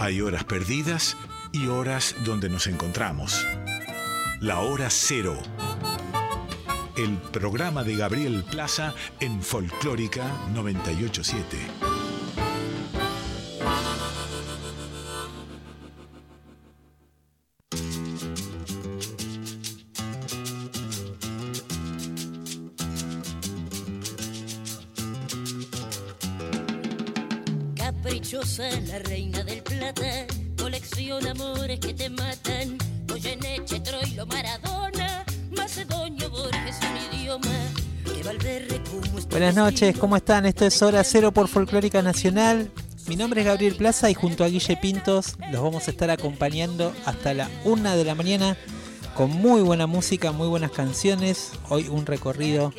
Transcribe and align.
Hay 0.00 0.20
horas 0.20 0.44
perdidas 0.44 1.16
y 1.50 1.66
horas 1.66 2.14
donde 2.24 2.48
nos 2.48 2.68
encontramos. 2.68 3.44
La 4.40 4.60
hora 4.60 4.90
cero. 4.90 5.36
El 6.96 7.16
programa 7.16 7.82
de 7.82 7.96
Gabriel 7.96 8.44
Plaza 8.48 8.94
en 9.18 9.42
Folclórica 9.42 10.24
987. 10.54 11.87
Noches, 39.58 39.98
¿cómo 39.98 40.16
están? 40.16 40.46
Esto 40.46 40.66
es 40.66 40.80
Hora 40.82 41.02
Cero 41.02 41.32
por 41.32 41.48
Folclórica 41.48 42.00
Nacional. 42.00 42.70
Mi 43.08 43.16
nombre 43.16 43.40
es 43.40 43.46
Gabriel 43.48 43.74
Plaza 43.74 44.08
y 44.08 44.14
junto 44.14 44.44
a 44.44 44.46
Guille 44.46 44.76
Pintos 44.76 45.34
los 45.50 45.60
vamos 45.60 45.88
a 45.88 45.90
estar 45.90 46.10
acompañando 46.10 46.92
hasta 47.04 47.34
la 47.34 47.50
una 47.64 47.96
de 47.96 48.04
la 48.04 48.14
mañana 48.14 48.56
con 49.14 49.30
muy 49.30 49.60
buena 49.60 49.88
música, 49.88 50.30
muy 50.30 50.46
buenas 50.46 50.70
canciones. 50.70 51.50
Hoy 51.70 51.88
un 51.88 52.06
recorrido 52.06 52.72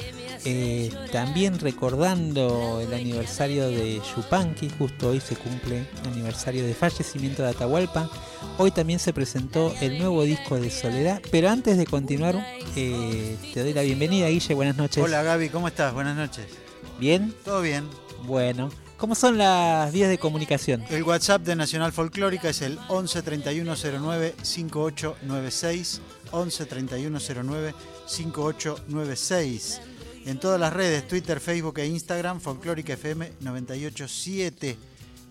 eh, 0.45 0.89
también 1.11 1.59
recordando 1.59 2.79
el 2.79 2.93
aniversario 2.93 3.67
de 3.67 4.01
Yupanqui, 4.15 4.69
justo 4.69 5.09
hoy 5.09 5.19
se 5.19 5.35
cumple 5.35 5.79
el 5.79 6.11
aniversario 6.13 6.65
de 6.65 6.73
fallecimiento 6.73 7.43
de 7.43 7.49
Atahualpa. 7.49 8.09
Hoy 8.57 8.71
también 8.71 8.99
se 8.99 9.11
presentó 9.11 9.75
el 9.81 9.99
nuevo 9.99 10.23
disco 10.23 10.57
de 10.57 10.71
Soledad, 10.71 11.21
pero 11.29 11.49
antes 11.49 11.77
de 11.77 11.85
continuar, 11.85 12.41
eh, 12.77 13.35
te 13.53 13.63
doy 13.63 13.73
la 13.73 13.81
bienvenida, 13.81 14.29
Guille, 14.29 14.53
buenas 14.53 14.77
noches. 14.77 15.03
Hola 15.03 15.23
Gaby, 15.23 15.49
¿cómo 15.49 15.67
estás? 15.67 15.93
Buenas 15.93 16.15
noches. 16.15 16.68
¿Bien? 16.99 17.33
¿Todo 17.45 17.61
bien? 17.61 17.87
Bueno, 18.25 18.69
¿cómo 18.97 19.15
son 19.15 19.37
las 19.37 19.91
vías 19.93 20.09
de 20.09 20.17
comunicación? 20.17 20.83
El 20.89 21.03
WhatsApp 21.03 21.43
de 21.43 21.55
Nacional 21.55 21.93
Folclórica 21.93 22.49
es 22.49 22.61
el 22.61 22.77
11 22.89 23.21
3109 23.21 24.35
5896. 24.41 26.01
11 26.31 26.65
3109 26.65 27.73
5896. 28.05 29.81
En 30.25 30.39
todas 30.39 30.59
las 30.59 30.73
redes, 30.73 31.07
Twitter, 31.07 31.39
Facebook 31.39 31.79
e 31.79 31.87
Instagram, 31.87 32.41
Folclórica 32.41 32.93
FM 32.93 33.31
987. 33.39 34.77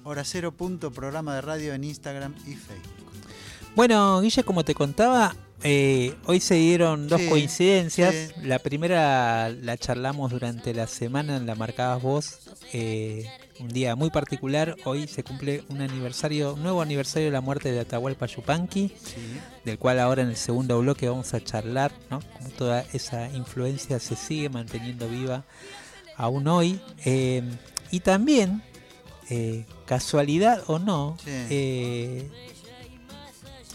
Hora 0.05 0.25
cero 0.25 0.53
punto, 0.53 0.91
programa 0.91 1.35
de 1.35 1.43
radio 1.43 1.75
en 1.75 1.85
Instagram 1.85 2.35
y 2.47 2.55
Facebook. 2.55 3.13
Bueno, 3.77 4.23
Guille, 4.23 4.43
como 4.43 4.65
te 4.65 4.75
contaba, 4.75 5.37
eh, 5.63 6.15
hoy 6.27 6.41
se 6.41 6.55
dieron 6.55 7.09
dos 7.09 7.21
Sí, 7.21 7.29
coincidencias. 7.29 8.15
sí. 8.15 8.33
La 8.47 8.59
primera 8.59 9.49
la 9.51 9.77
charlamos 9.77 10.31
durante 10.31 10.73
la 10.75 10.87
semana, 10.87 11.39
la 11.41 11.55
marcabas 11.55 12.03
vos. 12.03 12.39
eh, 12.73 13.27
un 13.61 13.69
día 13.69 13.97
muy 13.97 14.11
particular. 14.11 14.77
Hoy 14.85 15.09
se 15.09 15.25
cumple 15.25 15.65
un 15.69 15.81
aniversario, 15.81 16.55
un 16.55 16.63
nuevo 16.63 16.81
aniversario 16.83 17.27
de 17.27 17.33
la 17.33 17.41
muerte 17.41 17.73
de 17.73 17.81
Atahualpa 17.81 18.27
Yupanqui, 18.27 18.93
Sí. 19.03 19.15
del 19.65 19.79
cual 19.79 19.99
ahora 19.99 20.23
en 20.23 20.29
el 20.29 20.37
segundo 20.37 20.79
bloque 20.79 21.09
vamos 21.09 21.33
a 21.35 21.43
charlar, 21.43 21.91
¿no? 22.11 22.21
Cómo 22.37 22.51
toda 22.51 22.85
esa 22.93 23.29
influencia 23.35 23.99
se 23.99 24.15
sigue 24.17 24.49
manteniendo 24.49 25.09
viva 25.09 25.45
aún 26.17 26.47
hoy. 26.47 26.79
Eh, 27.05 27.43
y 27.91 27.99
también, 28.01 28.63
casualidad 29.87 30.63
o 30.69 30.79
no, 30.79 31.17
eh, 31.27 32.29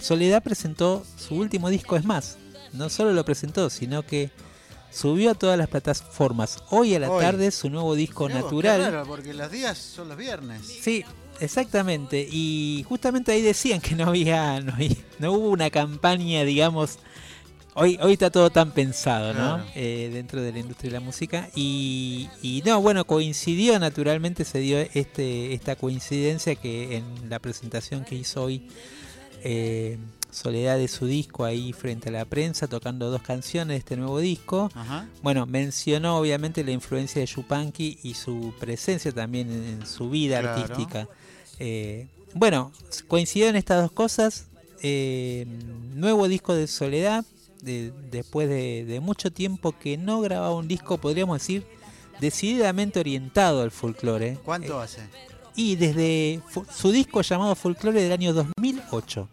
Soledad 0.03 0.43
presentó 0.43 1.05
su 1.17 1.35
último 1.35 1.69
disco, 1.69 1.95
es 1.95 2.03
más, 2.03 2.37
no 2.73 2.89
solo 2.89 3.13
lo 3.13 3.23
presentó, 3.23 3.69
sino 3.69 4.03
que 4.03 4.31
subió 4.91 5.31
a 5.31 5.33
todas 5.33 5.57
las 5.57 5.69
plataformas. 5.69 6.57
Hoy 6.69 6.93
a 6.95 6.99
la 6.99 7.09
Hoy. 7.09 7.21
tarde 7.23 7.51
su 7.51 7.69
nuevo 7.69 7.95
disco 7.95 8.27
Mirá 8.27 8.41
vos, 8.41 8.49
qué 8.49 8.55
natural. 8.55 8.81
raro, 8.93 9.05
porque 9.07 9.33
los 9.33 9.49
días 9.49 9.77
son 9.77 10.09
los 10.09 10.17
viernes. 10.17 10.61
Sí, 10.81 11.05
exactamente. 11.39 12.27
Y 12.29 12.85
justamente 12.87 13.31
ahí 13.31 13.41
decían 13.41 13.79
que 13.79 13.95
no 13.95 14.07
había, 14.07 14.59
no, 14.59 14.73
había- 14.73 14.95
no 15.19 15.31
hubo 15.31 15.49
una 15.49 15.69
campaña, 15.69 16.43
digamos. 16.43 16.99
Hoy, 17.75 17.97
hoy 18.03 18.13
está 18.13 18.29
todo 18.29 18.51
tan 18.51 18.71
pensado, 18.71 19.33
¿no? 19.33 19.55
Claro. 19.55 19.65
Eh, 19.73 20.11
dentro 20.13 20.41
de 20.41 20.51
la 20.51 20.59
industria 20.59 20.91
de 20.91 20.99
la 20.99 21.03
música. 21.03 21.49
Y, 21.55 22.29
y 22.43 22.61
no, 22.65 22.79
bueno, 22.81 23.05
coincidió 23.05 23.79
naturalmente, 23.79 24.43
se 24.45 24.59
dio 24.59 24.77
este, 24.93 25.53
esta 25.53 25.75
coincidencia 25.75 26.53
que 26.55 26.97
en 26.97 27.29
la 27.29 27.39
presentación 27.39 28.03
que 28.05 28.13
hizo 28.15 28.43
hoy 28.43 28.67
eh, 29.43 29.97
Soledad 30.31 30.79
de 30.79 30.87
su 30.87 31.05
disco 31.05 31.45
ahí 31.45 31.73
frente 31.73 32.09
a 32.09 32.11
la 32.11 32.25
prensa, 32.25 32.67
tocando 32.67 33.11
dos 33.11 33.21
canciones 33.21 33.75
de 33.75 33.77
este 33.77 33.95
nuevo 33.97 34.17
disco. 34.17 34.71
Ajá. 34.73 35.07
Bueno, 35.21 35.45
mencionó 35.45 36.17
obviamente 36.17 36.63
la 36.63 36.71
influencia 36.71 37.19
de 37.21 37.27
Yupanqui 37.27 37.99
y 38.01 38.15
su 38.15 38.51
presencia 38.59 39.11
también 39.11 39.51
en, 39.51 39.63
en 39.81 39.85
su 39.85 40.09
vida 40.09 40.39
Claro. 40.39 40.61
artística. 40.63 41.07
Eh, 41.59 42.07
bueno, 42.33 42.71
coincidieron 43.07 43.55
estas 43.55 43.83
dos 43.83 43.91
cosas. 43.91 44.47
Eh, 44.81 45.45
nuevo 45.93 46.27
disco 46.27 46.55
de 46.55 46.65
Soledad, 46.65 47.23
de- 47.61 47.93
después 48.09 48.49
de, 48.49 48.85
de 48.85 48.99
mucho 49.01 49.31
tiempo 49.31 49.71
que 49.77 49.97
no 49.97 50.19
grababa 50.21 50.55
un 50.55 50.67
disco, 50.67 50.97
podríamos 50.97 51.37
decir, 51.39 51.63
decididamente 52.19 52.99
orientado 52.99 53.61
al 53.61 53.69
folclore. 53.69 54.39
¿Cuánto 54.43 54.79
hace? 54.79 55.01
Y 55.55 55.75
desde 55.75 56.39
su 56.75 56.91
disco 56.91 57.21
llamado 57.21 57.55
Folklore 57.55 58.01
del 58.01 58.11
año 58.11 58.33
2008. 58.33 59.27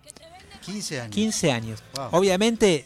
15 0.65 1.01
años. 1.01 1.15
15 1.15 1.53
años. 1.53 1.83
Wow. 1.97 2.09
Obviamente, 2.13 2.85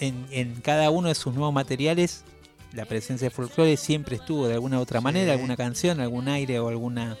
en, 0.00 0.26
en 0.30 0.60
cada 0.60 0.90
uno 0.90 1.08
de 1.08 1.14
sus 1.14 1.34
nuevos 1.34 1.54
materiales, 1.54 2.24
la 2.72 2.84
presencia 2.84 3.26
de 3.28 3.34
folclore 3.34 3.76
siempre 3.78 4.16
estuvo 4.16 4.46
de 4.46 4.54
alguna 4.54 4.78
u 4.78 4.82
otra 4.82 5.00
Sí. 5.00 5.04
manera, 5.04 5.32
alguna 5.32 5.56
canción, 5.56 6.00
algún 6.00 6.28
aire 6.28 6.60
o 6.60 6.68
alguna, 6.68 7.16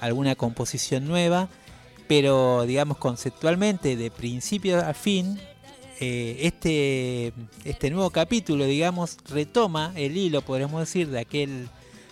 alguna 0.00 0.36
composición 0.36 1.06
nueva, 1.08 1.48
pero 2.06 2.64
digamos 2.64 2.98
conceptualmente, 2.98 3.96
de 3.96 4.10
principio 4.12 4.78
a 4.78 4.94
fin, 4.94 5.40
eh, 5.98 6.36
este, 6.42 7.32
este 7.64 7.90
nuevo 7.90 8.10
capítulo, 8.10 8.64
digamos, 8.66 9.16
retoma 9.28 9.92
el 9.96 10.16
hilo, 10.16 10.42
podríamos 10.42 10.78
decir, 10.80 11.08
de 11.08 11.18
aquel, 11.18 11.68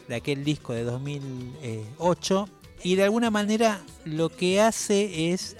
de 0.08 0.14
aquel 0.16 0.42
disco 0.44 0.72
de 0.72 0.82
2008 0.82 2.48
y 2.82 2.96
de 2.96 3.04
alguna 3.04 3.30
manera 3.30 3.80
lo 4.04 4.28
que 4.28 4.60
hace 4.60 5.32
es 5.32 5.56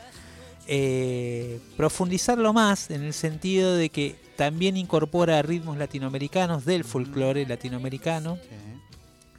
eh, 0.66 1.60
profundizarlo 1.77 2.53
más 2.53 2.91
en 2.91 3.03
el 3.03 3.12
sentido 3.15 3.75
de 3.77 3.88
que 3.91 4.16
también 4.37 4.77
incorpora 4.77 5.41
ritmos 5.43 5.77
latinoamericanos 5.77 6.65
del 6.65 6.84
folclore 6.84 7.47
latinoamericano. 7.47 8.37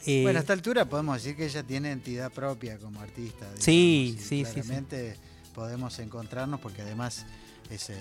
Sí. 0.02 0.20
Eh, 0.20 0.22
Bueno, 0.24 0.40
a 0.40 0.42
esta 0.42 0.54
altura 0.54 0.86
podemos 0.86 1.16
decir 1.16 1.36
que 1.36 1.46
ella 1.46 1.64
tiene 1.64 1.92
entidad 1.92 2.32
propia 2.32 2.78
como 2.78 3.00
artista. 3.00 3.46
digamos, 3.46 3.64
Sí, 3.64 4.18
sí, 4.20 4.24
sí, 4.24 4.46
sí. 4.46 4.52
Claramente 4.54 5.16
podemos 5.56 5.98
encontrarnos 6.00 6.60
porque 6.60 6.82
además 6.82 7.26
es, 7.70 7.90
eh, 7.90 7.96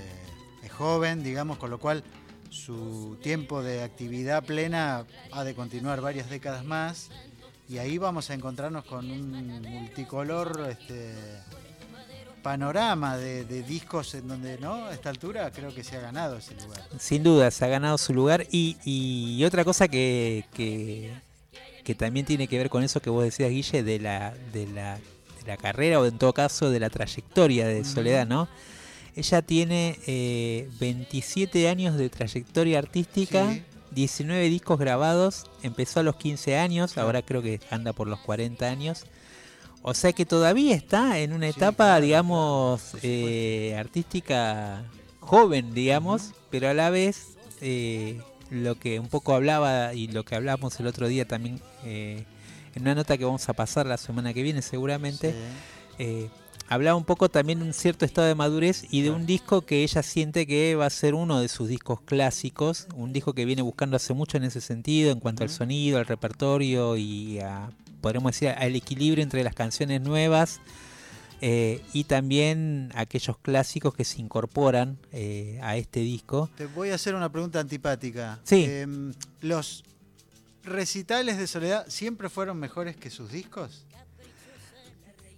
es 0.64 0.72
joven, 0.72 1.22
digamos, 1.22 1.58
con 1.58 1.70
lo 1.70 1.78
cual 1.78 2.02
su 2.50 3.16
tiempo 3.22 3.62
de 3.62 3.82
actividad 3.82 4.44
plena 4.44 5.06
ha 5.30 5.44
de 5.44 5.54
continuar 5.54 6.00
varias 6.00 6.28
décadas 6.28 6.64
más 6.64 7.08
y 7.72 7.78
ahí 7.78 7.96
vamos 7.96 8.28
a 8.28 8.34
encontrarnos 8.34 8.84
con 8.84 9.10
un 9.10 9.62
multicolor 9.62 10.68
este, 10.70 11.14
panorama 12.42 13.16
de, 13.16 13.44
de 13.44 13.62
discos 13.62 14.14
en 14.14 14.28
donde, 14.28 14.58
¿no? 14.58 14.86
A 14.86 14.92
esta 14.94 15.08
altura 15.08 15.50
creo 15.50 15.74
que 15.74 15.82
se 15.82 15.96
ha 15.96 16.00
ganado 16.00 16.36
ese 16.36 16.54
lugar. 16.54 16.82
Sin 16.98 17.22
duda, 17.22 17.50
se 17.50 17.64
ha 17.64 17.68
ganado 17.68 17.96
su 17.96 18.12
lugar. 18.12 18.46
Y, 18.50 18.76
y 18.84 19.42
otra 19.44 19.64
cosa 19.64 19.88
que, 19.88 20.44
que, 20.52 21.12
que 21.82 21.94
también 21.94 22.26
tiene 22.26 22.46
que 22.46 22.58
ver 22.58 22.68
con 22.68 22.82
eso 22.82 23.00
que 23.00 23.08
vos 23.10 23.24
decías, 23.24 23.50
Guille, 23.50 23.82
de 23.82 23.98
la, 24.00 24.34
de 24.52 24.66
la, 24.66 24.96
de 24.96 25.46
la 25.46 25.56
carrera 25.56 25.98
o 26.00 26.04
en 26.04 26.18
todo 26.18 26.34
caso 26.34 26.68
de 26.68 26.80
la 26.80 26.90
trayectoria 26.90 27.66
de. 27.66 27.84
Soledad, 27.84 28.26
¿no? 28.26 28.48
Ella 29.14 29.42
tiene 29.42 29.98
eh, 30.06 30.68
27 30.80 31.68
años 31.68 31.96
de 31.96 32.08
trayectoria 32.10 32.78
artística, 32.78 33.50
Sí. 33.52 33.62
19 33.94 34.48
discos 34.48 34.78
grabados, 34.78 35.46
empezó 35.62 36.00
a 36.00 36.02
los 36.02 36.16
15 36.16 36.56
años, 36.56 36.98
ahora 36.98 37.22
creo 37.22 37.42
que 37.42 37.60
anda 37.70 37.92
por 37.92 38.08
los 38.08 38.20
40 38.20 38.66
años. 38.66 39.04
O 39.82 39.94
sea 39.94 40.12
que 40.12 40.24
todavía 40.24 40.76
está 40.76 41.18
en 41.18 41.32
una 41.32 41.48
etapa, 41.48 42.00
digamos, 42.00 42.96
eh, 43.02 43.76
artística 43.78 44.84
joven, 45.20 45.74
digamos, 45.74 46.32
pero 46.50 46.68
a 46.68 46.74
la 46.74 46.90
vez 46.90 47.36
eh, 47.60 48.20
lo 48.50 48.78
que 48.78 49.00
un 49.00 49.08
poco 49.08 49.34
hablaba 49.34 49.92
y 49.94 50.06
lo 50.08 50.24
que 50.24 50.36
hablamos 50.36 50.78
el 50.78 50.86
otro 50.86 51.08
día 51.08 51.26
también 51.26 51.60
eh, 51.84 52.24
en 52.74 52.82
una 52.82 52.94
nota 52.94 53.18
que 53.18 53.24
vamos 53.24 53.48
a 53.48 53.52
pasar 53.54 53.86
la 53.86 53.96
semana 53.96 54.32
que 54.32 54.42
viene 54.42 54.62
seguramente, 54.62 55.34
Sí. 55.98 56.30
Hablaba 56.72 56.96
un 56.96 57.04
poco 57.04 57.28
también 57.28 57.58
de 57.58 57.66
un 57.66 57.74
cierto 57.74 58.04
estado 58.04 58.26
de 58.26 58.34
madurez 58.34 58.86
y 58.90 59.02
de 59.02 59.10
un 59.10 59.26
disco 59.26 59.62
que 59.62 59.82
ella 59.82 60.02
siente 60.02 60.46
que 60.46 60.74
va 60.74 60.86
a 60.86 60.90
ser 60.90 61.14
uno 61.14 61.40
de 61.40 61.48
sus 61.48 61.68
discos 61.68 62.00
clásicos, 62.00 62.86
un 62.94 63.12
disco 63.12 63.34
que 63.34 63.44
viene 63.44 63.60
buscando 63.60 63.96
hace 63.96 64.14
mucho 64.14 64.38
en 64.38 64.44
ese 64.44 64.62
sentido, 64.62 65.12
en 65.12 65.20
cuanto 65.20 65.42
al 65.42 65.50
sonido, 65.50 65.98
al 65.98 66.06
repertorio 66.06 66.96
y 66.96 67.40
a, 67.40 67.70
podríamos 68.00 68.32
decir, 68.32 68.48
al 68.48 68.74
equilibrio 68.74 69.22
entre 69.22 69.44
las 69.44 69.54
canciones 69.54 70.00
nuevas 70.00 70.60
eh, 71.42 71.82
y 71.92 72.04
también 72.04 72.90
aquellos 72.94 73.36
clásicos 73.36 73.94
que 73.94 74.04
se 74.04 74.20
incorporan 74.20 74.96
eh, 75.12 75.58
a 75.62 75.76
este 75.76 76.00
disco. 76.00 76.48
Te 76.56 76.66
voy 76.66 76.90
a 76.90 76.94
hacer 76.94 77.14
una 77.14 77.30
pregunta 77.30 77.60
antipática. 77.60 78.40
Sí. 78.44 78.64
Em, 78.64 79.12
¿Los 79.42 79.84
recitales 80.64 81.36
de 81.36 81.46
Soledad 81.46 81.84
siempre 81.88 82.30
fueron 82.30 82.58
mejores 82.58 82.96
que 82.96 83.10
sus 83.10 83.30
discos? 83.30 83.84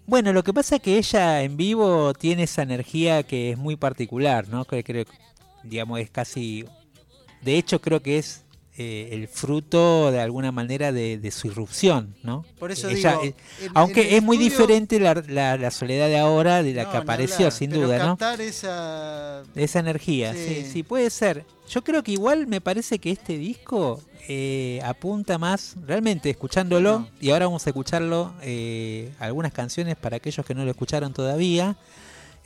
Bueno, 0.07 0.33
lo 0.33 0.43
que 0.45 0.53
pasa 0.53 0.77
es 0.77 0.83
que 0.83 0.99
ella 0.99 1.43
en 1.43 1.57
vivo 1.57 2.13
tiene 2.15 2.43
esa 2.45 2.63
energía 2.63 3.23
que 3.23 3.51
es 3.53 3.59
muy 3.59 3.77
particular, 3.77 4.49
¿no? 4.49 4.65
Que 4.65 4.85
creo, 4.85 5.05
digamos, 5.63 6.01
es 6.01 6.11
casi... 6.11 6.65
De 7.43 7.57
hecho, 7.57 7.81
creo 7.81 8.01
que 8.01 8.19
es 8.19 8.43
eh, 8.77 9.11
el 9.13 9.29
fruto 9.29 10.11
de 10.11 10.21
alguna 10.21 10.51
manera 10.53 10.93
de, 10.93 11.19
de 11.19 11.31
su 11.31 11.47
irrupción, 11.47 12.15
¿no? 12.23 12.45
Por 12.59 12.71
eso 12.73 12.89
Ella, 12.89 13.13
digo, 13.13 13.25
eh, 13.25 13.35
en- 13.63 13.71
aunque 13.75 14.09
en 14.11 14.15
es 14.17 14.23
muy 14.23 14.37
diferente 14.37 14.99
la, 14.99 15.15
la- 15.29 15.57
la 15.57 15.71
soledad 15.71 16.09
de 16.09 16.19
ahora 16.19 16.63
de 16.63 16.75
la 16.75 16.85
No, 16.85 16.91
que 16.91 16.97
apareció, 16.99 17.37
hablar, 17.47 17.53
sin 17.53 17.71
pero 17.71 17.83
duda, 17.87 17.99
¿no? 17.99 18.05
captar 18.17 18.41
esa... 18.41 19.43
Esa 19.55 19.79
energía, 19.79 20.35
Sí. 20.35 20.65
sí. 20.65 20.71
sí, 20.73 20.83
puede 20.83 21.09
ser. 21.11 21.45
Yo 21.69 21.83
creo 21.85 22.03
que 22.03 22.13
igual 22.13 22.47
me 22.47 22.61
parece 22.61 22.99
que 22.99 23.11
este 23.11 23.39
disco 23.39 24.03
eh, 24.27 24.81
apunta 24.85 25.39
más, 25.39 25.77
realmente 25.87 26.31
escuchándolo, 26.31 27.01
No. 27.01 27.09
y 27.21 27.31
ahora 27.31 27.47
vamos 27.47 27.67
a 27.67 27.71
escucharlo, 27.71 28.33
eh, 28.43 29.13
algunas 29.19 29.53
canciones 29.53 29.97
para 29.97 30.17
aquellos 30.17 30.45
que 30.47 30.55
no 30.55 30.65
lo 30.65 30.71
escucharon 30.71 31.13
todavía, 31.13 31.77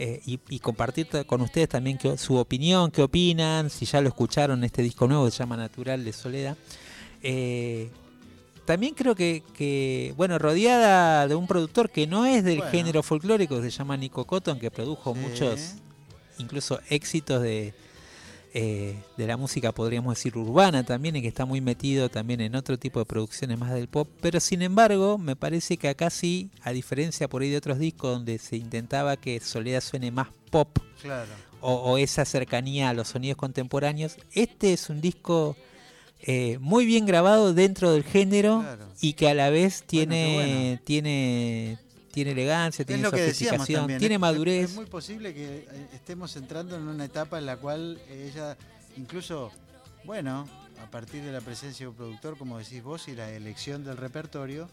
eh, 0.01 0.21
y, 0.27 0.39
y 0.49 0.59
compartir 0.61 1.09
con 1.27 1.41
ustedes 1.41 1.69
también 1.69 1.99
que- 1.99 2.17
su 2.19 2.37
opinión, 2.37 2.91
qué 2.91 3.03
opinan, 3.03 3.69
si 3.71 3.85
ya 3.85 4.01
lo 4.01 4.09
escucharon, 4.09 4.63
este 4.65 4.83
disco 4.83 5.07
nuevo 5.09 5.25
que 5.25 5.31
se 5.33 5.39
llama 5.39 5.57
Natural 5.57 6.05
de 6.05 6.13
Soledad. 6.13 6.57
Eh, 7.23 7.91
también 8.65 8.95
creo 8.95 9.15
que, 9.15 9.43
que, 9.57 10.13
bueno, 10.17 10.39
rodeada 10.39 11.27
de 11.27 11.35
un 11.35 11.47
productor 11.47 11.91
que 11.91 12.07
no 12.07 12.27
es 12.27 12.45
del 12.45 12.59
Bueno. 12.59 12.71
género 12.71 13.03
folclórico, 13.03 13.61
se 13.63 13.71
llama 13.71 13.97
Nico 13.97 14.25
Cotton, 14.27 14.59
que 14.59 14.71
produjo 14.71 15.15
Sí. 15.15 15.21
muchos 15.21 15.61
incluso 16.39 16.79
éxitos 16.89 17.43
de, 17.43 17.75
eh, 18.55 18.97
de 19.17 19.27
la 19.27 19.37
música, 19.37 19.73
podríamos 19.73 20.15
decir, 20.15 20.37
urbana 20.37 20.85
también, 20.85 21.17
y 21.17 21.23
que 21.23 21.29
está 21.29 21.45
muy 21.45 21.61
metido 21.61 22.09
también 22.09 22.41
en 22.41 22.55
otro 22.55 22.79
tipo 22.79 22.99
de 22.99 23.05
producciones 23.07 23.59
más 23.59 23.73
del 23.73 23.89
pop. 23.89 24.09
Pero 24.21 24.41
sin 24.41 24.63
embargo, 24.63 25.19
me 25.19 25.37
parece 25.37 25.77
que 25.77 25.89
acá 25.89 26.11
sí, 26.11 26.51
a 26.63 26.73
diferencia 26.73 27.29
por 27.29 27.43
ahí 27.43 27.51
de 27.51 27.57
otros 27.59 27.79
discos 27.79 28.13
donde 28.13 28.39
se 28.39 28.57
intentaba 28.57 29.17
que 29.17 29.41
Soledad 29.41 29.81
suene 29.83 30.11
más 30.11 30.29
pop 30.51 30.79
Claro. 31.03 31.31
o, 31.61 31.75
o 31.75 31.99
esa 31.99 32.25
cercanía 32.25 32.89
a 32.89 32.95
los 32.95 33.09
sonidos 33.09 33.37
contemporáneos, 33.37 34.17
este 34.33 34.73
es 34.73 34.89
un 34.91 35.01
disco 35.01 35.57
eh, 36.21 36.59
muy 36.61 36.85
bien 36.87 37.07
grabado 37.07 37.55
dentro 37.55 37.93
del 37.93 38.03
género 38.03 38.61
Claro. 38.63 38.87
y 39.01 39.13
que 39.13 39.29
a 39.29 39.35
la 39.35 39.51
vez 39.51 39.85
tiene, 39.87 40.35
bueno. 40.35 40.81
tiene, 40.85 41.79
tiene 42.13 42.33
elegancia, 42.33 42.85
tiene 42.85 43.03
lo 43.03 43.11
sofisticación, 43.11 43.81
también. 43.81 43.99
tiene 43.99 44.19
madurez. 44.19 44.71
Es, 44.71 44.75
muy 44.77 44.87
posible 44.87 45.35
que 45.35 45.67
eh, 45.71 45.87
estemos 45.93 46.35
entrando 46.37 46.77
en 46.77 46.83
una 46.89 47.05
etapa 47.05 47.39
en 47.39 47.47
la 47.47 47.57
cual 47.57 48.01
ella, 48.11 48.57
incluso, 48.97 49.51
bueno, 50.05 50.49
a 50.83 50.91
partir 50.91 51.23
de 51.23 51.33
la 51.33 51.41
presencia 51.41 51.85
de 51.85 51.91
un 51.91 51.97
productor, 51.97 52.37
como 52.39 52.59
decís 52.59 52.83
vos, 52.83 53.09
y 53.09 53.15
la 53.15 53.31
elección 53.31 53.85
del 53.85 53.97
repertorio, 53.97 54.69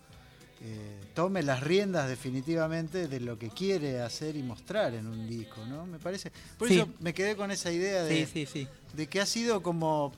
eh, 0.61 1.01
tome 1.13 1.43
las 1.43 1.61
riendas 1.61 2.07
definitivamente 2.07 3.07
de 3.09 3.19
lo 3.19 3.37
que 3.37 3.49
quiere 3.49 3.99
hacer 4.01 4.35
y 4.37 4.41
mostrar 4.43 4.93
en 4.93 5.05
un 5.07 5.27
disco, 5.27 5.65
¿no? 5.65 5.85
Me 5.85 5.99
parece. 5.99 6.31
Por 6.57 6.69
Sí. 6.69 6.75
eso 6.79 6.87
me 7.01 7.13
quedé 7.13 7.35
con 7.35 7.51
esa 7.51 7.71
idea 7.71 8.03
de, 8.03 8.25
Sí, 8.25 8.31
sí, 8.31 8.45
sí. 8.45 8.67
de 8.93 9.07
que 9.07 9.19
ha 9.19 9.25
sido 9.25 9.61
como 9.61 10.13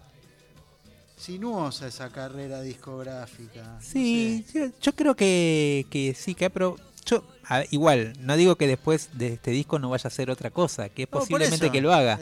sinuosa 1.18 1.88
esa 1.88 2.10
carrera 2.12 2.62
discográfica. 2.62 3.64
no 3.64 3.82
Sí, 3.82 4.46
sé. 4.48 4.60
yo, 4.70 4.72
yo 4.80 4.92
creo 4.94 5.16
que, 5.16 5.88
que 5.90 6.14
sí, 6.14 6.36
que 6.36 6.50
pero 6.52 6.76
yo 7.10 7.24
a- 7.50 7.64
igual, 7.72 8.14
no 8.20 8.36
digo 8.36 8.56
que 8.58 8.68
después 8.68 9.10
de 9.14 9.34
este 9.34 9.52
disco 9.52 9.80
no 9.80 9.90
vaya 9.90 10.04
a 10.06 10.08
hacer 10.10 10.30
otra 10.30 10.50
cosa, 10.52 10.90
que 10.90 11.04
es 11.04 11.10
No, 11.12 11.20
posiblemente 11.20 11.72
que 11.72 11.82
lo 11.82 11.94
haga. 11.94 12.20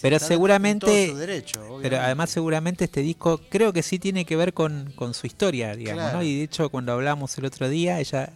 Pero 0.00 0.18
seguramente- 0.18 1.14
derecho, 1.14 1.78
Pero 1.82 1.98
además 1.98 2.30
seguramente 2.30 2.84
este 2.84 3.02
disco 3.02 3.40
creo 3.50 3.72
que 3.72 3.82
sí 3.82 3.98
tiene 3.98 4.24
que 4.24 4.36
ver 4.36 4.54
con, 4.54 4.92
con 4.94 5.12
su 5.14 5.26
historia, 5.26 5.74
digamos, 5.76 6.02
Claro. 6.04 6.18
¿no? 6.18 6.22
Y 6.22 6.38
de 6.38 6.44
hecho 6.44 6.68
cuando 6.70 6.92
hablamos 6.92 7.36
el 7.38 7.44
otro 7.44 7.68
día, 7.68 7.98
ella 8.00 8.32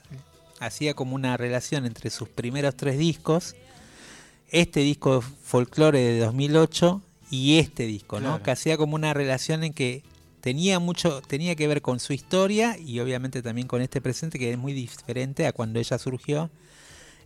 hacía 0.60 0.94
como 0.94 1.14
una 1.14 1.36
relación 1.36 1.86
entre 1.86 2.10
sus 2.10 2.28
primeros 2.28 2.74
tres 2.76 2.98
discos, 2.98 3.54
este 4.50 4.80
disco 4.80 5.20
folclore 5.20 5.98
de 6.00 6.18
2008 6.20 7.00
y 7.30 7.58
este 7.58 7.86
disco, 7.86 8.20
¿no? 8.20 8.42
Que 8.42 8.50
hacía 8.50 8.76
como 8.76 8.94
una 8.94 9.12
relación 9.14 9.64
en 9.64 9.72
que 9.72 10.02
tenía 10.44 10.78
mucho, 10.78 11.22
tenía 11.22 11.56
que 11.56 11.66
ver 11.66 11.80
con 11.80 11.98
su 12.00 12.12
historia 12.12 12.76
y 12.78 13.00
obviamente 13.00 13.40
también 13.40 13.66
con 13.66 13.80
este 13.80 14.02
presente 14.02 14.38
que 14.38 14.52
es 14.52 14.58
muy 14.58 14.74
diferente 14.74 15.46
a 15.46 15.52
cuando 15.54 15.78
ella 15.78 15.96
surgió. 15.96 16.50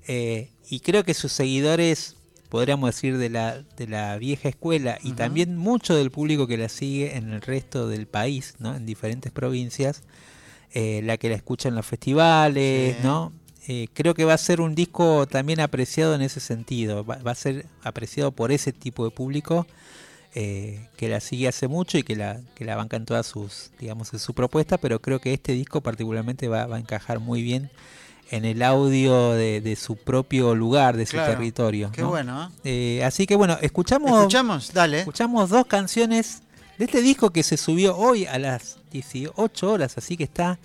Eh, 0.06 0.50
y 0.70 0.79
creo 0.79 1.03
que 1.03 1.15
sus 1.15 1.32
seguidores, 1.32 2.15
podríamos 2.49 2.94
decir, 2.94 3.19
de 3.19 3.29
la, 3.29 3.65
de 3.76 3.88
la 3.88 4.17
vieja 4.19 4.49
escuela 4.49 5.00
y 5.03 5.15
también 5.15 5.56
mucho 5.56 5.97
del 5.97 6.12
público 6.12 6.47
que 6.47 6.56
la 6.59 6.69
sigue 6.69 7.17
en 7.17 7.32
el 7.32 7.41
resto 7.41 7.88
del 7.88 8.06
país, 8.06 8.55
¿no? 8.61 8.76
en 8.76 8.87
diferentes 8.87 9.32
provincias, 9.32 10.05
eh, 10.73 11.00
la 11.03 11.17
que 11.17 11.29
la 11.29 11.35
escucha 11.35 11.69
en 11.69 11.75
los 11.75 11.87
festivales, 11.87 12.99
Sí. 12.99 13.03
¿no? 13.03 13.32
Eh, 13.67 13.88
creo 13.94 14.15
que 14.15 14.25
va 14.25 14.35
a 14.35 14.38
ser 14.38 14.61
un 14.61 14.76
disco 14.76 15.26
también 15.26 15.59
apreciado 15.59 16.15
en 16.15 16.23
ese 16.23 16.38
sentido, 16.38 17.05
va, 17.05 17.17
va 17.17 17.32
a 17.32 17.35
ser 17.35 17.67
apreciado 17.82 18.31
por 18.31 18.53
ese 18.53 18.73
tipo 18.73 19.05
de 19.05 19.11
público 19.11 19.67
eh, 20.40 20.87
que 20.96 21.08
la 21.08 21.19
sigue 21.19 21.49
hace 21.49 21.67
mucho 21.67 21.99
y 21.99 22.05
que 22.05 22.14
la, 22.14 22.40
que 22.55 22.64
la 22.64 22.76
banca 22.76 22.96
en 22.96 23.05
todas 23.05 23.26
sus, 23.26 23.73
digamos, 23.81 24.12
en 24.12 24.20
su 24.20 24.35
propuesta, 24.35 24.79
pero 24.79 25.02
creo 25.02 25.19
que 25.19 25.35
este 25.35 25.52
disco 25.52 25.81
particularmente 25.81 26.46
va, 26.46 26.64
va 26.67 26.76
a 26.76 26.79
encajar 26.79 27.19
muy 27.19 27.43
bien 27.43 27.73
en 28.31 28.44
el 28.44 28.62
audio 28.62 29.32
de, 29.32 29.61
de 29.61 29.75
su 29.75 29.96
propio 29.96 30.55
lugar, 30.55 30.96
de 30.96 31.06
su 31.06 31.17
territorio. 31.17 31.90
Qué 31.90 32.02
¿no? 32.02 32.11
bueno. 32.11 32.52
¿eh? 32.62 32.99
Eh, 33.00 33.05
así 33.05 33.26
que 33.26 33.35
bueno, 33.35 33.58
escuchamos, 33.61 34.12
Escuchamos, 34.12 34.73
dale. 34.73 35.00
escuchamos 35.00 35.50
dos 35.50 35.67
canciones 35.67 36.43
de 36.79 36.84
este 36.84 37.02
disco 37.02 37.31
que 37.31 37.43
se 37.43 37.56
subió 37.56 37.96
hoy 37.96 38.26
a 38.26 38.38
las 38.38 38.79
18 38.93 39.69
horas, 39.73 39.99
así 39.99 40.17
que 40.17 40.23
está, 40.23 40.61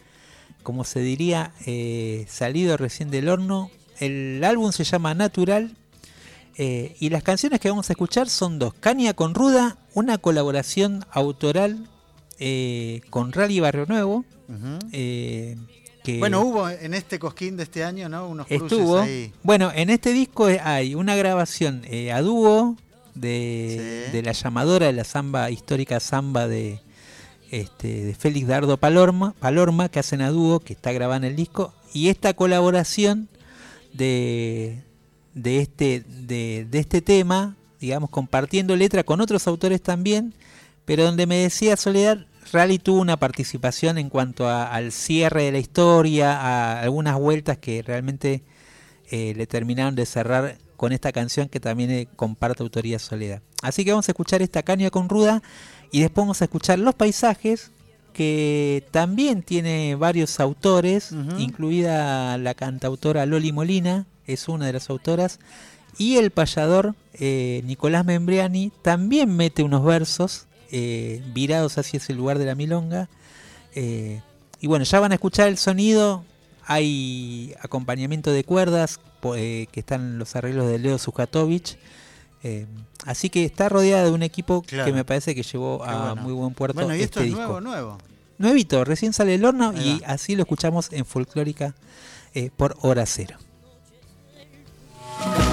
como 0.61 0.83
se 0.83 0.99
diría, 0.99 1.51
eh, 1.65 2.27
salido 2.29 2.77
recién 2.77 3.09
del 3.09 3.27
horno. 3.27 3.71
El 3.99 4.43
álbum 4.43 4.71
se 4.71 4.83
llama 4.83 5.15
Natural 5.15 5.75
eh, 6.57 6.95
y 7.00 7.09
las 7.09 7.23
canciones 7.23 7.59
que 7.59 7.69
vamos 7.69 7.89
a 7.89 7.94
escuchar 7.94 8.29
son 8.29 8.59
dos. 8.59 8.73
Caña 8.75 9.13
con 9.13 9.33
Ruda, 9.33 9.77
una 9.94 10.17
colaboración 10.17 11.05
autoral 11.11 11.88
eh, 12.39 13.01
con 13.09 13.31
Rally 13.31 13.59
Barrio 13.59 13.85
Nuevo. 13.88 14.25
Eh, 14.91 15.57
que 16.03 16.19
Bueno, 16.19 16.41
hubo 16.41 16.69
en 16.69 16.94
este 16.94 17.17
cosquín 17.17 17.57
de 17.57 17.63
este 17.63 17.83
año, 17.83 18.09
¿no? 18.09 18.27
Unos 18.27 18.45
estuvo. 18.50 19.00
ahí. 19.00 19.31
Bueno, 19.41 19.72
en 19.74 19.89
este 19.89 20.12
disco 20.13 20.48
hay 20.63 20.95
una 20.95 21.15
grabación 21.15 21.83
a 22.13 22.22
dúo 22.22 22.75
de, 23.15 24.05
Sí. 24.07 24.12
de 24.12 24.22
la 24.24 24.31
llamadora 24.33 24.88
de 24.88 24.93
la 24.93 25.03
samba 25.05 25.50
histórica 25.50 26.00
samba 26.00 26.48
de 26.48 26.81
este 27.51 28.03
de 28.05 28.15
Félix 28.15 28.48
Dardo 28.48 28.77
Palorma, 28.77 29.33
Palorma 29.39 29.88
que 29.89 30.00
hacen 30.00 30.22
a 30.22 30.29
dúo, 30.29 30.60
que 30.60 30.74
está 30.74 30.91
grabada 30.91 31.17
en 31.17 31.24
el 31.25 31.36
disco, 31.36 31.74
y 31.93 32.10
esta 32.10 32.33
colaboración 32.33 33.29
de, 33.93 34.83
de 35.33 35.59
este 35.59 36.03
de, 36.07 36.65
de 36.69 36.79
este 36.79 37.01
tema, 37.01 37.55
digamos 37.79 38.09
compartiendo 38.09 38.75
letra 38.75 39.03
con 39.03 39.19
otros 39.21 39.47
autores 39.47 39.81
también, 39.81 40.33
pero 40.85 41.03
donde 41.03 41.25
me 41.27 41.37
decía 41.37 41.75
Soledad 41.77 42.25
Rally 42.51 42.77
tuvo 42.77 42.99
una 43.01 43.17
participación 43.17 43.97
en 43.97 44.09
cuanto 44.09 44.47
a- 44.47 44.67
al 44.67 44.91
cierre 44.91 45.43
de 45.43 45.51
la 45.53 45.59
historia, 45.59 46.39
a 46.39 46.81
algunas 46.81 47.17
vueltas 47.17 47.57
que 47.57 47.81
realmente 47.81 48.43
eh, 49.11 49.33
le 49.35 49.47
terminaron 49.47 49.95
de 49.95 50.05
cerrar 50.05 50.57
con 50.77 50.91
esta 50.91 51.11
canción 51.11 51.47
que 51.49 51.59
también 51.59 51.89
eh, 51.91 52.07
comparte 52.15 52.61
autoría 52.63 52.99
Soledad. 52.99 53.41
Así 53.61 53.85
que 53.85 53.91
vamos 53.91 54.09
a 54.09 54.11
escuchar 54.11 54.41
esta 54.41 54.63
caña 54.63 54.89
con 54.89 55.07
ruda 55.07 55.41
y 55.91 56.01
después 56.01 56.23
vamos 56.23 56.41
a 56.41 56.45
escuchar 56.45 56.79
Los 56.79 56.95
Paisajes, 56.95 57.71
que 58.11 58.83
también 58.91 59.41
tiene 59.43 59.95
varios 59.95 60.39
autores, 60.39 61.11
incluida 61.39 62.37
la 62.37 62.53
cantautora 62.53 63.25
Loli 63.25 63.51
Molina, 63.51 64.05
es 64.27 64.48
una 64.48 64.65
de 64.65 64.74
las 64.74 64.89
autoras, 64.89 65.39
y 65.98 66.18
el 66.18 66.32
payador 66.32 66.96
eh, 67.13 67.62
Nicolás 67.65 68.03
Membriani 68.06 68.72
también 68.82 69.36
mete 69.36 69.63
unos 69.63 69.84
versos 69.84 70.48
eh, 70.72 71.22
virados 71.34 71.77
hacia 71.77 71.98
ese 71.98 72.13
lugar 72.13 72.39
de 72.39 72.46
la 72.46 72.56
milonga. 72.56 73.10
Eh, 73.75 74.22
y 74.60 74.68
bueno, 74.68 74.86
ya 74.86 75.00
van 75.00 75.12
a 75.12 75.15
escuchar 75.15 75.48
el 75.50 75.58
sonido. 75.58 76.24
Hay 76.65 77.53
acompañamiento 77.62 78.32
de 78.32 78.44
cuerdas 78.44 79.00
que 79.22 79.68
están 79.74 80.18
los 80.18 80.36
arreglos 80.36 80.68
de 80.68 80.80
Leo 80.80 80.98
Sujatovich. 80.98 81.77
Eh, 82.44 82.65
así 83.06 83.30
que 83.30 83.46
está 83.46 83.70
rodeada 83.70 84.03
de 84.06 84.12
un 84.12 84.24
equipo 84.24 84.63
Claro. 84.63 84.86
que 84.86 84.94
me 84.94 85.06
parece 85.06 85.34
que 85.36 85.44
llevó 85.44 85.84
a 85.84 86.08
bueno. 86.13 86.22
muy 86.24 86.34
buen 86.34 86.53
puerto 86.53 86.75
Bueno, 86.75 86.96
y 86.96 87.01
esto 87.01 87.20
este 87.20 87.30
es 87.32 87.36
disco. 87.36 87.42
nuevo, 87.42 87.62
nuevo. 87.62 87.98
Nuevito, 88.38 88.84
recién 88.84 89.13
sale 89.13 89.36
el 89.36 89.46
horno 89.46 89.70
Ahí 89.75 89.98
y 89.98 90.00
va. 90.01 90.08
así 90.08 90.36
lo 90.36 90.42
escuchamos 90.44 90.92
en 90.92 91.06
Folclórica 91.06 91.75
eh, 92.34 92.50
por 92.58 92.75
hora 92.82 93.06
cero. 93.06 93.38
Thank 95.15 95.48
you. 95.48 95.52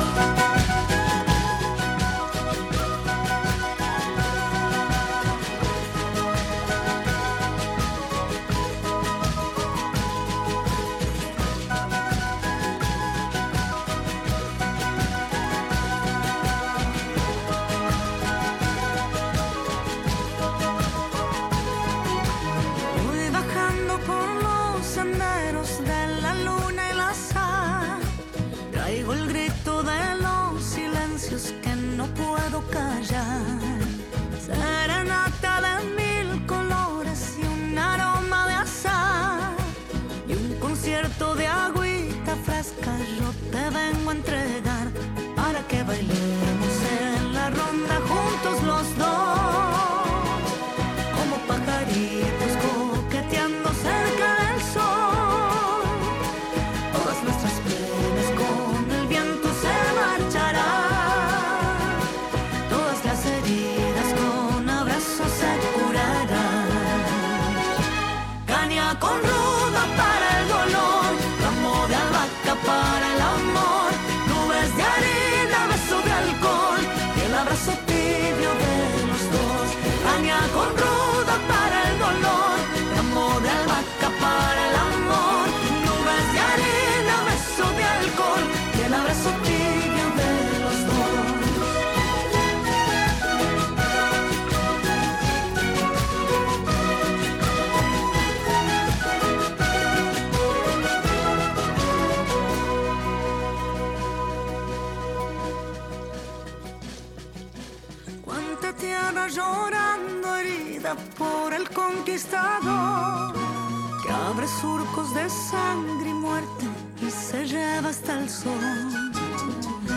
Que 112.28 114.12
abre 114.12 114.46
surcos 114.60 115.14
de 115.14 115.28
sangre 115.30 116.10
y 116.10 116.14
muerte 116.14 116.66
y 117.00 117.10
se 117.10 117.46
lleva 117.46 117.88
hasta 117.88 118.20
el 118.20 118.28
sol. 118.28 118.50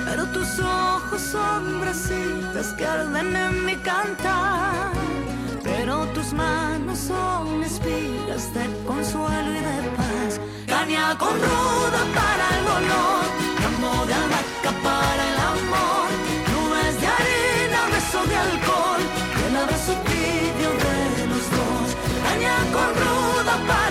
Pero 0.05 0.25
tus 0.31 0.59
ojos 0.59 1.21
son 1.21 1.81
brasitas 1.81 2.67
que 2.77 2.85
arden 2.85 3.35
en 3.35 3.65
mi 3.65 3.75
cantar. 3.75 4.91
Pero 5.63 6.05
tus 6.13 6.31
manos 6.33 6.97
son 6.97 7.63
espigas 7.63 8.53
de 8.53 8.65
consuelo 8.85 9.51
y 9.51 9.61
de 9.69 9.89
paz. 9.97 10.39
Caña 10.67 11.17
con 11.17 11.33
ruda 11.33 12.01
para 12.15 12.45
el 12.57 12.65
dolor, 12.65 13.12
con 22.73 22.89
ruda 22.95 23.55
para 23.67 23.82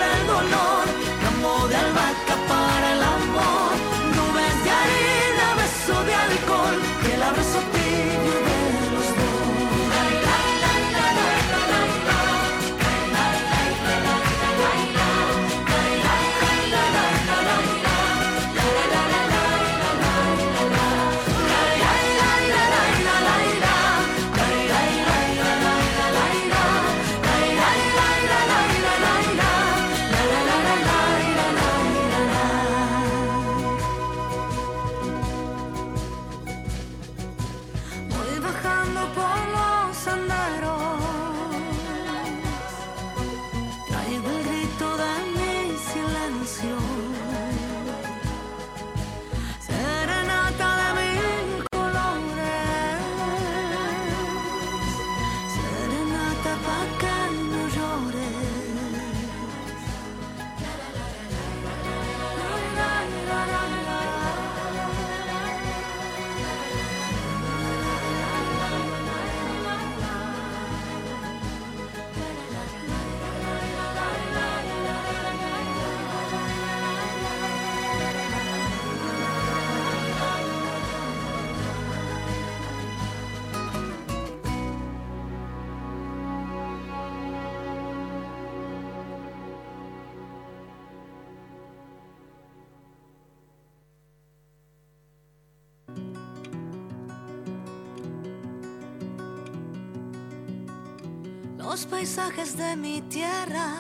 tierra, 103.12 103.74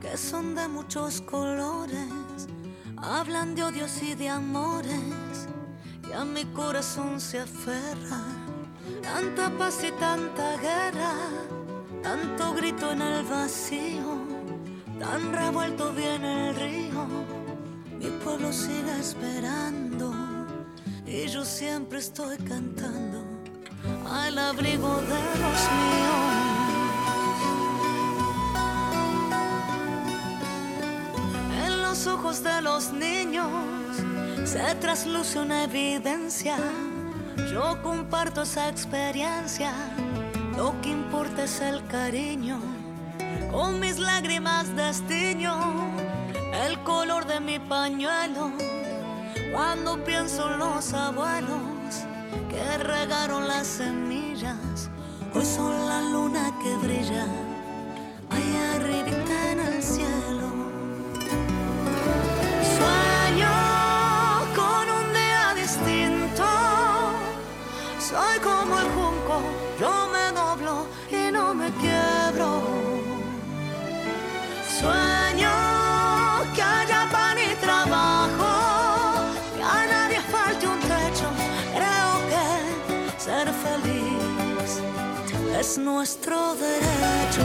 que 0.00 0.16
son 0.16 0.54
de 0.54 0.66
muchos 0.66 1.20
colores, 1.20 2.48
hablan 2.96 3.54
de 3.54 3.64
odios 3.64 4.02
y 4.02 4.14
de 4.14 4.30
amores, 4.30 5.46
y 6.08 6.12
a 6.14 6.24
mi 6.24 6.46
corazón 6.46 7.20
se 7.20 7.40
aferra. 7.40 8.22
Tanta 9.02 9.50
paz 9.58 9.84
y 9.84 9.92
tanta 10.00 10.56
guerra, 10.56 11.12
tanto 12.02 12.54
grito 12.54 12.92
en 12.92 13.02
el 13.02 13.24
vacío, 13.24 14.24
tan 14.98 15.34
revuelto 15.34 15.92
viene 15.92 16.48
el 16.48 16.56
río. 16.56 17.06
Mi 17.98 18.08
pueblo 18.24 18.50
sigue 18.54 18.98
esperando, 18.98 20.14
y 21.04 21.26
yo 21.26 21.44
siempre 21.44 21.98
estoy 21.98 22.38
cantando 22.38 23.22
al 24.10 24.38
abrigo 24.38 24.96
de 25.12 25.20
los 25.42 25.60
míos. 25.76 26.25
Ojos 32.06 32.42
de 32.42 32.62
los 32.62 32.92
niños 32.92 33.46
se 34.44 34.74
trasluce 34.76 35.38
una 35.38 35.64
evidencia. 35.64 36.56
Yo 37.52 37.80
comparto 37.82 38.42
esa 38.42 38.68
experiencia. 38.68 39.72
Lo 40.56 40.80
que 40.80 40.90
importa 40.90 41.44
es 41.44 41.60
el 41.60 41.86
cariño. 41.86 42.58
Con 43.50 43.80
mis 43.80 43.98
lágrimas 43.98 44.74
destiño 44.76 45.54
el 46.66 46.78
color 46.80 47.26
de 47.26 47.40
mi 47.40 47.58
pañuelo. 47.58 48.52
Cuando 49.52 50.02
pienso 50.04 50.52
en 50.52 50.58
los 50.58 50.92
abuelos 50.92 52.06
que 52.50 52.78
regaron 52.78 53.48
las 53.48 53.66
semillas, 53.66 54.90
hoy 55.34 55.44
son 55.44 55.86
la 55.86 56.02
luna 56.02 56.52
que 56.62 56.74
brilla 56.76 57.45
Sueño 74.86 75.54
que 76.54 76.62
haya 76.62 77.08
pan 77.10 77.36
y 77.38 77.54
trabajo, 77.56 78.50
que 79.56 79.62
a 79.62 79.86
nadie 79.94 80.20
falte 80.32 80.64
un 80.68 80.78
techo. 80.78 81.28
Creo 81.76 82.10
que 82.30 82.44
es 85.60 85.70
nuestro 85.78 86.54
derecho. 86.54 87.44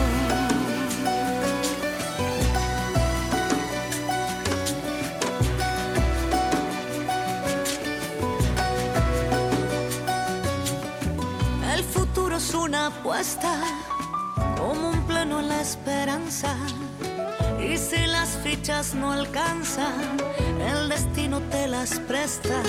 El 11.73 11.83
futuro 11.83 12.37
es 12.37 12.53
una 12.53 12.87
apuesta, 12.87 13.53
como 14.57 14.89
un 14.89 15.01
plano 15.07 15.39
en 15.39 15.49
la 15.49 15.61
esperanza. 15.61 16.55
Y 17.63 17.77
si 17.77 18.05
las 18.07 18.37
fichas 18.43 18.93
no 18.93 19.11
alcanzan, 19.11 20.17
el 20.59 20.89
destino 20.89 21.39
te 21.51 21.67
las 21.67 21.99
presta. 21.99 22.61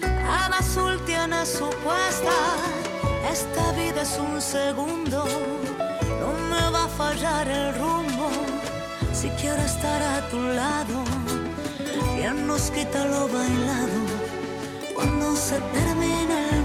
Cada 0.00 0.58
azul 0.58 0.98
tiene 1.04 1.44
su 1.46 1.68
puesta. 1.84 2.36
Esta 3.30 3.72
vida 3.72 4.02
es 4.02 4.18
un 4.18 4.40
segundo, 4.40 5.24
no 6.20 6.32
me 6.50 6.70
va 6.72 6.84
a 6.84 6.88
fallar 6.88 7.48
el 7.48 7.74
rumbo. 7.74 8.30
Si 9.12 9.28
quiero 9.40 9.62
estar 9.62 10.02
a 10.02 10.28
tu 10.30 10.40
lado, 10.40 11.04
ya 12.20 12.32
nos 12.32 12.70
quita 12.70 13.04
lo 13.06 13.28
bailado 13.28 14.00
cuando 14.94 15.36
se 15.36 15.58
termina 15.60 16.50
el 16.52 16.63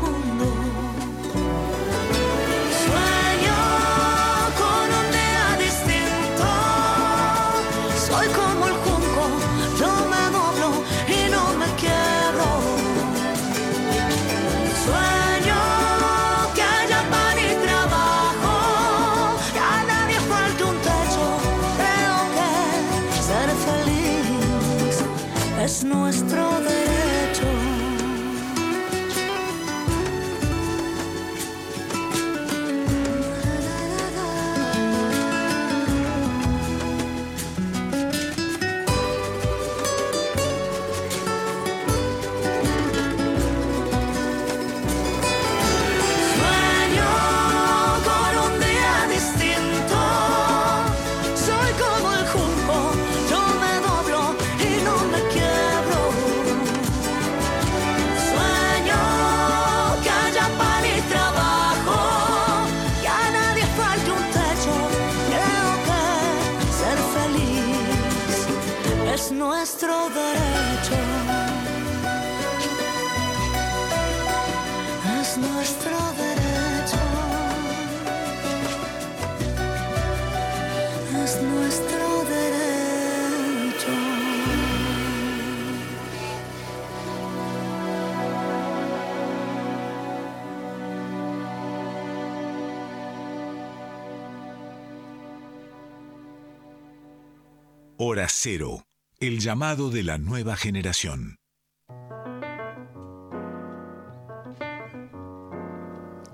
Hora 98.01 98.27
Cero, 98.29 98.85
el 99.19 99.41
llamado 99.41 99.89
de 99.89 100.03
la 100.03 100.17
nueva 100.17 100.55
generación. 100.55 101.35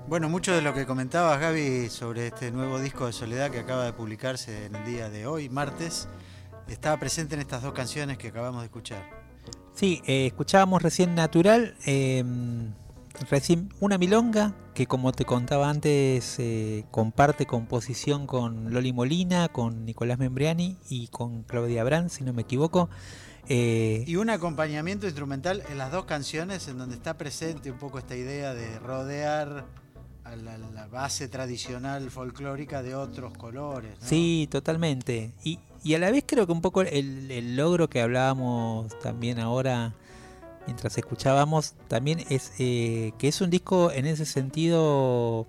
Bueno, 0.06 0.28
mucho 0.28 0.54
de 0.54 0.62
lo 0.62 0.72
que 0.74 0.86
comentabas, 0.86 1.40
Gaby, 1.40 1.88
sobre 1.88 2.28
este 2.28 2.52
nuevo 2.52 2.78
disco 2.78 3.06
de 3.06 3.12
Soledad 3.12 3.50
que 3.50 3.58
acaba 3.58 3.84
de 3.84 3.92
publicarse 3.92 4.66
en 4.66 4.76
el 4.76 4.84
día 4.84 5.10
de 5.10 5.26
hoy, 5.26 5.48
martes, 5.48 6.08
estaba 6.68 7.00
presente 7.00 7.34
en 7.34 7.40
estas 7.40 7.64
dos 7.64 7.72
canciones 7.72 8.16
que 8.16 8.28
acabamos 8.28 8.60
de 8.60 8.66
escuchar. 8.66 9.02
Sí, 9.74 10.02
eh, 10.06 10.26
escuchábamos 10.26 10.80
recién 10.82 11.16
Natural, 11.16 11.76
eh, 11.84 12.22
recién 13.30 13.72
una 13.80 13.98
milonga 13.98 14.54
que 14.74 14.86
como 14.86 15.12
te 15.12 15.24
contaba 15.24 15.70
antes 15.70 16.36
eh, 16.38 16.84
comparte 16.90 17.46
composición 17.46 18.26
con 18.26 18.72
Loli 18.72 18.92
Molina, 18.92 19.48
con 19.48 19.84
Nicolás 19.84 20.18
Membriani 20.18 20.76
y 20.90 21.08
con 21.08 21.42
Claudia 21.44 21.82
Brand, 21.84 22.10
si 22.10 22.24
no 22.24 22.32
me 22.32 22.42
equivoco. 22.42 22.88
Eh, 23.48 24.04
Y 24.06 24.16
un 24.16 24.28
acompañamiento 24.28 25.06
instrumental 25.06 25.62
en 25.70 25.78
las 25.78 25.92
dos 25.92 26.04
canciones 26.04 26.66
en 26.68 26.78
donde 26.78 26.96
está 26.96 27.16
presente 27.16 27.70
un 27.70 27.78
poco 27.78 27.98
esta 27.98 28.16
idea 28.16 28.54
de 28.54 28.78
rodear 28.80 29.64
a 30.24 30.34
la, 30.36 30.58
la 30.58 30.86
base 30.88 31.28
tradicional 31.28 32.10
folclórica 32.10 32.82
de 32.82 32.96
otros 32.96 33.32
colores. 33.38 33.92
¿no? 34.00 34.06
Sí, 34.08 34.48
totalmente. 34.50 35.32
Y, 35.44 35.60
y 35.84 35.94
a 35.94 36.00
la 36.00 36.10
vez 36.10 36.24
creo 36.26 36.46
que 36.46 36.52
un 36.52 36.60
poco 36.60 36.82
el, 36.82 37.30
el 37.30 37.56
logro 37.56 37.88
que 37.88 38.00
hablábamos 38.02 38.98
también 38.98 39.38
ahora 39.38 39.94
mientras 40.66 40.98
escuchábamos 40.98 41.74
también 41.88 42.24
es 42.28 42.52
eh, 42.58 43.12
que 43.18 43.28
es 43.28 43.40
un 43.40 43.50
disco 43.50 43.90
en 43.92 44.06
ese 44.06 44.26
sentido 44.26 45.46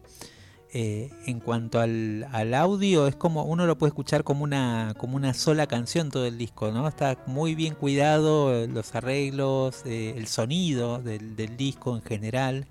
eh, 0.74 1.10
en 1.26 1.40
cuanto 1.40 1.80
al, 1.80 2.28
al 2.34 2.54
audio 2.54 3.08
es 3.08 3.16
como 3.16 3.46
uno 3.46 3.66
lo 3.66 3.78
puede 3.78 3.88
escuchar 3.90 4.26
como 4.26 4.44
una 4.44 4.94
como 4.98 5.16
una 5.16 5.34
sola 5.34 5.66
canción 5.66 6.12
todo 6.12 6.26
el 6.26 6.38
disco 6.38 6.72
no 6.72 6.86
está 6.86 7.18
muy 7.26 7.56
bien 7.56 7.74
cuidado 7.74 8.54
eh, 8.54 8.68
los 8.68 8.94
arreglos 8.94 9.84
eh, 9.86 10.14
el 10.18 10.28
sonido 10.28 11.02
del, 11.02 11.38
del 11.38 11.56
disco 11.56 11.96
en 11.96 12.02
general 12.02 12.68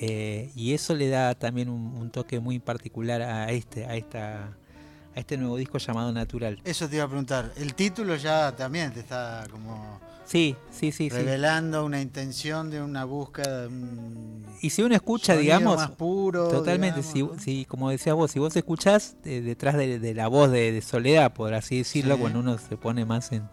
y 0.00 0.72
eso 0.72 0.94
le 0.94 1.10
da 1.10 1.34
también 1.34 1.68
un, 1.68 1.94
un 1.96 2.10
toque 2.10 2.40
muy 2.40 2.60
particular 2.60 3.20
a 3.20 3.50
este 3.52 3.84
a 3.84 3.94
esta 3.96 4.56
a 5.18 5.20
este 5.20 5.36
nuevo 5.36 5.56
disco 5.56 5.78
llamado 5.78 6.12
Natural 6.12 6.60
Eso 6.64 6.88
te 6.88 6.94
iba 6.96 7.04
a 7.04 7.08
preguntar. 7.08 7.52
El 7.56 7.74
título 7.74 8.14
ya 8.16 8.54
también 8.54 8.92
te 8.92 9.00
está 9.00 9.44
como 9.50 10.00
sí 10.24 10.54
sí 10.70 10.92
sí 10.92 11.08
sí 11.08 11.16
revelando 11.16 11.84
una 11.84 12.00
intención 12.00 12.70
de 12.70 12.82
una 12.82 13.04
búsqueda 13.04 13.62
de 13.62 13.66
un 13.68 14.44
y 14.60 14.70
si 14.70 14.82
uno 14.82 14.94
escucha 14.94 15.36
digamos 15.36 15.76
más 15.76 15.90
puro. 15.92 16.48
Totalmente, 16.48 17.00
digamos, 17.02 17.36
¿no? 17.36 17.42
si, 17.42 17.58
si, 17.60 17.64
como 17.64 17.90
decías 17.90 18.14
vos, 18.14 18.30
si 18.30 18.38
vos 18.38 18.54
escuchás 18.56 19.16
eh, 19.24 19.40
detrás 19.40 19.76
de, 19.76 19.98
de 19.98 20.14
la 20.14 20.28
voz 20.28 20.50
de, 20.50 20.70
de 20.72 20.80
Soledad, 20.82 21.32
por 21.32 21.54
así 21.54 21.78
decirlo, 21.78 22.14
Sí. 22.14 22.20
cuando 22.20 22.40
uno 22.40 22.58
se 22.58 22.76
pone 22.76 23.04
más 23.04 23.30
en, 23.32 23.48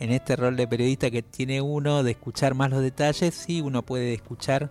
en 0.00 0.10
este 0.12 0.34
rol 0.36 0.56
de 0.56 0.66
periodista 0.68 1.10
que 1.10 1.22
tiene 1.22 1.60
uno, 1.60 2.02
de 2.02 2.10
escuchar 2.12 2.54
más 2.54 2.70
los 2.70 2.82
detalles, 2.82 3.32
sí, 3.34 3.60
uno 3.60 3.82
puede 3.82 4.12
escuchar 4.14 4.70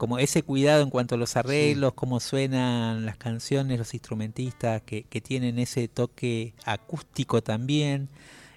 como 0.00 0.18
ese 0.18 0.42
cuidado 0.42 0.82
en 0.82 0.88
cuanto 0.88 1.16
a 1.16 1.18
los 1.18 1.36
arreglos, 1.36 1.92
cómo 1.92 2.20
suenan 2.20 3.04
las 3.04 3.18
canciones, 3.18 3.78
los 3.78 3.92
instrumentistas, 3.92 4.80
que, 4.80 5.02
que 5.02 5.20
tienen 5.20 5.58
ese 5.58 5.88
toque 5.88 6.54
acústico 6.64 7.42
también. 7.42 8.08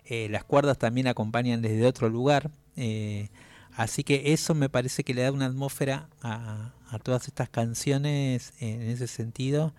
Eh, 0.06 0.30
las 0.30 0.46
cuerdas 0.46 0.78
también 0.78 1.06
acompañan 1.08 1.62
desde 1.62 1.86
otro 1.86 2.08
lugar. 2.08 2.50
eh, 2.78 3.28
así 3.74 4.06
que 4.06 4.32
eso 4.32 4.56
me 4.56 4.70
parece 4.70 5.04
que 5.04 5.14
le 5.14 5.24
da 5.24 5.34
una 5.34 5.48
atmósfera 5.48 6.08
a, 6.22 6.72
a 6.90 7.00
todas 7.00 7.28
estas 7.28 7.50
canciones 7.50 8.54
en 8.62 8.84
ese 8.84 9.08
sentido. 9.08 9.74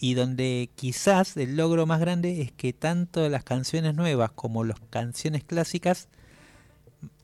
Y 0.00 0.14
donde 0.14 0.70
quizás 0.74 1.36
el 1.36 1.54
logro 1.54 1.84
más 1.84 2.00
grande 2.00 2.40
es 2.40 2.50
que 2.50 2.72
tanto 2.72 3.28
las 3.28 3.44
canciones 3.44 3.94
nuevas 3.94 4.30
como 4.30 4.64
las 4.64 4.80
canciones 4.88 5.44
clásicas 5.44 6.08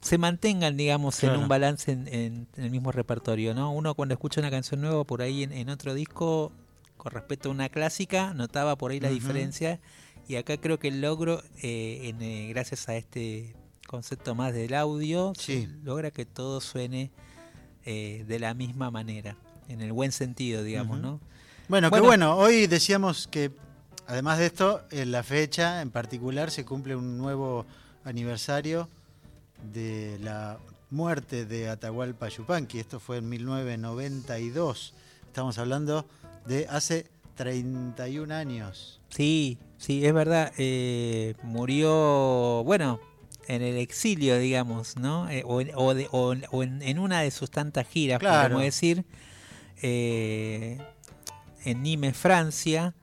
se 0.01 0.17
mantengan, 0.19 0.77
digamos, 0.77 1.23
en 1.25 1.37
un 1.37 1.47
balance 1.49 1.93
en, 1.93 2.09
en- 2.09 2.47
en 2.57 2.65
el 2.65 2.71
mismo 2.71 2.91
repertorio, 2.93 3.55
¿no? 3.55 3.73
Uno 3.73 3.95
cuando 3.95 4.15
escucha 4.15 4.41
una 4.41 4.51
canción 4.51 4.81
nueva 4.81 5.05
por 5.05 5.21
ahí 5.23 5.43
en, 5.43 5.53
en 5.53 5.69
otro 5.69 5.93
disco, 5.95 6.53
con 6.97 7.13
respecto 7.13 7.49
a 7.49 7.53
una 7.53 7.69
clásica, 7.69 8.33
notaba 8.35 8.77
por 8.77 8.91
ahí 8.93 9.01
la 9.01 9.11
diferencia. 9.11 9.79
Y 10.29 10.37
acá 10.37 10.57
creo 10.59 10.79
que 10.79 10.89
el 10.89 11.01
logro, 11.01 11.43
eh, 11.63 12.03
en, 12.05 12.23
eh, 12.23 12.49
gracias 12.51 12.89
a 12.89 12.97
este 12.97 13.55
concepto 13.87 14.35
más 14.35 14.53
del 14.55 14.75
audio, 14.75 15.33
Sí. 15.37 15.69
logra 15.83 16.11
que 16.11 16.25
todo 16.25 16.61
suene 16.61 17.11
eh, 17.85 18.25
de 18.29 18.39
la 18.39 18.55
misma 18.55 18.91
manera, 18.91 19.37
en 19.69 19.81
el 19.81 19.93
buen 19.93 20.13
sentido, 20.13 20.63
digamos. 20.63 21.01
¿no? 21.01 21.21
Bueno, 21.69 21.89
Bueno. 21.91 21.91
que 21.91 22.01
bueno, 22.01 22.37
hoy 22.37 22.67
decíamos 22.67 23.27
que 23.29 23.51
además 24.07 24.39
de 24.39 24.47
esto, 24.47 24.83
en 24.91 25.11
la 25.13 25.23
fecha 25.23 25.81
en 25.83 25.91
particular 25.91 26.51
se 26.51 26.65
cumple 26.65 26.95
un 26.97 27.17
nuevo 27.19 27.67
aniversario 28.05 28.89
de 29.73 30.18
la 30.23 30.59
muerte 30.90 31.44
de 31.46 31.68
Atahualpa 31.68 32.29
Yupanqui. 32.29 32.79
Esto 32.81 33.01
fue 33.01 33.18
en 33.18 33.29
1992. 33.29 34.94
Estamos 35.27 35.59
hablando 35.59 36.07
de 36.46 36.66
hace 36.68 37.07
31 37.37 38.33
años. 38.35 39.01
Sí, 39.11 39.59
sí, 39.79 40.05
es 40.05 40.12
verdad. 40.12 40.53
eh, 40.59 41.35
murió, 41.42 42.62
bueno, 42.64 43.01
en 43.49 43.62
el 43.62 43.77
exilio, 43.79 44.38
digamos, 44.38 44.96
¿no? 44.96 45.29
Eh, 45.31 45.42
o 45.46 45.59
de- 45.94 46.09
o 46.12 46.33
en- 46.33 46.44
o 46.51 46.62
en, 46.62 46.83
en 46.83 46.99
una 46.99 47.20
de 47.23 47.31
sus 47.31 47.51
tantas 47.51 47.87
giras, 47.88 48.18
Claro. 48.20 48.55
podemos 48.55 48.62
decir, 48.62 49.05
eh, 49.83 50.79
en 51.64 51.83
Nimes, 51.83 52.16
Francia. 52.16 52.94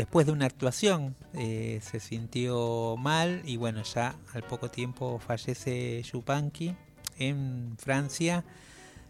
Después 0.00 0.24
de 0.24 0.32
una 0.32 0.46
actuación 0.46 1.14
eh, 1.34 1.78
se 1.82 2.00
sintió 2.00 2.96
mal 2.98 3.42
y 3.44 3.58
bueno, 3.58 3.82
ya 3.82 4.14
al 4.32 4.42
poco 4.44 4.70
tiempo 4.70 5.18
fallece 5.18 6.02
Yupanqui 6.02 6.74
en 7.18 7.74
Francia. 7.76 8.42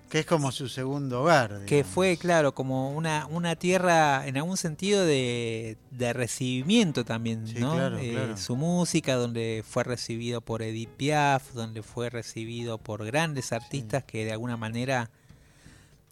Que 0.08 0.18
es 0.18 0.26
como 0.26 0.50
su 0.50 0.68
segundo 0.68 1.22
hogar. 1.22 1.60
Que 1.66 1.84
fue, 1.84 2.16
claro, 2.16 2.52
como 2.56 2.90
una, 2.90 3.28
una 3.30 3.54
tierra 3.54 4.26
en 4.26 4.36
algún 4.36 4.56
sentido 4.56 5.04
de, 5.04 5.76
de 5.92 6.12
recibimiento 6.12 7.04
también, 7.04 7.46
Sí, 7.46 7.60
¿no? 7.60 7.74
claro, 7.74 7.98
Eh, 7.98 8.10
claro. 8.10 8.36
Su 8.36 8.56
música, 8.56 9.14
donde 9.14 9.62
fue 9.64 9.84
recibido 9.84 10.40
por 10.40 10.62
Edith 10.62 10.90
Piaf, 10.96 11.52
donde 11.52 11.84
fue 11.84 12.10
recibido 12.10 12.78
por 12.78 13.04
grandes 13.06 13.52
artistas 13.52 14.02
que 14.02 14.24
de 14.24 14.32
alguna 14.32 14.56
manera 14.56 15.08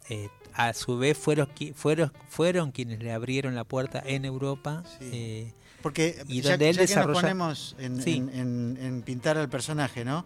eh, 0.09 0.29
a 0.53 0.73
su 0.73 0.97
vez 0.97 1.17
fueron, 1.17 1.47
fueron, 1.75 2.11
fueron 2.29 2.71
quienes 2.71 2.99
le 3.01 3.11
abrieron 3.13 3.55
la 3.55 3.63
puerta 3.63 4.01
en 4.05 4.25
Europa. 4.25 4.83
Sí. 4.99 5.09
eh, 5.13 5.53
Porque 5.81 6.21
Y 6.27 6.41
ya, 6.41 6.51
donde 6.51 6.69
él 6.71 6.85
ya 6.85 7.05
nos 7.05 7.21
ponemos 7.21 7.75
en, 7.79 8.01
Sí. 8.01 8.17
en- 8.17 8.29
en- 8.33 8.77
en 8.81 9.01
pintar 9.01 9.37
al 9.37 9.47
personaje, 9.47 10.03
¿no? 10.03 10.25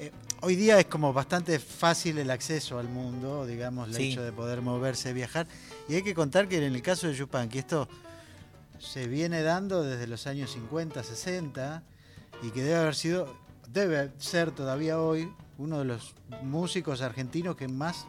Eh, 0.00 0.10
hoy 0.40 0.56
día 0.56 0.78
es 0.80 0.86
como 0.86 1.12
bastante 1.12 1.58
fácil 1.60 2.18
el 2.18 2.30
acceso 2.32 2.78
al 2.80 2.88
mundo, 2.88 3.46
digamos, 3.46 3.88
el 3.90 3.94
Sí. 3.94 4.10
hecho 4.12 4.22
de 4.24 4.32
poder 4.32 4.60
moverse, 4.60 5.12
viajar. 5.12 5.46
Y 5.88 5.94
hay 5.94 6.02
que 6.02 6.14
contar 6.14 6.48
que 6.48 6.56
en 6.56 6.74
el 6.74 6.82
caso 6.82 7.06
de 7.06 7.14
Yupanqui 7.14 7.58
esto 7.58 7.88
se 8.80 9.06
viene 9.06 9.42
dando 9.42 9.82
desde 9.84 10.06
los 10.08 10.26
años 10.26 10.50
50, 10.52 11.02
60 11.04 11.82
y 12.42 12.50
que 12.50 12.62
debe 12.62 12.76
haber 12.76 12.94
sido, 12.96 13.32
debe 13.72 14.10
ser 14.18 14.50
todavía 14.52 15.00
hoy 15.00 15.32
uno 15.58 15.78
de 15.80 15.84
los 15.84 16.14
músicos 16.42 17.02
argentinos 17.02 17.54
que 17.56 17.66
más, 17.68 18.06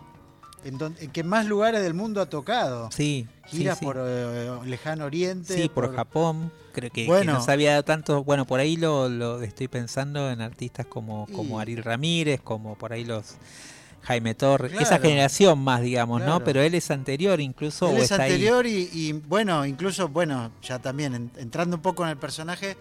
en, 0.64 0.78
don- 0.78 0.96
en 1.00 1.12
que 1.12 1.24
más 1.24 1.46
lugares 1.46 1.82
del 1.82 1.94
mundo 1.94 2.22
ha 2.22 2.26
tocado. 2.30 2.90
sí, 2.92 3.28
Giras 3.48 3.80
sí. 3.80 3.86
por 3.86 3.98
eh, 4.00 4.50
Lejano 4.66 5.06
Oriente. 5.06 5.54
Sí, 5.56 5.70
por, 5.70 5.94
Japón, 5.96 6.52
creo 6.74 6.90
que, 6.92 7.02
que 7.04 7.08
Bueno. 7.08 7.34
no 7.34 7.42
se 7.42 7.52
había 7.52 7.72
dado 7.72 7.84
tanto, 7.84 8.24
bueno, 8.24 8.46
por 8.46 8.60
ahí 8.60 8.78
lo, 8.78 9.10
lo 9.10 9.42
estoy 9.42 9.68
pensando 9.68 10.30
en 10.30 10.42
artistas 10.42 10.86
como, 10.86 11.26
Y- 11.30 11.34
como 11.34 11.60
Ariel 11.60 11.84
Ramírez, 11.84 12.42
como 12.42 12.76
por 12.76 12.94
ahí 12.94 13.06
los 13.06 13.36
Jaime 14.04 14.34
Torres, 14.34 14.72
esa 14.80 14.98
generación 15.00 15.60
más, 15.60 15.82
digamos, 15.82 16.22
¿no? 16.22 16.44
Pero 16.44 16.62
él 16.62 16.74
es 16.74 16.90
anterior 16.90 17.40
incluso, 17.42 17.90
Él 17.90 17.96
o 17.96 17.98
es 17.98 18.04
está 18.12 18.24
ahí. 18.24 18.32
anterior 18.32 18.66
y, 18.66 18.90
y, 18.94 19.12
bueno, 19.14 19.66
incluso, 19.66 20.08
bueno, 20.08 20.52
ya 20.64 20.80
también 20.80 21.16
en- 21.16 21.32
entrando 21.38 21.76
un 21.76 21.82
poco 21.82 22.04
en 22.04 22.10
el 22.12 22.18
personaje, 22.18 22.78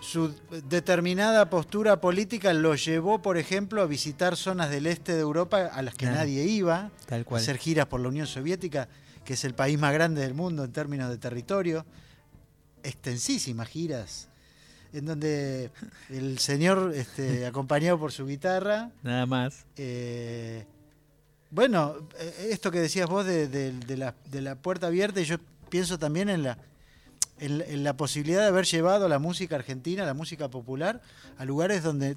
su 0.00 0.34
determinada 0.68 1.50
postura 1.50 2.00
política 2.00 2.52
lo 2.54 2.74
llevó, 2.74 3.20
por 3.22 3.36
ejemplo, 3.36 3.82
a 3.82 3.86
visitar 3.86 4.36
zonas 4.36 4.70
del 4.70 4.86
este 4.86 5.12
de 5.14 5.20
Europa 5.20 5.66
a 5.72 5.82
las 5.82 5.94
que 5.94 6.06
Claro. 6.06 6.16
nadie 6.20 6.44
iba, 6.44 6.90
Tal 7.06 7.20
a 7.20 7.24
cual. 7.24 7.42
hacer 7.42 7.58
giras 7.58 7.86
por 7.86 8.00
la 8.00 8.08
Unión 8.08 8.26
Soviética, 8.26 8.88
que 9.24 9.34
es 9.34 9.44
el 9.44 9.54
país 9.54 9.78
más 9.78 9.92
grande 9.92 10.22
del 10.22 10.34
mundo 10.34 10.64
en 10.64 10.72
términos 10.72 11.10
de 11.10 11.18
territorio, 11.18 11.84
extensísimas 12.82 13.68
giras, 13.68 14.28
en 14.92 15.04
donde 15.06 15.70
el 16.08 16.38
señor, 16.38 16.92
este, 16.94 17.46
acompañado 17.46 17.98
por 17.98 18.12
su 18.12 18.26
guitarra, 18.26 18.90
Nada 19.02 19.26
más. 19.26 19.64
eh, 19.76 20.64
bueno, 21.50 21.96
eh, 22.18 22.48
esto 22.52 22.70
que 22.70 22.80
decías 22.80 23.08
vos 23.08 23.26
de, 23.26 23.48
de- 23.48 23.72
de 23.72 23.96
la, 23.96 24.14
de 24.30 24.40
la 24.40 24.54
puerta 24.54 24.86
abierta, 24.86 25.20
y 25.20 25.24
yo 25.24 25.36
pienso 25.68 25.98
también 25.98 26.28
en 26.30 26.42
la, 26.44 26.58
en, 27.40 27.58
la- 27.58 27.64
en 27.64 27.84
la 27.84 27.96
posibilidad 27.96 28.40
de 28.42 28.48
haber 28.48 28.64
llevado 28.66 29.08
la 29.08 29.18
música 29.18 29.56
argentina, 29.56 30.04
la 30.04 30.14
música 30.14 30.48
popular, 30.48 31.00
a 31.38 31.44
lugares 31.44 31.82
donde 31.82 32.16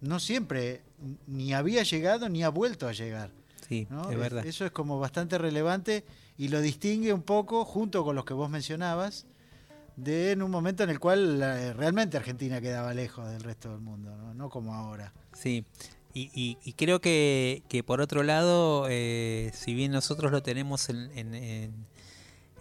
no 0.00 0.18
siempre 0.20 0.82
ni 1.26 1.54
había 1.54 1.82
llegado 1.82 2.28
ni 2.28 2.42
ha 2.42 2.48
vuelto 2.48 2.88
a 2.88 2.92
llegar. 2.92 3.30
Sí, 3.68 3.86
¿no? 3.90 4.04
es 4.08 4.12
Es- 4.14 4.18
verdad. 4.18 4.46
Eso 4.46 4.64
es 4.66 4.70
como 4.72 4.98
bastante 4.98 5.38
relevante 5.38 6.04
y 6.36 6.48
lo 6.48 6.60
distingue 6.60 7.12
un 7.12 7.22
poco, 7.22 7.64
junto 7.64 8.04
con 8.04 8.14
los 8.16 8.24
que 8.24 8.34
vos 8.34 8.50
mencionabas, 8.50 9.26
de 9.96 10.32
en 10.32 10.42
un 10.42 10.50
momento 10.50 10.82
en 10.82 10.90
el 10.90 10.98
cual 10.98 11.38
la- 11.38 11.72
realmente 11.72 12.16
Argentina 12.16 12.60
quedaba 12.60 12.92
lejos 12.94 13.30
del 13.30 13.42
resto 13.42 13.70
del 13.70 13.80
mundo, 13.80 14.14
no, 14.16 14.34
No 14.34 14.50
como 14.50 14.74
ahora. 14.74 15.12
Sí, 15.32 15.64
y, 16.12 16.30
y- 16.34 16.58
y 16.64 16.72
creo 16.74 17.00
que, 17.00 17.62
que 17.68 17.82
por 17.84 18.00
otro 18.00 18.22
lado, 18.24 18.86
eh, 18.90 19.50
si 19.54 19.72
bien 19.74 19.92
nosotros 19.92 20.30
lo 20.32 20.42
tenemos 20.42 20.88
en, 20.88 21.10
en- 21.16 21.34
en- 21.34 21.86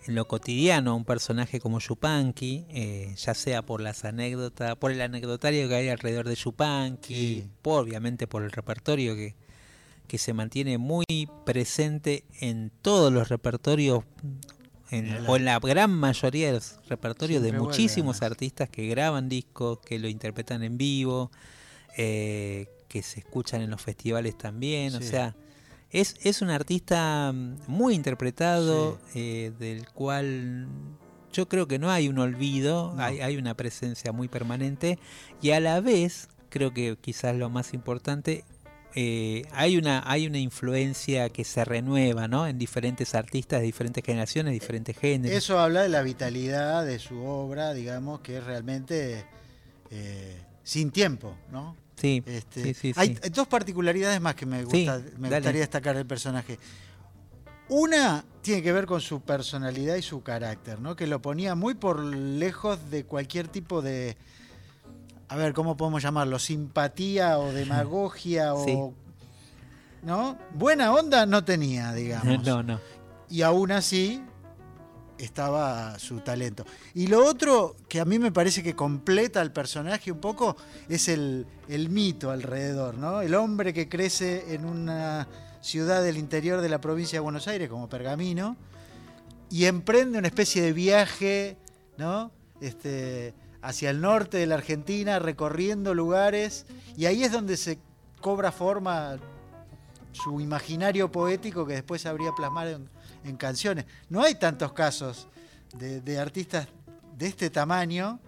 en 0.06 0.16
lo 0.16 0.28
cotidiano, 0.28 0.96
un 0.96 1.06
personaje 1.06 1.60
como 1.60 1.80
Yupanqui, 1.80 2.66
eh, 2.70 3.16
ya 3.18 3.34
sea 3.34 3.62
por 3.62 3.80
las 3.82 4.04
anécdotas, 4.06 4.76
por 4.76 4.92
el 4.92 5.02
anecdotario 5.02 5.68
que 5.70 5.76
hay 5.76 5.90
alrededor 5.90 6.28
de 6.28 6.36
Yupanqui, 6.36 7.14
Sí. 7.16 7.48
por, 7.62 7.84
obviamente 7.84 8.28
por 8.28 8.44
el 8.44 8.52
repertorio 8.52 9.16
que, 9.16 9.36
que 10.08 10.18
se 10.18 10.34
mantiene 10.34 10.78
muy 10.78 11.06
presente 11.46 12.26
en 12.42 12.72
todos 12.82 13.12
los 13.14 13.30
repertorios, 13.30 14.04
en- 14.92 15.26
o 15.28 15.38
en 15.38 15.46
la 15.46 15.60
gran 15.60 15.92
mayoría 15.92 16.48
de 16.48 16.54
los 16.54 16.78
repertorios 16.88 17.42
de 17.42 17.50
Siempre 17.50 17.66
muchísimos 17.68 18.22
artistas 18.22 18.70
que 18.70 18.88
graban 18.88 19.30
discos, 19.30 19.80
que 19.80 19.98
lo 20.00 20.08
interpretan 20.08 20.62
en 20.64 20.78
vivo, 20.78 21.32
eh, 21.98 22.68
que 22.88 23.02
se 23.02 23.22
escuchan 23.22 23.62
en 23.62 23.70
los 23.72 23.82
festivales 23.82 24.38
también, 24.38 24.94
o 24.96 25.02
sea, 25.02 25.36
es, 25.94 26.16
es 26.24 26.42
un 26.42 26.50
artista 26.50 27.32
mm, 27.32 27.60
muy 27.68 27.94
interpretado, 27.94 29.00
eh, 29.16 29.54
del 29.60 29.88
cual 29.90 30.68
yo 31.32 31.48
creo 31.48 31.68
que 31.68 31.80
no 31.80 31.90
hay 31.90 32.10
un 32.10 32.20
olvido, 32.20 32.94
No. 32.96 33.04
hay, 33.04 33.22
hay 33.22 33.38
una 33.38 33.54
presencia 33.56 34.12
muy 34.12 34.28
permanente 34.28 35.00
y 35.42 35.52
a 35.52 35.60
la 35.60 35.80
vez, 35.80 36.28
creo 36.50 36.74
que 36.74 36.98
quizás 37.00 37.36
lo 37.36 37.50
más 37.50 37.74
importante, 37.74 38.44
eh, 38.96 39.44
hay 39.52 39.78
una 39.78 40.04
hay 40.06 40.28
una 40.28 40.38
influencia 40.38 41.30
que 41.30 41.44
se 41.44 41.66
renueva 41.66 42.28
¿no? 42.28 42.46
en 42.46 42.60
diferentes 42.60 43.16
artistas 43.16 43.60
de 43.60 43.66
diferentes 43.66 44.04
generaciones, 44.04 44.54
diferentes 44.54 44.96
géneros. 44.98 45.36
Eso 45.36 45.60
habla 45.60 45.82
de 45.82 45.90
la 45.90 46.04
vitalidad 46.04 46.86
de 46.86 47.00
su 47.00 47.24
obra, 47.26 47.74
digamos, 47.74 48.20
que 48.20 48.38
es 48.38 48.44
realmente 48.44 49.26
eh, 49.90 50.38
sin 50.64 50.92
tiempo, 50.92 51.36
¿no? 51.52 51.76
Sí, 52.04 52.24
Este, 52.26 52.64
sí, 52.64 52.74
sí, 52.74 52.94
hay, 52.96 53.16
sí. 53.22 53.30
dos 53.30 53.48
particularidades 53.48 54.20
más 54.20 54.36
que 54.36 54.46
me, 54.46 54.66
Sí, 54.66 54.88
me 55.18 55.30
gustaría 55.30 55.62
destacar 55.62 55.96
del 55.96 56.06
personaje. 56.06 56.60
Una 57.70 58.24
tiene 58.42 58.62
que 58.62 58.74
ver 58.74 58.86
con 58.86 59.00
su 59.00 59.22
personalidad 59.22 59.96
y 59.96 60.02
su 60.02 60.22
carácter, 60.22 60.82
¿no? 60.82 60.96
Que 60.96 61.08
lo 61.08 61.22
ponía 61.22 61.56
muy 61.56 61.74
por 61.76 62.04
lejos 62.04 62.78
de 62.92 63.06
cualquier 63.06 63.48
tipo 63.48 63.82
de, 63.82 64.18
a 65.30 65.38
ver, 65.38 65.54
¿cómo 65.54 65.78
podemos 65.78 66.04
llamarlo? 66.04 66.38
Simpatía 66.40 67.40
o 67.40 67.52
demagogia 67.54 68.54
o... 68.54 68.94
¿No? 70.04 70.38
Buena 70.54 70.92
onda 70.94 71.26
no 71.26 71.46
tenía, 71.46 71.94
digamos. 71.94 72.44
No, 72.46 72.62
no. 72.62 72.80
y 73.30 73.42
aún 73.44 73.72
así 73.72 74.22
estaba 75.18 75.98
su 76.00 76.20
talento. 76.20 76.66
Y 76.94 77.08
lo 77.08 77.26
otro 77.26 77.76
que 77.88 78.00
a 78.00 78.06
mí 78.06 78.20
me 78.20 78.32
parece 78.32 78.64
que 78.64 78.76
completa 78.76 79.42
al 79.42 79.52
personaje 79.52 80.12
un 80.12 80.20
poco 80.20 80.56
es 80.90 81.08
el, 81.08 81.46
el 81.68 81.90
mito 81.90 82.32
alrededor, 82.32 82.98
¿no? 82.98 83.22
El 83.22 83.36
hombre 83.36 83.74
que 83.74 83.90
crece 83.90 84.54
en 84.54 84.66
una 84.66 85.28
ciudad 85.62 86.04
del 86.04 86.18
interior 86.18 86.62
de 86.62 86.70
la 86.70 86.82
provincia 86.82 87.18
de 87.18 87.22
Buenos 87.22 87.48
Aires, 87.48 87.70
como 87.70 87.88
Pergamino, 87.88 88.58
y 89.50 89.66
emprende 89.66 90.18
una 90.18 90.28
especie 90.28 90.62
de 90.62 90.74
viaje, 90.74 91.58
¿no? 91.98 92.32
Este, 92.60 93.34
hacia 93.62 93.90
el 93.90 94.02
norte 94.02 94.38
de 94.38 94.48
la 94.48 94.56
Argentina, 94.56 95.20
recorriendo 95.20 95.94
lugares, 95.94 96.66
y 96.98 97.06
ahí 97.06 97.24
es 97.24 97.32
donde 97.32 97.56
se 97.56 97.80
cobra 98.20 98.52
forma 98.52 99.18
su 100.12 100.40
imaginario 100.42 101.12
poético 101.12 101.66
que 101.66 101.74
después 101.74 102.06
habría 102.06 102.32
plasmar 102.34 102.68
en, 102.68 102.90
en 103.24 103.38
canciones. 103.38 103.86
No 104.10 104.24
hay 104.24 104.36
tantos 104.36 104.74
casos 104.74 105.28
de, 105.78 106.02
de 106.02 106.20
artistas 106.20 106.68
de 107.18 107.28
este 107.28 107.50
tamaño. 107.50 108.20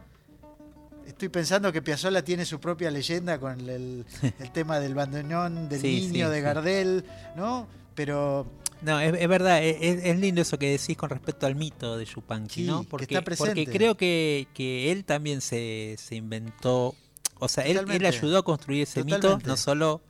Estoy 1.08 1.30
pensando 1.30 1.72
que 1.72 1.82
Piazzolla 1.82 2.24
tiene 2.24 2.46
su 2.46 2.60
propia 2.60 2.90
leyenda 2.90 3.40
con 3.40 3.60
el, 3.70 4.06
tema 4.54 4.80
del 4.80 4.96
bandoneón, 4.96 5.70
del 5.70 5.80
Sí, 5.82 6.02
niño, 6.10 6.28
sí, 6.28 6.32
de 6.32 6.38
sí. 6.38 6.42
Gardel, 6.42 7.06
¿no? 7.36 7.68
Pero 7.94 8.48
No, 8.82 9.00
es, 9.00 9.14
es 9.20 9.28
verdad, 9.28 9.64
es, 9.64 10.04
es 10.04 10.18
lindo 10.20 10.42
eso 10.42 10.58
que 10.58 10.72
decís 10.72 10.98
con 10.98 11.10
respecto 11.12 11.46
al 11.46 11.56
mito 11.56 11.96
de 11.98 12.06
Yupanqui, 12.06 12.62
Sí, 12.62 12.68
¿no? 12.68 12.82
que 12.84 12.90
Porque, 12.90 13.04
está 13.06 13.22
presente. 13.24 13.64
porque 13.66 13.78
creo 13.78 13.96
que, 13.96 14.48
que 14.54 14.92
él 14.92 15.06
también 15.06 15.42
se, 15.42 15.96
se 16.00 16.16
inventó, 16.16 16.96
o 17.40 17.48
sea, 17.48 17.66
él, 17.66 17.86
él 17.92 18.06
ayudó 18.06 18.40
a 18.40 18.44
construir 18.44 18.82
ese 18.84 19.04
mito, 19.04 19.40
no 19.46 19.58
solo 19.58 20.02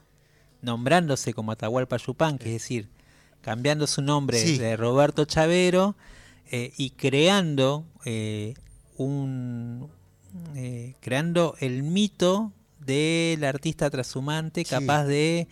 nombrándose 0.61 1.33
como 1.33 1.51
Atahualpa 1.51 1.97
Yupanqui, 1.97 2.47
es 2.47 2.53
decir, 2.53 2.89
cambiando 3.45 3.85
su 3.85 4.01
nombre 4.01 4.39
Sí. 4.39 4.57
de 4.57 4.75
Roberto 4.75 5.25
Chavero 5.25 5.95
eh, 6.49 6.73
y 6.77 6.89
creando 6.89 7.85
eh, 8.03 8.55
un 8.97 9.87
eh, 10.55 10.95
creando 10.99 11.55
el 11.59 11.83
mito 11.83 12.51
del 12.79 13.43
artista 13.43 13.91
trashumante 13.91 14.61
Sí. 14.65 14.69
capaz 14.69 15.03
de 15.05 15.47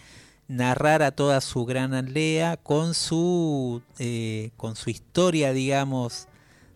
narrar 0.48 1.04
a 1.04 1.12
toda 1.12 1.40
su 1.40 1.66
gran 1.66 1.94
aldea 1.94 2.58
con 2.58 2.96
su, 2.96 3.82
eh, 4.00 4.50
con 4.58 4.76
su 4.76 4.90
historia, 4.90 5.54
digamos, 5.54 6.28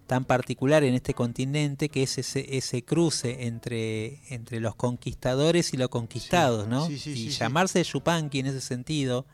tan 0.06 0.24
particular 0.24 0.84
en 0.84 0.94
este 0.94 1.14
continente, 1.16 1.90
que 1.90 2.04
es 2.04 2.18
ese, 2.20 2.58
ese 2.58 2.84
cruce 2.84 3.46
entre, 3.48 4.22
entre 4.34 4.60
los 4.62 4.76
conquistadores 4.76 5.74
y 5.74 5.78
los 5.78 5.90
conquistados, 5.90 6.64
Sí, 6.66 6.70
¿no? 6.70 6.88
sí, 6.88 6.98
sí, 7.00 7.12
y 7.12 7.30
llamarse 7.30 7.84
Yupanqui 7.84 8.40
en 8.40 8.46
ese 8.48 8.62
sentido 8.62 9.26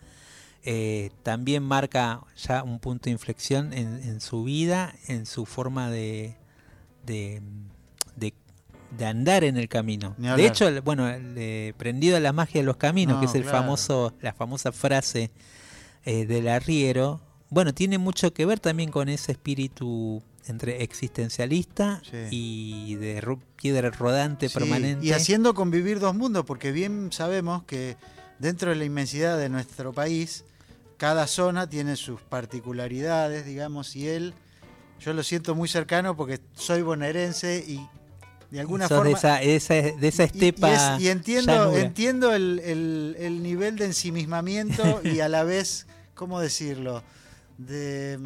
eh, 0.64 1.10
también 1.24 1.64
marca 1.64 2.22
ya 2.38 2.64
un 2.64 2.80
punto 2.80 3.06
de 3.06 3.12
inflexión 3.12 3.74
en, 3.74 4.02
en 4.04 4.22
su 4.22 4.44
vida, 4.44 4.94
en 5.08 5.26
su 5.26 5.46
forma 5.46 5.90
de, 5.92 6.36
de, 7.06 7.42
de- 8.16 8.34
de 8.98 9.06
andar 9.06 9.44
en 9.44 9.58
el 9.58 9.68
camino. 9.70 10.16
De 10.18 10.46
hecho, 10.46 10.70
bueno, 10.84 11.08
eh, 11.10 11.74
prendido 11.78 12.16
a 12.16 12.20
la 12.20 12.32
magia 12.32 12.62
de 12.62 12.66
los 12.66 12.78
caminos, 12.78 13.16
No, 13.16 13.20
que 13.22 13.26
es 13.26 13.34
el 13.36 13.42
claro. 13.42 13.58
famoso, 13.60 14.14
la 14.22 14.34
famosa 14.34 14.72
frase 14.72 15.32
eh, 16.06 16.26
del 16.28 16.48
arriero, 16.48 17.20
bueno, 17.50 17.74
tiene 17.74 17.98
mucho 17.98 18.34
que 18.34 18.46
ver 18.46 18.60
también 18.60 18.92
con 18.92 19.10
ese 19.10 19.32
espíritu 19.32 20.22
entre 20.46 20.84
existencialista 20.84 22.02
Sí. 22.04 22.28
y 22.32 22.96
de 22.96 23.24
piedra 23.62 23.90
rodante 23.92 24.50
Sí, 24.50 24.54
permanente. 24.54 25.06
Y 25.06 25.12
haciendo 25.12 25.54
convivir 25.56 26.00
dos 26.00 26.16
mundos, 26.16 26.46
porque 26.46 26.72
bien 26.72 27.10
sabemos 27.12 27.64
que 27.64 27.96
dentro 28.40 28.70
de 28.72 28.76
la 28.76 28.86
inmensidad 28.86 29.38
de 29.38 29.50
nuestro 29.50 29.94
país, 29.94 30.44
cada 30.98 31.28
zona 31.28 31.70
tiene 31.70 31.96
sus 31.96 32.22
particularidades, 32.22 33.46
digamos, 33.46 33.96
y 33.96 34.08
él, 34.08 34.34
yo 35.00 35.14
lo 35.14 35.24
siento 35.24 35.56
muy 35.56 35.68
cercano 35.68 36.16
porque 36.16 36.40
soy 36.54 36.82
bonaerense 36.82 37.64
y 37.68 37.86
de 38.52 38.60
alguna 38.60 38.88
Sos 38.88 38.98
forma... 39.00 39.10
de 39.10 39.16
esa, 39.16 39.36
de 39.40 39.56
esa, 39.56 39.74
de 40.00 40.08
esa 40.08 40.24
y- 40.24 40.26
estepa. 40.28 40.70
y, 40.70 40.74
es- 40.74 41.02
y 41.02 41.10
entiendo, 41.10 41.52
llanura. 41.54 41.82
entiendo 41.82 42.34
el, 42.34 42.60
el- 42.64 43.16
el 43.20 43.42
nivel 43.44 43.76
de 43.78 43.86
ensimismamiento 43.86 45.02
y 45.04 45.20
a 45.22 45.28
la 45.30 45.44
vez, 45.44 45.88
¿cómo 46.14 46.40
decirlo? 46.40 47.04
De... 47.58 48.20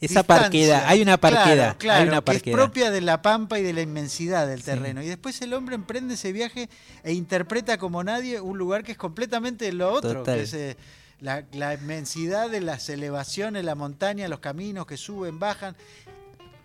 Esa 0.00 0.20
distancia. 0.20 0.24
parquedad, 0.24 0.84
hay 0.86 1.02
una 1.02 1.16
parquedad, 1.18 1.76
Claro, 1.76 1.78
claro, 1.78 2.02
hay 2.02 2.08
una 2.08 2.22
que 2.22 2.50
es 2.50 2.54
propia 2.54 2.90
de 2.90 3.00
la 3.00 3.20
pampa 3.20 3.58
y 3.58 3.62
de 3.62 3.72
la 3.72 3.82
inmensidad 3.82 4.46
del 4.46 4.60
Sí. 4.60 4.66
terreno. 4.66 5.02
Y 5.02 5.06
después 5.06 5.40
el 5.42 5.52
hombre 5.54 5.74
emprende 5.74 6.14
ese 6.14 6.30
viaje 6.32 6.68
e 7.02 7.12
interpreta 7.12 7.78
como 7.78 8.04
nadie 8.04 8.40
un 8.40 8.58
lugar 8.58 8.84
que 8.84 8.92
es 8.92 8.98
completamente 8.98 9.72
lo 9.72 9.92
otro, 9.92 10.20
Total. 10.20 10.36
que 10.36 10.42
es 10.42 10.54
eh, 10.54 10.76
la, 11.20 11.44
la 11.52 11.74
inmensidad 11.74 12.48
de 12.48 12.60
las 12.60 12.88
elevaciones, 12.88 13.64
la 13.64 13.74
montaña, 13.74 14.28
los 14.28 14.38
caminos 14.38 14.86
que 14.86 14.96
suben, 14.96 15.38
bajan. 15.40 15.74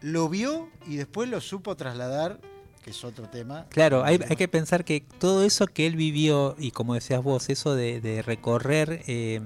Lo 0.02 0.30
vio 0.30 0.70
y 0.86 0.98
después 0.98 1.28
lo 1.30 1.42
supo 1.42 1.76
trasladar, 1.76 2.40
que 2.84 2.92
es 2.92 3.04
otro 3.04 3.30
tema. 3.30 3.66
Claro, 3.70 4.04
hay, 4.04 4.20
hay 4.30 4.36
que 4.36 4.48
pensar 4.50 4.84
que 4.84 5.02
todo 5.18 5.44
eso 5.44 5.66
que 5.68 5.88
él 5.88 5.96
vivió, 5.96 6.56
y 6.60 6.72
como 6.72 6.94
decías 6.94 7.24
vos, 7.24 7.50
eso 7.50 7.74
de, 7.74 8.02
de 8.02 8.22
recorrer, 8.22 9.02
eh, 9.08 9.40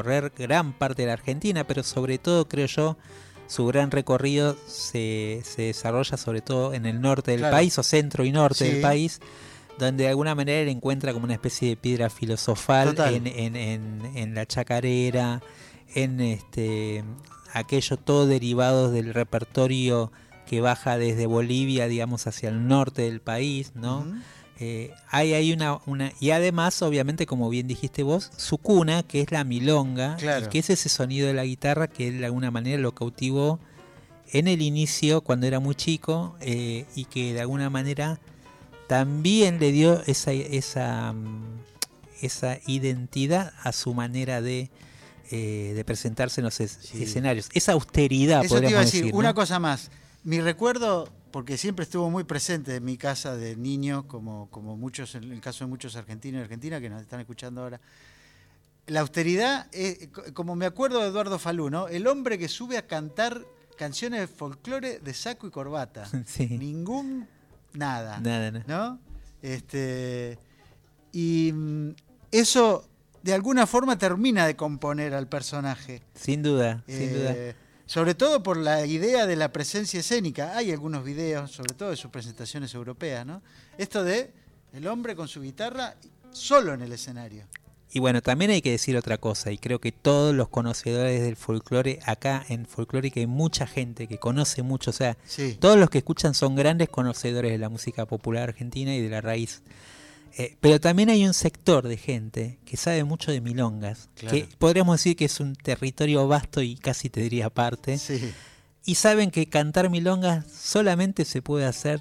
recorrer 0.00 0.32
gran 0.36 0.72
parte 0.72 1.02
de 1.02 1.06
la 1.08 1.12
Argentina, 1.14 1.64
pero 1.66 1.82
sobre 1.82 2.16
todo, 2.18 2.48
creo 2.48 2.66
yo, 2.66 2.96
su 3.46 3.66
gran 3.66 3.90
recorrido 3.90 4.56
se, 4.66 5.42
se 5.44 5.62
desarrolla 5.62 6.16
sobre 6.16 6.40
todo 6.40 6.72
en 6.72 6.86
el 6.86 7.00
norte 7.02 7.32
del 7.32 7.40
Claro. 7.40 7.56
país, 7.56 7.78
o 7.78 7.82
centro 7.82 8.24
y 8.24 8.32
norte 8.32 8.64
Sí. 8.64 8.70
del 8.72 8.80
país, 8.80 9.20
donde 9.78 10.04
de 10.04 10.10
alguna 10.10 10.34
manera 10.34 10.60
él 10.60 10.68
encuentra 10.68 11.12
como 11.12 11.24
una 11.24 11.34
especie 11.34 11.68
de 11.68 11.76
piedra 11.76 12.08
filosofal 12.08 12.94
en, 13.12 13.26
en- 13.26 13.56
en- 13.56 14.12
en 14.16 14.34
la 14.34 14.46
chacarera, 14.46 15.42
en 15.94 16.20
este 16.20 17.04
aquello 17.52 17.98
todo 17.98 18.26
derivado 18.26 18.90
del 18.90 19.12
repertorio 19.12 20.10
que 20.46 20.62
baja 20.62 20.96
desde 20.96 21.26
Bolivia, 21.26 21.86
digamos, 21.86 22.26
hacia 22.26 22.48
el 22.48 22.66
norte 22.66 23.02
del 23.02 23.20
país, 23.20 23.72
¿no? 23.74 24.06
Eh, 24.64 24.94
hay 25.10 25.34
ahí 25.34 25.52
una, 25.52 25.80
una. 25.86 26.12
Y 26.20 26.30
además, 26.30 26.80
obviamente, 26.82 27.26
como 27.26 27.48
bien 27.50 27.66
dijiste 27.66 28.04
vos, 28.04 28.30
su 28.36 28.58
cuna, 28.58 29.02
que 29.02 29.20
es 29.20 29.32
la 29.32 29.42
milonga, 29.42 30.14
Claro. 30.18 30.46
y 30.46 30.48
que 30.50 30.60
es 30.60 30.70
ese 30.70 30.88
sonido 30.88 31.26
de 31.26 31.34
la 31.34 31.44
guitarra 31.44 31.88
que 31.88 32.06
él 32.06 32.18
de 32.20 32.26
alguna 32.26 32.52
manera 32.52 32.78
lo 32.80 32.94
cautivó 32.94 33.58
en 34.30 34.46
el 34.46 34.62
inicio, 34.62 35.20
cuando 35.22 35.46
era 35.48 35.58
muy 35.58 35.74
chico, 35.74 36.36
eh, 36.40 36.86
y 36.94 37.06
que 37.06 37.32
de 37.34 37.40
alguna 37.40 37.70
manera 37.70 38.20
también 38.86 39.58
le 39.58 39.72
dio 39.72 40.00
esa, 40.06 40.32
esa, 40.32 41.12
mm, 41.12 41.58
esa 42.20 42.58
identidad 42.66 43.52
a 43.62 43.72
su 43.72 43.94
manera 43.94 44.40
de, 44.40 44.70
eh, 45.30 45.72
de 45.74 45.84
presentarse 45.84 46.40
en 46.40 46.44
los 46.44 46.60
es- 46.60 46.78
Sí. 46.82 47.02
escenarios. 47.02 47.48
Esa 47.52 47.72
austeridad, 47.72 48.44
Eso 48.44 48.54
te 48.60 48.60
iba 48.60 48.68
a 48.68 48.82
podríamos 48.82 48.92
decir. 48.92 49.14
Una 49.14 49.34
cosa 49.34 49.58
más. 49.58 49.90
Mi 50.24 50.40
recuerdo, 50.40 51.08
porque 51.32 51.56
siempre 51.56 51.82
estuvo 51.84 52.08
muy 52.10 52.24
presente 52.24 52.76
en 52.76 52.84
mi 52.84 52.96
casa 52.96 53.36
de 53.36 53.56
niño, 53.56 54.06
como, 54.06 54.48
como 54.50 54.76
muchos, 54.76 55.14
en 55.16 55.32
el 55.32 55.40
caso 55.40 55.64
de 55.64 55.68
muchos 55.70 55.96
argentinos 55.96 56.40
y 56.40 56.42
argentinas 56.44 56.80
que 56.80 56.90
nos 56.90 57.00
están 57.02 57.20
escuchando 57.20 57.62
ahora. 57.62 57.80
La 58.86 59.00
austeridad, 59.00 59.66
eh, 59.72 60.08
co- 60.12 60.22
como 60.34 60.54
me 60.56 60.66
acuerdo 60.66 61.00
de 61.00 61.08
Eduardo 61.08 61.38
Falú, 61.38 61.70
¿no? 61.70 61.88
El 61.88 62.06
hombre 62.06 62.38
que 62.38 62.48
sube 62.48 62.76
a 62.78 62.86
cantar 62.86 63.44
canciones 63.78 64.20
de 64.20 64.26
folclore 64.26 64.98
de 64.98 65.14
saco 65.14 65.46
y 65.46 65.50
corbata. 65.50 66.04
Sí. 66.26 66.46
Ningún 66.58 67.26
nada. 67.72 68.20
Nada, 68.20 68.50
nada. 68.50 68.64
¿no? 68.68 68.98
Este, 69.40 70.38
y 71.12 71.50
mm, 71.52 71.90
eso 72.30 72.88
de 73.22 73.34
alguna 73.34 73.66
forma 73.66 73.96
termina 73.98 74.46
de 74.46 74.56
componer 74.56 75.14
al 75.14 75.28
personaje. 75.28 76.02
Sin 76.14 76.42
duda, 76.42 76.82
sin 76.86 77.12
duda. 77.12 77.34
Sobre 77.92 78.14
todo 78.14 78.42
por 78.42 78.56
la 78.56 78.86
idea 78.86 79.26
de 79.26 79.36
la 79.36 79.52
presencia 79.52 80.00
escénica. 80.00 80.56
Hay 80.56 80.72
algunos 80.72 81.04
videos, 81.04 81.50
sobre 81.50 81.74
todo 81.74 81.90
de 81.90 81.96
sus 81.96 82.10
presentaciones 82.10 82.72
europeas, 82.72 83.26
¿no? 83.26 83.42
Esto 83.76 84.02
de 84.02 84.32
el 84.72 84.86
hombre 84.86 85.14
con 85.14 85.28
su 85.28 85.42
guitarra 85.42 85.96
solo 86.30 86.72
en 86.72 86.80
el 86.80 86.90
escenario. 86.92 87.44
Y 87.90 87.98
bueno, 88.00 88.22
también 88.22 88.50
hay 88.50 88.62
que 88.62 88.70
decir 88.70 88.96
otra 88.96 89.18
cosa, 89.18 89.52
y 89.52 89.58
creo 89.58 89.78
que 89.78 89.92
todos 89.92 90.34
los 90.34 90.48
conocedores 90.48 91.20
del 91.20 91.36
folclore, 91.36 91.98
acá 92.06 92.42
en 92.48 92.64
folclórica 92.64 93.20
hay 93.20 93.26
mucha 93.26 93.66
gente 93.66 94.06
que 94.08 94.16
conoce 94.16 94.62
mucho, 94.62 94.88
o 94.88 94.94
sea, 94.94 95.18
Sí. 95.26 95.58
todos 95.60 95.76
los 95.76 95.90
que 95.90 95.98
escuchan 95.98 96.32
son 96.32 96.54
grandes 96.56 96.88
conocedores 96.88 97.52
de 97.52 97.58
la 97.58 97.68
música 97.68 98.06
popular 98.06 98.48
argentina 98.48 98.94
y 98.94 99.02
de 99.02 99.10
la 99.10 99.20
raíz. 99.20 99.60
Eh, 100.38 100.56
pero 100.60 100.80
también 100.80 101.10
hay 101.10 101.26
un 101.26 101.34
sector 101.34 101.86
de 101.86 101.96
gente 101.96 102.58
que 102.64 102.76
sabe 102.76 103.04
mucho 103.04 103.30
de 103.32 103.40
milongas, 103.40 104.08
Claro. 104.14 104.36
que 104.36 104.48
podríamos 104.58 104.96
decir 104.96 105.14
que 105.16 105.26
es 105.26 105.40
un 105.40 105.54
territorio 105.54 106.26
vasto 106.26 106.62
y 106.62 106.76
casi 106.76 107.10
te 107.10 107.20
diría 107.20 107.46
aparte, 107.46 107.98
Sí. 107.98 108.32
y 108.86 108.94
saben 108.94 109.30
que 109.30 109.46
cantar 109.46 109.90
milongas 109.90 110.44
solamente 110.50 111.24
se 111.24 111.42
puede 111.42 111.66
hacer. 111.66 112.00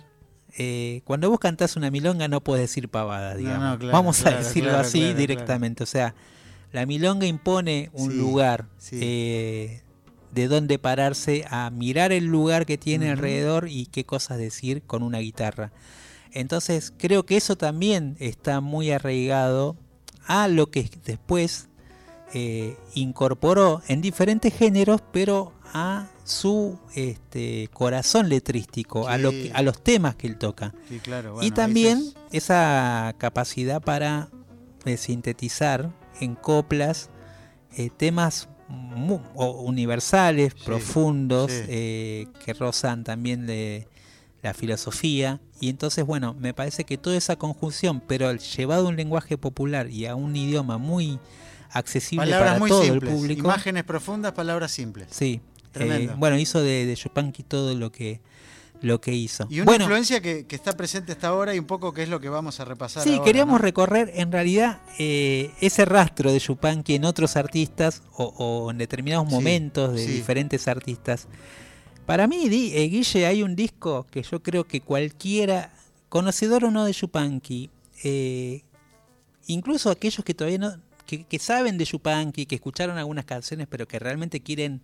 eh, 0.57 1.01
cuando 1.05 1.29
vos 1.29 1.39
cantás 1.39 1.77
una 1.77 1.89
milonga 1.91 2.27
no 2.27 2.41
puedes 2.43 2.63
decir 2.69 2.89
pavada, 2.89 3.35
digamos. 3.35 3.61
no, 3.63 3.79
claro, 3.79 3.93
Vamos 3.93 4.17
claro, 4.19 4.37
a 4.37 4.39
decirlo 4.43 4.77
así 4.77 5.13
directamente. 5.13 5.81
O 5.83 5.85
sea, 5.85 6.13
la 6.73 6.85
milonga 6.85 7.25
impone 7.25 7.89
un 7.93 8.11
Sí, 8.11 8.17
lugar 8.17 8.67
sí. 8.77 8.99
eh, 9.01 9.81
de 10.33 10.47
donde 10.49 10.77
pararse 10.77 11.45
a 11.49 11.69
mirar 11.69 12.11
el 12.11 12.25
lugar 12.25 12.65
que 12.65 12.77
tiene 12.77 13.11
alrededor 13.11 13.69
y 13.69 13.85
qué 13.85 14.03
cosas 14.05 14.37
decir 14.39 14.81
con 14.85 15.03
una 15.03 15.19
guitarra. 15.19 15.71
Entonces 16.31 16.93
creo 16.97 17.23
que 17.25 17.37
eso 17.37 17.55
también 17.57 18.15
está 18.19 18.61
muy 18.61 18.91
arraigado 18.91 19.75
a 20.27 20.47
lo 20.47 20.69
que 20.71 20.89
después 21.05 21.67
eh, 22.33 22.77
incorporó 22.93 23.81
en 23.87 24.01
diferentes 24.01 24.53
géneros, 24.53 25.01
pero 25.11 25.51
a 25.73 26.07
su 26.23 26.79
este, 26.95 27.69
corazón 27.73 28.29
letrístico, 28.29 29.07
a, 29.09 29.17
lo 29.17 29.31
Sí. 29.31 29.43
que- 29.43 29.51
a 29.53 29.61
los 29.61 29.83
temas 29.83 30.15
que 30.15 30.27
él 30.27 30.37
toca. 30.37 30.73
Sí, 30.87 30.99
claro. 30.99 31.37
y 31.41 31.51
también 31.51 32.13
esa 32.31 33.13
capacidad 33.17 33.81
para 33.81 34.29
eh, 34.85 34.95
sintetizar 34.97 35.91
en 36.21 36.35
coplas 36.35 37.09
eh, 37.77 37.89
temas 37.95 38.47
universales, 39.35 40.53
Sí, 40.57 40.63
profundos, 40.65 41.51
que 41.51 42.53
rozan 42.57 43.03
también 43.03 43.45
de 43.45 43.87
la 44.41 44.53
filosofía. 44.53 45.39
Y 45.59 45.69
entonces, 45.69 46.05
bueno, 46.05 46.33
me 46.39 46.53
parece 46.53 46.83
que 46.83 46.97
toda 46.97 47.15
esa 47.17 47.35
conjunción, 47.35 48.01
pero 48.07 48.33
llevado 48.33 48.85
a 48.87 48.89
un 48.89 48.95
lenguaje 48.95 49.37
popular 49.37 49.89
y 49.89 50.05
a 50.07 50.15
un 50.15 50.35
idioma 50.35 50.77
muy 50.77 51.19
accesible 51.71 52.25
Palabras 52.25 52.49
para 52.49 52.59
muy 52.59 52.69
todo 52.69 52.83
simples. 52.83 53.11
el 53.11 53.17
público. 53.17 53.39
Imágenes 53.47 53.83
profundas, 53.83 54.31
palabras 54.33 54.71
simples. 54.71 55.07
Sí, 55.11 55.41
Tremendo. 55.71 56.13
eh, 56.13 56.15
bueno, 56.17 56.37
hizo 56.37 56.61
de, 56.61 56.85
de 56.85 56.95
Yupanqui 56.95 57.43
todo 57.43 57.73
lo 57.75 57.91
que, 57.91 58.19
lo 58.81 58.99
que 58.99 59.13
hizo. 59.13 59.45
Y 59.49 59.57
una 59.61 59.65
bueno, 59.65 59.83
influencia 59.85 60.19
que, 60.21 60.45
que 60.47 60.55
está 60.55 60.73
presente 60.73 61.13
hasta 61.13 61.27
ahora 61.29 61.55
y 61.55 61.59
un 61.59 61.65
poco 61.65 61.93
que 61.93 62.03
es 62.03 62.09
lo 62.09 62.19
que 62.19 62.27
vamos 62.27 62.59
a 62.59 62.65
repasar. 62.65 63.03
Sí, 63.03 63.11
ahora, 63.13 63.23
queríamos 63.23 63.53
¿no? 63.53 63.57
recorrer 63.59 64.11
en 64.15 64.31
realidad 64.33 64.81
eh, 64.99 65.51
ese 65.61 65.85
rastro 65.85 66.31
de 66.33 66.39
Yupanqui 66.39 66.95
en 66.95 67.05
otros 67.05 67.37
artistas 67.37 68.01
o, 68.17 68.25
o 68.37 68.71
en 68.71 68.77
determinados 68.79 69.27
Sí, 69.29 69.33
momentos 69.35 69.93
de 69.93 70.05
sí. 70.05 70.11
diferentes 70.11 70.67
artistas. 70.67 71.27
Para 72.05 72.27
mí, 72.27 72.49
Di- 72.49 72.73
eh, 72.75 72.87
Guille, 72.89 73.25
hay 73.25 73.43
un 73.43 73.55
disco 73.55 74.05
que 74.11 74.23
yo 74.23 74.41
creo 74.43 74.65
que 74.65 74.81
cualquiera, 74.81 75.71
conocedor 76.09 76.65
o 76.65 76.71
no 76.71 76.83
de 76.85 76.93
Yupanqui, 76.93 77.69
eh, 78.03 78.63
incluso 79.47 79.89
aquellos 79.89 80.25
que 80.25 80.33
todavía 80.33 80.57
no, 80.57 80.75
que, 81.05 81.23
que 81.23 81.39
saben 81.39 81.77
de 81.77 81.85
Yupanqui, 81.85 82.45
que 82.45 82.55
escucharon 82.55 82.97
algunas 82.97 83.25
canciones, 83.25 83.67
pero 83.69 83.87
que 83.87 83.99
realmente 83.99 84.41
quieren, 84.41 84.81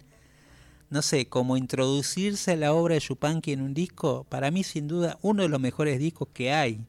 no 0.90 1.02
sé, 1.02 1.26
como 1.28 1.58
introducirse 1.58 2.52
a 2.54 2.56
la 2.56 2.74
obra 2.74 2.94
de 2.96 3.02
Yupanqui 3.02 3.52
en 3.52 3.62
un 3.62 3.74
disco, 3.74 4.26
para 4.30 4.50
mí 4.52 4.64
sin 4.64 4.88
duda 4.88 5.18
uno 5.22 5.44
de 5.44 5.50
los 5.50 5.60
mejores 5.60 6.00
discos 6.00 6.30
que 6.34 6.54
hay 6.54 6.80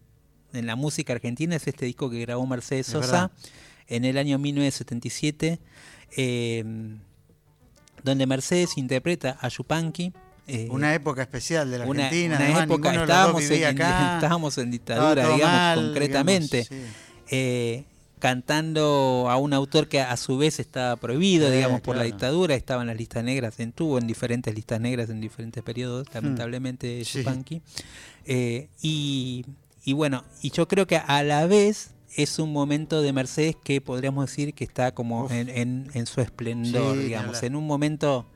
en 0.53 0.67
la 0.67 0.77
música 0.77 1.13
argentina 1.15 1.57
es 1.57 1.67
este 1.67 1.85
disco 1.85 2.09
que 2.11 2.21
grabó 2.21 2.47
Mercedes 2.47 2.87
Es 2.89 2.93
Sosa 2.93 3.31
en 3.89 4.05
el 4.05 4.19
año 4.19 4.39
1977, 4.39 5.59
eh, 6.17 6.65
donde 8.05 8.27
Mercedes 8.27 8.77
interpreta 8.79 9.37
a 9.41 9.49
Yupanqui. 9.49 10.13
eh, 10.47 10.69
Una 10.71 10.95
época 10.95 11.23
especial 11.23 11.71
de 11.71 11.79
la 11.79 11.87
una- 11.87 12.05
Argentina. 12.07 12.37
una 12.37 12.45
además, 12.45 12.63
época, 12.65 12.95
estábamos 13.03 13.43
en, 13.51 13.53
en- 13.63 13.65
acá. 13.67 14.15
estábamos 14.17 14.59
en 14.59 14.71
dictadura, 14.71 15.23
digamos, 15.35 15.43
mal, 15.45 15.85
concretamente. 15.87 16.67
digamos, 16.71 16.89
sí. 16.89 16.95
eh, 17.31 17.85
cantando 18.19 19.27
a 19.31 19.37
un 19.37 19.53
autor 19.53 19.87
que 19.89 20.01
a 20.01 20.17
su 20.17 20.39
vez 20.39 20.59
estaba 20.59 20.97
prohibido, 20.97 21.49
Eh, 21.49 21.57
digamos, 21.57 21.81
por 21.83 21.97
la 21.97 22.03
dictadura, 22.03 22.55
estaba 22.57 22.81
en 22.83 22.89
las 22.89 22.97
listas 22.97 23.23
negras, 23.23 23.61
estuvo 23.61 23.99
en 23.99 24.07
diferentes 24.09 24.53
listas 24.55 24.81
negras 24.81 25.09
en 25.11 25.21
diferentes 25.21 25.63
periodos, 25.63 26.07
lamentablemente, 26.13 27.01
Hmm. 27.01 27.19
Yupanqui. 27.19 27.63
Y, 28.83 29.45
y 29.85 29.93
bueno, 29.93 30.25
y 30.43 30.51
yo 30.51 30.67
creo 30.69 30.87
que 30.87 30.97
a 30.97 31.23
la 31.23 31.47
vez 31.47 31.91
es 32.17 32.39
un 32.39 32.53
momento 32.53 33.03
de 33.03 33.13
Mercedes 33.13 33.57
que 33.63 33.81
podríamos 33.81 34.27
decir 34.27 34.55
que 34.55 34.65
está 34.65 34.93
como 34.93 35.31
en, 35.31 35.49
en- 35.49 35.91
en 35.95 36.07
su 36.07 36.21
esplendor, 36.21 36.97
Sí, 36.97 37.03
digamos, 37.05 37.43
en 37.43 37.55
un 37.57 37.67
momento 37.67 38.27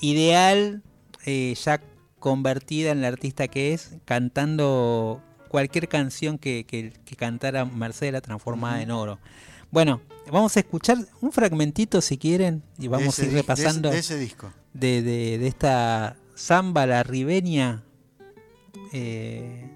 ideal, 0.00 0.82
eh, 1.26 1.54
ya 1.62 1.80
convertida 2.18 2.90
en 2.92 3.02
la 3.02 3.08
artista 3.08 3.48
que 3.48 3.72
es, 3.74 3.92
cantando 4.04 5.22
cualquier 5.48 5.88
canción 5.88 6.38
que, 6.38 6.64
que- 6.66 6.92
que 7.04 7.16
cantara 7.16 7.64
Mercedes 7.64 8.12
la 8.12 8.20
transformada 8.20 8.80
en 8.82 8.90
oro. 8.90 9.18
Bueno, 9.70 10.00
vamos 10.30 10.56
a 10.56 10.60
escuchar 10.60 10.98
un 11.20 11.32
fragmentito 11.32 12.00
si 12.00 12.18
quieren 12.18 12.62
y 12.78 12.88
vamos 12.88 13.18
ese 13.18 13.22
a 13.22 13.24
ir 13.26 13.30
dis- 13.30 13.34
de 13.34 13.38
ese- 13.40 13.42
repasando 13.42 13.90
De 13.90 13.98
ese, 13.98 14.18
disco. 14.18 14.52
de, 14.74 15.02
de- 15.02 15.38
de 15.38 15.46
esta 15.46 16.16
samba 16.34 16.86
la 16.86 17.02
ribeña. 17.02 17.82
eh, 18.92 19.68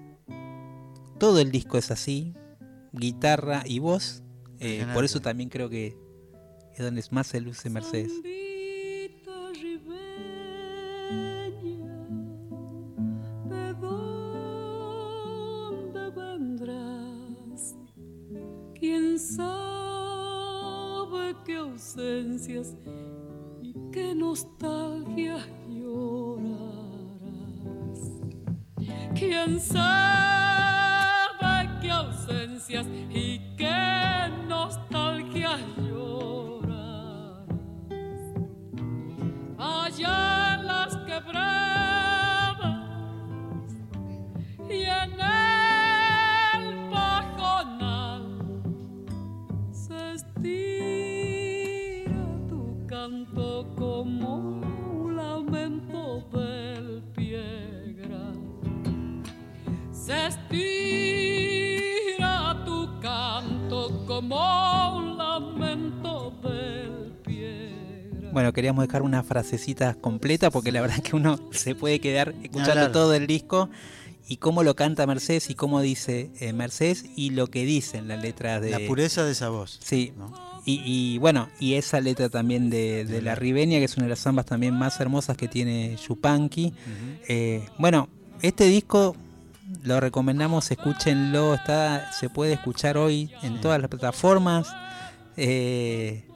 todo 1.17 1.39
el 1.39 1.49
disco 1.51 1.77
es 1.77 1.91
así, 1.91 2.33
guitarra 2.95 3.63
y 3.65 3.79
voz. 3.79 4.23
eh, 4.59 4.85
por 4.93 5.03
eso 5.05 5.19
también 5.21 5.49
creo 5.49 5.69
que 5.69 5.97
es 6.75 6.83
donde 6.83 7.03
más 7.11 7.27
se 7.27 7.39
luce 7.41 7.69
Mercedes. 7.69 8.11
Sambita 8.11 9.51
ribeña, 9.61 9.95
¿de 13.49 13.73
dónde 13.79 14.89
vendrás? 16.11 17.75
¿Quién 18.79 19.17
sabe 19.19 19.45
qué 21.45 21.55
ausencias 21.55 22.75
y 23.61 23.73
qué 23.91 24.13
nostalgias 24.15 25.47
llorarás? 25.69 26.65
¿Quién 29.17 29.59
sabe 29.61 29.85
qué 31.81 31.89
ausencias 31.91 32.14
y 33.11 33.39
qué 33.55 34.29
nostalgias 34.47 35.59
llorarás? 35.77 35.94
Como 64.15 64.95
un 64.97 65.17
lamento 65.17 66.33
del 66.41 67.11
piegra. 67.25 68.31
Bueno, 68.31 68.53
queríamos 68.53 68.85
dejar 68.87 69.01
una 69.01 69.23
frasecita 69.23 69.95
completa 69.95 70.51
porque 70.51 70.71
la 70.71 70.81
verdad 70.81 71.03
que 71.03 71.15
uno 71.15 71.37
se 71.51 71.75
puede 71.75 71.99
quedar 71.99 72.33
escuchando 72.41 72.71
hablar. 72.71 72.91
todo 72.93 73.13
el 73.13 73.27
disco 73.27 73.69
y 74.27 74.37
cómo 74.37 74.63
lo 74.63 74.75
canta 74.75 75.05
Mercedes 75.05 75.49
y 75.49 75.55
cómo 75.55 75.81
dice 75.81 76.31
eh, 76.39 76.53
Mercedes 76.53 77.05
y 77.15 77.31
lo 77.31 77.47
que 77.47 77.65
dicen 77.65 78.07
las 78.07 78.21
letras 78.21 78.61
de... 78.61 78.71
La 78.71 78.79
pureza 78.87 79.23
de 79.25 79.33
esa 79.33 79.49
voz. 79.49 79.79
Sí, 79.83 80.13
¿no? 80.17 80.33
y, 80.65 80.81
y 80.85 81.17
bueno, 81.17 81.49
y 81.59 81.73
esa 81.73 81.99
letra 81.99 82.29
también 82.29 82.69
de, 82.69 83.03
de 83.03 83.21
La 83.21 83.35
Ribeña, 83.35 83.79
que 83.79 83.85
es 83.85 83.97
una 83.97 84.05
de 84.05 84.11
las 84.11 84.19
zambas 84.19 84.45
también 84.45 84.73
más 84.73 84.99
hermosas 84.99 85.35
que 85.35 85.47
tiene 85.49 85.97
Yupanqui. 86.07 86.73
Eh, 87.27 87.65
bueno, 87.77 88.07
este 88.41 88.65
disco 88.65 89.15
lo 89.83 89.99
recomendamos, 89.99 90.69
escúchenlo, 90.71 91.53
está, 91.55 92.11
se 92.11 92.29
puede 92.29 92.53
escuchar 92.53 92.97
hoy 92.97 93.31
en 93.41 93.61
todas 93.61 93.79
las 93.79 93.89
plataformas. 93.89 94.67
eh, 95.37 96.27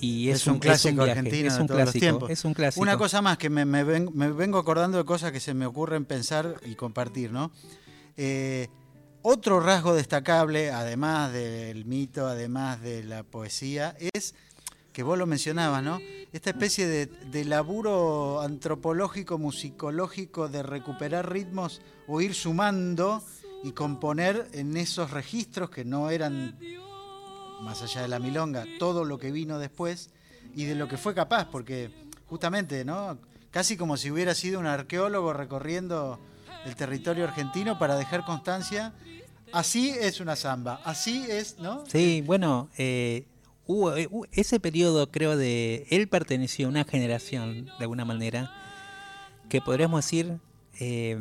y 0.00 0.28
es, 0.28 0.42
Es 0.42 0.46
un 0.48 0.58
clásico 0.58 1.04
viaje, 1.04 1.18
argentino 1.20 1.48
es 1.48 1.54
de 1.54 1.60
un 1.62 1.66
todos 1.68 1.80
los 1.84 1.92
tiempos. 1.94 2.30
es 2.30 2.44
un 2.44 2.52
clásico. 2.52 2.82
Una 2.82 2.98
cosa 2.98 3.22
más 3.22 3.38
que 3.38 3.48
me, 3.48 3.64
me 3.64 3.84
ven- 3.84 4.10
me 4.12 4.30
vengo 4.30 4.58
acordando 4.58 4.98
de 4.98 5.04
cosas 5.04 5.32
que 5.32 5.40
se 5.40 5.54
me 5.54 5.64
ocurren 5.66 6.04
pensar 6.04 6.56
y 6.66 6.74
compartir, 6.74 7.32
¿no? 7.32 7.52
Eh, 8.16 8.68
otro 9.22 9.60
rasgo 9.60 9.94
destacable, 9.94 10.70
además 10.70 11.32
del 11.32 11.86
mito, 11.86 12.26
además 12.26 12.82
de 12.82 13.02
la 13.04 13.22
poesía, 13.22 13.96
es 14.12 14.34
que 14.92 15.02
vos 15.02 15.16
lo 15.16 15.26
mencionabas, 15.26 15.82
¿no? 15.82 15.98
Esta 16.32 16.50
especie 16.50 16.86
de, 16.86 17.06
de 17.06 17.44
laburo 17.46 18.42
antropológico, 18.42 19.38
musicológico, 19.38 20.48
de 20.48 20.62
recuperar 20.62 21.32
ritmos 21.32 21.80
o 22.06 22.20
ir 22.20 22.34
sumando 22.34 23.22
y 23.62 23.72
componer 23.72 24.48
en 24.52 24.76
esos 24.76 25.10
registros 25.10 25.70
que 25.70 25.84
no 25.84 26.10
eran, 26.10 26.58
más 27.62 27.82
allá 27.82 28.02
de 28.02 28.08
la 28.08 28.18
milonga, 28.18 28.64
todo 28.78 29.04
lo 29.04 29.18
que 29.18 29.30
vino 29.32 29.58
después 29.58 30.10
y 30.54 30.64
de 30.64 30.74
lo 30.74 30.86
que 30.88 30.96
fue 30.98 31.14
capaz, 31.14 31.46
porque 31.50 31.90
justamente, 32.26 32.84
¿no? 32.84 33.18
Casi 33.50 33.76
como 33.76 33.96
si 33.96 34.10
hubiera 34.10 34.34
sido 34.34 34.58
un 34.60 34.66
arqueólogo 34.66 35.32
recorriendo 35.32 36.18
el 36.66 36.76
territorio 36.76 37.24
argentino 37.24 37.78
para 37.78 37.96
dejar 37.96 38.24
constancia. 38.24 38.92
Así 39.52 39.90
es 39.90 40.20
una 40.20 40.34
samba, 40.36 40.80
así 40.84 41.24
es, 41.28 41.58
¿no? 41.60 41.84
Sí, 41.86 42.22
bueno, 42.26 42.68
eh, 42.76 43.24
hubo, 43.66 43.94
eh, 43.96 44.08
hu- 44.10 44.26
ese 44.32 44.58
periodo 44.58 45.10
creo 45.10 45.36
de... 45.36 45.86
Él 45.90 46.08
perteneció 46.08 46.66
a 46.66 46.70
una 46.70 46.84
generación, 46.84 47.66
de 47.66 47.72
alguna 47.84 48.04
manera, 48.04 48.50
que 49.48 49.60
podríamos 49.60 50.04
decir 50.04 50.38
eh, 50.80 51.16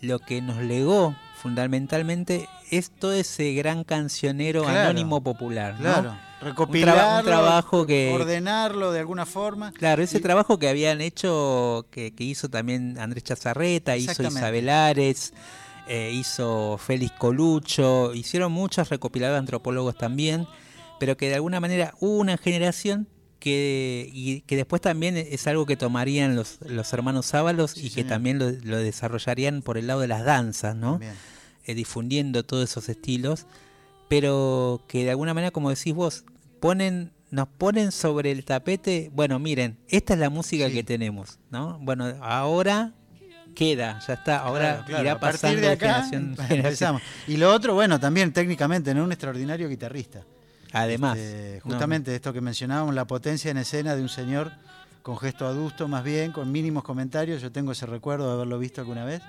lo 0.00 0.18
que 0.18 0.40
nos 0.42 0.58
legó 0.58 1.14
fundamentalmente 1.40 2.48
es 2.70 2.90
todo 2.90 3.12
ese 3.12 3.52
gran 3.54 3.84
cancionero 3.84 4.62
Claro, 4.62 4.80
anónimo 4.90 5.22
popular. 5.22 5.74
¿no? 5.74 5.80
Claro, 5.80 6.10
Un, 6.10 6.16
traba- 6.16 6.40
recopilarlo, 6.50 7.18
un 7.20 7.24
trabajo 7.24 7.86
que... 7.86 8.12
ordenarlo 8.14 8.92
de 8.92 9.00
alguna 9.00 9.26
forma. 9.26 9.72
Claro, 9.72 10.02
ese 10.02 10.18
Y- 10.18 10.20
trabajo 10.22 10.58
que 10.58 10.68
habían 10.68 11.00
hecho, 11.00 11.86
que, 11.90 12.12
que 12.14 12.24
hizo 12.24 12.48
también 12.48 12.98
Andrés 12.98 13.24
Chazarreta, 13.24 13.96
hizo. 13.96 14.22
Isabel 14.22 14.68
Ares, 14.68 15.32
eh, 15.88 16.10
hizo 16.12 16.78
Félix 16.78 17.12
Colucho, 17.18 18.14
hicieron 18.14 18.52
muchos 18.52 18.88
recopilados 18.88 19.38
antropólogos 19.38 19.96
también, 19.96 20.46
pero 21.00 21.16
que 21.16 21.28
de 21.28 21.34
alguna 21.36 21.60
manera 21.60 21.94
hubo 22.00 22.16
una 22.18 22.36
generación 22.36 23.08
que, 23.42 24.08
y 24.12 24.42
que 24.42 24.54
después 24.54 24.80
también 24.80 25.16
es 25.16 25.46
algo 25.48 25.66
que 25.66 25.76
tomarían 25.76 26.36
los, 26.36 26.58
los 26.64 26.92
hermanos 26.92 27.26
Sábalos 27.26 27.72
Sí, 27.72 27.86
y 27.86 27.90
que 27.90 28.04
también 28.04 28.38
lo, 28.38 28.50
lo 28.50 28.76
desarrollarían 28.78 29.62
por 29.62 29.78
el 29.78 29.88
lado 29.88 29.98
de 30.00 30.06
las 30.06 30.24
danzas, 30.24 30.76
¿no? 30.76 31.00
Eh, 31.64 31.74
difundiendo 31.74 32.44
todos 32.44 32.70
esos 32.70 32.88
estilos, 32.88 33.46
pero 34.08 34.84
que 34.88 35.04
de 35.04 35.10
alguna 35.10 35.34
manera, 35.34 35.50
como 35.50 35.70
decís 35.70 35.92
vos, 35.92 36.24
ponen, 36.60 37.10
nos 37.30 37.48
ponen 37.48 37.90
sobre 37.90 38.30
el 38.30 38.44
tapete, 38.44 39.10
bueno, 39.12 39.38
miren, 39.40 39.76
esta 39.88 40.14
es 40.14 40.20
la 40.20 40.30
música 40.30 40.68
Sí. 40.68 40.74
que 40.74 40.84
tenemos, 40.84 41.38
¿no? 41.50 41.78
Bueno, 41.80 42.06
ahora 42.20 42.92
queda, 43.56 44.00
ya 44.06 44.14
está, 44.14 44.38
ahora 44.38 44.60
Claro, 44.70 44.84
claro, 44.86 45.02
irá 45.02 45.12
a 45.12 45.20
partir 45.20 45.40
pasando 45.40 45.60
de 45.62 45.66
de 45.66 45.72
acá 45.72 45.86
generación 46.04 46.36
en 46.38 46.46
generación. 46.48 47.00
Y 47.26 47.36
lo 47.38 47.52
otro, 47.52 47.74
bueno, 47.74 47.98
también 47.98 48.32
técnicamente, 48.32 48.94
¿no? 48.94 49.02
Un 49.04 49.12
extraordinario 49.12 49.68
guitarrista. 49.68 50.24
Además, 50.72 51.18
Este, 51.18 51.56
¿no? 51.56 51.70
justamente 51.70 52.14
esto 52.14 52.32
que 52.32 52.40
mencionábamos, 52.40 52.94
la 52.94 53.06
potencia 53.06 53.50
en 53.50 53.58
escena 53.58 53.94
de 53.94 54.02
un 54.02 54.08
señor 54.08 54.52
con 55.02 55.18
gesto 55.18 55.46
adusto, 55.46 55.88
más 55.88 56.04
bien, 56.04 56.32
con 56.32 56.50
mínimos 56.52 56.84
comentarios. 56.84 57.42
Yo 57.42 57.50
tengo 57.52 57.72
ese 57.72 57.86
recuerdo 57.86 58.26
de 58.28 58.32
haberlo 58.34 58.58
visto 58.58 58.80
alguna 58.80 59.04
vez. 59.04 59.20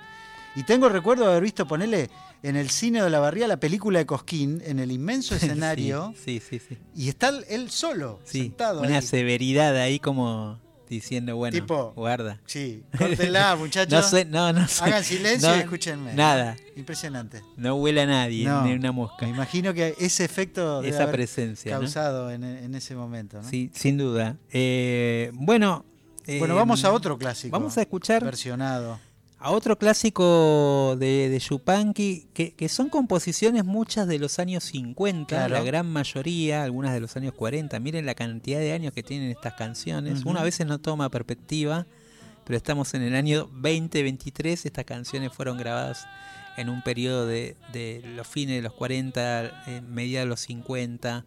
Y 0.55 0.63
tengo 0.63 0.85
el 0.85 0.93
recuerdo 0.93 1.23
de 1.25 1.31
haber 1.31 1.41
visto, 1.43 1.67
ponerle 1.67 2.11
en 2.43 2.55
el 2.55 2.69
cine 2.69 3.01
de 3.01 3.09
la 3.09 3.19
barría 3.19 3.47
la 3.47 3.57
película 3.57 3.97
de 3.97 4.05
Cosquín, 4.05 4.61
en 4.65 4.77
el 4.79 4.91
inmenso 4.91 5.33
escenario, 5.35 6.13
Sí, 6.23 6.39
sí, 6.39 6.59
sí. 6.59 6.77
y 6.95 7.09
está 7.09 7.31
él 7.49 7.71
solo, 7.71 8.19
sí. 8.23 8.43
sentado 8.43 8.81
Una 8.81 8.97
ahí. 8.97 9.01
severidad 9.01 9.75
ahí 9.77 9.97
como 9.99 10.59
diciendo, 10.93 11.35
bueno, 11.35 11.53
Tipo, 11.53 11.93
guarda. 11.95 12.39
Sí, 12.45 12.83
córtenla, 12.97 13.55
muchachos. 13.55 13.91
No, 13.93 14.01
sue- 14.09 14.25
no, 14.25 14.53
no 14.53 14.67
sue- 14.67 14.87
Hagan 14.87 15.03
silencio 15.03 15.49
no, 15.49 15.55
y 15.57 15.59
escúchenme. 15.59 16.13
Nada, 16.13 16.55
Impresionante. 16.75 17.41
no 17.57 17.75
huele 17.75 18.01
a 18.01 18.05
nadie, 18.05 18.45
No, 18.45 18.63
ni 18.65 18.73
una 18.73 18.91
mosca. 18.91 19.25
Me 19.25 19.31
imagino 19.31 19.73
que 19.73 19.95
ese 19.99 20.23
efecto 20.25 20.81
debe 20.81 20.93
Esa 20.93 21.03
haber 21.03 21.15
presencia. 21.15 21.71
causado 21.77 22.31
en, 22.31 22.43
en 22.43 22.75
ese 22.75 22.95
momento. 22.95 23.41
Sí, 23.43 23.71
sin 23.73 23.97
duda. 23.97 24.37
Eh, 24.51 25.31
bueno, 25.33 25.85
Bueno, 26.25 26.53
eh, 26.53 26.57
vamos 26.57 26.83
a 26.85 26.91
otro 26.91 27.17
clásico. 27.17 27.51
Vamos 27.51 27.77
a 27.77 27.81
escuchar 27.81 28.23
versionado. 28.23 28.99
A 29.43 29.51
otro 29.51 29.77
clásico 29.77 30.95
de, 30.97 31.27
de 31.29 31.39
Yupanqui, 31.39 32.27
que, 32.33 32.53
que 32.53 32.69
son 32.69 32.87
composiciones 32.87 33.65
muchas 33.65 34.07
de 34.07 34.17
los 34.17 34.39
años 34.39 34.63
50, 34.63 35.27
Claro. 35.35 35.53
la 35.53 35.61
gran 35.63 35.85
mayoría, 35.85 36.63
algunas 36.63 36.93
de 36.93 37.01
los 37.01 37.17
años 37.17 37.33
40. 37.33 37.77
Miren 37.81 38.05
la 38.05 38.15
cantidad 38.15 38.59
de 38.59 38.71
años 38.71 38.93
que 38.93 39.03
tienen 39.03 39.29
estas 39.29 39.55
canciones. 39.55 40.21
Ujú. 40.21 40.29
Uno 40.29 40.39
a 40.39 40.43
veces 40.43 40.65
no 40.65 40.79
toma 40.79 41.09
perspectiva, 41.09 41.85
pero 42.45 42.55
estamos 42.55 42.93
en 42.93 43.01
el 43.01 43.15
año 43.15 43.49
2023. 43.51 44.65
Estas 44.65 44.85
canciones 44.85 45.33
fueron 45.33 45.57
grabadas 45.57 46.07
en 46.55 46.69
un 46.69 46.81
periodo 46.81 47.27
de, 47.27 47.57
de 47.73 48.01
los 48.15 48.25
fines 48.27 48.55
de 48.55 48.61
los 48.61 48.73
40, 48.73 49.63
eh, 49.67 49.81
mediados 49.81 50.25
de 50.25 50.29
los 50.29 50.39
50, 50.39 51.25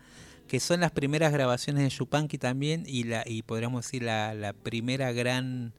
que 0.48 0.58
son 0.60 0.80
las 0.80 0.90
primeras 0.92 1.32
grabaciones 1.32 1.82
de 1.82 1.90
Yupanqui 1.90 2.38
también 2.38 2.84
y, 2.86 3.04
la, 3.04 3.24
y 3.26 3.42
podríamos 3.42 3.84
decir 3.84 4.04
la, 4.04 4.32
la 4.34 4.52
primera 4.54 5.12
gran 5.12 5.74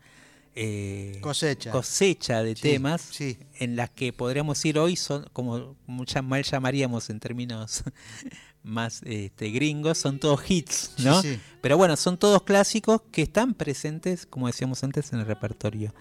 eh, 0.60 1.20
Cosecha. 1.22 1.72
cosecha 1.72 2.42
de 2.42 2.56
Sí, 2.56 2.62
temas 2.64 3.02
sí. 3.02 3.38
en 3.60 3.76
las 3.76 3.92
que 3.92 4.12
podríamos 4.12 4.58
decir 4.58 4.80
hoy 4.80 4.96
son, 4.96 5.28
como 5.34 5.76
mucha 5.86 6.22
mal 6.24 6.44
llamaríamos 6.44 7.10
en 7.12 7.20
términos 7.20 7.84
más 8.64 9.02
este, 9.06 9.52
gringos, 9.52 9.98
son 10.00 10.20
todos 10.20 10.42
hits, 10.50 10.94
¿no? 11.00 11.22
Sí. 11.22 11.40
Pero 11.62 11.78
bueno, 11.78 11.96
son 11.96 12.18
todos 12.18 12.42
clásicos 12.44 13.02
que 13.12 13.22
están 13.22 13.54
presentes, 13.54 14.26
como 14.26 14.48
decíamos 14.48 14.84
antes, 14.84 15.14
en 15.14 15.20
el 15.20 15.26
repertorio 15.26 15.94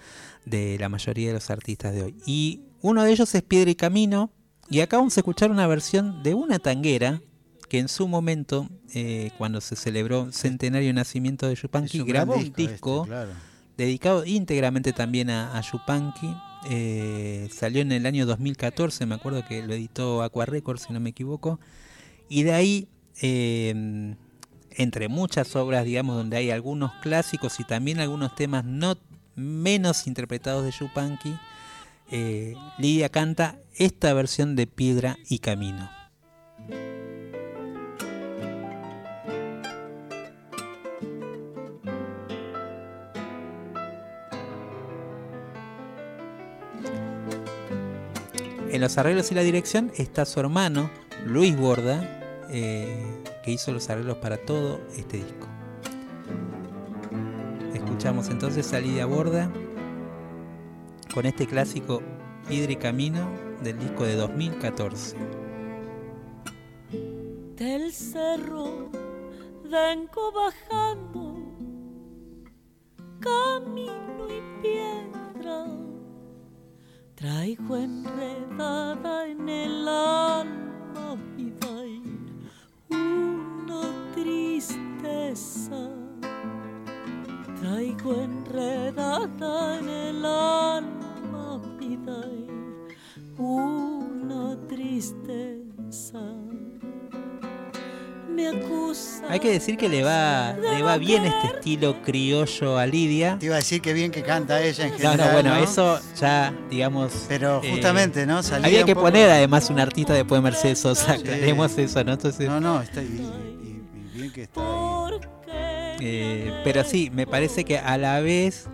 de 0.46 0.76
la 0.80 0.88
mayoría 0.88 1.28
de 1.28 1.34
los 1.34 1.50
artistas 1.50 1.94
de 1.94 2.02
hoy. 2.02 2.14
Y 2.26 2.62
uno 2.80 3.04
de 3.04 3.12
ellos 3.12 3.34
es 3.34 3.42
Piedra 3.42 3.70
y 3.70 3.74
Camino, 3.74 4.30
y 4.70 4.80
acá 4.80 4.96
vamos 4.96 5.16
a 5.16 5.20
escuchar 5.20 5.50
una 5.50 5.66
versión 5.66 6.22
de 6.22 6.34
una 6.34 6.58
tanguera 6.58 7.20
que 7.68 7.78
en 7.78 7.88
su 7.88 8.08
momento, 8.08 8.68
eh, 8.94 9.30
cuando 9.38 9.60
se 9.60 9.76
celebró 9.76 10.30
centenario 10.32 10.88
de 10.88 10.92
nacimiento 10.94 11.46
de 11.48 11.54
Yupanqui, 11.56 12.02
grabó 12.04 12.34
un 12.36 12.52
disco 12.52 13.02
este, 13.02 13.08
claro. 13.10 13.30
Dedicado 13.76 14.24
íntegramente 14.24 14.92
también 14.92 15.30
a, 15.30 15.56
a 15.56 15.60
Yupanqui. 15.60 16.34
Eh, 16.68 17.48
salió 17.52 17.82
en 17.82 17.92
el 17.92 18.06
año 18.06 18.26
2014, 18.26 19.06
me 19.06 19.14
acuerdo 19.14 19.44
que 19.46 19.62
lo 19.62 19.74
editó 19.74 20.22
Aqua 20.22 20.46
Records, 20.46 20.82
si 20.82 20.92
no 20.92 21.00
me 21.00 21.10
equivoco. 21.10 21.60
Y 22.28 22.42
de 22.42 22.52
ahí, 22.52 22.88
eh, 23.22 24.14
entre 24.72 25.08
muchas 25.08 25.54
obras, 25.56 25.84
digamos, 25.84 26.16
donde 26.16 26.36
hay 26.36 26.50
algunos 26.50 26.92
clásicos 27.02 27.60
y 27.60 27.64
también 27.64 28.00
algunos 28.00 28.34
temas 28.34 28.64
no 28.64 28.98
menos 29.36 30.06
interpretados 30.06 30.64
de 30.64 30.72
Yupanqui, 30.72 31.36
eh, 32.10 32.54
Lidia 32.78 33.08
canta 33.10 33.58
esta 33.76 34.12
versión 34.14 34.56
de 34.56 34.66
Piedra 34.66 35.18
y 35.28 35.38
Camino. 35.38 35.88
En 48.76 48.82
los 48.82 48.98
arreglos 48.98 49.32
y 49.32 49.34
la 49.34 49.40
dirección 49.40 49.90
está 49.96 50.26
su 50.26 50.38
hermano, 50.38 50.90
Luis 51.24 51.56
Borda, 51.56 52.46
eh, 52.50 53.02
que 53.42 53.50
hizo 53.50 53.72
los 53.72 53.88
arreglos 53.88 54.18
para 54.18 54.36
todo 54.36 54.82
este 54.94 55.16
disco. 55.16 55.48
Escuchamos 57.72 58.28
entonces 58.28 58.70
a 58.74 58.80
Lidia 58.80 59.06
Borda 59.06 59.50
con 61.14 61.24
este 61.24 61.46
clásico 61.46 62.02
Piedra 62.46 62.78
Camino 62.78 63.26
del 63.62 63.78
disco 63.78 64.04
de 64.04 64.16
2014. 64.16 65.16
del 67.56 67.90
cerro 67.94 68.90
vengo 69.70 70.32
bajando 70.32 71.34
camino 73.20 74.26
y 74.28 74.60
piedra 74.60 75.85
traigo 77.16 77.76
enredada 77.78 79.26
en 79.26 79.48
el 79.48 79.88
alma 79.88 81.16
vida 81.34 81.86
y 81.86 82.94
una 82.94 84.12
tristeza 84.14 85.88
traigo 87.58 88.14
enredada 88.20 89.78
en 89.78 89.88
el 89.88 90.24
alma 90.26 91.62
vida 91.80 92.20
y 92.28 93.40
una 93.40 94.56
tristeza. 94.68 96.20
Hay 99.28 99.40
que 99.40 99.50
decir 99.50 99.76
que 99.76 99.88
le 99.88 100.02
va, 100.04 100.52
le 100.54 100.82
va 100.82 100.98
bien 100.98 101.24
este 101.24 101.46
estilo 101.56 102.02
criollo 102.02 102.78
a 102.78 102.86
Lidia. 102.86 103.36
Te 103.38 103.46
iba 103.46 103.54
a 103.54 103.58
decir 103.58 103.80
que 103.80 103.92
bien 103.92 104.10
que 104.10 104.22
canta 104.22 104.62
ella 104.62 104.84
en 104.86 104.90
No, 104.92 104.96
general. 104.98 105.18
no, 105.26 105.32
bueno, 105.32 105.54
¿no? 105.54 105.64
eso 105.64 106.00
ya, 106.20 106.52
digamos. 106.70 107.12
Pero 107.28 107.60
eh, 107.64 107.70
justamente, 107.72 108.26
¿no? 108.26 108.42
Salía 108.42 108.66
Había 108.66 108.84
que 108.84 108.94
poco- 108.94 109.06
poner 109.06 109.30
además 109.30 109.70
un 109.70 109.80
artista 109.80 110.12
después 110.12 110.38
de 110.38 110.42
Mercedes 110.42 110.78
Sosa, 110.80 111.14
Sí. 111.16 111.20
aclaremos 111.22 111.76
eso, 111.78 112.04
¿no? 112.04 112.12
Entonces, 112.12 112.46
No, 112.48 112.60
no, 112.60 112.82
está 112.82 113.02
y, 113.02 113.06
y- 113.06 113.82
y 114.14 114.18
bien 114.18 114.32
que 114.32 114.42
está 114.42 114.60
ahí. 114.60 115.20
eh, 116.00 116.52
pero 116.62 116.84
sí, 116.84 117.10
me 117.12 117.26
parece 117.26 117.64
que 117.64 117.78
a 117.78 117.96
la 117.96 118.20
vez 118.20 118.66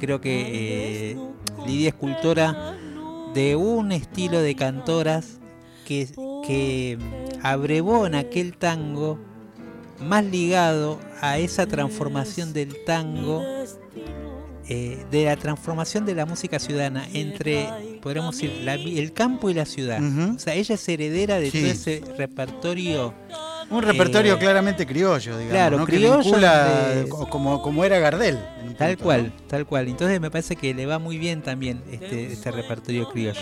creo 0.00 0.20
que 0.20 1.12
eh, 1.12 1.16
Lidia 1.66 1.88
es 1.90 1.94
cultora 1.94 2.74
de 3.32 3.54
un 3.56 3.92
estilo 3.92 4.40
de 4.42 4.54
cantoras 4.56 5.38
que, 5.86 6.08
que 6.46 6.98
abrevó 7.42 8.06
en 8.06 8.14
aquel 8.14 8.56
tango 8.56 9.18
más 10.00 10.24
ligado 10.24 10.98
a 11.20 11.38
esa 11.38 11.66
transformación 11.66 12.52
del 12.52 12.84
tango, 12.84 13.42
eh, 14.68 15.04
de 15.10 15.24
la 15.26 15.36
transformación 15.36 16.04
de 16.06 16.14
la 16.14 16.26
música 16.26 16.58
ciudadana 16.58 17.06
entre, 17.12 17.68
podríamos 18.02 18.34
decir, 18.34 18.60
la- 18.64 18.74
el 18.74 19.12
campo 19.12 19.50
y 19.50 19.54
la 19.54 19.64
ciudad. 19.66 20.00
O 20.34 20.38
sea, 20.38 20.54
ella 20.54 20.74
es 20.74 20.88
heredera 20.88 21.38
de 21.38 21.50
Sí. 21.50 21.60
todo 21.60 21.70
ese 21.70 22.02
repertorio. 22.18 23.14
Un 23.70 23.82
repertorio 23.82 24.34
Eh, 24.34 24.38
claramente 24.38 24.86
criollo, 24.86 25.32
digamos. 25.38 25.50
claro, 25.50 25.78
¿no? 25.78 25.86
criollo 25.86 26.18
Que 26.18 26.24
vincula 26.24 26.88
de- 26.90 27.08
co- 27.08 27.28
como, 27.30 27.62
como 27.62 27.84
era 27.84 27.98
Gardel. 27.98 28.38
Tal 28.76 28.98
cual, 28.98 29.32
¿no? 29.34 29.42
tal 29.48 29.64
cual. 29.66 29.88
Entonces 29.88 30.20
me 30.20 30.30
parece 30.30 30.56
que 30.56 30.74
le 30.74 30.84
va 30.86 30.98
muy 30.98 31.16
bien 31.18 31.40
también 31.42 31.82
este, 31.90 32.32
este 32.32 32.50
repertorio 32.50 33.08
criollo. 33.08 33.40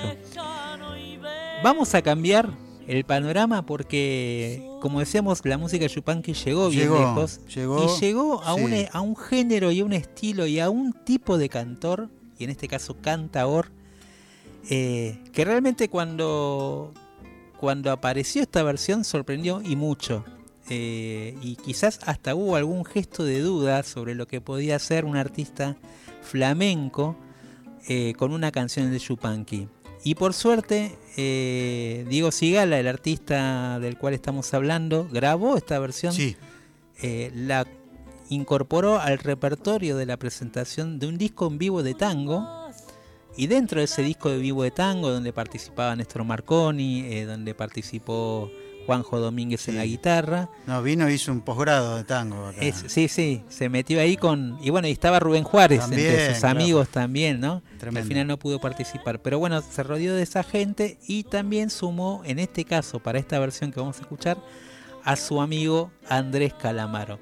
Vamos 1.62 1.94
a 1.94 2.02
cambiar 2.02 2.50
el 2.86 3.04
panorama 3.04 3.64
porque, 3.64 4.68
como 4.80 5.00
decíamos, 5.00 5.44
la 5.44 5.58
música 5.58 5.86
Yupanqui 5.86 6.34
llegó 6.34 6.68
bien 6.68 6.82
Llegó, 6.82 6.98
lejos 6.98 7.40
llegó, 7.46 7.84
y 7.84 8.00
llegó 8.00 8.42
a, 8.42 8.54
un, 8.54 8.70
sí. 8.70 8.86
a 8.92 9.00
un 9.00 9.16
género 9.16 9.70
y 9.70 9.80
a 9.80 9.84
un 9.84 9.92
estilo 9.92 10.46
y 10.46 10.58
a 10.60 10.70
un 10.70 10.92
tipo 10.92 11.38
de 11.38 11.48
cantor, 11.48 12.08
y 12.38 12.44
en 12.44 12.50
este 12.50 12.68
caso 12.68 12.96
cantaor, 13.00 13.70
eh, 14.70 15.18
que 15.32 15.44
realmente 15.44 15.88
cuando, 15.88 16.92
cuando 17.58 17.90
apareció 17.90 18.42
esta 18.42 18.62
versión 18.62 19.04
sorprendió 19.04 19.60
y 19.62 19.76
mucho. 19.76 20.24
Eh, 20.68 21.36
y 21.42 21.56
quizás 21.56 21.98
hasta 22.04 22.34
hubo 22.34 22.56
algún 22.56 22.84
gesto 22.84 23.24
de 23.24 23.40
duda 23.40 23.82
sobre 23.82 24.14
lo 24.14 24.26
que 24.26 24.40
podía 24.40 24.78
ser 24.78 25.04
un 25.04 25.16
artista 25.16 25.76
flamenco 26.22 27.16
eh, 27.88 28.14
con 28.16 28.32
una 28.32 28.52
canción 28.52 28.90
de 28.90 28.98
Yupanqui. 28.98 29.68
Y 30.04 30.14
por 30.14 30.34
suerte, 30.34 30.96
eh, 31.16 32.06
Diego 32.08 32.30
Sigala, 32.30 32.78
el 32.78 32.88
artista 32.88 33.78
del 33.80 33.98
cual 33.98 34.14
estamos 34.14 34.52
hablando, 34.54 35.08
grabó 35.10 35.56
esta 35.56 35.78
versión, 35.78 36.12
Sí, 36.12 36.36
eh, 37.02 37.30
la 37.34 37.66
incorporó 38.28 38.98
al 38.98 39.18
repertorio 39.18 39.96
de 39.96 40.06
la 40.06 40.16
presentación 40.16 40.98
de 40.98 41.06
un 41.06 41.18
disco 41.18 41.46
en 41.46 41.58
vivo 41.58 41.82
de 41.82 41.94
tango. 41.94 42.46
Y 43.36 43.46
dentro 43.46 43.80
de 43.80 43.84
ese 43.86 44.02
disco 44.02 44.28
de 44.28 44.38
vivo 44.38 44.62
de 44.62 44.70
tango, 44.70 45.10
donde 45.10 45.32
participaba 45.32 45.96
Néstor 45.96 46.24
Marconi, 46.24 47.00
eh, 47.06 47.24
donde 47.24 47.54
participó 47.54 48.50
Juanjo 48.86 49.18
Domínguez 49.20 49.68
en 49.68 49.76
la 49.76 49.84
guitarra, 49.84 50.48
no, 50.66 50.82
vino 50.82 51.08
hizo 51.10 51.30
un 51.32 51.40
posgrado 51.40 51.96
de 51.96 52.04
tango 52.04 52.46
acá. 52.46 52.60
es- 52.60 52.84
sí, 52.88 53.08
sí, 53.08 53.42
se 53.48 53.68
metió 53.68 54.00
ahí 54.00 54.16
con. 54.16 54.58
Y 54.62 54.70
bueno, 54.70 54.88
y 54.88 54.90
estaba 54.92 55.20
Rubén 55.20 55.44
Juárez 55.44 55.84
entre 55.84 56.30
sus 56.30 56.38
claro. 56.40 56.60
amigos 56.60 56.88
también, 56.88 57.40
¿no? 57.40 57.62
Tremendo. 57.78 58.00
Al 58.00 58.06
final 58.08 58.26
no 58.26 58.38
pudo 58.38 58.60
participar. 58.60 59.20
Pero 59.22 59.38
bueno, 59.38 59.60
se 59.62 59.82
rodeó 59.82 60.14
de 60.14 60.22
esa 60.22 60.42
gente 60.42 60.98
y 61.06 61.24
también 61.24 61.70
sumó, 61.70 62.22
en 62.24 62.38
este 62.38 62.64
caso, 62.64 62.98
para 63.00 63.18
esta 63.18 63.38
versión 63.38 63.70
que 63.72 63.80
vamos 63.80 63.98
a 63.98 64.02
escuchar, 64.02 64.38
a 65.04 65.16
su 65.16 65.40
amigo 65.40 65.90
Andrés 66.08 66.54
Calamaro. 66.54 67.18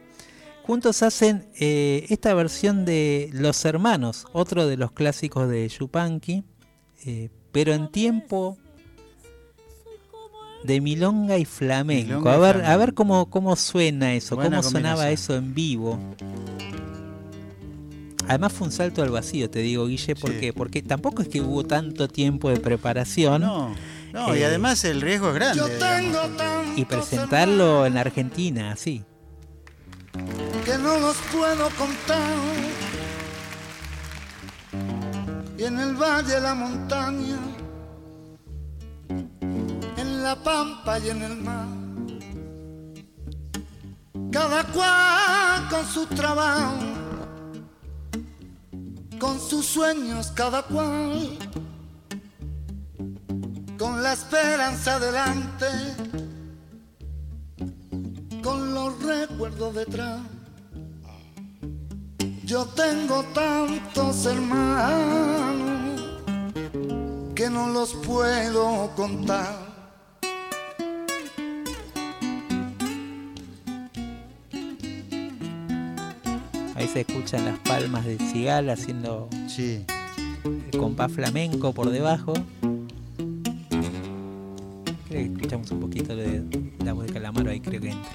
Juntos 0.63 1.03
hacen 1.03 1.49
eh, 1.59 2.07
esta 2.11 2.33
versión 2.35 2.85
de 2.85 3.31
Los 3.33 3.65
Hermanos, 3.65 4.27
otro 4.33 4.67
de 4.67 4.77
los 4.77 4.93
clásicos 4.93 5.49
de 5.49 5.67
Yupanqui, 5.69 6.45
eh, 7.07 7.31
pero 7.53 7.73
en 7.73 7.91
tiempo 7.91 8.57
de 10.65 10.81
milonga 10.81 11.39
y 11.39 11.45
flamenco. 11.45 12.09
Milonga 12.21 12.35
a 12.35 12.39
ver, 12.39 12.65
a 12.65 12.77
ver 12.77 12.95
cómo, 12.95 13.27
cómo 13.31 13.57
suena 13.57 14.15
eso, 14.15 14.37
Buena 14.37 14.59
cómo 14.59 14.71
sonaba 14.71 15.11
eso 15.11 15.35
en 15.37 15.55
vivo. 15.55 15.99
Además 18.29 18.53
fue 18.53 18.67
un 18.69 18.73
salto 18.73 19.03
al 19.03 19.11
vacío, 19.11 19.51
te 19.51 19.59
digo, 19.61 19.87
Guille, 19.87 20.15
¿por 20.15 20.31
Sí. 20.31 20.37
qué? 20.39 20.53
Porque 20.53 20.83
tampoco 20.83 21.23
es 21.23 21.29
que 21.29 21.41
hubo 21.41 21.65
tanto 21.65 22.07
tiempo 22.07 22.49
de 22.51 22.59
preparación 22.61 23.43
No, 23.43 23.75
no, 24.13 24.37
y 24.37 24.41
Eh, 24.41 24.47
además 24.47 24.85
el 24.85 25.01
riesgo 25.01 25.29
es 25.31 25.35
grande. 25.35 25.63
y 26.77 26.85
presentarlo 26.85 27.87
en 27.87 27.97
Argentina, 27.97 28.73
así. 28.73 29.03
que 30.65 30.77
no 30.79 30.99
los 30.99 31.17
puedo 31.33 31.69
contar. 31.71 32.21
y 35.59 35.65
en 35.65 35.79
el 35.79 35.95
valle 35.95 36.35
de 36.35 36.41
la 36.41 36.55
montaña, 36.55 37.37
la 40.23 40.37
pampa 40.37 40.99
y 40.99 41.09
en 41.09 41.23
el 41.23 41.37
mar. 41.37 41.67
Cada 44.31 44.65
cual 44.65 45.69
con 45.69 45.87
su 45.87 46.07
trabajo, 46.07 46.77
con 49.19 49.41
sus 49.41 49.67
sueños 49.67 50.31
cada 50.35 50.63
cual, 50.63 51.39
con 53.79 54.03
la 54.03 54.13
esperanza 54.13 55.01
delante, 55.01 55.67
con 58.43 58.75
los 58.75 59.03
recuerdos 59.03 59.75
detrás. 59.75 60.21
Yo 62.45 62.67
tengo 62.67 63.23
tantos 63.33 64.27
hermanos 64.27 66.01
que 67.35 67.49
no 67.49 67.69
los 67.69 67.95
puedo 67.95 68.91
contar. 68.97 69.70
Ahí 76.81 76.89
se 76.89 77.01
escuchan 77.03 77.45
las 77.45 77.59
palmas 77.59 78.07
de 78.07 78.17
cigal 78.17 78.71
haciendo 78.71 79.29
Sí. 79.47 79.85
el 80.73 80.79
compás 80.79 81.13
flamenco 81.13 81.75
por 81.75 81.91
debajo. 81.91 82.33
Creo 83.69 85.11
que 85.11 85.23
escuchamos 85.25 85.71
un 85.73 85.81
poquito 85.81 86.17
de 86.17 86.43
la 86.83 86.95
voz 86.95 87.07
de 87.09 87.13
Calamaro 87.13 87.51
ahí, 87.51 87.61
creo 87.61 87.83
que 87.83 87.91
entra. 87.91 88.11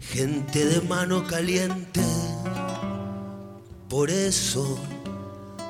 gente 0.00 0.64
de 0.64 0.80
mano 0.80 1.26
caliente. 1.26 2.00
Por 3.90 4.08
eso, 4.08 4.78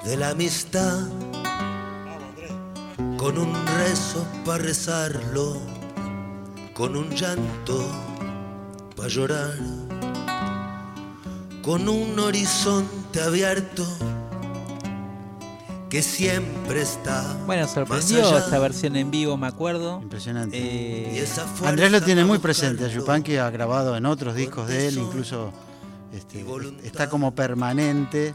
de 0.05 0.17
la 0.17 0.31
amistad, 0.31 1.09
con 3.17 3.39
un 3.39 3.53
rezo 3.77 4.25
para 4.45 4.63
rezarlo, 4.63 5.57
con 6.75 6.95
un 6.95 7.11
llanto 7.11 7.85
para 8.97 9.09
llorar, 9.09 9.55
con 11.65 11.89
un 11.89 12.19
horizonte 12.19 13.23
abierto 13.23 13.87
que 15.89 16.03
siempre 16.03 16.83
está. 16.83 17.39
Bueno, 17.47 17.67
sorprendió 17.67 18.37
esta 18.37 18.59
versión 18.59 18.97
en 18.97 19.11
vivo, 19.11 19.37
me 19.37 19.47
acuerdo. 19.47 20.01
Impresionante. 20.03 20.59
Eh, 20.59 21.27
Andrés 21.65 21.91
lo 21.91 22.03
tiene 22.03 22.25
muy 22.25 22.39
presente. 22.39 22.91
yo. 22.91 23.01
Yupanqui 23.01 23.37
ha 23.37 23.49
grabado 23.49 23.97
en 23.97 24.05
otros 24.05 24.35
discos 24.35 24.69
de 24.69 24.89
él, 24.89 24.99
incluso 24.99 25.53
este, 26.13 26.45
está 26.83 27.09
como 27.09 27.35
permanente. 27.35 28.35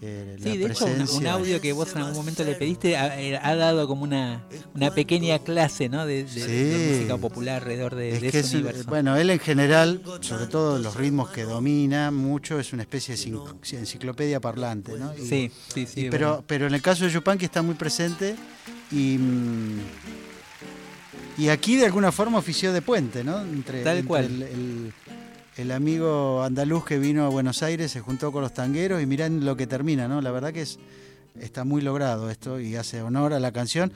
Eh, 0.00 0.36
Sí, 0.40 0.56
de 0.56 0.66
hecho, 0.66 0.86
un, 1.16 1.26
audio 1.26 1.60
que 1.60 1.72
vos 1.72 1.90
en 1.92 1.98
algún 1.98 2.14
momento 2.14 2.44
le 2.44 2.54
pediste 2.54 2.96
ha, 2.96 3.20
eh, 3.20 3.36
ha 3.42 3.54
dado 3.56 3.88
como 3.88 4.04
una, 4.04 4.44
una 4.74 4.92
pequeña 4.94 5.38
clase 5.40 5.88
¿no? 5.88 6.06
de, 6.06 6.24
de- 6.24 6.46
de 6.46 6.86
Sí. 6.86 6.92
música 6.94 7.16
popular 7.16 7.56
alrededor 7.62 7.94
de, 7.96 8.10
Es 8.14 8.20
de 8.20 8.28
ese 8.28 8.40
es- 8.40 8.54
universo. 8.54 8.84
bueno, 8.88 9.16
él 9.16 9.30
en 9.30 9.40
general, 9.40 10.00
sobre 10.20 10.46
todo 10.46 10.78
los 10.78 10.94
ritmos 10.94 11.30
que 11.30 11.42
domina 11.42 12.10
mucho, 12.12 12.60
es 12.60 12.72
una 12.72 12.82
especie 12.82 13.16
de 13.16 13.78
enciclopedia 13.78 14.40
parlante, 14.40 14.92
¿no? 14.98 15.12
Y- 15.16 15.26
sí, 15.26 15.50
sí, 15.74 15.86
sí. 15.86 16.06
y 16.06 16.10
pero, 16.10 16.44
pero 16.46 16.66
en 16.68 16.74
el 16.74 16.82
caso 16.82 17.04
de 17.04 17.10
Yupanqui 17.10 17.44
está 17.46 17.62
muy 17.62 17.74
presente 17.74 18.36
y, 18.92 19.18
mm, 19.18 19.80
y 21.38 21.48
aquí 21.50 21.76
de 21.76 21.86
alguna 21.86 22.10
forma 22.12 22.38
ofició 22.38 22.72
de 22.72 22.82
puente, 22.82 23.22
¿no? 23.24 23.40
Entre, 23.42 23.82
Tal 23.82 23.96
entre 23.98 24.08
cual. 24.08 24.24
El, 24.24 24.42
el- 24.42 24.92
el 25.58 25.72
amigo 25.72 26.42
andaluz 26.44 26.84
que 26.84 26.98
vino 26.98 27.24
a 27.26 27.28
Buenos 27.28 27.62
Aires 27.64 27.90
se 27.90 28.00
juntó 28.00 28.30
con 28.30 28.42
los 28.42 28.54
tangueros 28.54 29.02
y 29.02 29.06
mirá 29.06 29.28
lo 29.28 29.56
que 29.56 29.66
termina, 29.66 30.06
¿no? 30.06 30.20
La 30.20 30.30
verdad 30.30 30.52
que 30.52 30.62
es, 30.62 30.78
está 31.38 31.64
muy 31.64 31.82
logrado 31.82 32.30
esto 32.30 32.60
y 32.60 32.76
hace 32.76 33.02
honor 33.02 33.32
a 33.32 33.40
la 33.40 33.50
canción. 33.50 33.92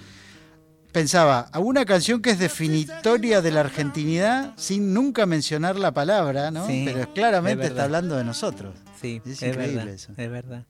Pensaba, 0.91 1.49
a 1.53 1.59
una 1.61 1.85
canción 1.85 2.21
que 2.21 2.31
es 2.31 2.39
definitoria 2.41 3.41
de 3.41 3.51
la 3.53 3.61
argentinidad 3.61 4.53
sin 4.57 4.93
nunca 4.93 5.25
mencionar 5.25 5.77
la 5.79 5.93
palabra, 5.93 6.51
¿no? 6.51 6.67
Sí, 6.67 6.83
Pero 6.85 7.15
claramente 7.15 7.65
es 7.65 7.71
está 7.71 7.85
hablando 7.85 8.17
de 8.17 8.25
nosotros. 8.25 8.75
Sí, 9.01 9.23
es 9.25 9.33
es, 9.41 9.43
increíble 9.43 9.77
verdad, 9.77 9.95
eso. 9.95 10.13
es 10.17 10.31
verdad. 10.31 10.67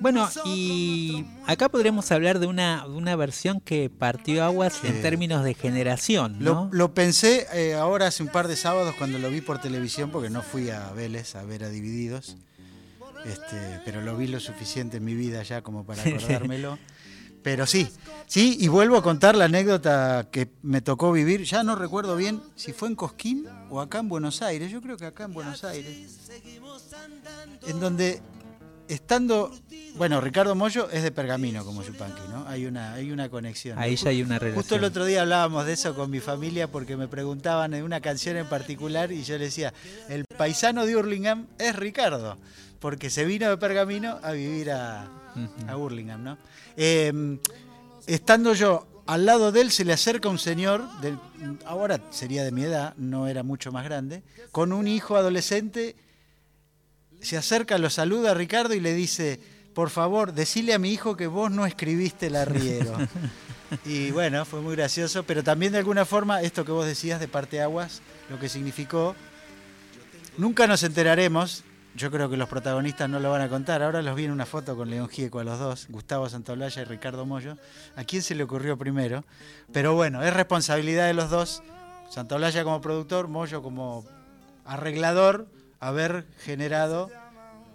Bueno, 0.00 0.28
y 0.44 1.24
acá 1.46 1.68
podremos 1.68 2.10
hablar 2.12 2.38
de 2.38 2.46
una, 2.46 2.84
de 2.84 2.90
una 2.94 3.16
versión 3.16 3.60
que 3.60 3.90
partió 3.90 4.44
aguas 4.44 4.82
en 4.84 4.94
Sí. 4.96 5.02
términos 5.02 5.44
de 5.44 5.54
generación, 5.54 6.36
Lo, 6.40 6.54
¿no? 6.54 6.68
lo 6.72 6.94
pensé 6.94 7.46
eh, 7.52 7.74
ahora 7.74 8.08
hace 8.08 8.22
un 8.22 8.28
par 8.30 8.48
de 8.48 8.56
sábados 8.56 8.94
cuando 8.98 9.18
lo 9.18 9.30
vi 9.30 9.40
por 9.40 9.60
televisión, 9.60 10.10
porque 10.10 10.30
no 10.30 10.42
fui 10.42 10.70
a 10.70 10.90
Vélez 10.92 11.34
a 11.36 11.42
ver 11.44 11.64
a 11.64 11.68
Divididos, 11.68 12.36
este, 13.24 13.80
pero 13.84 14.00
lo 14.02 14.16
vi 14.16 14.26
lo 14.26 14.40
suficiente 14.40 14.98
en 14.98 15.04
mi 15.04 15.14
vida 15.14 15.42
ya 15.42 15.62
como 15.62 15.84
para 15.84 16.02
acordármelo. 16.04 16.78
Pero 17.42 17.66
sí, 17.66 17.86
sí, 18.26 18.56
y 18.58 18.68
vuelvo 18.68 18.96
a 18.96 19.02
contar 19.02 19.36
la 19.36 19.44
anécdota 19.44 20.28
que 20.32 20.48
me 20.62 20.80
tocó 20.80 21.12
vivir, 21.12 21.42
ya 21.44 21.62
no 21.62 21.76
recuerdo 21.76 22.16
bien 22.16 22.40
si 22.56 22.72
fue 22.72 22.88
en 22.88 22.94
Cosquín 22.96 23.46
o 23.68 23.82
acá 23.82 23.98
en 23.98 24.08
Buenos 24.08 24.40
Aires, 24.40 24.70
yo 24.72 24.80
creo 24.80 24.96
que 24.96 25.04
acá 25.04 25.24
en 25.24 25.34
Buenos 25.34 25.62
Aires, 25.62 26.30
en 27.66 27.80
donde 27.80 28.22
estando, 28.88 29.52
bueno, 29.96 30.20
Ricardo 30.20 30.54
Mollo 30.54 30.90
es 30.90 31.02
de 31.02 31.10
Pergamino 31.10 31.64
como 31.64 31.82
Yupanqui, 31.82 32.22
¿no? 32.30 32.46
Hay 32.48 32.66
una, 32.66 32.94
hay 32.94 33.10
una 33.10 33.28
conexión. 33.28 33.78
Ahí 33.78 33.96
ya 33.96 34.10
hay 34.10 34.22
una 34.22 34.38
relación. 34.38 34.62
Justo 34.62 34.76
el 34.76 34.84
otro 34.84 35.04
día 35.04 35.22
hablábamos 35.22 35.66
de 35.66 35.72
eso 35.72 35.94
con 35.94 36.10
mi 36.10 36.20
familia 36.20 36.70
porque 36.70 36.96
me 36.96 37.08
preguntaban 37.08 37.70
de 37.72 37.82
una 37.82 38.00
canción 38.00 38.36
en 38.36 38.46
particular 38.46 39.12
y 39.12 39.22
yo 39.24 39.38
le 39.38 39.44
decía, 39.44 39.72
el 40.08 40.24
paisano 40.24 40.86
de 40.86 40.96
Hurlingham 40.96 41.46
es 41.58 41.74
Ricardo, 41.76 42.36
porque 42.78 43.10
se 43.10 43.24
vino 43.24 43.48
de 43.48 43.56
Pergamino 43.56 44.18
a 44.22 44.32
vivir 44.32 44.70
a, 44.70 45.08
Hurlingham, 45.76 46.22
¿no? 46.22 46.38
Eh, 46.76 47.38
estando 48.06 48.54
yo 48.54 48.86
al 49.06 49.26
lado 49.26 49.52
de 49.52 49.60
él 49.60 49.70
se 49.70 49.84
le 49.84 49.92
acerca 49.92 50.28
un 50.28 50.38
señor, 50.38 50.82
del- 51.00 51.18
ahora 51.66 52.00
sería 52.10 52.42
de 52.44 52.52
mi 52.52 52.62
edad, 52.64 52.94
no 52.96 53.26
era 53.28 53.42
mucho 53.42 53.70
más 53.72 53.84
grande, 53.84 54.22
con 54.50 54.72
un 54.72 54.86
hijo 54.88 55.16
adolescente, 55.16 55.96
se 57.24 57.36
acerca, 57.36 57.78
lo 57.78 57.90
saluda 57.90 58.32
a 58.32 58.34
Ricardo 58.34 58.74
y 58.74 58.80
le 58.80 58.94
dice, 58.94 59.40
por 59.74 59.90
favor, 59.90 60.32
decile 60.32 60.74
a 60.74 60.78
mi 60.78 60.92
hijo 60.92 61.16
que 61.16 61.26
vos 61.26 61.50
no 61.50 61.66
escribiste 61.66 62.28
el 62.28 62.36
arriero. 62.36 62.96
y 63.84 64.10
bueno, 64.10 64.44
fue 64.44 64.60
muy 64.60 64.76
gracioso, 64.76 65.24
pero 65.24 65.42
también 65.42 65.72
de 65.72 65.78
alguna 65.78 66.04
forma 66.04 66.42
esto 66.42 66.64
que 66.64 66.72
vos 66.72 66.86
decías 66.86 67.20
de 67.20 67.28
parteaguas, 67.28 68.02
lo 68.30 68.38
que 68.38 68.48
significó, 68.48 69.16
nunca 70.38 70.66
nos 70.66 70.82
enteraremos, 70.82 71.64
yo 71.96 72.10
creo 72.10 72.28
que 72.28 72.36
los 72.36 72.48
protagonistas 72.48 73.08
no 73.08 73.20
lo 73.20 73.30
van 73.30 73.42
a 73.42 73.48
contar, 73.48 73.82
ahora 73.82 74.02
los 74.02 74.16
vi 74.16 74.24
en 74.24 74.30
una 74.30 74.46
foto 74.46 74.76
con 74.76 74.90
León 74.90 75.08
Gieco 75.08 75.40
a 75.40 75.44
los 75.44 75.58
dos, 75.58 75.86
Gustavo 75.88 76.28
Santaolalla 76.28 76.82
y 76.82 76.84
Ricardo 76.84 77.24
Mollo, 77.24 77.56
a 77.96 78.04
quién 78.04 78.22
se 78.22 78.34
le 78.34 78.44
ocurrió 78.44 78.76
primero, 78.76 79.24
pero 79.72 79.94
bueno, 79.94 80.22
es 80.22 80.34
responsabilidad 80.34 81.06
de 81.06 81.14
los 81.14 81.30
dos, 81.30 81.62
Santaolalla 82.10 82.64
como 82.64 82.80
productor, 82.80 83.28
Mollo 83.28 83.62
como 83.62 84.04
arreglador, 84.64 85.46
haber 85.88 86.24
generado 86.44 87.10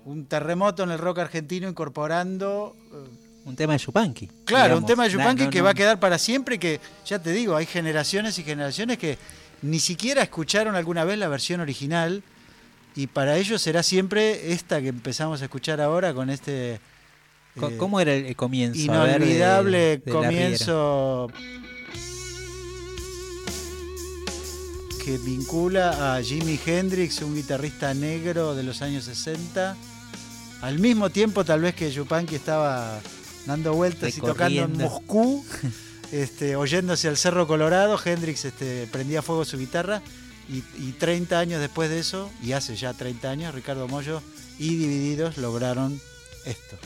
un 0.05 0.26
terremoto 0.26 0.84
en 0.84 0.91
el 0.91 0.97
rock 0.97 1.20
argentino 1.20 1.68
incorporando 1.68 2.76
eh, 2.91 3.10
Un 3.45 3.55
tema 3.55 3.74
de 3.74 3.80
Yupanqui. 3.80 4.28
Claro, 4.45 4.64
digamos. 4.66 4.82
un 4.82 4.86
tema 4.88 5.03
de 5.03 5.10
Yupanqui 5.12 5.43
no, 5.45 5.49
que 5.49 5.60
no. 5.60 5.66
va 5.66 5.72
a 5.72 5.74
quedar 5.74 5.99
para 5.99 6.18
siempre 6.18 6.55
y 6.55 6.60
que, 6.60 6.80
ya 7.05 7.20
te 7.20 7.32
digo, 7.32 7.55
hay 7.55 7.66
generaciones 7.66 8.38
y 8.39 8.43
generaciones 8.43 8.97
que 8.97 9.18
ni 9.62 9.80
siquiera 9.80 10.22
escucharon 10.24 10.76
alguna 10.76 11.03
vez 11.03 11.18
la 11.20 11.28
versión 11.28 11.60
original 11.62 12.24
y 12.95 13.07
para 13.07 13.38
ellos 13.38 13.62
será 13.62 13.84
siempre 13.84 14.53
esta 14.53 14.82
que 14.82 14.88
empezamos 14.88 15.41
a 15.41 15.45
escuchar 15.45 15.80
ahora 15.82 16.14
con 16.14 16.30
este 16.30 16.76
eh, 16.76 17.76
¿Cómo 17.78 17.99
era 17.99 18.14
el, 18.14 18.36
comienzo? 18.36 18.91
A 18.93 19.03
ver, 19.03 19.20
de- 19.20 19.26
inolvidable 19.26 19.97
de 19.97 20.12
comienzo 20.12 21.30
que 25.10 25.18
vincula 25.18 26.16
a 26.16 26.22
Jimi 26.22 26.60
Hendrix, 26.64 27.24
un 27.24 27.34
guitarrista 27.34 27.95
negro 27.95 28.53
de 28.53 28.62
los 28.62 28.84
años 28.84 29.05
60, 29.05 29.76
al 30.62 30.78
mismo 30.78 31.10
tiempo 31.10 31.43
tal 31.43 31.62
vez 31.62 31.74
que 31.74 31.91
Yupanqui 31.91 32.36
estaba 32.36 32.99
dando 33.47 33.74
vueltas 33.74 34.16
y 34.16 34.22
tocando 34.22 34.66
en. 34.66 34.78
Moscú, 34.78 35.43
este, 36.12 36.55
oyéndose 36.55 37.07
al 37.07 37.18
Cerro 37.18 37.47
Colorado, 37.47 37.99
Hendrix 38.05 38.45
este, 38.45 38.88
prendía 38.91 39.24
fuego 39.24 39.45
su 39.45 39.57
guitarra 39.57 40.03
y, 40.47 40.57
y 40.78 40.91
30 40.91 41.39
años 41.39 41.60
después 41.60 41.89
de 41.89 41.97
eso, 41.97 42.30
y 42.43 42.51
hace 42.51 42.76
ya 42.76 42.93
30 42.93 43.32
años, 43.32 43.55
Ricardo 43.55 43.88
Mollo 43.88 44.22
y 44.60 44.76
Divididos 44.76 45.39
lograron 45.39 45.99
esto. 46.45 46.78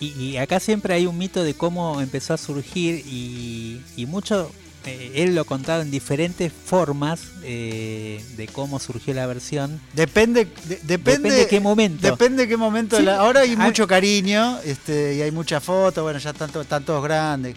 Y, 0.00 0.08
y 0.20 0.36
acá 0.36 0.60
siempre 0.60 0.92
hay 0.92 1.06
un 1.06 1.16
mito 1.16 1.42
de 1.44 1.54
cómo 1.54 2.02
empezó 2.02 2.34
a 2.34 2.36
surgir 2.36 3.06
y, 3.06 3.80
y 3.96 4.04
mucho, 4.04 4.50
eh, 4.84 5.12
él 5.16 5.34
lo 5.34 5.44
contaba 5.44 5.82
en 5.82 5.90
diferentes 5.90 6.52
formas 6.52 7.20
eh, 7.44 8.24
de 8.36 8.48
cómo 8.48 8.78
surgió 8.80 9.14
la 9.14 9.26
versión. 9.26 9.80
Depende, 9.94 10.44
de- 10.44 10.76
depende, 10.82 11.30
Depende 11.30 11.46
qué 11.48 11.60
momento. 11.60 12.06
Depende 12.10 12.48
qué 12.48 12.56
momento. 12.56 12.96
de 12.96 13.02
la- 13.02 13.16
ahora 13.18 13.40
hay 13.40 13.50
hay- 13.50 13.56
mucho 13.56 13.86
cariño 13.86 14.58
este, 14.64 15.14
y 15.16 15.22
hay 15.22 15.30
muchas 15.30 15.62
fotos, 15.62 16.02
bueno, 16.02 16.18
ya 16.18 16.30
están, 16.30 16.50
están 16.60 16.84
todos 16.84 17.02
grandes. 17.04 17.56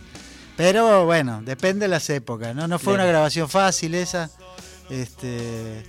Pero 0.57 1.05
bueno, 1.05 1.41
depende 1.43 1.85
de 1.85 1.89
las 1.89 2.09
épocas, 2.09 2.55
¿no? 2.55 2.67
No 2.67 2.79
fue 2.79 2.93
una 2.93 3.05
grabación 3.05 3.49
fácil 3.49 3.93
esa. 3.95 4.29
Este, 4.89 5.83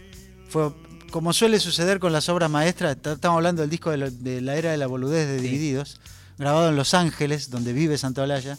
fue 0.49 0.73
como 1.11 1.33
suele 1.33 1.61
suceder 1.61 1.99
con 2.01 2.13
las 2.13 2.29
obras 2.29 2.51
maestras, 2.51 2.97
estamos 2.97 3.37
hablando 3.37 3.63
del 3.63 3.71
disco 3.71 3.91
de, 3.91 3.97
lo- 3.97 4.11
de 4.11 4.41
la 4.41 4.57
era 4.57 4.71
de 4.73 4.77
la 4.77 4.87
boludez 4.87 5.29
de 5.29 5.39
Sí. 5.39 5.45
Divididos, 5.45 6.01
grabado 6.39 6.69
en 6.69 6.77
Los 6.77 6.95
Ángeles, 6.95 7.51
donde 7.51 7.73
vive 7.73 7.97
Santa 7.97 8.23
Olalla. 8.23 8.59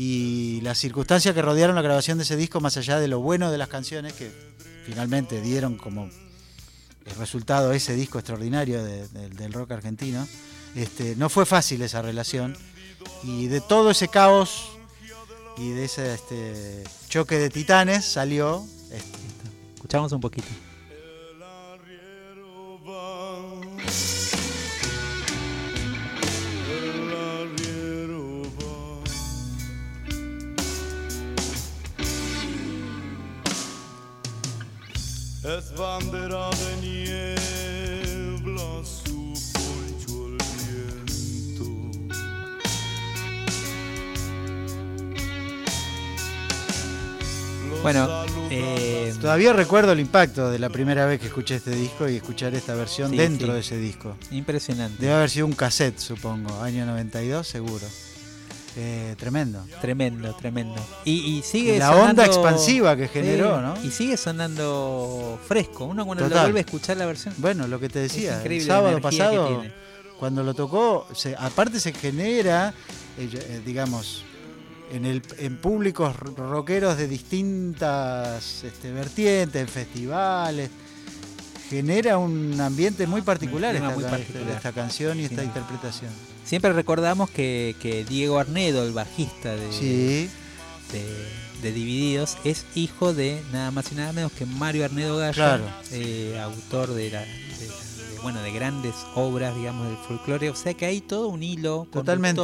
Y 0.00 0.60
las 0.60 0.78
circunstancias 0.78 1.34
que 1.34 1.42
rodearon 1.42 1.74
la 1.74 1.82
grabación 1.82 2.18
de 2.18 2.22
ese 2.24 2.36
disco, 2.36 2.60
más 2.60 2.76
allá 2.76 3.00
de 3.00 3.08
lo 3.08 3.18
bueno 3.18 3.50
de 3.50 3.58
las 3.58 3.66
canciones, 3.68 4.12
que 4.12 4.30
finalmente 4.86 5.40
dieron 5.40 5.76
como 5.76 6.08
el 7.04 7.14
resultado 7.16 7.72
ese 7.72 7.96
disco 7.96 8.20
extraordinario 8.20 8.84
de- 8.84 9.08
de- 9.08 9.28
del 9.30 9.52
rock 9.52 9.72
argentino, 9.72 10.24
este, 10.76 11.16
no 11.16 11.28
fue 11.28 11.46
fácil 11.46 11.82
esa 11.82 12.00
relación. 12.00 12.56
Y 13.24 13.48
de 13.48 13.60
todo 13.60 13.90
ese 13.90 14.06
caos 14.06 14.68
y 15.56 15.70
de 15.70 15.86
ese 15.86 16.14
este, 16.14 16.84
choque 17.08 17.38
de 17.38 17.50
titanes 17.50 18.04
salió 18.04 18.64
este, 18.92 19.18
Escuchamos 19.74 20.12
un 20.12 20.20
poquito. 20.20 20.46
Es 35.56 35.72
bandera 35.76 36.50
de 36.50 36.76
niebla 36.82 38.70
su 38.84 39.32
poncho 39.54 40.26
el 40.26 40.36
viento. 40.66 41.64
Bueno, 47.82 48.08
eh, 48.50 49.14
Todavía 49.20 49.52
recuerdo 49.52 49.92
el 49.92 50.00
impacto 50.00 50.50
de 50.50 50.58
la 50.58 50.68
primera 50.68 51.06
vez 51.06 51.20
que 51.20 51.26
escuché 51.26 51.56
este 51.56 51.70
disco 51.70 52.08
y 52.08 52.16
escuchar 52.16 52.54
esta 52.54 52.74
versión 52.74 53.10
Sí, 53.10 53.16
dentro 53.16 53.48
sí. 53.48 53.52
de 53.54 53.60
ese 53.60 53.76
disco. 53.78 54.16
impresionante. 54.30 55.00
Debe 55.00 55.14
haber 55.14 55.30
sido 55.30 55.46
un 55.46 55.52
cassette, 55.54 55.98
supongo, 55.98 56.60
año 56.62 56.84
92 56.86 57.46
seguro. 57.46 57.86
Eh, 58.76 59.14
tremendo. 59.18 59.64
Tremendo, 59.80 60.32
tremendo. 60.34 60.76
Y, 61.04 61.38
y 61.38 61.42
sigue 61.42 61.78
La 61.78 61.96
onda 61.96 62.24
expansiva 62.26 62.96
que 62.96 63.08
generó, 63.08 63.60
¿no? 63.60 63.74
Y 63.84 63.90
sigue 63.90 64.16
sonando 64.16 65.38
fresco. 65.46 65.84
Uno 65.86 66.04
cuando 66.06 66.28
lo 66.28 66.42
vuelve 66.42 66.60
a 66.60 66.62
escuchar 66.62 66.96
la 66.96 67.06
versión. 67.06 67.34
Bueno, 67.38 67.66
lo 67.66 67.80
que 67.80 67.88
te 67.88 67.98
decía, 68.00 68.42
el 68.42 68.62
sábado 68.62 69.00
pasado, 69.00 69.62
cuando 70.18 70.42
lo 70.44 70.54
tocó, 70.54 71.06
se- 71.14 71.34
aparte 71.36 71.80
se 71.80 71.92
genera, 71.92 72.72
eh, 73.18 73.28
eh, 73.32 73.62
digamos, 73.64 74.22
en, 74.92 75.06
el, 75.06 75.22
en 75.38 75.56
públicos 75.56 76.14
rockeros 76.16 76.96
de 76.96 77.08
distintas 77.08 78.64
este, 78.64 78.92
vertientes, 78.92 79.60
en 79.62 79.68
festivales, 79.68 80.70
genera 81.68 82.16
un 82.18 82.60
ambiente 82.60 83.06
muy 83.06 83.22
particular, 83.22 83.74
esta, 83.74 83.90
muy 83.90 84.04
particular. 84.04 84.50
esta 84.56 84.72
canción 84.72 85.18
y 85.20 85.24
esta 85.24 85.42
interpretación. 85.44 86.10
Siempre 86.48 86.72
recordamos 86.72 87.28
que, 87.30 87.76
que 87.80 88.04
Diego 88.04 88.38
Arnedo, 88.38 88.82
el 88.84 88.92
bajista 88.92 89.54
de, 89.54 89.70
Sí, 89.72 90.30
de, 90.92 91.28
de 91.62 91.72
Divididos, 91.72 92.38
es 92.44 92.64
hijo 92.74 93.12
de 93.12 93.42
nada 93.52 93.70
más 93.70 93.92
y 93.92 93.96
nada 93.96 94.12
menos 94.14 94.32
que 94.32 94.46
Mario 94.46 94.84
Arnedo 94.86 95.18
Gallo, 95.18 95.34
Claro. 95.34 95.64
eh, 95.92 96.40
autor 96.42 96.94
de, 96.94 97.10
la, 97.10 97.20
de- 97.20 97.28
bueno, 98.22 98.40
de 98.42 98.50
grandes 98.50 98.94
obras, 99.14 99.54
digamos, 99.56 99.88
del 99.88 99.96
folclore. 99.98 100.48
O 100.50 100.56
sea 100.56 100.72
que 100.74 100.86
hay 100.86 101.00
todo 101.02 101.28
un 101.28 101.42
hilo 101.42 101.86
Totalmente. 101.92 102.42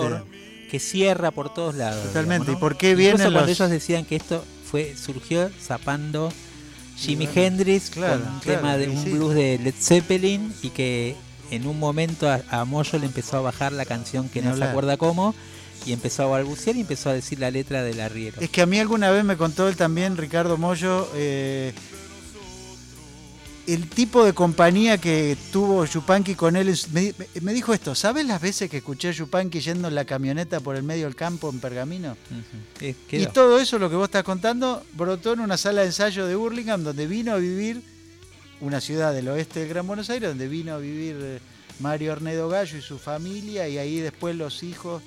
que 0.70 0.78
cierra 0.78 1.30
por 1.30 1.52
todos 1.54 1.74
lados. 1.74 2.04
Totalmente. 2.08 2.44
digamos, 2.46 2.58
¿Y 2.58 2.60
por 2.60 2.76
qué 2.76 2.94
vienen 2.94 3.16
cuando 3.22 3.40
los- 3.40 3.48
ellos 3.50 3.70
decían 3.70 4.04
que 4.04 4.16
esto 4.16 4.44
fue 4.70 4.94
surgió 4.96 5.50
zapando 5.62 6.30
Jimi 6.98 7.26
bueno, 7.26 7.40
Hendrix 7.40 7.90
claro, 7.90 8.20
con 8.22 8.34
un 8.34 8.40
claro, 8.40 8.58
tema 8.60 8.76
de 8.76 8.88
un 8.88 9.02
sí. 9.02 9.10
blues 9.12 9.34
de 9.34 9.58
Led 9.62 9.74
Zeppelin 9.78 10.52
y 10.62 10.68
que 10.70 11.16
en 11.50 11.66
un 11.66 11.78
momento 11.78 12.28
a, 12.28 12.42
a 12.50 12.64
Moyo 12.64 12.98
le 12.98 13.06
empezó 13.06 13.38
a 13.38 13.40
bajar 13.40 13.72
la 13.72 13.84
canción 13.84 14.28
que 14.28 14.42
no 14.42 14.56
se 14.56 14.64
acuerda 14.64 14.96
cómo 14.96 15.34
y 15.86 15.92
empezó 15.92 16.24
a 16.24 16.26
balbucear 16.26 16.76
y 16.76 16.80
empezó 16.80 17.10
a 17.10 17.14
decir 17.14 17.38
la 17.38 17.50
letra 17.50 17.82
del 17.82 18.00
arriero. 18.00 18.40
es 18.40 18.50
que 18.50 18.62
a 18.62 18.66
mí 18.66 18.78
alguna 18.78 19.10
vez 19.10 19.24
me 19.24 19.36
contó 19.36 19.68
él 19.68 19.76
también, 19.76 20.16
Ricardo 20.16 20.56
Mollo, 20.56 21.08
eh, 21.14 21.72
el 23.66 23.88
tipo 23.88 24.24
de 24.24 24.32
compañía 24.32 24.98
que 24.98 25.36
tuvo 25.52 25.84
Yupanqui 25.86 26.34
con 26.34 26.56
él. 26.56 26.74
Me, 26.92 27.54
dijo 27.54 27.72
esto, 27.72 27.94
¿sabes 27.94 28.26
las 28.26 28.40
veces 28.40 28.68
que 28.68 28.78
escuché 28.78 29.08
a 29.08 29.12
Yupanqui 29.12 29.60
yendo 29.60 29.88
en 29.88 29.94
la 29.94 30.04
camioneta 30.04 30.60
por 30.60 30.76
el 30.76 30.82
medio 30.82 31.04
del 31.04 31.16
campo 31.16 31.50
en 31.50 31.60
Pergamino? 31.60 32.16
Y 33.10 33.26
todo 33.26 33.58
eso, 33.58 33.78
lo 33.78 33.88
que 33.88 33.96
vos 33.96 34.04
estás 34.04 34.22
contando, 34.22 34.84
brotó 34.92 35.32
en 35.32 35.40
una 35.40 35.56
sala 35.56 35.80
de 35.80 35.88
ensayo 35.88 36.26
de 36.26 36.34
Burlingame, 36.34 36.84
donde 36.84 37.06
vino 37.06 37.32
a 37.32 37.36
vivir 37.36 37.82
una 38.64 38.80
ciudad 38.80 39.12
del 39.12 39.28
oeste 39.28 39.60
del 39.60 39.68
Gran 39.68 39.86
Buenos 39.86 40.10
Aires, 40.10 40.28
donde 40.30 40.48
vino 40.48 40.74
a 40.74 40.78
vivir 40.78 41.16
eh, 41.20 41.38
Mario 41.80 42.12
Arnedo 42.12 42.48
Gallo 42.48 42.78
y 42.78 42.82
su 42.82 42.98
familia, 42.98 43.68
y 43.68 43.78
ahí 43.78 44.00
después 44.00 44.34
los 44.36 44.62
hijos, 44.62 45.02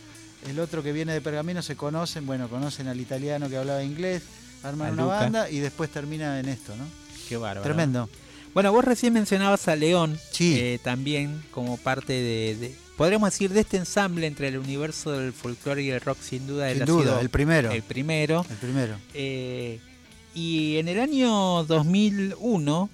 el 0.47 0.59
otro 0.59 0.83
que 0.83 0.91
viene 0.91 1.13
de 1.13 1.21
Pergamino, 1.21 1.61
se 1.61 1.75
conocen, 1.75 2.25
bueno, 2.25 2.49
conocen 2.49 2.87
al 2.87 2.99
italiano 2.99 3.49
que 3.49 3.57
hablaba 3.57 3.83
inglés, 3.83 4.23
arman 4.63 4.93
una 4.93 5.05
banda 5.05 5.49
y 5.49 5.59
después 5.59 5.89
termina 5.89 6.39
en 6.39 6.49
esto, 6.49 6.75
¿no? 6.75 6.85
Qué 7.27 7.37
bárbaro. 7.37 7.63
Tremendo. 7.63 8.09
Bueno, 8.53 8.71
vos 8.71 8.83
recién 8.85 9.13
mencionabas 9.13 9.67
a 9.67 9.75
León, 9.75 10.17
Sí. 10.31 10.55
eh, 10.59 10.79
también 10.83 11.43
como 11.51 11.77
parte 11.77 12.13
de, 12.13 12.55
de- 12.59 12.75
podríamos 12.95 13.29
decir, 13.31 13.51
de 13.51 13.59
este 13.61 13.77
ensamble 13.77 14.25
entre 14.27 14.47
el 14.47 14.57
universo 14.57 15.11
del 15.11 15.31
folclore 15.33 15.83
y 15.83 15.89
el 15.91 16.01
rock, 16.01 16.17
sin 16.21 16.47
duda. 16.47 16.71
Sin 16.73 16.85
duda, 16.85 17.03
sido 17.03 17.19
el 17.19 17.29
primero. 17.29 17.71
El 17.71 17.83
primero. 17.83 18.45
El 18.49 18.55
primero. 18.57 18.95
Eh, 19.13 19.79
y 20.33 20.77
en 20.77 20.87
el 20.87 20.99
año 20.99 21.63
2001 21.65 22.89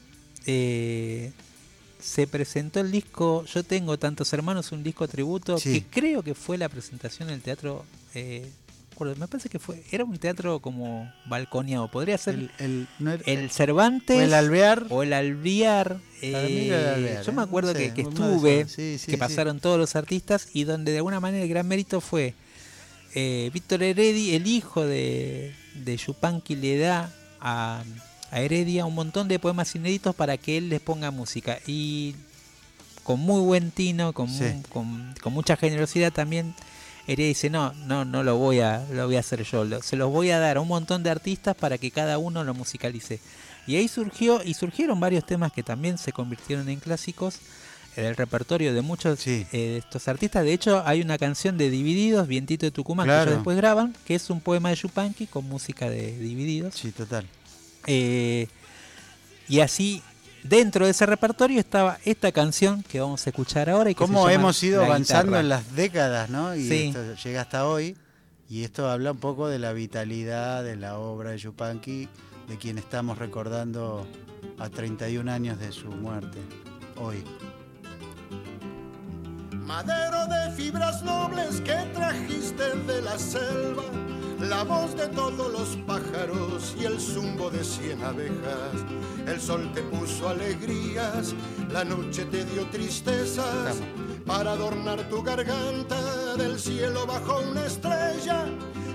eh, 0.46 1.32
se 2.00 2.28
presentó 2.28 2.80
el 2.82 2.92
disco 2.92 3.46
Yo 3.46 3.64
tengo 3.64 3.98
tantos 3.98 4.32
hermanos, 4.34 4.72
un 4.72 4.84
disco 4.84 5.08
tributo 5.08 5.58
Sí. 5.58 5.82
que 5.82 5.86
creo 6.02 6.22
que 6.24 6.36
fue 6.36 6.58
la 6.58 6.70
presentación 6.70 7.30
en 7.30 7.36
el 7.36 7.42
teatro. 7.42 7.86
eh, 8.14 8.50
me 9.18 9.28
parece 9.28 9.50
que 9.50 9.58
fue 9.58 9.84
era 9.92 10.04
un 10.04 10.18
teatro 10.20 10.60
como 10.60 11.12
balconeado, 11.26 11.90
podría 11.90 12.18
ser 12.18 12.36
El, 12.36 12.42
el, 12.60 12.66
el, 12.66 12.88
no 13.00 13.12
era- 13.14 13.50
Cervantes 13.50 14.18
o 14.18 14.22
el 14.22 14.34
Alvear. 14.34 14.86
o 14.90 15.02
el 15.04 15.14
el 16.22 16.34
eh, 16.34 16.36
Alvear, 16.36 17.24
yo 17.24 17.32
¿eh? 17.32 17.36
me 17.36 17.42
acuerdo 17.42 17.74
No 17.74 17.80
sé, 17.80 17.94
que, 17.94 18.02
estuve, 18.02 18.60
esos. 18.62 18.72
Sí, 18.74 18.98
sí, 19.00 19.06
que 19.08 19.12
sí. 19.14 19.18
pasaron 19.18 19.60
todos 19.60 19.80
los 19.80 19.96
artistas 19.96 20.48
y 20.54 20.66
donde 20.66 20.92
de 20.92 20.98
alguna 21.00 21.20
manera 21.20 21.44
el 21.44 21.50
gran 21.50 21.68
mérito 21.68 22.02
fue 22.02 22.36
eh, 23.16 23.50
Víctor 23.54 23.82
Heredi, 23.84 24.36
el 24.36 24.46
hijo 24.48 24.86
de, 24.86 25.54
de 25.76 25.98
Yupanqui, 25.98 26.56
le 26.56 26.78
da 26.78 27.12
a, 27.42 27.84
a 28.34 28.40
Heredia 28.42 28.86
un 28.86 28.96
montón 28.96 29.28
de 29.28 29.40
poemas 29.40 29.76
inéditos 29.76 30.16
para 30.16 30.38
que 30.38 30.58
él 30.58 30.70
les 30.70 30.82
ponga 30.82 31.12
música. 31.12 31.60
Y 31.68 32.16
con 33.04 33.20
muy 33.20 33.42
buen 33.42 33.72
tino, 33.72 34.14
con, 34.14 34.28
Sí. 34.30 34.46
con, 34.70 35.14
con 35.22 35.34
mucha 35.34 35.56
generosidad 35.56 36.12
también. 36.12 36.54
Heredia 37.06 37.28
dice, 37.28 37.50
no, 37.50 37.74
no, 37.74 38.06
no 38.06 38.24
lo 38.24 38.38
voy 38.38 38.62
a, 38.62 38.86
lo 38.92 39.06
voy 39.08 39.18
a 39.18 39.20
hacer 39.20 39.44
yo, 39.44 39.66
lo- 39.66 39.82
se 39.82 39.98
los 39.98 40.10
voy 40.10 40.32
a 40.32 40.40
dar 40.40 40.56
a 40.58 40.62
un 40.62 40.70
montón 40.70 41.04
de 41.04 41.10
artistas 41.10 41.54
para 41.56 41.78
que 41.78 41.92
cada 41.92 42.18
uno 42.18 42.44
lo 42.46 42.54
musicalice. 42.54 43.20
Y 43.68 43.76
ahí 43.76 43.88
surgió, 43.90 44.42
y 44.44 44.54
surgieron 44.54 45.00
varios 45.02 45.26
temas 45.26 45.52
que 45.52 45.64
también 45.64 45.98
se 45.98 46.12
convirtieron 46.14 46.70
en 46.70 46.80
clásicos 46.80 47.40
en 47.98 48.06
el 48.06 48.16
repertorio 48.16 48.74
de 48.74 48.82
muchos 48.82 49.20
Sí. 49.20 49.46
eh, 49.52 49.58
de 49.58 49.78
estos 49.80 50.08
artistas. 50.08 50.44
De 50.46 50.54
hecho, 50.54 50.82
hay 50.86 51.02
una 51.02 51.18
canción 51.18 51.58
de 51.58 51.70
Divididos, 51.70 52.28
Vientito 52.28 52.66
de 52.66 52.72
Tucumán, 52.72 53.06
que 53.08 53.14
ellos 53.14 53.36
después 53.36 53.58
graban, 53.58 53.94
que 54.06 54.16
es 54.16 54.30
un 54.30 54.40
poema 54.40 54.70
de 54.70 54.76
Yupanqui 54.78 55.28
con 55.28 55.48
música 55.48 55.90
de 55.90 56.18
Divididos. 56.18 56.74
Sí, 56.74 56.92
total. 56.92 57.28
Eh, 57.88 58.48
y 59.48 59.60
así, 59.60 60.02
dentro 60.44 60.86
de 60.86 60.92
ese 60.92 61.06
repertorio 61.06 61.60
estaba 61.60 61.98
esta 62.06 62.32
canción 62.32 62.84
que 62.84 63.00
vamos 63.00 63.26
a 63.26 63.30
escuchar 63.30 63.70
ahora. 63.70 63.90
Y 63.92 63.96
que 63.96 64.00
se 64.04 64.06
Cómo 64.08 64.20
llama 64.22 64.34
hemos 64.34 64.64
ido 64.64 64.82
La 64.82 64.88
avanzando 64.88 65.24
Guitarra. 65.32 65.40
en 65.42 65.50
las 65.50 65.76
décadas, 65.76 66.30
¿no? 66.30 66.56
Y 66.56 66.68
Sí. 66.68 66.84
esto 66.96 67.16
llega 67.24 67.42
hasta 67.42 67.68
hoy. 67.68 67.96
Y 68.50 68.64
esto 68.64 68.90
habla 68.90 69.12
un 69.14 69.18
poco 69.18 69.48
de 69.48 69.58
la 69.58 69.74
vitalidad 69.74 70.64
de 70.64 70.76
la 70.76 70.98
obra 71.00 71.32
de 71.32 71.38
Yupanqui, 71.40 72.08
de 72.48 72.58
quien 72.58 72.78
estamos 72.78 73.18
recordando 73.18 74.06
a 74.60 74.70
31 74.70 75.30
años 75.30 75.58
de 75.60 75.72
su 75.72 75.88
muerte, 75.88 76.38
hoy. 76.98 77.24
Madero 79.66 80.28
de 80.28 80.52
fibras 80.56 81.02
nobles 81.04 81.62
que 81.62 81.74
trajiste 81.94 82.76
de 82.86 83.02
la 83.02 83.18
selva, 83.18 83.84
la 84.50 84.64
voz 84.64 84.96
de 84.96 85.08
todos 85.08 85.52
los 85.52 85.78
pájaros 85.88 86.76
y 86.80 86.86
el 86.86 87.00
zumbo 87.00 87.50
de 87.50 87.64
cien 87.64 88.04
abejas. 88.04 88.76
El 89.26 89.40
sol 89.40 89.72
te 89.74 89.82
puso 89.84 90.30
alegrías, 90.30 91.34
la 91.72 91.84
noche 91.84 92.26
te 92.26 92.44
dio 92.46 92.66
tristezas. 92.68 93.78
Para 94.26 94.54
adornar 94.54 95.08
tu 95.10 95.22
garganta, 95.22 96.36
del 96.38 96.60
cielo 96.60 97.06
bajó 97.06 97.42
una 97.52 97.66
estrella. 97.66 98.46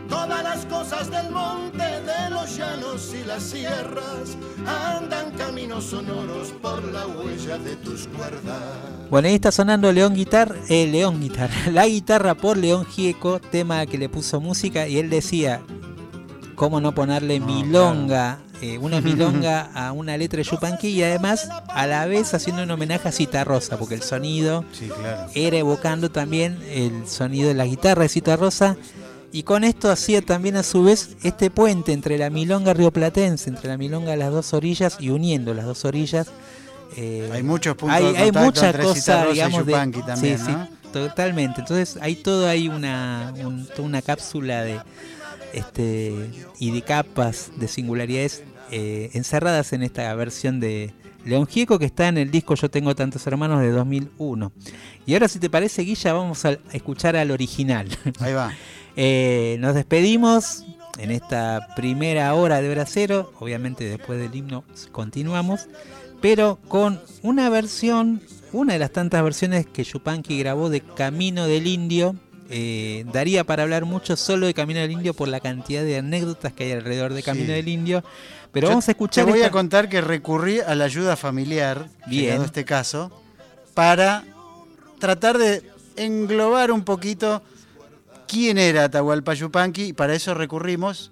Todas 0.08 0.42
las 0.42 0.64
cosas 0.66 1.10
del 1.10 1.30
monte, 1.30 1.78
de 1.84 2.30
los 2.30 2.56
llanos 2.56 3.12
y 3.14 3.26
las 3.26 3.42
sierras, 3.42 4.36
andan 4.66 5.30
caminos 5.32 5.84
sonoros 5.84 6.48
por 6.62 6.82
la 6.92 7.06
huella 7.06 7.58
de 7.58 7.76
tus 7.76 8.08
cuerdas. 8.08 8.62
Bueno, 9.10 9.28
ahí 9.28 9.34
está 9.34 9.52
sonando 9.52 9.92
León 9.92 10.14
Guitar, 10.14 10.54
eh, 10.68 10.86
León 10.86 11.20
Guitar, 11.20 11.50
la 11.72 11.86
guitarra 11.86 12.34
por 12.34 12.56
León 12.56 12.86
Gieco, 12.86 13.38
tema 13.40 13.84
que 13.86 13.98
le 13.98 14.08
puso 14.08 14.40
música 14.40 14.88
y 14.88 14.98
él 14.98 15.10
decía, 15.10 15.60
cómo 16.54 16.80
no 16.80 16.94
ponerle 16.94 17.38
milonga, 17.40 18.38
eh, 18.62 18.78
una 18.78 19.00
milonga 19.02 19.70
a 19.74 19.92
una 19.92 20.16
letra 20.16 20.38
de 20.38 20.44
Yupanqui 20.44 20.88
y 20.88 21.02
además 21.02 21.48
a 21.68 21.86
la 21.86 22.06
vez 22.06 22.32
haciendo 22.34 22.62
un 22.62 22.70
homenaje 22.70 23.08
a 23.08 23.12
Cita 23.12 23.44
Rosa, 23.44 23.78
porque 23.78 23.94
el 23.94 24.02
sonido 24.02 24.64
Sí, 24.72 24.88
claro. 24.88 25.30
era 25.34 25.58
evocando 25.58 26.10
también 26.10 26.58
el 26.70 27.06
sonido 27.06 27.48
de 27.48 27.54
la 27.54 27.66
guitarra 27.66 28.02
de 28.02 28.08
Cita 28.08 28.36
Rosa. 28.36 28.76
Y 29.32 29.42
con 29.42 29.62
esto 29.64 29.90
hacía 29.90 30.22
también 30.22 30.56
a 30.56 30.62
su 30.62 30.82
vez 30.84 31.16
este 31.22 31.50
puente 31.50 31.92
entre 31.92 32.16
la 32.16 32.30
milonga 32.30 32.72
rioplatense, 32.72 33.50
entre 33.50 33.68
la 33.68 33.76
milonga 33.76 34.12
de 34.12 34.16
las 34.16 34.32
dos 34.32 34.54
orillas 34.54 34.96
y 35.00 35.10
uniendo 35.10 35.52
las 35.54 35.66
dos 35.66 35.84
orillas. 35.84 36.28
eh, 36.96 37.28
Hay 37.32 37.42
muchos 37.42 37.76
puntos 37.76 37.96
hay, 37.96 38.12
de 38.12 38.18
hay 38.18 38.28
entre 38.28 38.72
Rosa 38.72 39.26
y 39.28 39.32
digamos, 39.34 39.66
de, 39.66 39.72
Yupanqui 39.72 40.02
también, 40.02 40.38
sí, 40.38 40.50
¿no? 40.50 40.64
sí, 40.66 40.70
totalmente. 40.92 41.60
Entonces 41.60 41.98
hay 42.00 42.16
todo 42.16 42.48
ahí 42.48 42.68
una, 42.68 43.34
un- 43.44 43.66
toda 43.66 43.82
una 43.82 44.00
cápsula 44.00 44.62
de 44.64 44.80
este 45.52 46.30
y 46.58 46.70
de 46.70 46.82
capas 46.82 47.50
de 47.56 47.68
singularidades 47.68 48.42
eh, 48.70 49.10
encerradas 49.14 49.72
en 49.72 49.82
esta 49.82 50.14
versión 50.14 50.60
de 50.60 50.92
León 51.24 51.46
Gieco 51.46 51.78
que 51.78 51.84
está 51.86 52.08
en 52.08 52.18
el 52.18 52.30
disco 52.30 52.54
Yo 52.54 52.70
tengo 52.70 52.94
tantos 52.94 53.26
hermanos 53.26 53.60
de 53.60 53.70
2001. 53.70 54.52
Y 55.06 55.12
ahora 55.14 55.28
si 55.28 55.38
te 55.38 55.50
parece 55.50 55.82
Guilla 55.82 56.12
vamos 56.12 56.44
a 56.44 56.52
escuchar 56.72 57.16
al 57.16 57.30
original. 57.30 57.88
Ahí 58.20 58.32
va. 58.32 58.52
Eh, 59.00 59.58
nos 59.60 59.76
despedimos 59.76 60.64
en 60.98 61.12
esta 61.12 61.68
primera 61.76 62.34
hora 62.34 62.60
de 62.60 62.68
Bracero. 62.68 63.32
Obviamente 63.38 63.84
después 63.84 64.18
del 64.18 64.34
himno 64.34 64.64
continuamos. 64.90 65.68
Pero 66.20 66.58
con 66.66 67.00
una 67.22 67.48
versión, 67.48 68.20
una 68.52 68.72
de 68.72 68.80
las 68.80 68.90
tantas 68.90 69.22
versiones 69.22 69.66
que 69.66 69.84
Yupanqui 69.84 70.36
grabó 70.40 70.68
de 70.68 70.80
Camino 70.80 71.46
del 71.46 71.68
Indio. 71.68 72.16
Eh, 72.50 73.04
daría 73.12 73.44
para 73.44 73.62
hablar 73.62 73.84
mucho 73.84 74.16
solo 74.16 74.46
de 74.46 74.54
Camino 74.54 74.80
del 74.80 74.90
Indio 74.90 75.14
por 75.14 75.28
la 75.28 75.38
cantidad 75.38 75.84
de 75.84 75.98
anécdotas 75.98 76.52
que 76.52 76.64
hay 76.64 76.72
alrededor 76.72 77.12
de 77.14 77.22
Camino 77.22 77.46
Sí. 77.46 77.52
del 77.52 77.68
Indio. 77.68 78.02
Pero 78.50 78.64
Yo 78.66 78.70
vamos 78.70 78.88
a 78.88 78.90
escuchar. 78.90 79.26
Te 79.26 79.30
voy 79.30 79.42
a 79.42 79.52
contar 79.52 79.88
que 79.88 80.00
recurrí 80.00 80.58
a 80.58 80.74
la 80.74 80.86
ayuda 80.86 81.14
familiar, 81.14 81.86
llegado 82.10 82.44
este 82.44 82.64
caso, 82.64 83.12
para 83.74 84.24
tratar 84.98 85.38
de 85.38 85.62
englobar 85.94 86.72
un 86.72 86.82
poquito 86.82 87.42
quién 88.28 88.58
era 88.58 88.84
Atahualpa 88.84 89.34
Yupanqui 89.34 89.84
y 89.86 89.92
para 89.92 90.14
eso 90.14 90.34
recurrimos 90.34 91.10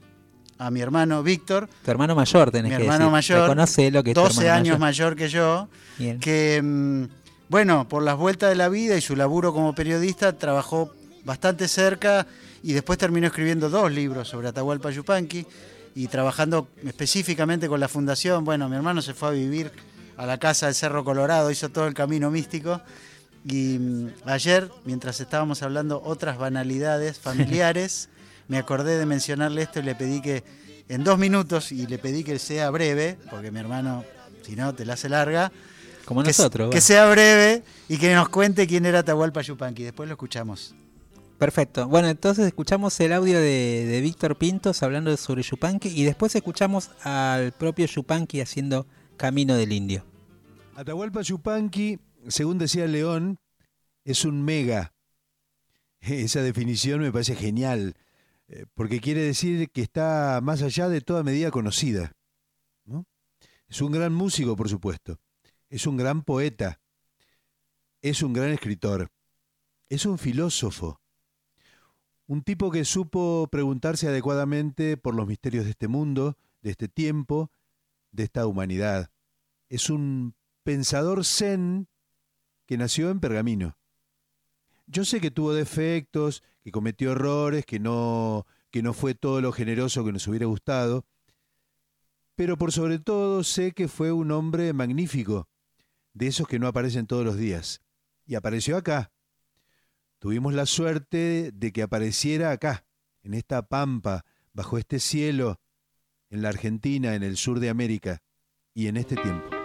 a 0.58 0.70
mi 0.70 0.80
hermano 0.80 1.22
Víctor, 1.22 1.68
Tu 1.84 1.90
hermano 1.90 2.14
mayor 2.14 2.50
tenés 2.50 2.70
mi 2.70 2.76
que 2.76 2.82
hermano 2.84 3.10
decir. 3.10 3.12
mayor, 3.12 3.40
Reconoce 3.42 3.90
lo 3.90 4.02
que 4.04 4.10
es 4.10 4.14
tu 4.14 4.20
12 4.20 4.40
hermano 4.42 4.54
años 4.58 4.78
mayor. 4.78 5.10
mayor 5.10 5.16
que 5.16 5.28
yo, 5.28 5.68
Bien. 5.98 6.18
que, 6.20 6.60
mm, 6.62 7.04
bueno, 7.48 7.88
por 7.88 8.02
las 8.02 8.16
vueltas 8.16 8.48
de 8.50 8.56
la 8.56 8.68
vida 8.68 8.96
y 8.96 9.00
su 9.00 9.16
laburo 9.16 9.52
como 9.52 9.74
periodista, 9.74 10.32
trabajó 10.38 10.92
bastante 11.24 11.68
cerca 11.68 12.26
y 12.62 12.72
después 12.72 12.98
terminó 12.98 13.26
escribiendo 13.26 13.68
dos 13.68 13.90
libros 13.92 14.28
sobre 14.28 14.48
Atahualpa 14.48 14.90
Yupanqui 14.90 15.46
y 15.94 16.06
trabajando 16.08 16.68
específicamente 16.86 17.68
con 17.68 17.78
la 17.80 17.88
fundación. 17.88 18.44
Bueno, 18.44 18.68
mi 18.68 18.76
hermano 18.76 19.02
se 19.02 19.12
fue 19.14 19.28
a 19.28 19.32
vivir 19.32 19.70
a 20.16 20.24
la 20.26 20.38
casa 20.38 20.66
del 20.66 20.74
Cerro 20.74 21.04
Colorado, 21.04 21.50
hizo 21.50 21.68
todo 21.68 21.86
el 21.86 21.94
camino 21.94 22.30
místico. 22.30 22.80
Y 23.48 23.78
mm, 23.78 24.08
ayer, 24.24 24.70
mientras 24.84 25.20
estábamos 25.20 25.62
hablando 25.62 26.02
otras 26.02 26.36
banalidades 26.38 27.18
familiares, 27.18 28.08
me 28.48 28.58
acordé 28.58 28.98
de 28.98 29.06
mencionarle 29.06 29.62
esto 29.62 29.78
y 29.80 29.82
le 29.82 29.94
pedí 29.94 30.20
que 30.20 30.42
en 30.88 31.04
dos 31.04 31.18
minutos, 31.18 31.72
y 31.72 31.86
le 31.86 31.98
pedí 31.98 32.22
que 32.24 32.38
sea 32.38 32.70
breve, 32.70 33.18
porque 33.30 33.50
mi 33.50 33.58
hermano, 33.58 34.04
si 34.42 34.54
no, 34.54 34.74
te 34.74 34.84
la 34.84 34.94
hace 34.94 35.08
larga, 35.08 35.50
Como 36.04 36.22
que, 36.22 36.28
nosotros. 36.28 36.66
que 36.66 36.76
bueno. 36.76 36.80
sea 36.80 37.10
breve 37.10 37.62
y 37.88 37.98
que 37.98 38.14
nos 38.14 38.28
cuente 38.28 38.66
quién 38.66 38.86
era 38.86 39.00
Atahualpa 39.00 39.42
Yupanqui. 39.42 39.82
Después 39.82 40.08
lo 40.08 40.14
escuchamos. 40.14 40.74
Perfecto. 41.38 41.86
Bueno, 41.88 42.08
entonces 42.08 42.46
escuchamos 42.46 42.98
el 43.00 43.12
audio 43.12 43.38
de, 43.38 43.84
de 43.86 44.00
Víctor 44.00 44.36
Pintos 44.36 44.82
hablando 44.82 45.14
sobre 45.16 45.42
Yupanqui 45.42 45.88
y 45.88 46.04
después 46.04 46.34
escuchamos 46.34 46.90
al 47.02 47.52
propio 47.52 47.86
Yupanqui 47.86 48.40
haciendo 48.40 48.86
Camino 49.16 49.54
del 49.56 49.72
Indio. 49.72 50.04
Atahualpa 50.76 51.22
Yupanqui, 51.22 51.98
según 52.28 52.58
decía 52.58 52.86
León, 52.86 53.38
es 54.04 54.24
un 54.24 54.42
mega. 54.42 54.94
Esa 56.00 56.42
definición 56.42 57.00
me 57.00 57.12
parece 57.12 57.36
genial, 57.36 57.96
eh, 58.48 58.66
porque 58.74 59.00
quiere 59.00 59.22
decir 59.22 59.70
que 59.70 59.82
está 59.82 60.40
más 60.42 60.62
allá 60.62 60.88
de 60.88 61.00
toda 61.00 61.22
medida 61.22 61.50
conocida. 61.50 62.12
¿no? 62.84 63.06
Es 63.68 63.80
un 63.80 63.92
gran 63.92 64.14
músico, 64.14 64.56
por 64.56 64.68
supuesto. 64.68 65.18
Es 65.68 65.86
un 65.86 65.96
gran 65.96 66.22
poeta. 66.22 66.80
Es 68.02 68.22
un 68.22 68.32
gran 68.32 68.50
escritor. 68.50 69.10
Es 69.88 70.06
un 70.06 70.18
filósofo. 70.18 71.00
Un 72.28 72.42
tipo 72.42 72.70
que 72.70 72.84
supo 72.84 73.48
preguntarse 73.50 74.08
adecuadamente 74.08 74.96
por 74.96 75.14
los 75.14 75.26
misterios 75.26 75.64
de 75.64 75.70
este 75.70 75.88
mundo, 75.88 76.36
de 76.60 76.70
este 76.70 76.88
tiempo, 76.88 77.50
de 78.10 78.24
esta 78.24 78.46
humanidad. 78.46 79.10
Es 79.68 79.90
un 79.90 80.34
pensador 80.64 81.24
zen 81.24 81.88
que 82.66 82.76
nació 82.76 83.10
en 83.10 83.20
Pergamino. 83.20 83.76
Yo 84.86 85.04
sé 85.04 85.20
que 85.20 85.30
tuvo 85.30 85.52
defectos, 85.52 86.42
que 86.62 86.70
cometió 86.70 87.12
errores, 87.12 87.64
que 87.64 87.80
no, 87.80 88.46
que 88.70 88.82
no 88.82 88.92
fue 88.92 89.14
todo 89.14 89.40
lo 89.40 89.52
generoso 89.52 90.04
que 90.04 90.12
nos 90.12 90.26
hubiera 90.28 90.46
gustado, 90.46 91.06
pero 92.34 92.58
por 92.58 92.72
sobre 92.72 92.98
todo 92.98 93.42
sé 93.42 93.72
que 93.72 93.88
fue 93.88 94.12
un 94.12 94.30
hombre 94.30 94.72
magnífico, 94.72 95.48
de 96.12 96.28
esos 96.28 96.46
que 96.46 96.58
no 96.58 96.66
aparecen 96.66 97.06
todos 97.06 97.24
los 97.24 97.36
días. 97.36 97.82
Y 98.26 98.34
apareció 98.34 98.76
acá. 98.76 99.12
Tuvimos 100.18 100.54
la 100.54 100.66
suerte 100.66 101.50
de 101.52 101.72
que 101.72 101.82
apareciera 101.82 102.50
acá, 102.50 102.86
en 103.22 103.34
esta 103.34 103.68
pampa, 103.68 104.24
bajo 104.52 104.78
este 104.78 104.98
cielo, 104.98 105.60
en 106.30 106.42
la 106.42 106.48
Argentina, 106.48 107.14
en 107.14 107.22
el 107.22 107.36
sur 107.36 107.60
de 107.60 107.68
América 107.68 108.22
y 108.74 108.88
en 108.88 108.96
este 108.96 109.16
tiempo. 109.16 109.55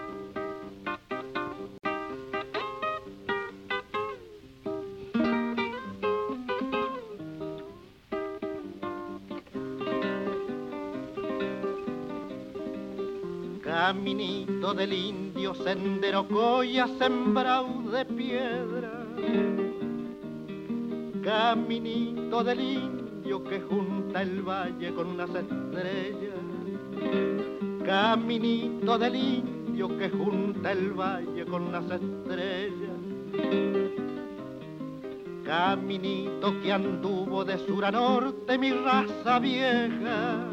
Del 14.76 14.94
indio, 14.94 15.54
sendero 15.54 16.26
coya 16.30 16.88
sembrado 16.98 17.92
de 17.92 18.06
piedra. 18.06 19.06
Caminito 21.22 22.42
del 22.42 22.62
indio 22.62 23.44
que 23.44 23.60
junta 23.60 24.22
el 24.22 24.42
valle 24.42 24.94
con 24.94 25.18
las 25.18 25.30
estrellas. 25.30 26.40
Caminito 27.86 28.98
del 28.98 29.16
indio 29.16 29.98
que 29.98 30.10
junta 30.10 30.72
el 30.72 30.94
valle 30.94 31.46
con 31.46 31.72
las 31.74 31.92
estrellas. 31.92 33.02
Caminito 35.46 36.62
que 36.62 36.72
anduvo 36.72 37.44
de 37.44 37.58
sur 37.58 37.84
a 37.84 37.92
norte 37.92 38.58
mi 38.58 38.72
raza 38.72 39.38
vieja. 39.40 40.48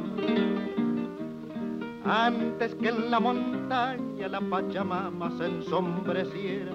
Antes 2.05 2.75
que 2.75 2.89
en 2.89 3.11
la 3.11 3.21
montaña 3.21 4.08
la 4.27 4.41
Pachamama 4.41 5.31
se 5.39 5.47
ensombreciera, 5.47 6.73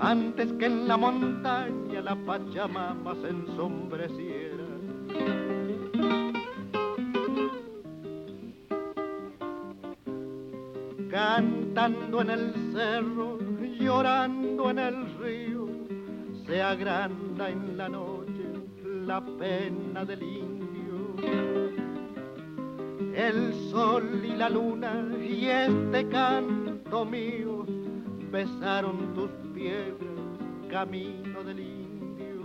antes 0.00 0.52
que 0.54 0.66
en 0.66 0.86
la 0.86 0.96
montaña 0.96 2.02
la 2.02 2.14
Pachamama 2.14 3.14
se 3.22 3.28
ensombreciera. 3.28 4.64
Cantando 11.10 12.20
en 12.20 12.30
el 12.30 12.54
cerro, 12.72 13.38
llorando 13.78 14.70
en 14.70 14.78
el 14.78 15.18
río, 15.18 15.68
se 16.44 16.60
agranda 16.60 17.48
en 17.48 17.76
la 17.78 17.88
noche 17.88 18.44
la 19.06 19.24
pena 19.38 20.04
del 20.04 20.22
indio 20.22 20.54
el 23.16 23.54
sol 23.70 24.22
y 24.24 24.34
la 24.36 24.48
luna 24.50 25.06
y 25.20 25.46
este 25.46 26.08
canto 26.08 26.63
mío 27.02 27.66
besaron 28.30 29.14
tus 29.14 29.30
piedras, 29.52 29.98
camino 30.70 31.42
del 31.42 31.58
indio. 31.58 32.40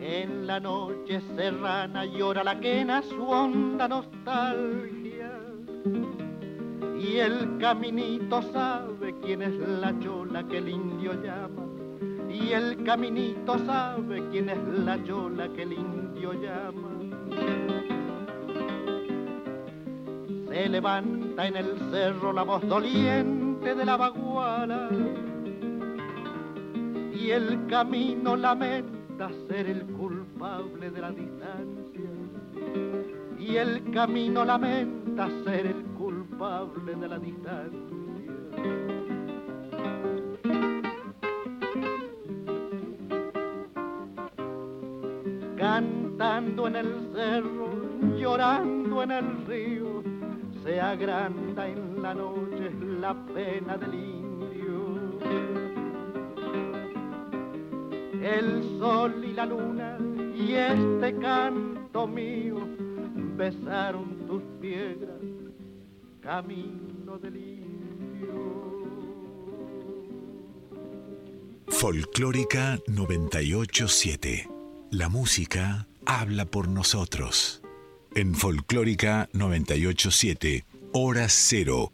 En 0.00 0.46
la 0.46 0.60
noche 0.60 1.20
serrana 1.34 2.04
llora 2.04 2.44
la 2.44 2.60
quena 2.60 3.02
su 3.02 3.28
honda 3.28 3.88
nostalgia 3.88 5.32
y 7.00 7.16
el 7.16 7.58
caminito 7.58 8.40
sabe 8.52 8.91
quién 9.22 9.42
es 9.42 9.54
la 9.80 9.98
chola 10.00 10.46
que 10.48 10.58
el 10.58 10.68
indio 10.68 11.12
llama. 11.22 11.64
Y 12.28 12.52
el 12.52 12.82
caminito 12.84 13.58
sabe 13.58 14.22
quién 14.30 14.48
es 14.50 14.58
la 14.84 15.02
chola 15.04 15.48
que 15.54 15.62
el 15.62 15.72
indio 15.72 16.32
llama. 16.34 16.88
se 20.52 20.68
levanta 20.68 21.46
en 21.46 21.56
el 21.56 21.78
cerro 21.90 22.32
la 22.32 22.42
voz 22.42 22.62
doliente 22.68 23.74
de 23.74 23.84
la 23.86 23.96
baguala 23.96 24.90
y 27.14 27.30
el 27.30 27.66
camino 27.68 28.36
lamenta 28.36 29.30
ser 29.48 29.66
el 29.66 29.82
culpable 29.86 30.90
de 30.90 31.00
la 31.00 31.10
distancia 31.10 32.10
y 33.38 33.56
el 33.56 33.90
camino 33.92 34.44
lamenta 34.44 35.28
ser 35.42 35.66
el 35.66 35.82
culpable 35.96 36.96
de 36.96 37.08
la 37.08 37.18
distancia 37.18 38.01
cantando 46.22 46.68
en 46.68 46.76
el 46.76 47.10
cerro, 47.12 48.16
llorando 48.16 49.02
en 49.02 49.10
el 49.10 49.44
río, 49.44 50.04
se 50.62 50.80
agranda 50.80 51.66
en 51.66 52.00
la 52.00 52.14
noche 52.14 52.70
la 53.00 53.12
pena 53.34 53.76
del 53.76 53.94
indio. 53.94 55.18
El 58.22 58.78
sol 58.78 59.24
y 59.24 59.32
la 59.32 59.46
luna 59.46 59.98
y 60.36 60.52
este 60.52 61.16
canto 61.18 62.06
mío 62.06 62.58
besaron 63.36 64.24
tus 64.28 64.42
piedras, 64.60 65.20
camino 66.20 67.18
del 67.18 67.36
indio. 67.36 68.62
Folclórica 71.66 72.78
987. 72.86 74.48
La 74.92 75.08
música 75.08 75.88
habla 76.06 76.44
por 76.44 76.68
nosotros. 76.68 77.62
En 78.14 78.34
Folclórica 78.34 79.28
987, 79.32 80.64
hora 80.92 81.28
cero. 81.28 81.92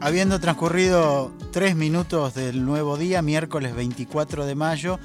Habiendo 0.00 0.38
transcurrido 0.40 1.32
tres 1.52 1.74
minutos 1.76 2.34
del 2.34 2.64
nuevo 2.64 2.96
día, 2.96 3.20
miércoles 3.20 3.74
24 3.74 4.46
de 4.46 4.54
mayo, 4.54 4.98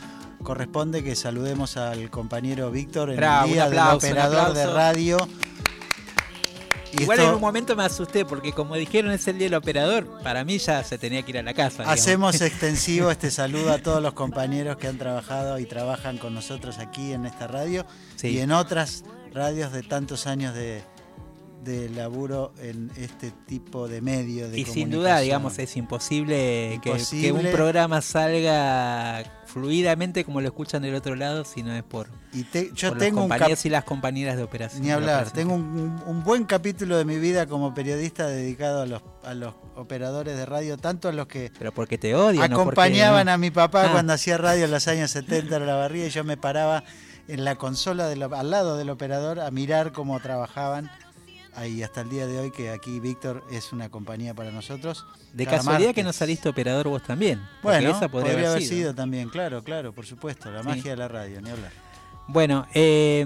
corresponde 0.43 1.03
que 1.03 1.15
saludemos 1.15 1.77
al 1.77 2.09
compañero 2.09 2.69
Víctor 2.69 3.09
en 3.09 3.17
Bravo, 3.17 3.47
el 3.47 3.53
día 3.53 3.65
aplauso, 3.65 4.05
del 4.05 4.13
operador 4.13 4.53
de 4.53 4.67
radio. 4.67 5.17
Igual 6.99 7.19
esto- 7.19 7.29
en 7.29 7.35
un 7.35 7.41
momento 7.41 7.75
me 7.75 7.83
asusté 7.83 8.25
porque 8.25 8.51
como 8.53 8.75
dijeron 8.75 9.11
es 9.11 9.27
el 9.27 9.37
día 9.37 9.45
del 9.47 9.55
operador, 9.55 10.21
para 10.23 10.43
mí 10.43 10.57
ya 10.57 10.83
se 10.83 10.97
tenía 10.97 11.21
que 11.23 11.31
ir 11.31 11.37
a 11.39 11.43
la 11.43 11.53
casa. 11.53 11.83
digamos. 11.83 11.99
Hacemos 11.99 12.41
extensivo 12.41 13.09
este 13.11 13.31
saludo 13.31 13.71
a 13.73 13.79
todos 13.79 14.01
los 14.01 14.13
compañeros 14.13 14.77
que 14.77 14.87
han 14.87 14.97
trabajado 14.97 15.59
y 15.59 15.65
trabajan 15.65 16.17
con 16.17 16.33
nosotros 16.33 16.77
aquí 16.79 17.13
en 17.13 17.25
esta 17.25 17.47
radio 17.47 17.85
Sí. 18.15 18.27
y 18.29 18.39
en 18.39 18.51
otras 18.51 19.03
radios 19.33 19.71
de 19.73 19.81
tantos 19.83 20.27
años 20.27 20.53
de, 20.53 20.83
de 21.63 21.89
laburo 21.89 22.53
en 22.61 22.91
este 22.97 23.31
tipo 23.45 23.87
de 23.87 24.01
medio 24.01 24.49
de 24.49 24.59
y 24.59 24.65
sin 24.65 24.89
duda, 24.89 25.19
digamos, 25.19 25.57
es 25.59 25.75
imposible, 25.77 26.79
que- 26.83 27.31
un 27.31 27.51
programa 27.51 28.01
salga 28.01 29.23
fluidamente 29.45 30.23
como 30.25 30.41
lo 30.41 30.47
escuchan 30.47 30.81
del 30.81 30.95
otro 30.95 31.15
lado, 31.15 31.45
si 31.45 31.61
no 31.63 31.73
es 31.75 31.83
por, 31.83 32.07
Y 32.33 32.43
te- 32.43 32.71
yo 32.73 32.89
por 32.89 32.97
tengo 32.97 33.17
los 33.17 33.23
un 33.25 33.29
compañeros 33.29 33.65
y 33.65 33.69
las 33.69 33.83
compañeras 33.83 34.37
de 34.37 34.43
operación. 34.43 34.81
Ni 34.81 34.91
hablar, 34.91 35.23
operación. 35.23 35.35
tengo 35.35 35.53
un, 35.55 36.01
un 36.05 36.23
buen 36.23 36.45
capítulo 36.45 36.97
de 36.97 37.05
mi 37.05 37.17
vida 37.17 37.45
como 37.45 37.73
periodista 37.73 38.25
dedicado 38.27 38.81
a 38.81 38.85
los, 38.85 39.01
a 39.23 39.33
los 39.33 39.53
operadores 39.75 40.35
de 40.35 40.45
radio, 40.45 40.77
tanto 40.77 41.07
a 41.09 41.11
los 41.11 41.27
que 41.27 41.51
Pero 41.57 41.71
porque 41.71 41.97
te 41.97 42.15
odian. 42.15 42.49
no 42.49 42.57
porque- 42.63 42.81
acompañaban 42.81 43.29
a 43.29 43.37
mi 43.37 43.51
papá 43.51 43.85
Ah. 43.87 43.91
cuando 43.91 44.13
hacía 44.13 44.37
radio 44.37 44.65
en 44.65 44.71
los 44.71 44.87
años 44.87 45.11
70 45.51 45.57
en 45.57 45.67
la 45.67 45.75
barría 45.75 46.07
y 46.07 46.09
yo 46.09 46.23
me 46.23 46.37
paraba 46.37 46.83
en 47.27 47.45
la 47.45 47.55
consola 47.55 48.07
del 48.07 48.23
al 48.23 48.49
lado 48.49 48.75
del 48.77 48.89
operador 48.89 49.39
a 49.39 49.49
mirar 49.51 49.91
cómo 49.93 50.19
trabajaban. 50.19 50.89
Ahí 51.55 51.83
hasta 51.83 52.01
el 52.01 52.09
día 52.09 52.25
de 52.25 52.39
hoy 52.39 52.51
que 52.51 52.71
aquí 52.71 52.99
Víctor 52.99 53.43
es 53.51 53.71
una 53.73 53.89
compañía 53.89 54.33
para 54.33 54.49
nosotros. 54.51 55.05
De 55.33 55.45
Cada 55.45 55.57
casualidad 55.57 55.93
que 55.93 56.03
no 56.03 56.11
saliste 56.11 56.49
operador 56.49 56.87
vos 56.87 57.03
también. 57.03 57.41
Bueno, 57.61 57.91
esa 57.91 58.07
podría, 58.09 58.49
haber 58.49 58.61
sido. 58.63 58.95
también, 58.95 59.29
claro, 59.29 59.63
claro, 59.63 59.93
por 59.93 60.05
supuesto, 60.05 60.49
la 60.51 60.61
Sí. 60.63 60.67
magia 60.67 60.91
de 60.91 60.97
la 60.97 61.07
radio, 61.07 61.41
ni 61.41 61.49
hablar. 61.51 61.71
Bueno, 62.27 62.65
eh, 62.73 63.23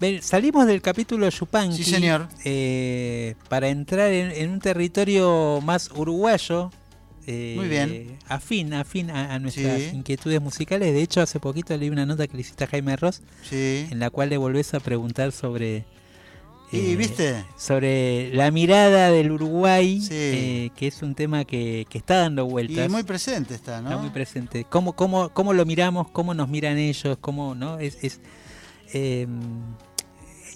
ven- 0.00 0.22
salimos 0.22 0.66
del 0.66 0.80
capítulo 0.80 1.28
Yupanqui. 1.28 1.82
Sí, 1.82 1.90
señor. 1.90 2.28
eh, 2.44 3.34
para 3.48 3.68
entrar 3.68 4.10
en, 4.12 4.30
en 4.30 4.50
un 4.50 4.60
territorio 4.60 5.60
más 5.62 5.90
uruguayo. 5.94 6.70
eh, 7.26 7.54
Muy 7.56 7.68
bien. 7.68 8.18
Afín, 8.28 8.72
afín 8.74 9.10
a, 9.10 9.34
a 9.34 9.38
nuestras 9.38 9.78
Sí. 9.80 9.90
inquietudes 9.94 10.40
musicales. 10.40 10.92
De 10.94 11.02
hecho, 11.02 11.20
hace 11.20 11.38
poquito 11.38 11.76
leí 11.76 11.90
una 11.90 12.06
nota 12.06 12.26
que 12.26 12.34
le 12.34 12.40
hiciste 12.40 12.64
a 12.64 12.66
Jaime 12.66 12.96
Ross, 12.96 13.20
Sí. 13.42 13.86
en 13.90 13.98
la 13.98 14.10
cual 14.10 14.30
le 14.30 14.36
volvés 14.38 14.72
a 14.74 14.80
preguntar 14.80 15.30
sobre. 15.32 15.84
Y 16.72 16.92
eh, 16.92 16.96
viste, 16.96 17.44
Sobre 17.56 18.32
la 18.34 18.50
mirada 18.50 19.10
del 19.10 19.32
Uruguay, 19.32 20.00
Sí. 20.00 20.08
eh, 20.12 20.70
que 20.76 20.86
es 20.86 21.02
un 21.02 21.14
tema 21.16 21.44
que, 21.44 21.86
que 21.90 21.98
está 21.98 22.18
dando 22.18 22.46
vueltas. 22.46 22.86
y 22.86 22.88
muy 22.88 23.02
presente 23.02 23.54
está, 23.54 23.80
¿no? 23.82 23.88
Está 23.90 24.00
muy 24.00 24.10
presente. 24.10 24.64
¿Cómo, 24.70 24.94
cómo, 24.94 25.30
cómo 25.30 25.52
lo 25.52 25.66
miramos? 25.66 26.08
¿Cómo 26.10 26.32
nos 26.34 26.48
miran 26.48 26.78
ellos? 26.78 27.18
¿Cómo, 27.20 27.54
no? 27.56 27.78
Es, 27.80 27.98
es, 28.02 28.20
eh, 28.92 29.26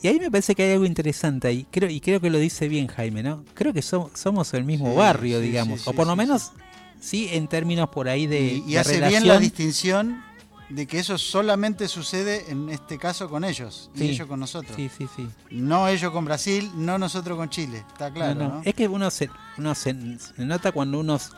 y 0.03 0.09
ahí 0.09 0.21
me 0.21 0.31
parece 0.31 0.55
que 0.55 0.63
hay 0.65 0.73
algo 0.73 0.85
interesante 0.85 1.49
ahí. 1.49 1.67
Creo, 1.71 1.89
y 1.91 2.01
creo 2.01 2.21
que 2.21 2.31
lo 2.31 2.39
dice 2.39 2.69
bien 2.69 2.87
Jaime, 2.89 3.23
¿no? 3.23 3.45
Creo 3.55 3.73
que 3.73 3.83
so- 3.83 4.11
somos 4.15 4.53
el 4.55 4.65
mismo 4.65 4.91
Sí, 4.93 4.97
barrio, 4.97 5.41
sí, 5.41 5.47
digamos. 5.47 5.89
o 5.89 5.95
por 5.95 6.07
lo 6.07 6.15
menos, 6.15 6.53
sí, 7.01 7.29
en 7.33 7.49
términos 7.49 7.89
por 7.89 8.09
ahí 8.09 8.27
de, 8.27 8.41
y, 8.41 8.65
y 8.69 8.73
de 8.75 8.79
hace 8.79 9.01
bien 9.09 9.27
la 9.27 9.39
distinción 9.39 10.23
de 10.71 10.87
que 10.87 10.99
eso 10.99 11.19
solamente 11.19 11.89
sucede 11.89 12.51
en 12.51 12.71
este 12.71 12.99
caso 12.99 13.29
con 13.29 13.45
ellos 13.45 13.91
y 13.95 14.05
ellos 14.05 14.27
con 14.27 14.41
nosotros. 14.41 14.75
Sí, 14.77 14.91
sí, 14.97 15.07
sí. 15.15 15.29
No 15.51 15.89
ellos 15.89 16.11
con 16.13 16.25
Brasil, 16.25 16.71
no 16.75 16.99
nosotros 16.99 17.37
con 17.37 17.51
Chile, 17.51 17.85
está 17.89 18.13
claro, 18.13 18.35
No, 18.35 18.49
¿no? 18.49 18.55
no. 18.57 18.63
Es 18.65 18.75
que 18.75 18.89
uno 18.89 19.11
se, 19.11 19.29
uno 19.59 19.75
se, 19.75 19.95
se 20.19 20.45
nota 20.45 20.73
cuando 20.73 21.01
uno 21.01 21.17
es 21.17 21.31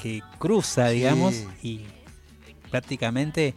que 0.00 0.22
cruza, 0.38 0.88
Sí. 0.90 0.94
digamos, 0.96 1.34
y 1.62 1.86
prácticamente, 2.70 3.54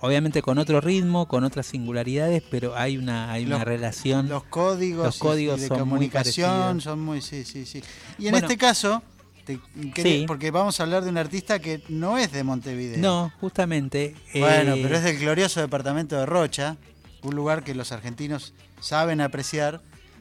obviamente 0.00 0.40
con 0.42 0.58
otro 0.58 0.80
ritmo, 0.80 1.26
con 1.26 1.44
otras 1.44 1.66
singularidades, 1.66 2.42
pero 2.50 2.76
hay 2.76 2.96
una, 2.96 3.32
hay 3.32 3.44
una 3.44 3.64
relación. 3.64 4.28
Los 4.28 4.44
códigos, 4.44 5.04
Los 5.04 5.18
códigos 5.18 5.58
y 5.58 5.62
de 5.62 5.68
son 5.68 5.78
comunicación 5.80 6.80
son 6.80 7.00
muy, 7.00 7.20
sí, 7.22 7.44
sí, 7.44 7.66
sí. 7.66 7.82
Y 8.18 8.26
en 8.26 8.32
Bueno. 8.32 8.46
este 8.46 8.56
caso, 8.56 9.02
te 9.44 9.58
quería- 9.94 10.20
Sí. 10.20 10.24
porque 10.26 10.50
vamos 10.50 10.78
a 10.78 10.82
hablar 10.84 11.02
de 11.04 11.10
un 11.10 11.18
artista 11.18 11.58
que 11.58 11.82
no 11.88 12.18
es 12.18 12.32
de 12.32 12.44
Montevideo. 12.44 12.98
no, 12.98 13.32
justamente. 13.40 14.14
Bueno, 14.34 14.74
eh, 14.74 14.80
pero 14.82 14.96
es 14.96 15.02
del 15.04 15.18
glorioso 15.18 15.60
departamento 15.60 16.16
de 16.16 16.26
Rocha, 16.26 16.76
un 17.22 17.34
lugar 17.34 17.62
que 17.64 17.74
los 17.74 17.92
argentinos 17.92 18.54
saben 18.80 19.20
apreciar 19.20 19.80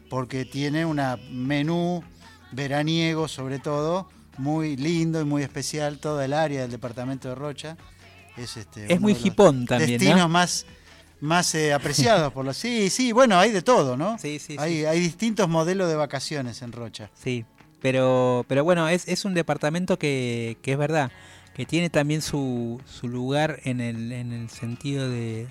porque 0.10 0.46
tiene 0.46 0.86
un 0.86 1.00
menú 1.32 2.04
veraniego 2.52 3.28
sobre 3.28 3.60
todo, 3.60 4.10
muy 4.38 4.76
lindo 4.78 5.22
y 5.22 5.26
muy 5.26 5.44
especial, 5.44 6.00
toda 6.00 6.26
el 6.26 6.34
área 6.34 6.62
del 6.62 6.72
departamento 6.72 7.30
de 7.30 7.36
Rocha. 7.36 7.78
Es, 8.38 8.58
este, 8.58 8.92
Es 8.94 9.00
muy 9.00 9.16
hipón 9.24 9.66
también, 9.66 9.92
Destinos 9.92 10.18
¿no? 10.20 10.30
más, 10.30 10.66
más 11.20 11.54
eh, 11.56 11.74
apreciados 11.74 12.32
por 12.34 12.46
los... 12.46 12.58
Sí, 12.62 12.90
sí, 12.90 13.12
bueno, 13.12 13.38
hay 13.40 13.52
de 13.52 13.62
todo, 13.62 13.98
¿no? 13.98 14.18
Sí, 14.20 14.40
sí, 14.40 14.56
hay, 14.58 14.80
sí. 14.80 14.86
hay 14.86 15.00
distintos 15.00 15.48
modelos 15.50 15.90
de 15.90 15.96
vacaciones 15.96 16.62
en 16.62 16.72
Rocha. 16.72 17.10
Sí, 17.22 17.46
pero, 17.82 18.46
pero 18.48 18.64
bueno, 18.64 18.88
es, 18.90 19.08
es 19.08 19.26
un 19.26 19.34
departamento 19.34 19.98
que, 20.00 20.58
que 20.62 20.74
es 20.74 20.78
verdad, 20.78 21.12
que 21.54 21.66
tiene 21.66 21.90
también 21.90 22.22
su, 22.22 22.80
su 22.86 23.08
lugar 23.08 23.60
en 23.64 23.82
el, 23.82 24.12
en 24.12 24.32
el 24.32 24.50
sentido 24.50 25.10
de 25.10 25.48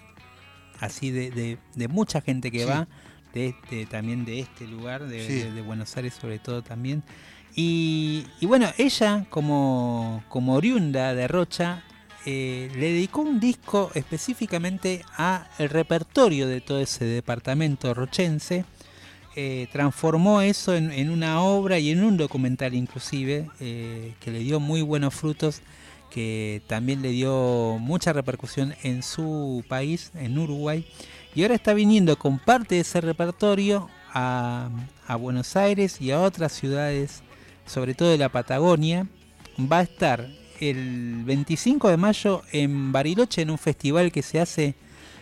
así 0.80 1.10
de, 1.10 1.30
de, 1.30 1.58
de 1.74 1.88
mucha 1.88 2.20
gente 2.20 2.50
que 2.50 2.60
Sí. 2.60 2.64
va, 2.64 2.88
de 3.34 3.48
este, 3.48 3.86
también 3.86 4.24
de 4.24 4.40
este 4.40 4.66
lugar, 4.66 5.06
de, 5.06 5.26
Sí. 5.26 5.34
de- 5.34 5.52
de 5.52 5.60
Buenos 5.62 5.94
Aires 5.96 6.14
sobre 6.14 6.38
todo 6.38 6.62
también. 6.62 7.02
Y, 7.54 8.26
y 8.40 8.46
bueno, 8.46 8.68
ella 8.78 9.26
como, 9.28 10.24
como 10.28 10.54
oriunda 10.54 11.14
de 11.14 11.28
Rocha, 11.28 11.82
eh, 12.26 12.70
le 12.74 12.92
dedicó 12.92 13.20
un 13.22 13.40
disco 13.40 13.90
específicamente 13.94 15.04
a 15.16 15.48
el 15.58 15.68
repertorio 15.68 16.46
de 16.46 16.60
todo 16.60 16.80
ese 16.80 17.04
departamento 17.04 17.92
rochense 17.94 18.64
eh, 19.36 19.68
transformó 19.70 20.40
eso 20.40 20.74
en, 20.74 21.10
una 21.10 21.40
obra 21.40 21.78
y 21.78 21.90
en 21.90 22.02
un 22.02 22.16
documental 22.16 22.74
inclusive, 22.74 23.48
eh, 23.60 24.14
que 24.20 24.30
le 24.30 24.40
dio 24.40 24.58
muy 24.58 24.82
buenos 24.82 25.14
frutos, 25.14 25.62
que 26.10 26.62
también 26.66 27.00
le 27.02 27.10
dio 27.10 27.76
mucha 27.78 28.12
repercusión 28.12 28.74
en 28.82 29.02
su 29.02 29.64
país, 29.68 30.10
en 30.14 30.36
Uruguay, 30.36 30.84
y 31.34 31.42
ahora 31.42 31.54
está 31.54 31.74
viniendo 31.74 32.18
con 32.18 32.40
parte 32.40 32.74
de 32.74 32.80
ese 32.80 33.00
repertorio 33.00 33.88
a, 34.12 34.68
a 35.06 35.16
Buenos 35.16 35.54
Aires 35.54 36.00
y 36.00 36.10
a 36.10 36.20
otras 36.20 36.52
ciudades, 36.52 37.22
sobre 37.66 37.94
todo 37.94 38.10
de 38.10 38.18
la 38.18 38.30
Patagonia. 38.30 39.06
Va 39.60 39.78
a 39.78 39.82
estar 39.82 40.28
el 40.60 41.22
25 41.24 41.88
de 41.88 41.96
mayo 41.96 42.42
en 42.50 42.90
Bariloche 42.90 43.42
en 43.42 43.50
un 43.50 43.58
festival 43.58 44.10
que 44.10 44.22
se 44.22 44.40
hace 44.40 44.74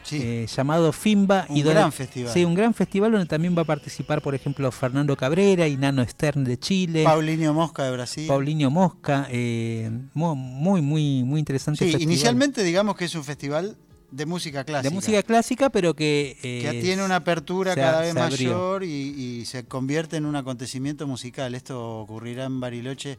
Sí. 0.09 0.21
eh, 0.23 0.47
llamado 0.55 0.93
Fimba. 0.93 1.47
Un 1.49 1.57
y 1.57 1.63
donde- 1.63 1.79
gran 1.81 1.93
festival. 1.93 2.33
Sí, 2.33 2.45
un 2.45 2.55
gran 2.55 2.75
festival 2.75 3.13
donde 3.13 3.27
también 3.27 3.57
va 3.57 3.63
a 3.63 3.65
participar, 3.65 4.23
por 4.23 4.35
ejemplo, 4.35 4.71
Fernando 4.73 5.17
Cabrera 5.17 5.67
y 5.69 5.77
Nano 5.77 6.05
Stern 6.07 6.45
de 6.45 6.59
Chile. 6.59 7.05
Paulinho 7.05 7.53
Mosca 7.55 7.85
de 7.85 7.93
Brasil. 7.93 8.27
Paulinho 8.27 8.71
Mosca, 8.71 9.27
eh, 9.31 9.91
mu- 10.15 10.35
muy, 10.35 10.83
muy, 10.83 11.23
muy 11.25 11.39
interesante. 11.39 11.79
Sí, 11.85 11.93
festival. 11.93 12.03
inicialmente 12.13 12.63
digamos 12.63 12.97
que 12.97 13.05
es 13.07 13.15
un 13.15 13.25
festival 13.25 13.77
de 14.11 14.25
música 14.25 14.65
clásica. 14.65 14.89
de 14.89 14.95
música 14.95 15.23
clásica, 15.23 15.69
pero 15.69 15.93
que, 15.95 16.39
eh, 16.43 16.63
que 16.63 16.81
tiene 16.81 17.05
una 17.05 17.17
apertura 17.17 17.75
se- 17.75 17.81
cada 17.81 18.01
vez 18.01 18.15
mayor 18.15 18.83
y, 18.83 18.89
y 18.89 19.45
se 19.45 19.65
convierte 19.67 20.17
en 20.17 20.25
un 20.25 20.35
acontecimiento 20.35 21.07
musical. 21.07 21.55
Esto 21.55 21.99
ocurrirá 22.01 22.45
en 22.47 22.59
Bariloche 22.59 23.19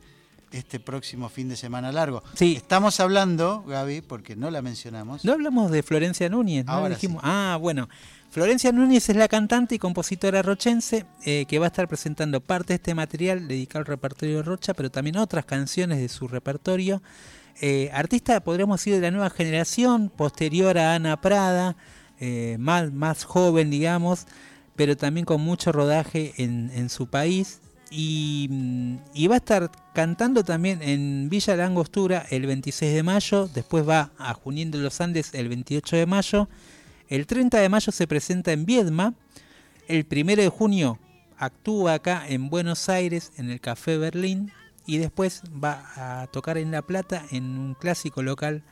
este 0.52 0.80
próximo 0.80 1.30
fin 1.30 1.50
de 1.50 1.56
semana 1.56 1.92
largo. 1.92 2.24
Sí. 2.36 2.56
Estamos 2.58 3.00
hablando, 3.00 3.64
Gaby, 3.68 4.02
porque 4.02 4.36
no 4.36 4.50
la 4.52 4.62
mencionamos. 4.62 5.24
No 5.26 5.34
hablamos 5.34 5.72
de 5.72 5.84
Florencia 5.84 6.30
Núñez, 6.30 6.66
¿no? 6.66 6.72
Ahora 6.72 6.96
Dijimos- 6.96 7.22
Ah, 7.24 7.58
bueno. 7.60 7.88
Florencia 8.32 8.72
Núñez 8.72 9.10
es 9.10 9.16
la 9.16 9.28
cantante 9.28 9.74
y 9.76 9.80
compositora 9.80 10.44
rochense 10.44 11.06
eh, 11.26 11.46
que 11.48 11.58
va 11.58 11.66
a 11.66 11.70
estar 11.70 11.88
presentando 11.88 12.42
parte 12.42 12.74
de 12.74 12.76
este 12.76 12.94
material 12.94 13.48
dedicado 13.48 13.80
al 13.80 13.86
repertorio 13.88 14.38
de 14.38 14.44
Rocha, 14.44 14.74
pero 14.76 14.92
también 14.92 15.18
otras 15.18 15.46
canciones 15.46 15.98
de 15.98 16.10
su 16.10 16.28
repertorio. 16.28 17.02
Eh, 17.62 17.90
artista, 17.92 18.40
podríamos 18.42 18.80
decir, 18.80 18.94
de 18.96 19.02
la 19.02 19.12
nueva 19.12 19.30
generación, 19.32 20.10
posterior 20.16 20.78
a 20.78 20.94
Ana 20.96 21.20
Prada, 21.20 21.76
eh, 22.20 22.58
más, 22.60 22.92
más 22.94 23.24
joven, 23.24 23.70
digamos, 23.72 24.28
pero 24.76 24.96
también 24.96 25.26
con 25.26 25.42
mucho 25.42 25.72
rodaje 25.72 26.34
en, 26.38 26.72
en 26.76 26.90
su 26.90 27.08
país. 27.08 27.60
Y, 27.92 28.48
mm, 28.50 28.98
y 29.14 29.28
va 29.28 29.36
a 29.36 29.38
estar 29.38 29.72
cantando 29.94 30.44
también 30.44 30.82
en 30.82 31.30
Villa 31.30 31.56
La 31.56 31.66
Angostura 31.66 32.26
el 32.30 32.46
26 32.46 32.94
de 32.94 33.04
mayo, 33.04 33.48
después 33.48 33.88
va 33.88 34.12
a 34.18 34.34
Junín 34.34 34.72
de 34.72 34.78
los 34.78 35.02
Andes 35.02 35.34
el 35.34 35.50
28 35.50 35.96
de 35.96 36.06
mayo, 36.06 36.50
el 37.08 37.26
30 37.26 37.60
de 37.60 37.70
mayo 37.70 37.92
se 37.92 38.08
presenta 38.08 38.52
en 38.52 38.66
Viedma, 38.66 39.16
el 39.88 40.06
1 40.10 40.36
de 40.36 40.50
junio 40.50 41.00
actúa 41.40 41.96
acá 41.96 42.26
en 42.28 42.50
Buenos 42.50 42.90
Aires 42.90 43.32
en 43.38 43.50
el 43.50 43.62
Café 43.62 43.98
Berlín 43.98 44.52
y 44.86 44.98
después 44.98 45.42
va 45.52 45.86
a 45.96 46.28
tocar 46.28 46.58
en 46.58 46.72
La 46.72 46.82
Plata 46.82 47.26
en 47.32 47.58
un 47.58 47.74
clásico 47.76 48.22
local 48.22 48.64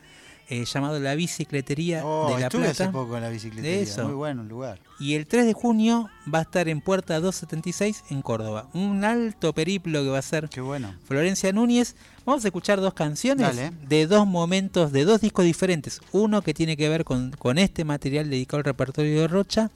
eh, 0.50 0.66
llamado 0.66 1.00
La 1.00 1.16
Bicicletería 1.16 2.06
Oh, 2.06 2.30
de 2.34 2.40
La 2.40 2.48
estuve 2.48 2.64
Plata. 2.66 2.84
hace 2.86 2.92
poco 2.94 3.16
en 3.18 3.24
la 3.24 3.30
bicicletería. 3.30 3.80
Eso. 3.82 4.06
Muy 4.06 4.14
bueno 4.16 4.42
el 4.44 4.48
lugar. 4.48 4.80
Y 5.00 5.16
el 5.16 5.28
3 5.28 5.46
de 5.46 5.54
junio 5.54 6.10
va 6.34 6.40
a 6.40 6.42
estar 6.44 6.68
en 6.70 6.82
Puerta 6.82 7.20
276 7.20 8.04
en 8.10 8.22
Córdoba. 8.22 8.70
Un 8.74 9.04
alto 9.04 9.54
periplo 9.54 10.02
que 10.04 10.10
va 10.10 10.20
a 10.20 10.22
ser 10.24 10.50
Qué 10.50 10.62
bueno. 10.62 10.94
Florencia 11.06 11.52
Núñez. 11.52 11.96
Vamos 12.26 12.44
a 12.44 12.48
escuchar 12.48 12.82
dos 12.82 12.94
canciones 12.94 13.46
Dale. 13.56 13.72
de 13.88 14.08
dos 14.08 14.26
momentos, 14.28 14.92
de 14.92 15.06
dos 15.06 15.22
discos 15.22 15.46
diferentes. 15.46 16.02
Uno 16.12 16.42
que 16.42 16.54
tiene 16.54 16.76
que 16.78 16.90
ver 16.90 17.04
con, 17.06 17.32
con 17.32 17.58
este 17.58 17.86
material 17.86 18.30
dedicado 18.30 18.58
al 18.60 18.64
repertorio 18.66 19.22
de 19.22 19.28
Rocha 19.28 19.70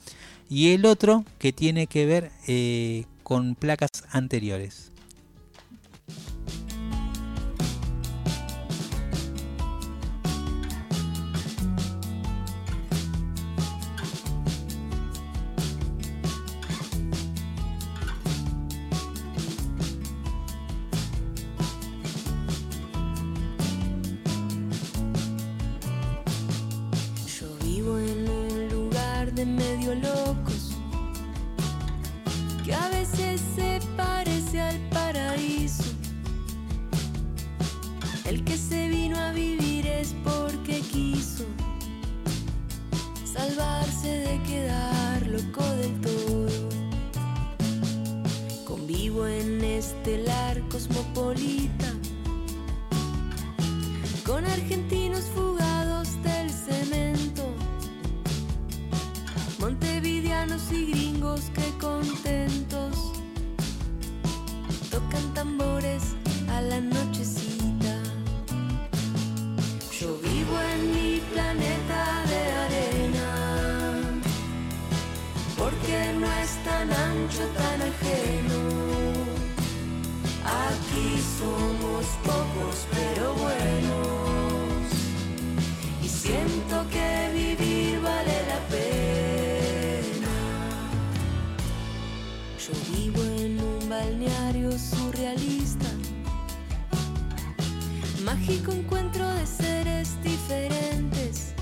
y 0.49 0.73
el 0.73 0.85
otro 0.85 1.23
que 1.39 1.53
tiene 1.53 1.87
que 1.87 2.05
ver 2.05 2.31
eh, 2.47 3.05
con 3.23 3.55
placas 3.55 3.89
anteriores. 4.11 4.90
De 29.41 29.47
medio 29.47 29.95
locos 29.95 30.77
que 32.63 32.75
a 32.75 32.89
veces 32.89 33.41
se 33.55 33.79
parece 33.97 34.61
al 34.61 34.77
paraíso. 34.89 35.83
El 38.25 38.43
que 38.43 38.55
se 38.55 38.87
vino 38.89 39.17
a 39.17 39.31
vivir 39.31 39.87
es 39.87 40.13
porque 40.23 40.81
quiso 40.81 41.45
salvarse 43.25 44.09
de 44.27 44.43
quedar 44.43 45.25
loco 45.25 45.65
del 45.81 45.99
todo. 46.01 46.69
Convivo 48.65 49.25
en 49.25 49.63
este 49.63 50.19
lar 50.19 50.61
cosmopolita 50.69 51.91
con 54.23 54.45
argentinos 54.45 55.23
fugados 55.33 56.09
del 56.21 56.47
cemento, 56.51 57.00
montevideanos 60.01 60.71
y 60.71 60.85
gringos 60.87 61.51
que 61.53 61.77
contentos 61.77 63.13
tocan 64.89 65.33
tambores 65.35 66.15
a 66.49 66.61
la 66.61 66.81
nochecita. 66.81 68.01
Yo 69.99 70.17
vivo 70.17 70.55
en 70.73 70.91
mi 70.95 71.21
planeta 71.31 72.23
de 72.31 72.41
arena, 72.65 73.29
porque 75.55 76.13
no 76.19 76.27
es 76.41 76.51
tan 76.63 76.91
ancho, 76.91 77.45
tan 77.55 77.81
ajeno. 77.91 78.59
Aquí 80.67 81.21
somos 81.37 82.05
pocos 82.23 82.87
pero 82.91 83.35
buenos 83.35 84.83
y 86.03 86.07
siento 86.07 86.89
que 86.89 87.29
vivir 87.33 88.01
vale 88.01 88.41
la 88.47 88.59
pena. 88.67 89.20
Balneario 93.91 94.71
surrealista, 94.79 95.89
mágico 98.23 98.71
encuentro 98.71 99.27
de 99.27 99.45
seres 99.45 100.15
diferentes. 100.23 101.53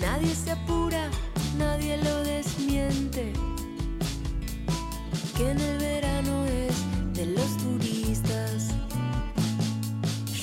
Nadie 0.00 0.34
se 0.34 0.50
apura, 0.50 1.08
nadie 1.56 1.98
lo 1.98 2.24
desmiente 2.24 3.32
que 5.36 5.50
en 5.52 5.60
el 5.60 5.78
verano 5.78 6.44
es 6.46 6.74
de 7.14 7.26
los 7.26 7.56
turistas. 7.58 8.74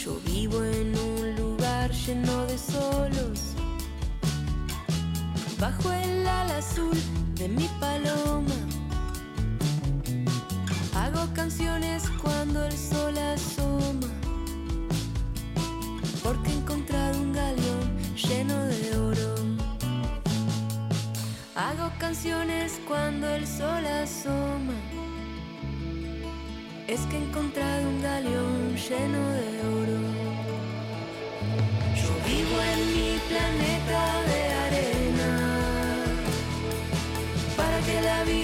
Yo 0.01 0.17
vivo 0.25 0.63
en 0.63 0.97
un 0.97 1.35
lugar 1.35 1.91
lleno 1.91 2.45
de 2.45 2.57
solos, 2.57 3.39
bajo 5.59 5.91
el 5.91 6.25
ala 6.25 6.59
azul 6.59 6.97
de 7.35 7.49
mi 7.49 7.67
paloma. 7.81 8.70
El 12.66 12.78
sol 12.78 13.18
asoma, 13.18 14.07
porque 16.24 16.49
he 16.51 16.53
encontrado 16.53 17.20
un 17.20 17.34
galeón 17.34 17.97
lleno 18.16 18.66
de 18.66 18.97
oro. 18.97 19.36
Hago 21.55 21.91
canciones 21.99 22.80
cuando 22.88 23.28
el 23.30 23.45
sol 23.47 23.86
asoma. 23.86 24.74
Es 26.88 27.01
que 27.01 27.18
he 27.18 27.24
encontrado 27.24 27.88
un 27.88 28.01
galeón 28.01 28.76
lleno 28.76 29.22
de 29.39 29.49
oro. 29.80 29.99
Yo 32.01 32.09
vivo 32.28 32.57
en 32.74 32.80
mi 32.95 33.12
planeta 33.30 34.01
de 34.30 34.41
arena. 34.66 35.32
Para 37.55 37.80
que 37.86 38.01
la 38.01 38.24
vida 38.24 38.40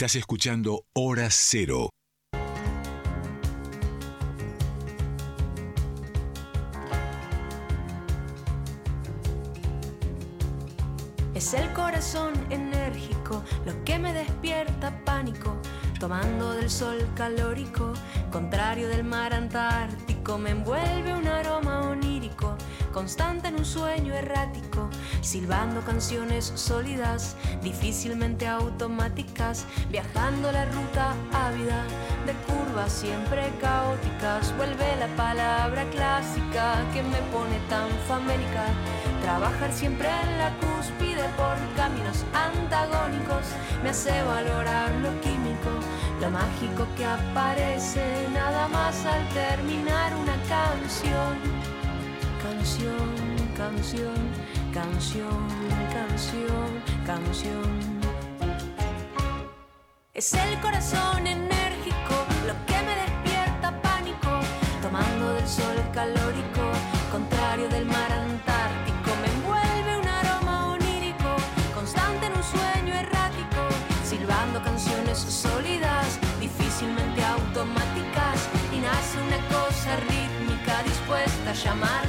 Estás 0.00 0.14
escuchando 0.14 0.84
Hora 0.92 1.26
Cero. 1.28 1.90
Es 11.34 11.52
el 11.52 11.72
corazón 11.72 12.32
enérgico 12.48 13.42
lo 13.66 13.82
que 13.82 13.98
me 13.98 14.12
despierta 14.12 15.02
pánico, 15.04 15.60
tomando 15.98 16.52
del 16.52 16.70
sol 16.70 16.98
calórico, 17.16 17.92
contrario 18.30 18.86
del 18.86 19.02
mar 19.02 19.34
antártico, 19.34 20.38
me 20.38 20.50
envuelve 20.50 21.12
un 21.12 21.26
aroma 21.26 21.80
onírico 21.80 22.56
constante 22.98 23.46
en 23.46 23.54
un 23.54 23.64
sueño 23.64 24.12
errático, 24.12 24.90
silbando 25.20 25.82
canciones 25.82 26.50
sólidas, 26.56 27.36
difícilmente 27.62 28.48
automáticas, 28.48 29.66
viajando 29.88 30.50
la 30.50 30.64
ruta 30.64 31.14
ávida 31.32 31.84
de 32.26 32.32
curvas 32.48 32.90
siempre 32.90 33.52
caóticas, 33.60 34.52
vuelve 34.56 34.96
la 34.96 35.06
palabra 35.14 35.88
clásica 35.90 36.84
que 36.92 37.04
me 37.04 37.20
pone 37.30 37.60
tan 37.70 37.88
famélica. 38.08 38.66
Trabajar 39.22 39.72
siempre 39.72 40.08
en 40.08 40.38
la 40.40 40.50
cúspide 40.58 41.22
por 41.36 41.56
caminos 41.76 42.24
antagónicos 42.34 43.46
me 43.80 43.90
hace 43.90 44.24
valorar 44.24 44.90
lo 45.04 45.12
químico, 45.20 45.70
lo 46.20 46.30
mágico 46.32 46.84
que 46.96 47.04
aparece 47.04 48.26
nada 48.34 48.66
más 48.66 49.06
al 49.06 49.22
terminar 49.28 50.16
una 50.16 50.36
canción. 50.48 51.77
Canción, 52.48 53.10
canción, 53.58 54.20
canción, 54.72 55.40
canción, 55.92 56.82
canción. 57.04 57.68
Es 60.14 60.32
el 60.32 60.58
corazón 60.60 61.26
enérgico 61.26 62.14
lo 62.46 62.54
que 62.64 62.78
me 62.86 62.94
despierta 63.04 63.68
pánico, 63.82 64.40
tomando 64.80 65.34
del 65.34 65.46
sol 65.46 65.76
calórico, 65.92 66.64
contrario 67.12 67.68
del 67.68 67.84
mar 67.84 68.10
antártico. 68.12 69.10
Me 69.20 69.28
envuelve 69.36 69.98
un 70.00 70.08
aroma 70.08 70.72
onírico, 70.72 71.30
constante 71.74 72.26
en 72.28 72.32
un 72.32 72.42
sueño 72.42 72.94
errático, 72.94 73.60
silbando 74.04 74.62
canciones 74.62 75.18
sólidas, 75.18 76.18
difícilmente 76.40 77.22
automáticas, 77.22 78.48
y 78.74 78.80
nace 78.80 79.18
una 79.20 79.40
cosa 79.54 79.96
rítmica 80.08 80.82
dispuesta 80.82 81.50
a 81.70 81.74
música. 81.74 82.07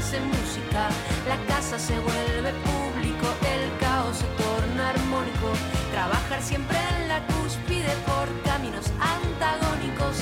Se 1.77 1.99
vuelve 1.99 2.51
público, 2.65 3.27
el 3.45 3.77
caos 3.79 4.17
se 4.17 4.25
torna 4.43 4.89
armónico. 4.89 5.53
Trabajar 5.91 6.41
siempre 6.41 6.77
en 6.97 7.07
la 7.07 7.21
cúspide 7.27 7.93
por 8.07 8.27
caminos 8.41 8.87
antagónicos 8.99 10.17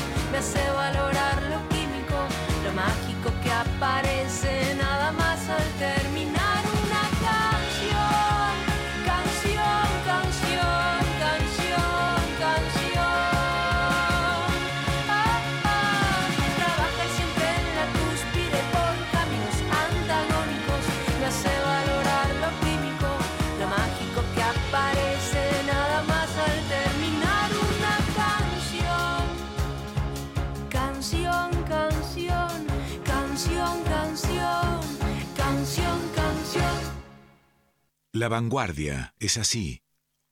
La 38.19 38.29
vanguardia 38.29 39.13
es 39.19 39.37
así. 39.37 39.83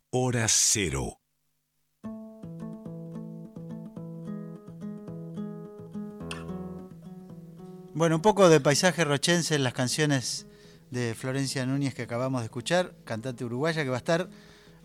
Hora 0.09 0.47
cero. 0.49 1.19
Bueno, 7.93 8.15
un 8.15 8.23
poco 8.23 8.49
de 8.49 8.59
paisaje 8.59 9.05
rochense 9.05 9.53
en 9.53 9.63
las 9.63 9.73
canciones 9.73 10.47
de 10.89 11.13
Florencia 11.13 11.63
Núñez 11.67 11.93
que 11.93 12.01
acabamos 12.01 12.41
de 12.41 12.45
escuchar, 12.45 12.95
cantante 13.03 13.45
uruguaya 13.45 13.83
que 13.83 13.89
va 13.89 13.97
a 13.97 13.99
estar 13.99 14.29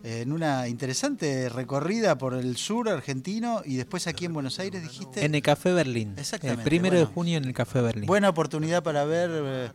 eh, 0.03 0.21
en 0.21 0.31
una 0.31 0.67
interesante 0.67 1.49
recorrida 1.49 2.19
por 2.19 2.35
el 2.35 2.55
sur 2.55 2.87
argentino 2.87 3.63
y 3.65 3.77
después 3.77 4.05
aquí 4.05 4.25
en 4.25 4.33
Buenos 4.33 4.59
Aires, 4.59 4.83
dijiste. 4.83 5.25
En 5.25 5.33
el 5.33 5.41
Café 5.41 5.73
Berlín. 5.73 6.13
Exactamente, 6.19 6.61
El 6.61 6.65
primero 6.65 6.99
de 6.99 7.05
junio 7.05 7.39
en 7.39 7.45
el 7.45 7.53
Café 7.55 7.81
Berlín. 7.81 8.05
Buena 8.05 8.29
oportunidad 8.29 8.83
para 8.83 9.05
ver 9.05 9.73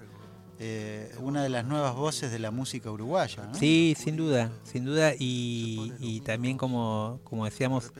eh, 0.58 1.12
una 1.20 1.42
de 1.42 1.48
las 1.50 1.64
nuevas 1.66 1.94
voces 1.94 2.30
de 2.30 2.38
la 2.38 2.50
música 2.50 2.90
uruguaya. 2.90 3.44
¿no? 3.46 3.54
Sí, 3.54 3.94
sin 3.98 4.16
duda, 4.16 4.50
sin 4.64 4.84
duda. 4.84 5.12
Y, 5.18 5.92
y 6.00 6.20
también, 6.20 6.56
como, 6.56 7.20
como 7.24 7.44
decíamos, 7.44 7.92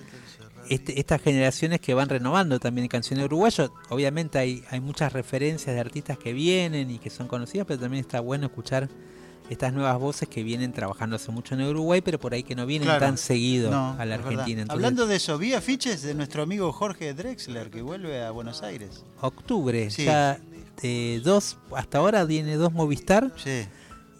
este- 0.68 0.98
estas 0.98 1.20
generaciones 1.22 1.80
que 1.80 1.94
van 1.94 2.08
renovando 2.08 2.58
también 2.58 2.88
canciones 2.88 3.24
uruguayas. 3.26 3.70
Obviamente 3.90 4.38
hay, 4.38 4.64
hay 4.70 4.80
muchas 4.80 5.12
referencias 5.12 5.74
de 5.74 5.80
artistas 5.80 6.18
que 6.18 6.32
vienen 6.32 6.90
y 6.90 6.98
que 6.98 7.10
son 7.10 7.28
conocidas, 7.28 7.66
pero 7.66 7.78
también 7.80 8.00
está 8.00 8.20
bueno 8.20 8.46
escuchar 8.46 8.88
estas 9.48 9.72
nuevas 9.72 9.96
voces 10.00 10.28
que 10.28 10.42
vienen 10.42 10.72
trabajando 10.72 11.14
hace 11.14 11.30
mucho 11.30 11.54
en 11.54 11.62
Uruguay, 11.62 12.00
pero 12.00 12.18
por 12.18 12.34
ahí 12.34 12.42
que 12.42 12.56
no 12.56 12.66
vienen 12.66 12.86
Claro. 12.88 13.04
tan 13.06 13.16
seguido 13.16 13.70
No, 13.70 13.94
a 13.96 14.04
la. 14.04 14.16
Argentina. 14.16 14.62
Entonces, 14.62 14.70
Hablando 14.70 15.06
de 15.06 15.14
eso, 15.16 15.38
vi 15.38 15.52
afiches 15.52 16.02
de 16.02 16.14
nuestro 16.14 16.42
amigo 16.42 16.72
Jorge 16.72 17.14
Drexler 17.14 17.70
que 17.70 17.80
vuelve 17.80 18.24
a 18.24 18.32
Buenos 18.32 18.62
Aires. 18.64 19.04
octubre, 19.20 19.88
Sí. 19.90 20.04
ya 20.04 20.40
eh, 20.82 21.20
dos, 21.24 21.58
hasta 21.74 21.98
ahora 21.98 22.26
tiene 22.26 22.56
dos 22.56 22.72
Movistar. 22.72 23.32
Sí. 23.36 23.66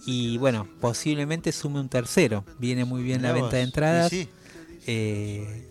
Y 0.07 0.38
bueno, 0.38 0.68
posiblemente 0.80 1.50
sume 1.52 1.80
un 1.80 1.88
tercero. 1.88 2.44
Viene 2.59 2.84
muy 2.84 3.02
bien 3.02 3.22
la 3.22 3.32
venta 3.32 3.57
de 3.57 3.62
entradas. 3.62 4.11
Sí. 4.11 4.28
Eh, 4.86 5.68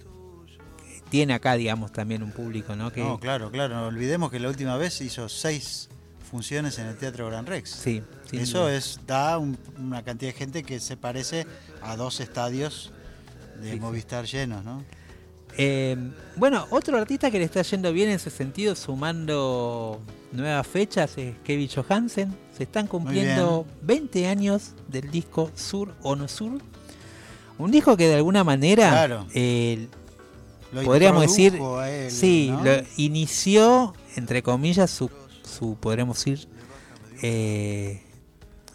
tiene 1.09 1.33
acá, 1.33 1.55
digamos, 1.55 1.91
también 1.93 2.21
un 2.23 2.31
público, 2.31 2.75
¿no? 2.75 2.91
Que, 2.91 3.01
No, 3.01 3.19
claro, 3.19 3.49
claro. 3.51 3.75
No 3.75 3.87
olvidemos 3.87 4.31
que 4.31 4.39
la 4.39 4.49
última 4.49 4.75
vez 4.77 4.99
hizo 5.01 5.29
seis 5.29 5.87
funciones 6.29 6.79
en 6.79 6.87
el 6.87 6.97
Teatro 6.97 7.27
Gran 7.27 7.45
Rex. 7.45 7.69
Sí, 7.69 8.01
Eso 8.33 8.63
duda. 8.63 8.75
es 8.75 8.99
da 9.07 9.37
un- 9.37 9.57
una 9.77 10.03
cantidad 10.03 10.33
de 10.33 10.37
gente 10.37 10.63
que 10.63 10.79
se 10.81 10.97
parece 10.97 11.45
a 11.81 11.95
dos 11.95 12.19
estadios 12.19 12.91
de 13.61 13.73
sí. 13.73 13.79
Movistar 13.79 14.25
llenos, 14.25 14.65
¿no? 14.65 14.83
Eh, 15.57 15.95
bueno, 16.35 16.67
otro 16.71 16.97
artista 16.97 17.31
que 17.31 17.37
le 17.39 17.45
está 17.45 17.61
yendo 17.61 17.93
bien 17.93 18.09
en 18.09 18.15
ese 18.15 18.29
sentido, 18.31 18.75
sumando 18.75 20.01
nuevas 20.35 20.65
fechas, 20.67 21.17
es 21.17 21.35
Kevin 21.43 21.69
Johansen. 21.73 22.35
Se 22.55 22.63
están 22.63 22.87
cumpliendo 22.87 23.65
20 23.81 24.27
años 24.27 24.71
del 24.87 25.09
disco 25.11 25.51
Sur 25.55 25.93
o 26.01 26.15
No 26.15 26.27
Sur. 26.27 26.59
Un 27.57 27.71
disco 27.71 27.95
que 27.97 28.07
de 28.07 28.15
alguna 28.15 28.43
manera 28.43 28.89
Claro. 28.89 29.27
eh, 29.33 29.87
Lo 30.73 30.83
podríamos 30.83 31.21
decir, 31.21 31.57
él, 31.87 32.11
sí, 32.11 32.49
¿no? 32.51 32.63
lo 32.63 32.71
inició, 32.97 33.93
entre 34.15 34.41
comillas, 34.43 34.89
su, 34.91 35.09
su 35.43 35.75
podríamos 35.77 36.17
decir, 36.17 36.47
eh, 37.21 38.01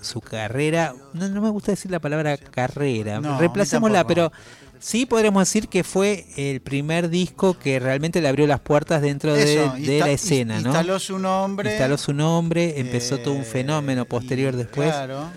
su 0.01 0.20
carrera. 0.22 0.94
No, 1.12 1.28
no 1.28 1.43
me 1.43 1.51
gusta 1.51 1.72
decir 1.72 1.90
la 1.90 2.01
palabra 2.01 2.36
carrera, 2.39 3.20
No, 3.20 3.39
reemplacémosla, 3.39 4.06
pero 4.06 4.32
sí 4.81 5.07
podremos 5.07 5.43
decir 5.43 5.69
que 5.69 5.85
fue 5.85 6.27
el 6.36 6.61
primer 6.61 7.09
disco 7.09 7.57
que 7.59 7.78
realmente 7.78 8.20
le 8.20 8.28
abrió 8.28 8.47
las 8.48 8.61
puertas 8.61 9.01
dentro 9.02 9.35
de, 9.35 9.43
Eso, 9.55 9.73
de 9.74 9.78
insta- 9.81 9.98
la 10.01 10.11
escena, 10.11 10.59
ins- 10.59 10.62
¿no? 10.62 10.69
Instaló 10.70 10.98
su 10.98 11.19
nombre. 11.19 11.70
Instaló 11.70 11.97
su 11.98 12.12
nombre, 12.12 12.81
empezó 12.81 13.19
todo 13.19 13.35
un 13.35 13.43
eh, 13.43 13.44
fenómeno 13.44 14.05
posterior 14.07 14.55
y- 14.55 14.57
después. 14.57 14.89
Claro. 14.90 15.31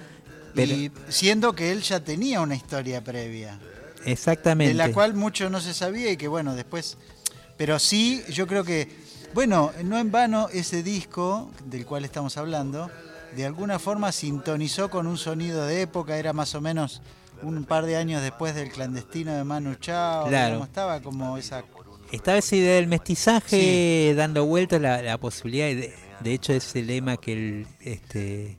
Pero- 0.56 0.72
y 0.74 0.92
siendo 1.10 1.54
que 1.54 1.72
él 1.72 1.82
ya 1.82 2.00
tenía 2.00 2.42
una 2.42 2.56
historia 2.56 3.04
previa. 3.04 3.60
Exactamente. 4.06 4.74
De 4.74 4.78
la 4.78 4.92
cual 4.92 5.14
mucho 5.14 5.50
no 5.50 5.62
se 5.62 5.74
sabía 5.74 6.12
y 6.12 6.18
que 6.18 6.28
bueno, 6.28 6.56
después... 6.56 6.98
Pero 7.58 7.78
sí, 7.80 8.24
yo 8.30 8.48
creo 8.48 8.64
que, 8.64 8.90
bueno, 9.34 9.72
no 9.84 9.98
en 10.00 10.12
vano 10.12 10.50
ese 10.52 10.82
disco 10.84 11.52
del 11.66 11.86
cual 11.86 12.04
estamos 12.04 12.36
hablando, 12.38 12.90
de 13.36 13.46
alguna 13.46 13.78
forma 13.80 14.12
sintonizó 14.12 14.90
con 14.90 15.06
un 15.08 15.18
sonido 15.18 15.66
de 15.66 15.82
época, 15.82 16.18
era 16.18 16.34
más 16.34 16.56
o 16.56 16.62
menos 16.62 17.02
un 17.44 17.64
par 17.66 17.86
de 17.86 17.98
años 17.98 18.22
después 18.22 18.56
del 18.56 18.70
clandestino 18.72 19.34
de 19.34 19.44
Manu 19.44 19.76
Chao, 19.76 20.28
Claro. 20.28 20.64
estaba 20.64 21.02
como 21.02 21.38
esa... 21.38 21.64
Estaba 22.12 22.38
esa 22.38 22.56
idea 22.56 22.76
del 22.76 22.88
mestizaje 22.88 24.14
dando 24.16 24.46
vueltas 24.46 24.80
la, 24.80 25.02
la 25.02 25.18
posibilidad, 25.18 25.66
de, 25.68 25.94
de 26.20 26.34
hecho 26.34 26.54
ese 26.54 26.84
lema 26.84 27.18
que 27.18 27.34
el, 27.34 27.68
este, 27.82 28.56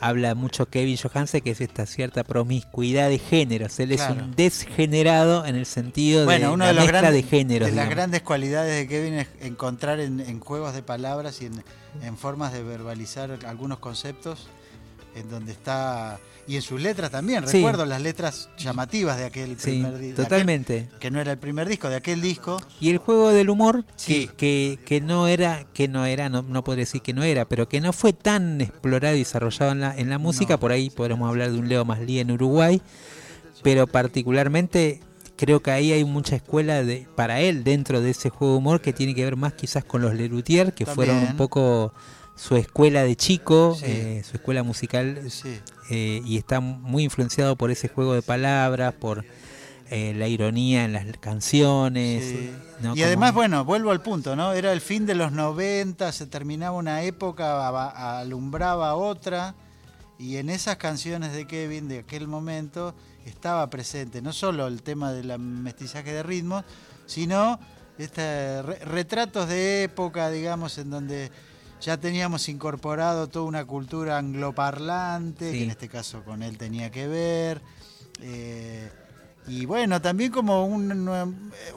habla 0.00 0.34
mucho 0.34 0.66
Kevin 0.66 0.98
Johansen, 0.98 1.40
que 1.40 1.52
es 1.52 1.62
esta 1.62 1.86
cierta 1.86 2.24
promiscuidad 2.24 3.08
de 3.08 3.18
géneros. 3.18 3.80
Él 3.80 3.92
es 3.92 4.02
un 4.10 4.34
desgenerado 4.36 5.46
en 5.46 5.56
el 5.56 5.64
sentido 5.64 6.26
Bueno, 6.26 6.48
de 6.48 6.54
una 6.54 6.66
de, 6.68 6.74
los 6.74 6.82
mezcla 6.84 7.00
grandes, 7.00 7.22
de 7.24 7.28
géneros. 7.30 7.70
de 7.70 7.74
las 7.76 7.88
grandes 7.88 8.20
cualidades 8.20 8.74
de 8.76 8.86
Kevin 8.86 9.14
es 9.14 9.28
encontrar 9.40 10.00
en, 10.00 10.20
en 10.20 10.40
juegos 10.40 10.74
de 10.74 10.82
palabras 10.82 11.40
y 11.40 11.46
en, 11.46 11.64
en 12.02 12.18
formas 12.18 12.52
de 12.52 12.62
verbalizar 12.64 13.38
algunos 13.46 13.78
conceptos 13.78 14.46
en 15.14 15.28
donde 15.30 15.52
está 15.52 16.18
y 16.46 16.56
en 16.56 16.62
sus 16.62 16.78
letras 16.80 17.10
también. 17.10 17.46
Sí. 17.48 17.56
Recuerdo 17.58 17.86
las 17.86 18.02
letras 18.02 18.50
llamativas 18.58 19.16
de 19.16 19.24
aquel 19.24 19.58
Sí, 19.58 19.70
primer 19.80 19.98
disco. 19.98 20.22
totalmente. 20.22 20.90
que 21.00 21.10
no 21.10 21.18
era 21.20 21.32
el 21.32 21.38
primer 21.38 21.66
disco, 21.68 21.88
de 21.88 21.96
aquel 21.96 22.20
disco. 22.20 22.60
Y 22.80 22.90
el 22.90 22.98
juego 22.98 23.30
del 23.30 23.48
humor, 23.48 23.84
Sí. 23.96 24.26
que, 24.28 24.34
que, 24.36 24.78
que 24.84 25.00
no 25.00 25.26
era, 25.26 25.64
que 25.72 25.88
no 25.88 26.04
era, 26.04 26.28
no, 26.28 26.42
no 26.42 26.62
podría 26.62 26.82
decir 26.82 27.00
que 27.00 27.14
no 27.14 27.22
era, 27.22 27.46
pero 27.46 27.66
que 27.68 27.80
no 27.80 27.92
fue 27.94 28.12
tan 28.12 28.60
explorado 28.60 29.14
y 29.14 29.20
desarrollado 29.20 29.72
en 29.72 29.80
la, 29.80 29.96
en 29.96 30.10
la 30.10 30.18
música, 30.18 30.54
No. 30.54 30.60
por 30.60 30.72
ahí 30.72 30.90
podremos 30.90 31.28
hablar 31.28 31.50
de 31.50 31.58
un 31.58 31.68
Leo 31.68 31.84
Maslí 31.86 32.18
en 32.18 32.30
Uruguay, 32.30 32.82
pero 33.62 33.86
particularmente 33.86 35.00
creo 35.36 35.60
que 35.62 35.70
ahí 35.70 35.92
hay 35.92 36.04
mucha 36.04 36.36
escuela 36.36 36.82
de, 36.84 37.08
para 37.16 37.40
él 37.40 37.64
dentro 37.64 38.00
de 38.02 38.10
ese 38.10 38.28
juego 38.28 38.52
de 38.54 38.58
humor 38.58 38.80
que 38.82 38.92
tiene 38.92 39.14
que 39.14 39.24
ver 39.24 39.36
más 39.36 39.54
quizás 39.54 39.82
con 39.84 40.02
los 40.02 40.14
Lelutier, 40.14 40.74
que 40.74 40.84
fueron 40.86 41.16
un 41.16 41.36
poco 41.38 41.94
su 42.36 42.56
escuela 42.56 43.02
de 43.04 43.16
chico, 43.16 43.76
Sí. 43.78 43.84
eh, 43.86 44.22
su 44.28 44.36
escuela 44.36 44.62
musical, 44.62 45.30
Sí. 45.30 45.60
eh, 45.90 46.20
y 46.24 46.36
está 46.36 46.60
muy 46.60 47.04
influenciado 47.04 47.56
por 47.56 47.70
ese 47.70 47.88
juego 47.88 48.14
de 48.14 48.22
palabras, 48.22 48.94
por 48.94 49.24
eh, 49.90 50.14
la 50.16 50.26
ironía 50.28 50.84
en 50.84 50.94
las 50.94 51.04
canciones. 51.20 52.24
Sí. 52.24 52.50
¿no? 52.80 52.92
Y 52.92 52.94
Como- 53.00 53.04
además, 53.04 53.34
bueno, 53.34 53.64
vuelvo 53.64 53.90
al 53.90 54.00
punto, 54.00 54.34
¿no? 54.34 54.52
Era 54.54 54.72
el 54.72 54.80
fin 54.80 55.04
de 55.06 55.14
los 55.14 55.30
90, 55.30 56.10
se 56.10 56.26
terminaba 56.26 56.76
una 56.76 57.02
época, 57.02 57.66
aba- 57.68 58.18
alumbraba 58.18 58.94
otra, 58.94 59.54
y 60.18 60.36
en 60.38 60.48
esas 60.48 60.76
canciones 60.78 61.32
de 61.34 61.46
Kevin 61.46 61.86
de 61.88 61.98
aquel 62.00 62.26
momento 62.28 62.94
estaba 63.26 63.68
presente 63.70 64.22
no 64.22 64.32
solo 64.32 64.66
el 64.66 64.82
tema 64.82 65.12
del 65.12 65.38
mestizaje 65.38 66.12
de 66.12 66.22
ritmos, 66.22 66.64
sino 67.06 67.60
este, 67.98 68.62
re- 68.62 68.78
retratos 68.86 69.48
de 69.48 69.84
época, 69.84 70.30
digamos, 70.30 70.78
en 70.78 70.90
donde 70.90 71.30
ya 71.80 71.96
teníamos 71.98 72.48
incorporado 72.48 73.28
toda 73.28 73.44
una 73.46 73.64
cultura 73.64 74.18
angloparlante, 74.18 75.50
Sí. 75.50 75.58
que 75.58 75.64
en 75.64 75.70
este 75.70 75.88
caso 75.88 76.22
con 76.24 76.42
él 76.42 76.56
tenía 76.58 76.90
que 76.90 77.06
ver. 77.08 77.60
eh, 78.20 78.90
y 79.46 79.66
bueno, 79.66 80.00
también 80.00 80.32
como 80.32 80.64
un, 80.64 80.90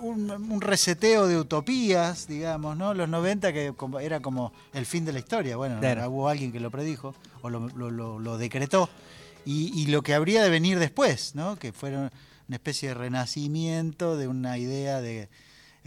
un, 0.02 0.32
un 0.32 0.62
reseteo 0.62 1.28
de 1.28 1.38
utopías, 1.38 2.26
digamos, 2.28 2.78
¿no? 2.78 2.94
Los 2.94 3.10
90 3.10 3.52
que 3.52 3.74
era 4.02 4.20
como 4.22 4.54
el 4.74 4.86
fin 4.86 5.04
de 5.04 5.12
la 5.12 5.20
historia. 5.20 5.58
Bueno, 5.58 5.80
Claro. 5.82 6.10
hubo 6.10 6.30
alguien 6.30 6.54
que 6.54 6.62
lo 6.62 6.72
predijo 6.72 7.14
o 7.42 7.50
lo, 7.50 7.68
lo- 7.76 7.92
lo- 7.92 8.20
lo 8.20 8.38
decretó. 8.38 8.90
Y, 9.46 9.78
y 9.82 9.88
lo 9.88 10.02
que 10.02 10.14
habría 10.14 10.42
de 10.44 10.50
venir 10.50 10.80
después, 10.80 11.36
¿no? 11.36 11.58
Que 11.58 11.74
fuera 11.74 12.10
una 12.48 12.56
especie 12.56 12.90
de 12.90 12.94
renacimiento 12.96 14.16
de 14.16 14.30
una 14.30 14.58
idea 14.58 15.02
de 15.02 15.28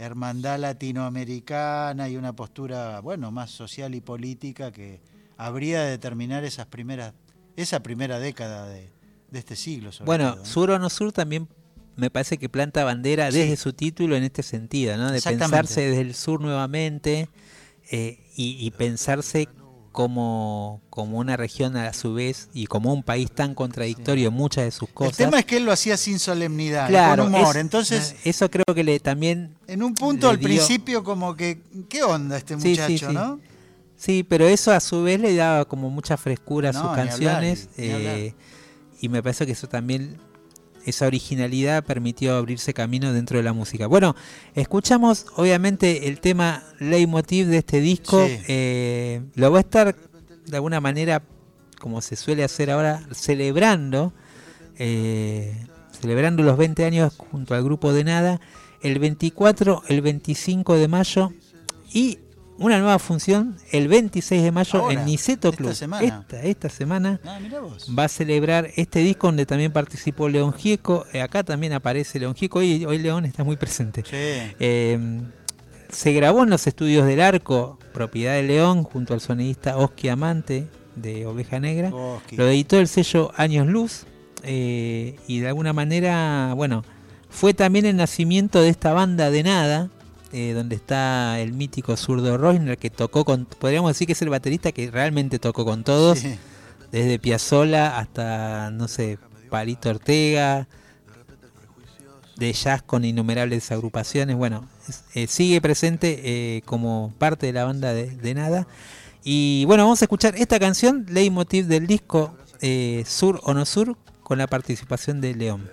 hermandad 0.05 0.59
latinoamericana 0.59 2.09
y 2.09 2.17
una 2.17 2.33
postura, 2.33 2.99
bueno, 3.01 3.31
más 3.31 3.51
social 3.51 3.93
y 3.95 4.01
política 4.01 4.71
que 4.71 4.99
habría 5.37 5.81
de 5.83 5.91
determinar 5.91 6.43
esas 6.43 6.65
primeras, 6.67 7.13
esa 7.55 7.81
primera 7.81 8.19
década 8.19 8.67
de, 8.67 8.89
de 9.29 9.39
este 9.39 9.55
siglo. 9.55 9.91
sobre 9.91 10.05
Bueno, 10.07 10.31
todo, 10.33 10.43
¿no? 10.43 10.45
Sur 10.45 10.71
o 10.71 10.79
no 10.79 10.89
Sur 10.89 11.11
también 11.11 11.47
me 11.95 12.09
parece 12.09 12.37
que 12.37 12.49
planta 12.49 12.83
bandera 12.83 13.31
Sí. 13.31 13.39
desde 13.39 13.57
su 13.57 13.73
título 13.73 14.15
en 14.15 14.23
este 14.23 14.43
sentido, 14.43 14.97
¿no? 14.97 15.11
De 15.11 15.21
pensarse 15.21 15.81
desde 15.81 16.01
el 16.01 16.15
sur 16.15 16.41
nuevamente 16.41 17.27
eh, 17.91 18.19
y, 18.35 18.57
y 18.65 18.71
pensarse 18.71 19.47
como, 19.91 20.81
como 20.89 21.17
una 21.17 21.35
región 21.37 21.75
a 21.75 21.91
su 21.93 22.13
vez 22.13 22.49
y 22.53 22.65
como 22.67 22.93
un 22.93 23.03
país 23.03 23.29
tan 23.31 23.53
contradictorio 23.55 24.29
en 24.29 24.33
muchas 24.33 24.63
de 24.65 24.71
sus 24.71 24.89
cosas. 24.89 25.19
El 25.19 25.25
tema 25.25 25.39
es 25.39 25.45
que 25.45 25.57
él 25.57 25.65
lo 25.65 25.71
hacía 25.71 25.97
sin 25.97 26.17
solemnidad, 26.19 26.87
claro, 26.87 27.23
con 27.25 27.35
humor. 27.35 27.55
es- 27.57 27.61
Entonces, 27.61 28.15
eso 28.23 28.49
creo 28.49 28.63
que 28.73 28.83
le 28.83 28.99
también 28.99 29.55
en 29.67 29.83
un 29.83 29.93
punto 29.93 30.29
al 30.29 30.37
dio- 30.37 30.47
principio 30.47 31.03
como 31.03 31.35
que, 31.35 31.61
¿qué 31.89 32.03
onda 32.03 32.37
este 32.37 32.57
Sí, 32.59 32.69
muchacho, 32.69 33.09
sí. 33.09 33.13
no? 33.13 33.39
Sí, 33.97 34.23
pero 34.27 34.47
eso 34.47 34.71
a 34.71 34.79
su 34.79 35.03
vez 35.03 35.19
le 35.19 35.35
daba 35.35 35.65
como 35.65 35.89
mucha 35.89 36.17
frescura 36.17 36.69
a 36.69 36.71
No, 36.73 36.79
sus 36.79 36.87
ni 36.91 36.93
hablar, 36.93 37.07
canciones 37.09 37.69
hablar. 37.77 37.97
eh, 38.17 38.35
y 38.99 39.09
me 39.09 39.21
parece 39.21 39.45
que 39.45 39.51
eso 39.51 39.67
también, 39.67 40.17
esa 40.85 41.07
originalidad 41.07 41.83
permitió 41.83 42.35
abrirse 42.35 42.73
camino 42.73 43.13
dentro 43.13 43.37
de 43.37 43.43
la 43.43 43.53
música. 43.53 43.87
Bueno, 43.87 44.15
escuchamos 44.55 45.25
obviamente 45.35 46.07
el 46.07 46.19
tema 46.19 46.63
leitmotiv 46.79 47.47
de 47.47 47.57
este 47.57 47.81
disco, 47.81 48.25
Sí. 48.25 48.39
eh, 48.47 49.21
lo 49.35 49.51
va 49.51 49.59
a 49.59 49.61
estar 49.61 49.95
de 50.45 50.55
alguna 50.55 50.81
manera, 50.81 51.23
como 51.79 52.01
se 52.01 52.15
suele 52.15 52.43
hacer 52.43 52.71
ahora, 52.71 53.01
celebrando, 53.11 54.13
eh, 54.77 55.55
celebrando 55.99 56.43
los 56.43 56.57
20 56.57 56.85
años 56.85 57.13
junto 57.17 57.53
al 57.55 57.63
grupo 57.63 57.93
de 57.93 58.03
Nada, 58.03 58.41
el 58.81 58.97
24, 58.99 59.83
el 59.87 60.01
25 60.01 60.75
de 60.77 60.87
mayo 60.87 61.31
y 61.93 62.17
una 62.61 62.79
nueva 62.79 62.99
función 62.99 63.55
el 63.71 63.87
26 63.87 64.43
de 64.43 64.51
mayo 64.51 64.79
Ahora, 64.79 64.93
en 64.99 65.05
Niceto 65.05 65.49
esta 65.49 65.57
Club. 65.57 65.73
semana. 65.73 66.05
Esta, 66.05 66.41
esta 66.43 66.69
semana 66.69 67.19
Ah, 67.25 67.39
mirá 67.41 67.59
vos. 67.59 67.87
va 67.97 68.05
a 68.05 68.07
celebrar 68.07 68.69
este 68.75 68.99
disco 68.99 69.27
donde 69.27 69.45
también 69.45 69.71
participó 69.71 70.29
León 70.29 70.53
Gieco. 70.53 71.05
Eh, 71.13 71.21
acá 71.21 71.43
también 71.43 71.73
aparece 71.73 72.19
León 72.19 72.35
Gieco. 72.35 72.59
Hoy, 72.59 72.85
hoy 72.85 72.97
León 72.99 73.25
está 73.25 73.43
muy 73.43 73.57
presente. 73.57 74.03
Sí. 74.03 74.53
Eh, 74.59 75.21
se 75.89 76.13
grabó 76.13 76.43
en 76.43 76.49
los 76.49 76.65
estudios 76.67 77.05
del 77.05 77.19
Arco, 77.21 77.77
propiedad 77.93 78.33
de 78.35 78.43
León, 78.43 78.83
junto 78.83 79.13
al 79.13 79.19
sonidista 79.21 79.75
Oski 79.77 80.07
Amante 80.09 80.67
de 80.95 81.25
Oveja 81.25 81.59
Negra. 81.59 81.89
Oski. 81.93 82.37
Lo 82.37 82.47
editó 82.47 82.79
el 82.79 82.87
sello 82.87 83.31
Años 83.35 83.67
Luz 83.67 84.05
eh, 84.43 85.15
y 85.27 85.39
de 85.39 85.47
alguna 85.49 85.73
manera, 85.73 86.53
bueno, 86.55 86.83
fue 87.29 87.53
también 87.53 87.85
el 87.85 87.95
nacimiento 87.97 88.61
de 88.61 88.69
esta 88.69 88.93
banda 88.93 89.31
de 89.31 89.43
nada, 89.43 89.89
eh, 90.33 90.53
donde 90.53 90.75
está 90.75 91.39
el 91.39 91.53
mítico 91.53 91.95
zurdo 91.97 92.37
Reusner 92.37 92.77
que 92.77 92.89
tocó 92.89 93.25
con, 93.25 93.45
podríamos 93.45 93.91
decir 93.91 94.07
que 94.07 94.13
es 94.13 94.21
el 94.21 94.29
baterista 94.29 94.71
que 94.71 94.89
realmente 94.91 95.39
tocó 95.39 95.65
con 95.65 95.83
todos, 95.83 96.19
Sí. 96.19 96.37
desde 96.91 97.19
Piazzolla 97.19 97.97
hasta, 97.99 98.69
no 98.71 98.87
sé, 98.87 99.17
Palito 99.49 99.89
Ortega, 99.89 100.67
de 102.37 102.53
jazz 102.53 102.81
con 102.81 103.05
innumerables 103.05 103.71
agrupaciones. 103.71 104.35
Bueno, 104.35 104.67
eh, 105.13 105.27
sigue 105.27 105.61
presente 105.61 106.21
eh, 106.23 106.61
como 106.65 107.13
parte 107.19 107.45
de 107.47 107.53
la 107.53 107.65
banda 107.65 107.93
de, 107.93 108.09
de 108.09 108.33
Nada. 108.33 108.67
Y 109.23 109.65
bueno, 109.65 109.83
vamos 109.83 110.01
a 110.01 110.05
escuchar 110.05 110.35
esta 110.37 110.59
canción, 110.59 111.05
leitmotiv 111.09 111.67
del 111.67 111.85
disco 111.85 112.35
eh, 112.61 113.03
Sur 113.05 113.39
o 113.43 113.53
No 113.53 113.65
Sur, 113.65 113.95
con 114.23 114.37
la 114.39 114.47
participación 114.47 115.21
de 115.21 115.35
León. 115.35 115.69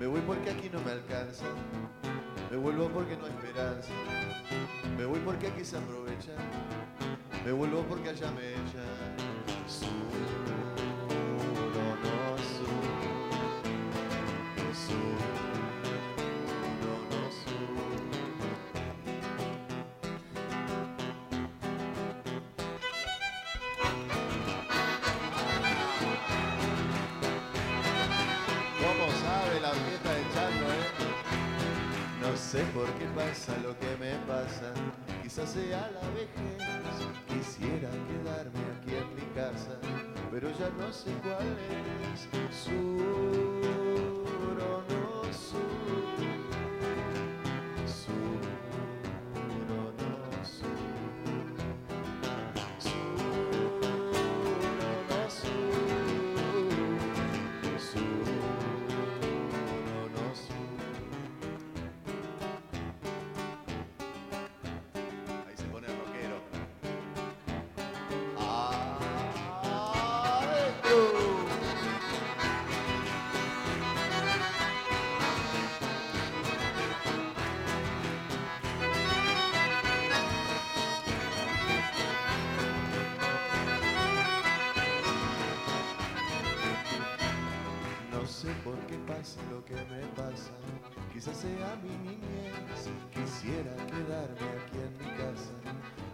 Me 0.00 0.06
voy 0.06 0.20
porque 0.22 0.50
aquí 0.50 0.68
no 0.70 0.80
me 0.80 0.90
alcanza, 0.90 1.44
me 2.50 2.56
vuelvo 2.56 2.88
porque 2.88 3.16
no 3.16 3.26
hay 3.26 3.30
esperanza. 3.30 3.92
Me 4.96 5.04
voy 5.04 5.20
porque 5.20 5.46
aquí 5.46 5.64
se 5.64 5.76
aprovecha, 5.76 6.32
me 7.44 7.52
vuelvo 7.52 7.82
porque 7.82 8.08
allá 8.08 8.32
me 8.32 8.54
echan. 8.54 9.38
sé 32.58 32.64
por 32.74 32.86
qué 32.98 33.06
pasa 33.14 33.56
lo 33.62 33.78
que 33.78 33.96
me 34.00 34.16
pasa, 34.26 34.72
quizás 35.22 35.50
sea 35.50 35.90
la 35.92 36.08
vejez. 36.10 36.58
Quisiera 37.28 37.90
quedarme 38.08 38.62
aquí 38.74 38.96
en 38.96 39.14
mi 39.14 39.26
casa, 39.34 39.78
pero 40.32 40.50
ya 40.58 40.68
no 40.70 40.92
sé 40.92 41.10
cuál 41.22 41.46
es. 41.46 42.37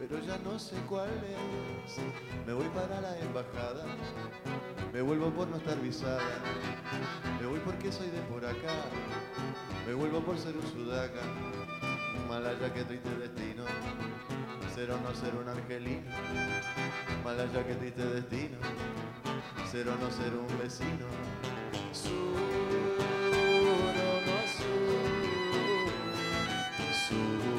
Pero 0.06 0.22
ya 0.22 0.36
no 0.38 0.58
sé 0.58 0.76
cuál 0.86 1.08
es. 1.08 1.98
Me 2.46 2.52
voy 2.52 2.68
para 2.68 3.00
la 3.00 3.18
embajada. 3.20 3.86
Me 4.92 5.00
vuelvo 5.00 5.30
por 5.30 5.48
no 5.48 5.56
estar 5.56 5.80
visada. 5.80 6.20
Me 7.40 7.46
voy 7.46 7.58
porque 7.60 7.90
soy 7.90 8.08
de 8.08 8.20
por 8.22 8.44
acá. 8.44 8.74
Me 9.86 9.94
vuelvo 9.94 10.20
por 10.20 10.36
ser 10.36 10.54
un 10.56 10.66
sudaca. 10.66 11.22
Malaya 12.28 12.70
que 12.74 12.84
triste 12.84 13.08
destino. 13.16 13.64
Ser 14.74 14.90
o 14.90 15.00
no 15.00 15.14
ser 15.14 15.34
un 15.36 15.48
argelino. 15.48 16.10
Malaya 17.24 17.66
que 17.66 17.74
triste 17.74 18.04
destino. 18.04 18.58
Ser 19.70 19.88
o 19.88 19.96
no 19.96 20.10
ser 20.10 20.34
un 20.34 20.58
vecino. 20.58 21.06
Sur 21.92 22.12
o 22.12 23.92
no 24.26 24.36
sur. 24.52 25.04
Sur 27.08 27.53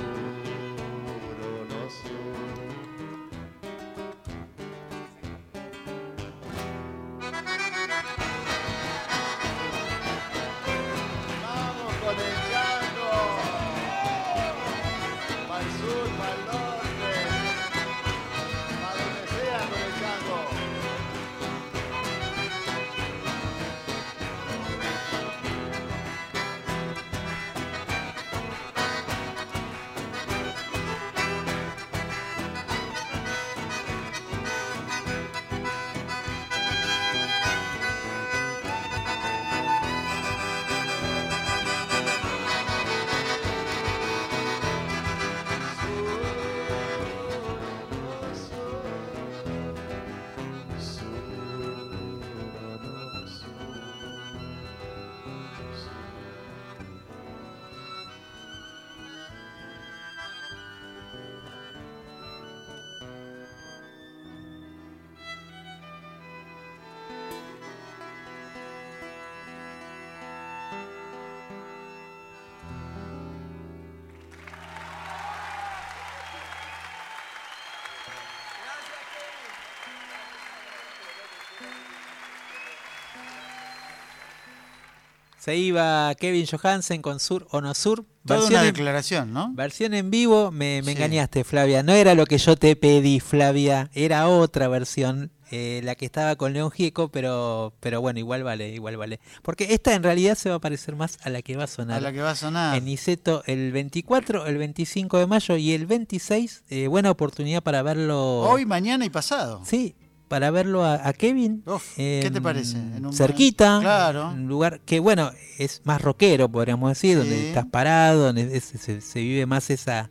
Se 85.45 85.55
iba 85.55 86.11
Kevin 86.15 86.47
Johansen 86.47 87.03
con 87.03 87.19
Sur 87.19 87.45
o 87.51 87.61
no 87.61 87.75
Sur. 87.75 88.03
Toda 88.25 88.39
Versión 88.39 88.59
una 88.59 88.67
en- 88.67 88.73
declaración, 88.73 89.31
¿no? 89.33 89.51
Versión 89.53 89.93
en 89.93 90.09
vivo, 90.09 90.49
me, 90.49 90.81
me 90.81 90.85
Sí. 90.85 90.97
engañaste, 90.97 91.43
Flavia. 91.43 91.83
No 91.83 91.93
era 91.93 92.15
lo 92.15 92.25
que 92.25 92.39
yo 92.39 92.55
te 92.55 92.75
pedí, 92.75 93.19
Flavia. 93.19 93.91
Era 93.93 94.27
otra 94.27 94.67
versión, 94.69 95.29
eh, 95.51 95.81
la 95.83 95.93
que 95.93 96.05
estaba 96.07 96.35
con 96.35 96.53
León 96.53 96.71
Gieco, 96.71 97.09
pero, 97.09 97.75
pero 97.79 98.01
bueno, 98.01 98.17
igual 98.17 98.43
vale, 98.43 98.69
igual 98.69 98.97
vale. 98.97 99.19
Porque 99.43 99.75
esta 99.75 99.93
en 99.93 100.01
realidad 100.01 100.33
se 100.33 100.49
va 100.49 100.55
a 100.55 100.59
parecer 100.59 100.95
más 100.95 101.19
a 101.21 101.29
la 101.29 101.43
que 101.43 101.55
va 101.55 101.65
a 101.65 101.67
sonar. 101.67 101.97
A 101.97 102.01
la 102.01 102.11
que 102.11 102.21
va 102.21 102.31
a 102.31 102.35
sonar. 102.35 102.75
En 102.75 102.85
Niceto 102.85 103.43
el 103.45 103.71
24, 103.71 104.47
el 104.47 104.57
25 104.57 105.19
de 105.19 105.27
mayo 105.27 105.57
y 105.57 105.73
el 105.73 105.85
26. 105.85 106.63
eh, 106.71 106.87
buena 106.87 107.11
oportunidad 107.11 107.61
para 107.61 107.83
verlo. 107.83 108.39
Hoy, 108.39 108.65
mañana 108.65 109.05
y 109.05 109.11
pasado. 109.11 109.61
Sí, 109.63 109.93
para 110.35 110.51
verlo 110.51 110.83
a, 110.83 111.07
a 111.07 111.13
Kevin. 111.13 111.63
¿Qué 111.95 112.19
te 112.29 112.37
em, 112.39 112.43
parece? 112.43 112.75
En 112.75 113.05
un- 113.05 113.13
cerquita. 113.13 113.79
Claro. 113.79 114.31
Un 114.31 114.47
lugar 114.49 114.81
que, 114.81 114.99
bueno, 114.99 115.31
es 115.57 115.79
más 115.85 116.01
rockero, 116.01 116.49
podríamos 116.49 116.89
decir, 116.89 117.17
donde 117.17 117.47
estás 117.47 117.67
parado, 117.67 118.25
donde 118.25 118.57
es- 118.57 118.65
se, 118.65 118.99
se 118.99 119.19
vive 119.21 119.45
más 119.45 119.69
esa 119.69 120.09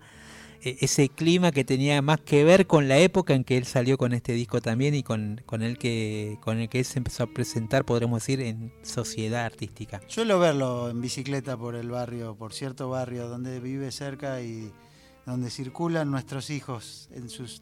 e- 0.62 0.78
ese 0.80 1.10
clima 1.10 1.52
que 1.52 1.62
tenía 1.62 2.00
más 2.00 2.20
que 2.20 2.42
ver 2.42 2.66
con 2.66 2.88
la 2.88 2.96
época 2.96 3.34
en 3.34 3.44
que 3.44 3.58
él 3.58 3.66
salió 3.66 3.98
con 3.98 4.14
este 4.14 4.32
disco 4.32 4.62
también 4.62 4.94
y 4.94 5.02
con, 5.02 5.42
con 5.44 5.60
el 5.62 5.76
que 5.76 6.38
con 6.40 6.58
el 6.58 6.70
que 6.70 6.78
él 6.78 6.84
se 6.86 7.00
empezó 7.00 7.24
a 7.24 7.26
presentar, 7.26 7.84
podríamos 7.84 8.22
decir, 8.22 8.40
en 8.40 8.72
sociedad 8.82 9.44
artística. 9.44 10.00
Suelo 10.06 10.38
verlo 10.38 10.88
en 10.88 11.02
bicicleta 11.02 11.58
por 11.58 11.74
el 11.74 11.90
barrio, 11.90 12.34
por 12.34 12.54
cierto 12.54 12.88
barrio 12.88 13.28
donde 13.28 13.60
vive 13.60 13.92
cerca 13.92 14.40
y 14.40 14.72
donde 15.26 15.50
circulan 15.50 16.10
nuestros 16.10 16.48
hijos 16.48 17.10
en 17.12 17.28
sus 17.28 17.60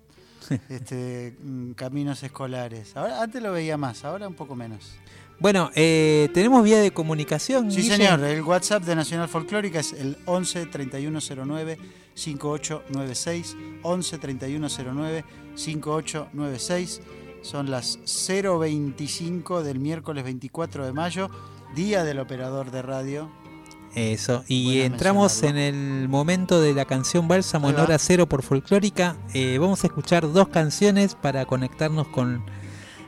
este, 0.68 1.36
mm, 1.42 1.72
caminos 1.72 2.22
escolares. 2.22 2.96
Ahora, 2.96 3.22
antes 3.22 3.42
lo 3.42 3.52
veía 3.52 3.76
más, 3.76 4.04
ahora 4.04 4.28
un 4.28 4.34
poco 4.34 4.54
menos. 4.54 4.94
Bueno, 5.38 5.70
eh, 5.74 6.28
tenemos 6.34 6.62
vía 6.62 6.80
de 6.80 6.92
comunicación. 6.92 7.72
Sí, 7.72 7.82
Guille? 7.82 7.96
señor. 7.96 8.22
El 8.22 8.42
WhatsApp 8.42 8.84
de 8.84 8.94
Nacional 8.94 9.28
Folclórica 9.28 9.80
es 9.80 9.92
el 9.92 10.16
11 10.26 10.66
3109 10.66 11.78
5896. 12.14 13.56
11 13.82 14.18
3109 14.18 15.24
5896. 15.56 17.00
Son 17.42 17.72
las 17.72 17.98
025 18.06 19.64
del 19.64 19.80
miércoles 19.80 20.22
24 20.22 20.86
de 20.86 20.92
mayo, 20.92 21.28
día 21.74 22.04
del 22.04 22.20
operador 22.20 22.70
de 22.70 22.82
radio. 22.82 23.28
Eso, 23.94 24.42
y 24.48 24.80
entramos 24.80 25.42
en 25.42 25.58
el 25.58 26.08
momento 26.08 26.62
de 26.62 26.72
la 26.72 26.86
canción 26.86 27.28
Bálsamo 27.28 27.68
en 27.68 27.78
hora 27.78 27.98
cero 27.98 28.26
por 28.26 28.42
folclórica. 28.42 29.16
Eh, 29.34 29.58
vamos 29.58 29.84
a 29.84 29.88
escuchar 29.88 30.32
dos 30.32 30.48
canciones 30.48 31.14
para 31.14 31.44
conectarnos 31.44 32.08
con 32.08 32.42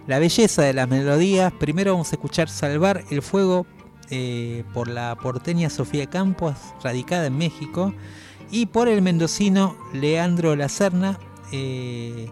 la 0.07 0.19
belleza 0.19 0.61
de 0.63 0.75
las 0.75 0.87
melodías. 0.87 1.55
Primero 1.55 1.93
vamos 1.93 2.13
a 2.13 2.17
escuchar 2.17 2.51
Salvar 2.51 3.03
el 3.11 3.23
Fuego 3.23 3.67
eh, 4.11 4.65
por 4.75 4.89
la 4.89 5.17
porteña 5.17 5.71
Sofía 5.71 6.05
Campos, 6.11 6.55
radicada 6.83 7.27
en 7.29 7.39
México, 7.39 7.95
y 8.51 8.67
por 8.67 8.89
el 8.89 9.01
mendocino 9.01 9.79
Leandro 9.95 10.55
Lacerna 10.55 11.19
eh, 11.51 12.31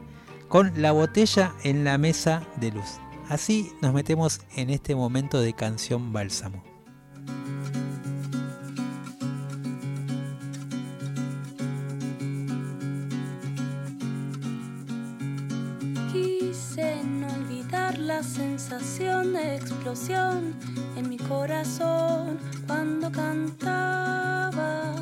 con 0.49 0.73
La 0.77 0.93
botella 0.93 1.55
en 1.63 1.85
la 1.85 1.97
mesa 1.97 2.43
de 2.57 2.73
luz. 2.73 3.01
Así 3.31 3.73
nos 3.81 3.95
metemos 3.95 4.43
en 4.57 4.69
este 4.69 4.95
momento 4.95 5.41
de 5.41 5.55
canción 5.55 6.13
Bálsamo. 6.13 6.63
la 18.07 18.23
sensación 18.23 19.33
de 19.33 19.57
explosión 19.57 20.55
en 20.97 21.09
mi 21.09 21.17
corazón 21.17 22.39
cuando 22.67 23.13
cantaba. 23.13 24.95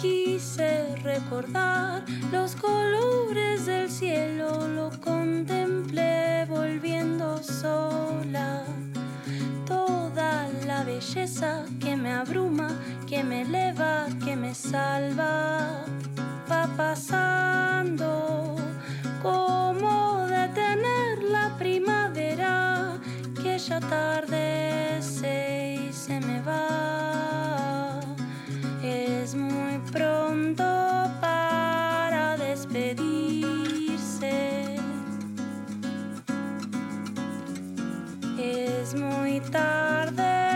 Quise 0.00 0.94
recordar 1.02 2.04
los 2.32 2.54
colores 2.54 3.66
del 3.66 3.90
cielo, 3.90 4.68
lo 4.68 4.90
contemplé 5.00 6.46
volviendo 6.48 7.42
sola. 7.42 8.64
Toda 9.66 10.48
la 10.66 10.84
belleza 10.84 11.64
que 11.80 11.96
me 11.96 12.12
abruma, 12.12 12.68
que 13.08 13.24
me 13.24 13.42
eleva, 13.42 14.06
que 14.24 14.36
me 14.36 14.54
salva, 14.54 15.84
va 16.50 16.68
pasando. 16.76 18.56
¿Cómo 19.22 20.26
detener 20.28 21.22
la 21.30 21.54
prima? 21.58 21.99
ya 23.68 23.76
atardece 23.76 25.34
y 25.88 25.92
se 25.92 26.18
me 26.20 26.40
va. 26.42 28.00
Es 28.82 29.34
muy 29.34 29.78
pronto 29.92 30.64
para 31.20 32.36
despedirse. 32.38 33.50
Es 38.38 38.94
muy 38.94 39.40
tarde. 39.40 40.49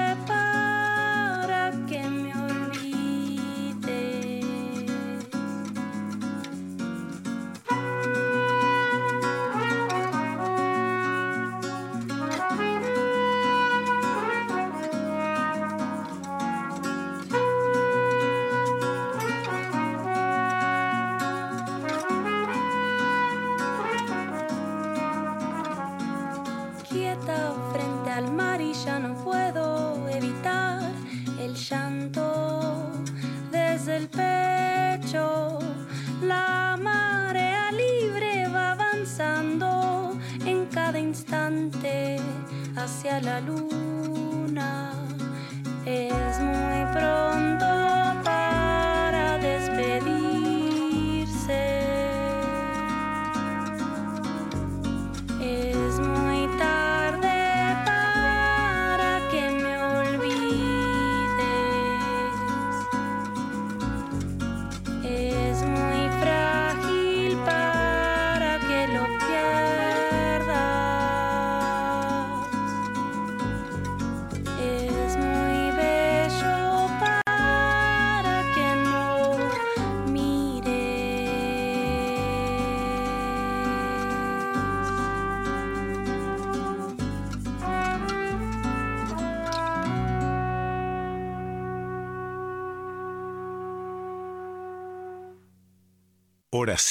Hacia 42.77 43.21
la 43.21 43.41
luna. 43.41 44.93
Es 45.87 46.41
muy 46.41 46.93
pronto 46.93 47.34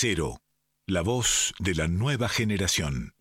Cero, 0.05 0.41
la 0.85 1.01
voz 1.01 1.53
de 1.59 1.75
la 1.75 1.87
nueva 1.87 2.27
generación. 2.27 3.13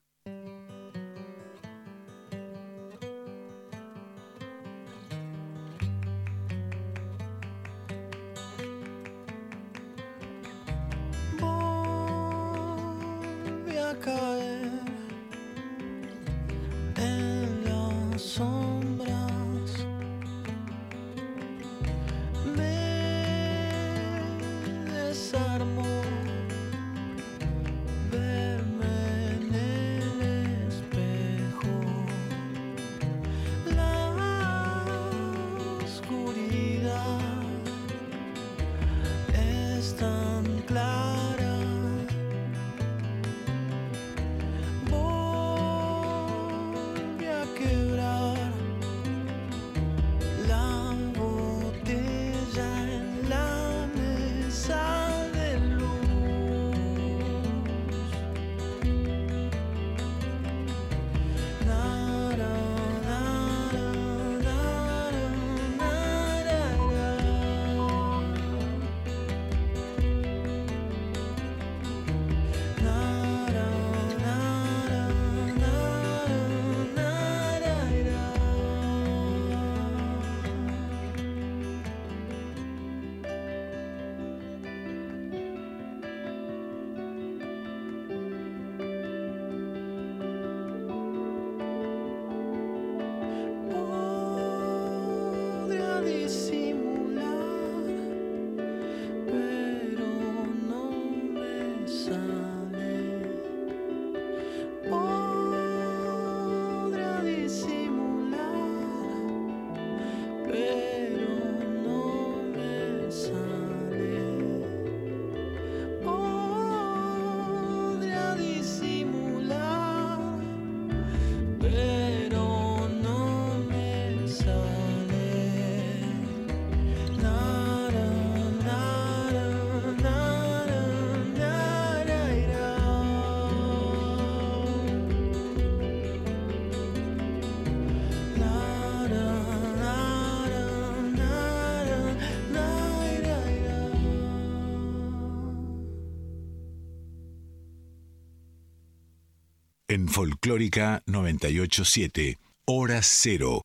En 149.92 150.08
Folclórica 150.08 151.02
987, 151.04 152.38
Hora 152.64 153.00
Cero. 153.02 153.60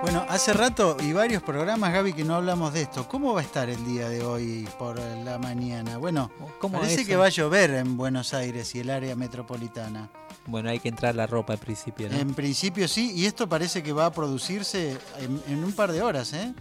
Bueno, 0.00 0.24
hace 0.28 0.52
rato 0.52 0.96
y 1.00 1.12
varios 1.12 1.42
programas, 1.42 1.92
Gaby, 1.92 2.12
que 2.12 2.22
no 2.22 2.36
hablamos 2.36 2.72
de 2.72 2.82
esto. 2.82 3.08
¿Cómo 3.08 3.34
va 3.34 3.40
a 3.40 3.42
estar 3.42 3.68
el 3.68 3.84
día 3.84 4.08
de 4.08 4.22
hoy 4.22 4.68
por 4.78 5.00
la 5.00 5.38
mañana? 5.38 5.96
Bueno, 5.96 6.30
¿Cómo 6.60 6.78
parece 6.78 7.00
eso? 7.00 7.08
que 7.08 7.16
va 7.16 7.26
a 7.26 7.30
llover 7.30 7.70
en 7.70 7.96
Buenos 7.96 8.32
Aires 8.32 8.72
y 8.76 8.78
el 8.78 8.90
área 8.90 9.16
metropolitana. 9.16 10.08
Bueno, 10.46 10.70
hay 10.70 10.78
que 10.78 10.88
entrar 10.88 11.16
la 11.16 11.26
ropa 11.26 11.54
al 11.54 11.58
principio, 11.58 12.08
¿no? 12.08 12.16
En 12.16 12.32
principio 12.34 12.86
sí, 12.86 13.10
y 13.12 13.26
esto 13.26 13.48
parece 13.48 13.82
que 13.82 13.92
va 13.92 14.06
a 14.06 14.12
producirse 14.12 14.96
en, 15.18 15.42
en 15.48 15.64
un 15.64 15.72
par 15.72 15.90
de 15.90 16.00
horas, 16.00 16.32
¿eh? 16.32 16.54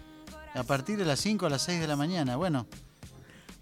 A 0.56 0.64
partir 0.64 0.98
de 0.98 1.06
las 1.06 1.20
5 1.20 1.46
a 1.46 1.50
las 1.52 1.62
6 1.62 1.80
de 1.80 1.86
la 1.86 1.96
mañana. 1.96 2.38
Bueno, 2.38 2.66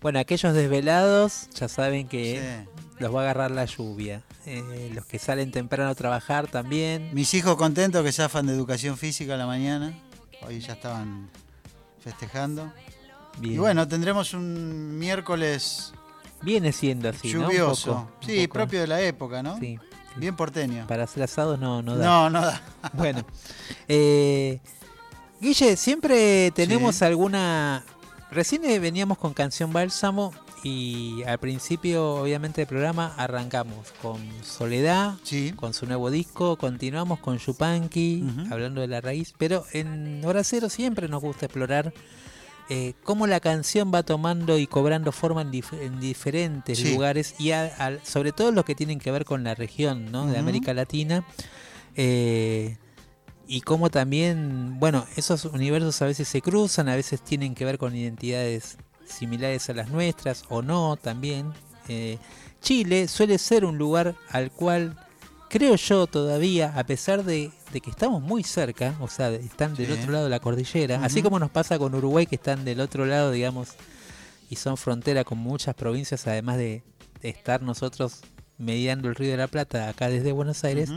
Bueno, 0.03 0.19
aquellos 0.19 0.53
desvelados 0.53 1.49
ya 1.55 1.67
saben 1.67 2.07
que 2.07 2.65
los 2.99 3.13
va 3.15 3.21
a 3.21 3.23
agarrar 3.23 3.49
la 3.51 3.65
lluvia. 3.65 4.21
Eh, 4.45 4.91
los 4.93 5.05
que 5.05 5.17
salen 5.17 5.51
temprano 5.51 5.89
a 5.89 5.95
trabajar 5.95 6.47
también. 6.47 7.09
mis 7.13 7.33
hijos 7.33 7.55
contentos 7.55 8.03
que 8.03 8.11
zafan 8.11 8.45
de 8.45 8.53
educación 8.53 8.97
física 8.97 9.33
a 9.33 9.37
la 9.37 9.45
mañana. 9.47 9.93
Hoy 10.45 10.59
ya 10.59 10.73
estaban 10.73 11.29
festejando. 12.03 12.71
Bien. 13.39 13.55
Y 13.55 13.57
bueno, 13.57 13.87
tendremos 13.87 14.33
un 14.33 14.99
miércoles 14.99 15.93
Viene 16.41 16.73
siendo 16.73 17.07
así, 17.07 17.33
¿no? 17.33 17.39
Un 17.39 17.45
Lluvioso. 17.45 17.91
poco, 17.93 18.11
un 18.21 18.27
sí, 18.27 18.47
poco. 18.47 18.53
propio 18.59 18.81
de 18.81 18.87
la 18.87 19.01
época, 19.01 19.41
¿no? 19.41 19.57
Sí. 19.59 19.79
Bien 20.17 20.35
porteño. 20.35 20.85
Para 20.87 21.05
hacer 21.05 21.23
asados 21.23 21.57
no, 21.57 21.81
no 21.81 21.95
da. 21.95 22.05
No, 22.05 22.29
no 22.29 22.41
da. 22.45 22.61
Bueno. 22.93 23.23
eh, 23.87 24.59
Guille, 25.39 25.77
siempre 25.77 26.51
tenemos 26.51 26.97
Sí. 26.97 27.05
alguna... 27.05 27.85
Recién 28.33 28.65
eh, 28.65 28.79
veníamos 28.79 29.17
con 29.19 29.33
Canción 29.33 29.71
Bálsamo 29.73 30.33
y 30.63 31.21
al 31.23 31.37
principio, 31.39 32.15
obviamente, 32.15 32.61
del 32.61 32.67
programa 32.67 33.13
arrancamos 33.17 33.91
con 34.01 34.17
Soledad, 34.43 35.15
con 35.55 35.73
su 35.73 35.85
nuevo 35.85 36.09
disco, 36.09 36.55
continuamos 36.57 37.19
con 37.19 37.37
Yupanqui, 37.37 38.23
hablando 38.49 38.81
de 38.81 38.87
la 38.87 39.01
raíz, 39.01 39.33
pero 39.37 39.65
en 39.73 40.23
Hora 40.25 40.43
Cero 40.43 40.69
siempre 40.69 41.07
nos 41.09 41.21
gusta 41.21 41.45
explorar 41.45 41.93
eh, 42.69 42.93
cómo 43.03 43.27
la 43.27 43.39
canción 43.41 43.91
va 43.93 44.03
tomando 44.03 44.57
y 44.57 44.67
cobrando 44.67 45.11
forma 45.11 45.41
en, 45.41 45.51
dif- 45.51 45.77
en 45.79 45.99
diferentes 45.99 46.79
Sí. 46.79 46.93
lugares 46.93 47.35
y 47.37 47.51
a- 47.51 47.99
sobre 48.03 48.31
todo 48.31 48.51
los 48.53 48.63
que 48.65 48.73
tienen 48.73 48.99
que 48.99 49.11
ver 49.11 49.25
con 49.25 49.43
la 49.43 49.53
región 49.53 50.11
¿no? 50.11 50.25
de. 50.27 50.37
América 50.39 50.73
Latina. 50.73 51.23
eh, 51.95 52.77
y 53.55 53.61
cómo 53.61 53.91
también, 53.91 54.79
bueno, 54.79 55.05
esos 55.15 55.45
universos 55.45 56.01
a 56.01 56.05
veces 56.05 56.27
se 56.27 56.41
cruzan, 56.41 56.89
a 56.89 56.95
veces 56.95 57.21
tienen 57.21 57.53
que 57.53 57.65
ver 57.65 57.77
con 57.77 57.95
identidades 57.95 58.77
similares 59.05 59.69
a 59.69 59.73
las 59.73 59.89
nuestras 59.89 60.43
o 60.49 60.63
no 60.63 60.97
también. 60.97 61.51
Eh, 61.87 62.17
Chile 62.61 63.07
suele 63.07 63.37
ser 63.37 63.63
un 63.65 63.77
lugar 63.77 64.15
al 64.29 64.49
cual 64.51 64.97
creo 65.49 65.75
yo 65.75 66.07
todavía, 66.07 66.73
a 66.75 66.83
pesar 66.85 67.23
de, 67.23 67.51
de 67.71 67.79
que 67.79 67.91
estamos 67.91 68.23
muy 68.23 68.43
cerca, 68.43 68.95
o 68.99 69.07
sea, 69.07 69.29
están 69.29 69.75
del 69.75 69.85
Sí. 69.85 69.91
otro 69.99 70.11
lado 70.13 70.23
de 70.23 70.29
la 70.31 70.39
cordillera, 70.39 71.03
así 71.03 71.21
como 71.21 71.37
nos 71.37 71.51
pasa 71.51 71.77
con 71.77 71.93
Uruguay 71.93 72.25
que 72.25 72.37
están 72.37 72.65
del 72.65 72.79
otro 72.79 73.05
lado, 73.05 73.29
digamos, 73.29 73.73
y 74.49 74.55
son 74.55 74.77
frontera 74.77 75.23
con 75.23 75.37
muchas 75.37 75.75
provincias, 75.75 76.25
además 76.25 76.57
de, 76.57 76.81
de 77.21 77.29
estar 77.29 77.61
nosotros 77.61 78.21
mediando 78.57 79.09
el 79.09 79.15
Río 79.15 79.29
de 79.29 79.37
la 79.37 79.47
Plata 79.47 79.89
acá 79.89 80.09
desde 80.09 80.31
Buenos 80.31 80.63
Aires. 80.63 80.89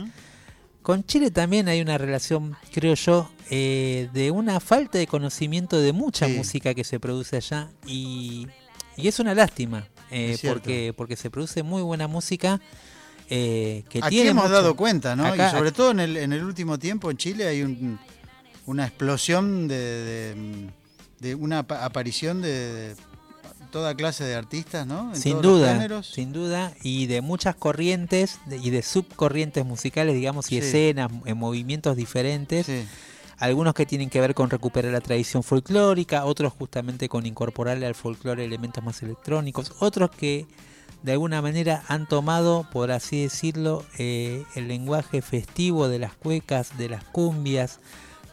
Con 0.87 1.03
Chile 1.03 1.31
también 1.31 1.67
hay 1.67 1.81
una 1.81 1.97
relación, 1.97 2.55
creo 2.71 2.93
yo, 2.93 3.29
eh, 3.49 4.07
de 4.13 4.31
una 4.31 4.61
falta 4.61 4.97
de 4.97 5.05
conocimiento 5.05 5.81
de 5.81 5.91
mucha 5.91 6.29
música 6.29 6.73
que 6.73 6.85
se 6.85 6.97
produce 6.97 7.35
allá 7.35 7.69
y, 7.85 8.47
y 8.95 9.09
es 9.09 9.19
una 9.19 9.35
lástima, 9.35 9.85
eh, 10.09 10.31
Es 10.35 10.49
porque, 10.49 10.93
porque 10.95 11.17
se 11.17 11.29
produce 11.29 11.61
muy 11.61 11.81
buena 11.81 12.07
música. 12.07 12.61
eh, 13.29 13.83
que 13.89 13.99
Aquí 13.99 14.15
tiene 14.15 14.29
hemos 14.29 14.45
mucho- 14.45 14.53
dado 14.55 14.77
cuenta, 14.77 15.13
¿no? 15.17 15.25
Acá- 15.25 15.49
y 15.49 15.51
sobre 15.51 15.73
todo 15.73 15.91
en 15.91 15.99
el, 15.99 16.15
en 16.15 16.31
el 16.31 16.41
último 16.45 16.79
tiempo 16.79 17.11
en 17.11 17.17
Chile 17.17 17.45
hay 17.49 17.63
un- 17.63 17.99
una 18.65 18.85
explosión 18.87 19.67
de, 19.67 19.75
de- 19.75 20.69
de 21.19 21.35
una 21.35 21.59
apa- 21.59 21.83
aparición 21.83 22.41
de, 22.41 22.93
de 22.93 22.95
toda 23.77 23.93
clase 23.93 24.23
de 24.23 24.33
artistas, 24.33 24.87
¿no? 24.87 25.13
En 25.13 25.21
Sin 25.21 25.39
duda, 25.39 26.01
sin 26.01 26.33
duda, 26.33 26.73
y 26.81 27.05
de 27.05 27.21
muchas 27.21 27.55
corrientes 27.55 28.39
de- 28.47 28.57
y 28.57 28.71
de 28.71 28.81
subcorrientes 28.81 29.63
musicales, 29.65 30.15
digamos, 30.15 30.47
y 30.51 30.55
Sí. 30.55 30.57
escenas, 30.57 31.11
en 31.25 31.37
movimientos 31.37 31.95
diferentes. 31.95 32.65
Algunos 33.37 33.75
que 33.75 33.85
tienen 33.85 34.09
que 34.09 34.19
ver 34.19 34.33
con 34.33 34.49
recuperar 34.49 34.91
la 34.91 34.99
tradición 35.01 35.43
folclórica, 35.43 36.25
otros 36.25 36.53
justamente 36.53 37.07
con 37.07 37.27
incorporarle 37.27 37.85
al 37.85 37.93
folclore 37.93 38.43
elementos 38.43 38.83
más 38.83 39.03
electrónicos, 39.03 39.73
otros 39.79 40.09
que 40.09 40.47
de 41.03 41.11
alguna 41.11 41.39
manera 41.43 41.83
han 41.87 42.07
tomado, 42.07 42.67
por 42.71 42.89
así 42.91 43.21
decirlo, 43.21 43.85
eh, 43.99 44.43
el 44.55 44.67
lenguaje 44.67 45.21
festivo 45.21 45.87
de 45.87 45.99
las 45.99 46.15
cuecas, 46.15 46.79
de 46.79 46.89
las 46.89 47.03
cumbias, 47.03 47.79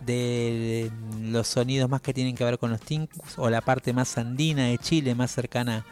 de 0.07 0.91
los 1.21 1.47
sonidos 1.49 1.89
más 1.91 2.01
que 2.01 2.13
tienen 2.15 2.35
que 2.35 2.45
ver 2.45 2.59
con 2.59 2.71
los 2.71 2.81
tincus 2.81 3.39
o 3.39 3.49
la 3.51 3.61
parte 3.61 3.93
más 3.93 4.17
andina 4.19 4.67
de 4.67 4.79
Chile, 4.79 5.15
más 5.15 5.31
cercana 5.31 5.85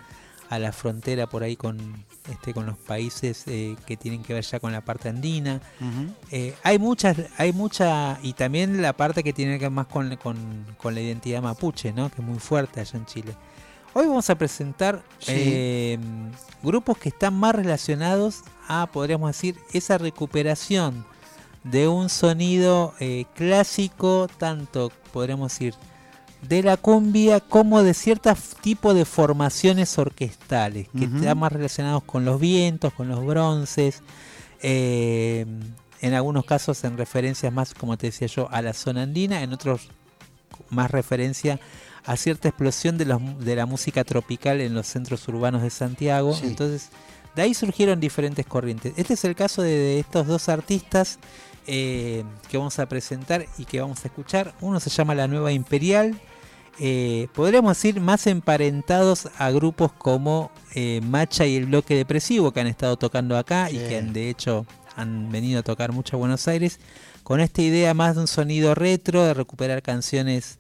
a 0.51 0.59
la 0.59 0.71
frontera 0.73 1.27
por 1.27 1.43
ahí 1.43 1.57
con 1.57 2.05
este 2.31 2.53
con 2.53 2.67
los 2.67 2.77
países 2.77 3.45
eh, 3.47 3.75
que 3.87 3.97
tienen 3.97 4.23
que 4.23 4.35
ver 4.35 4.45
ya 4.45 4.61
con 4.61 4.71
la 4.71 4.83
parte 4.83 5.09
andina. 5.09 5.61
Eh, 6.31 6.55
hay 6.63 6.79
muchas, 6.79 7.17
hay 7.39 7.53
mucha, 7.55 8.19
y 8.23 8.35
también 8.35 8.83
la 8.83 8.93
parte 8.93 9.25
que 9.25 9.33
tiene 9.33 9.59
que 9.59 9.65
ver 9.65 9.71
más 9.71 9.87
con, 9.87 10.15
con- 10.17 10.67
con 10.77 10.95
la 10.95 11.01
identidad 11.01 11.41
mapuche, 11.43 11.93
¿no? 11.93 12.11
que 12.11 12.21
es 12.21 12.27
muy 12.27 12.39
fuerte 12.39 12.81
allá 12.81 12.99
en 12.99 13.07
Chile. 13.07 13.35
Hoy 13.95 14.07
vamos 14.07 14.29
a 14.31 14.35
presentar 14.37 15.03
Sí. 15.19 15.33
eh, 15.35 15.99
grupos 16.63 16.97
que 16.99 17.09
están 17.11 17.35
más 17.35 17.55
relacionados 17.55 18.43
a, 18.69 18.87
podríamos 18.93 19.29
decir, 19.31 19.57
esa 19.73 19.97
recuperación 19.99 21.05
de 21.65 21.89
un 21.89 22.09
sonido 22.09 22.95
eh, 23.01 23.25
clásico, 23.35 24.29
tanto 24.39 24.91
podríamos 25.13 25.53
decir 25.53 25.75
de 26.43 26.63
la 26.63 26.77
cumbia 26.77 27.41
como 27.41 27.83
de 27.83 27.95
ciertos 27.95 28.57
tipos 28.61 28.95
de 28.95 29.05
formaciones 29.05 29.97
orquestales 29.97 30.89
que 30.97 31.05
están 31.05 31.39
más 31.39 31.53
relacionados 31.53 32.03
con 32.03 32.25
los 32.25 32.41
vientos, 32.41 32.93
con 32.93 33.09
los 33.09 33.25
bronces, 33.25 34.03
eh, 34.61 35.47
en 36.01 36.15
algunos 36.15 36.45
casos 36.45 36.83
en 36.83 36.97
referencias 36.97 37.53
más, 37.53 37.75
como 37.75 37.97
te 37.97 38.09
decía 38.09 38.27
yo, 38.27 38.49
a 38.51 38.61
la 38.61 38.73
zona 38.73 39.03
andina, 39.03 39.43
en 39.43 39.53
otros 39.53 39.89
más 40.69 40.91
referencia 40.91 41.61
a 42.05 42.17
cierta 42.17 42.49
explosión 42.49 42.99
de, 42.99 43.05
los, 43.05 43.21
de 43.39 43.55
la 43.55 43.67
música 43.67 44.03
tropical 44.03 44.61
en 44.61 44.75
los 44.75 44.89
centros 44.89 45.27
urbanos 45.29 45.63
de 45.63 45.71
Santiago. 45.71 46.35
Sí. 46.35 46.47
Entonces, 46.47 46.89
de 47.37 47.43
ahí 47.43 47.55
surgieron 47.55 48.01
diferentes 48.01 48.45
corrientes. 48.45 48.95
Este 48.97 49.15
es 49.15 49.25
el 49.25 49.37
caso 49.37 49.63
de, 49.63 49.71
de 49.71 50.01
estos 50.01 50.27
dos 50.27 50.49
artistas 50.49 51.21
eh, 51.67 52.25
que 52.51 52.59
vamos 52.59 52.79
a 52.79 52.87
presentar 52.89 53.47
y 53.59 53.65
que 53.65 53.81
vamos 53.81 54.05
a 54.05 54.09
escuchar. 54.09 54.55
Uno 54.61 54.81
se 54.81 54.91
llama 54.91 55.15
La 55.15 55.29
Nueva 55.29 55.53
Imperial. 55.53 56.19
eh, 56.79 57.29
podríamos 57.35 57.77
decir 57.77 58.01
más 58.01 58.27
emparentados 58.27 59.29
a 59.39 59.51
grupos 59.51 59.93
como 59.93 60.51
eh, 60.75 61.01
Macha 61.03 61.47
y 61.47 61.57
el 61.57 61.67
Bloque 61.67 61.95
Depresivo 61.95 62.53
que 62.53 62.61
han 62.61 62.67
estado 62.67 62.97
tocando 62.97 63.37
acá 63.37 63.71
y 63.71 63.77
que 63.79 63.99
han, 63.99 64.13
de 64.13 64.31
hecho 64.31 64.67
han 64.97 65.31
venido 65.31 65.61
a 65.61 65.63
tocar 65.63 65.93
mucho 65.93 66.17
a 66.17 66.19
Buenos 66.19 66.49
Aires 66.49 66.81
con 67.23 67.41
esta 67.41 67.63
idea 67.63 67.95
más 67.95 68.15
de 68.15 68.23
un 68.23 68.27
sonido 68.27 68.75
retro, 68.75 69.25
de 69.25 69.35
recuperar 69.35 69.83
canciones 69.83 70.59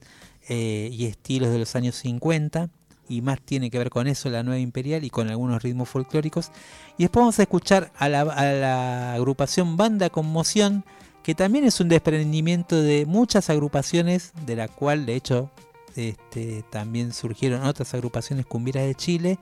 y 0.48 1.06
estilos 1.06 1.50
de 1.50 1.58
los 1.58 1.74
años 1.76 1.96
50 1.96 2.68
y 3.08 3.20
más 3.20 3.40
tiene 3.40 3.70
que 3.70 3.78
ver 3.78 3.90
con 3.90 4.06
eso, 4.06 4.30
la 4.30 4.42
nueva 4.42 4.60
imperial 4.60 5.04
y 5.04 5.10
con 5.10 5.28
algunos 5.28 5.62
ritmos 5.62 5.88
folclóricos. 5.88 6.50
Y 6.96 7.04
después 7.04 7.22
vamos 7.22 7.38
a 7.38 7.42
escuchar 7.42 7.92
a 7.98 8.08
la, 8.08 9.14
agrupación 9.14 9.76
Banda 9.76 10.10
Conmoción, 10.10 10.84
que 11.22 11.34
también 11.34 11.64
es 11.64 11.80
un 11.80 11.88
desprendimiento 11.88 12.80
de 12.80 13.06
muchas 13.06 13.50
agrupaciones, 13.50 14.32
de 14.46 14.56
la 14.56 14.68
cual 14.68 15.06
de 15.06 15.14
hecho 15.14 15.50
este, 15.94 16.64
también 16.70 17.12
surgieron 17.12 17.64
otras 17.64 17.92
agrupaciones 17.94 18.46
cumbieras 18.46 18.84
de 18.84 18.94
Chile, 18.94 19.38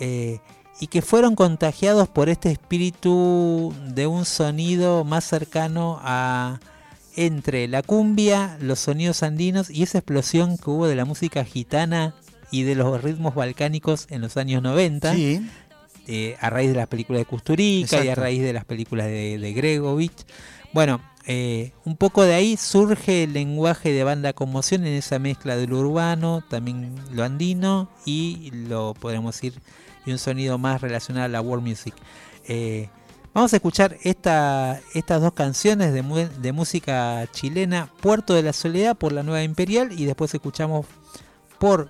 eh, 0.00 0.40
y 0.80 0.88
que 0.88 1.02
fueron 1.02 1.36
contagiados 1.36 2.08
por 2.08 2.28
este 2.28 2.50
espíritu 2.50 3.72
de 3.86 4.06
un 4.08 4.24
sonido 4.24 5.04
más 5.04 5.24
cercano 5.24 6.00
a 6.02 6.58
entre 7.16 7.68
la 7.68 7.82
cumbia, 7.82 8.58
los 8.60 8.80
sonidos 8.80 9.22
andinos 9.22 9.70
y 9.70 9.84
esa 9.84 9.98
explosión 9.98 10.58
que 10.58 10.70
hubo 10.70 10.88
de 10.88 10.96
la 10.96 11.04
música 11.04 11.44
gitana 11.44 12.14
y 12.54 12.62
de 12.62 12.74
los 12.76 13.02
ritmos 13.02 13.34
balcánicos 13.34 14.06
en 14.10 14.20
los 14.20 14.36
años 14.36 14.62
90, 14.62 15.12
Sí. 15.14 15.40
eh, 16.06 16.36
a 16.40 16.50
raíz 16.50 16.70
de 16.70 16.76
las 16.76 16.86
películas 16.86 17.20
de 17.20 17.24
Kusturica 17.26 17.96
y 17.96 17.98
a 17.98 18.02
Exacto. 18.02 18.20
raíz 18.20 18.42
de 18.42 18.52
las 18.52 18.64
películas 18.64 19.06
de, 19.06 19.38
de 19.38 19.52
Gregovich. 19.52 20.24
Bueno, 20.72 21.00
eh, 21.26 21.72
un 21.84 21.96
poco 21.96 22.22
de 22.22 22.34
ahí 22.34 22.56
surge 22.56 23.24
el 23.24 23.32
lenguaje 23.32 23.90
de 23.92 24.04
banda 24.04 24.32
conmoción 24.34 24.86
en 24.86 24.92
esa 24.94 25.18
mezcla 25.18 25.56
de 25.56 25.66
lo 25.66 25.78
urbano, 25.80 26.44
también 26.48 26.94
lo 27.12 27.24
andino 27.24 27.88
y 28.04 28.50
lo 28.52 28.94
podemos 28.94 29.34
decir 29.34 29.54
y 30.06 30.12
un 30.12 30.18
sonido 30.18 30.58
más 30.58 30.80
relacionado 30.80 31.24
a 31.24 31.28
la 31.28 31.40
world 31.40 31.66
music. 31.66 31.94
Eh, 32.46 32.88
vamos 33.32 33.52
a 33.52 33.56
escuchar 33.56 33.96
esta, 34.02 34.80
estas 34.94 35.20
dos 35.22 35.32
canciones 35.32 35.92
de, 35.94 36.02
de 36.40 36.52
música 36.52 37.26
chilena, 37.32 37.90
Puerto 38.00 38.34
de 38.34 38.42
la 38.42 38.52
Soledad 38.52 38.96
por 38.96 39.12
la 39.12 39.22
Nueva 39.22 39.42
Imperial 39.42 39.90
y 39.98 40.04
después 40.04 40.32
escuchamos 40.34 40.84
por 41.58 41.88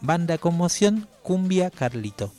Banda 0.00 0.38
Conmoción, 0.38 1.08
Cumbia 1.22 1.70
Carlito. 1.70 2.32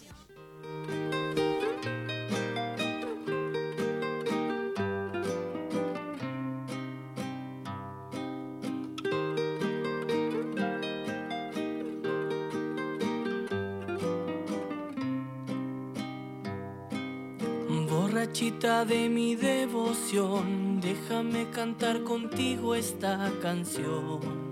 Borrachita 17.89 18.85
de 18.85 19.09
mi 19.09 19.35
devoción, 19.35 20.79
déjame 20.81 21.49
cantar 21.51 22.03
contigo 22.03 22.75
esta 22.75 23.31
canción. 23.41 24.46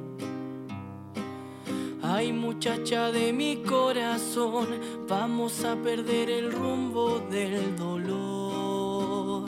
Ay 2.08 2.32
muchacha 2.32 3.12
de 3.12 3.34
mi 3.34 3.64
corazón, 3.64 4.68
vamos 5.08 5.66
a 5.66 5.76
perder 5.76 6.30
el 6.30 6.52
rumbo 6.52 7.20
del 7.32 7.76
dolor. 7.76 9.46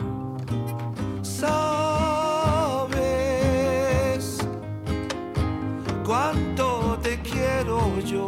Sabes 1.21 1.59
cuánto 6.03 6.97
te 7.03 7.19
quiero 7.21 7.99
yo. 7.99 8.27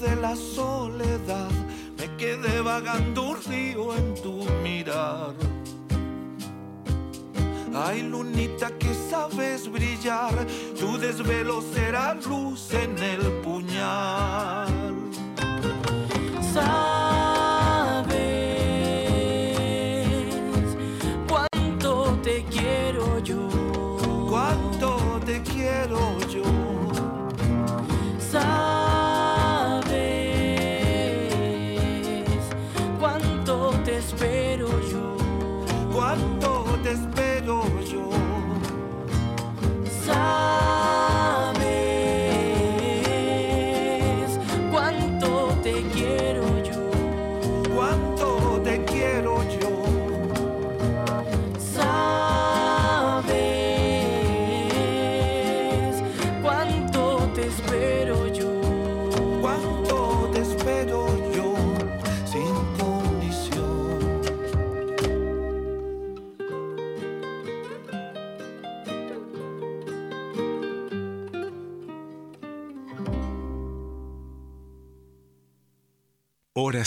De 0.00 0.16
la 0.16 0.34
soledad 0.34 1.50
me 1.98 2.16
quedé 2.16 2.60
vagando 2.60 3.30
un 3.30 3.42
río 3.42 3.94
en 3.94 4.14
tu 4.14 4.44
mirar. 4.62 5.34
Ay, 7.74 8.02
lunita 8.02 8.70
que 8.78 8.92
sabes 9.10 9.70
brillar, 9.70 10.46
tu 10.78 10.98
desvelo 10.98 11.62
será 11.74 12.14
luz 12.14 12.72
en 12.72 12.98
el 12.98 13.20
puñal. 13.42 14.23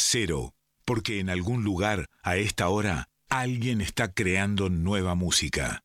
Cero, 0.10 0.54
porque 0.86 1.20
en 1.20 1.30
algún 1.30 1.66
lugar, 1.66 2.10
a 2.24 2.38
esta 2.38 2.70
hora, 2.70 3.10
alguien 3.28 3.82
está 3.82 4.14
creando 4.14 4.70
nueva 4.70 5.16
música. 5.16 5.84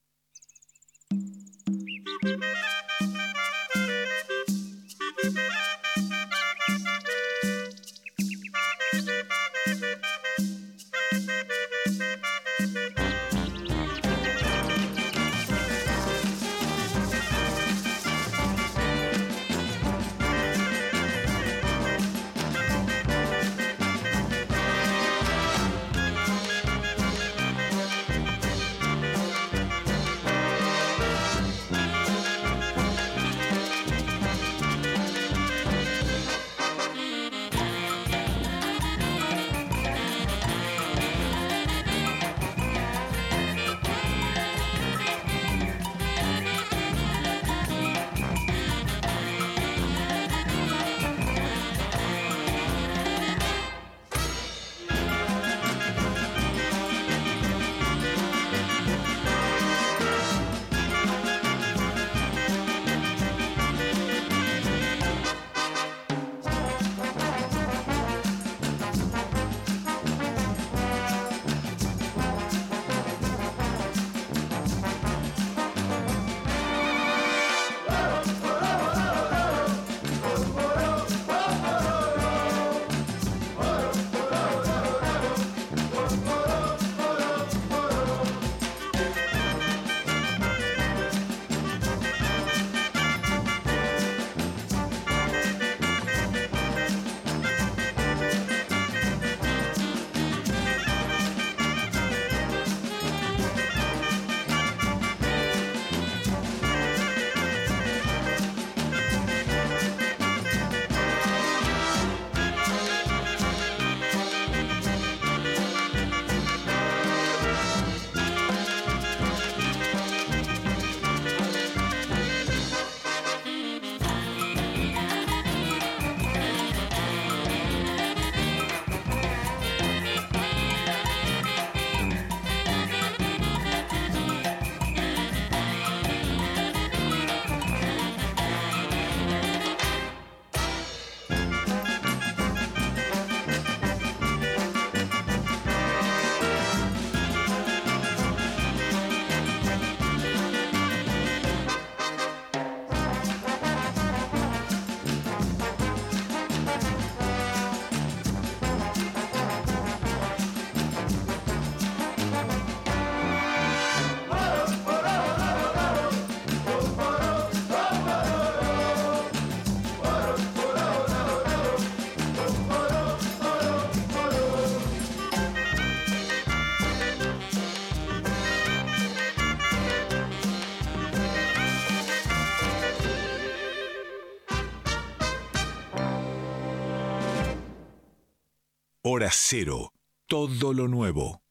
Hora 189.14 189.28
cero, 189.30 189.92
todo 190.26 190.72
lo 190.72 190.88
nuevo. 190.88 191.42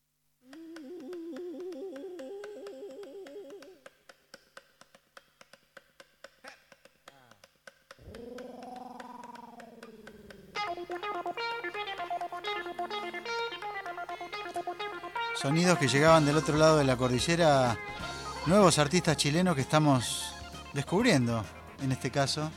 Sonidos 15.35 15.77
que 15.77 15.87
llegaban 15.87 16.25
del 16.25 16.37
otro 16.37 16.57
lado 16.57 16.79
de 16.79 16.83
la 16.83 16.97
cordillera, 16.97 17.77
nuevos 18.47 18.79
artistas 18.79 19.17
chilenos 19.17 19.53
que 19.53 19.61
estamos 19.61 20.33
descubriendo 20.73 21.45
en 21.83 21.91
este 21.91 22.09
caso. 22.09 22.51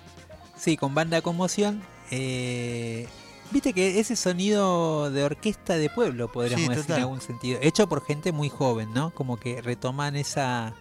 Sí, 0.56 0.78
con 0.78 0.94
banda 0.94 1.20
conmoción. 1.20 1.82
eh, 2.10 3.06
Viste 3.54 3.72
que 3.72 4.00
ese 4.00 4.16
sonido 4.16 5.10
de 5.10 5.22
orquesta 5.24 5.76
de 5.78 5.88
pueblo, 5.88 6.30
podríamos 6.30 6.62
Sí, 6.64 6.68
decir 6.68 6.82
total. 6.82 6.96
en 6.98 7.02
algún 7.04 7.20
sentido. 7.22 7.58
Hecho 7.62 7.88
por 7.88 8.04
gente 8.04 8.32
muy 8.32 8.48
joven, 8.50 8.92
¿no? 8.92 9.10
Como 9.14 9.38
que 9.38 9.62
retoman 9.62 10.16
esa 10.16 10.74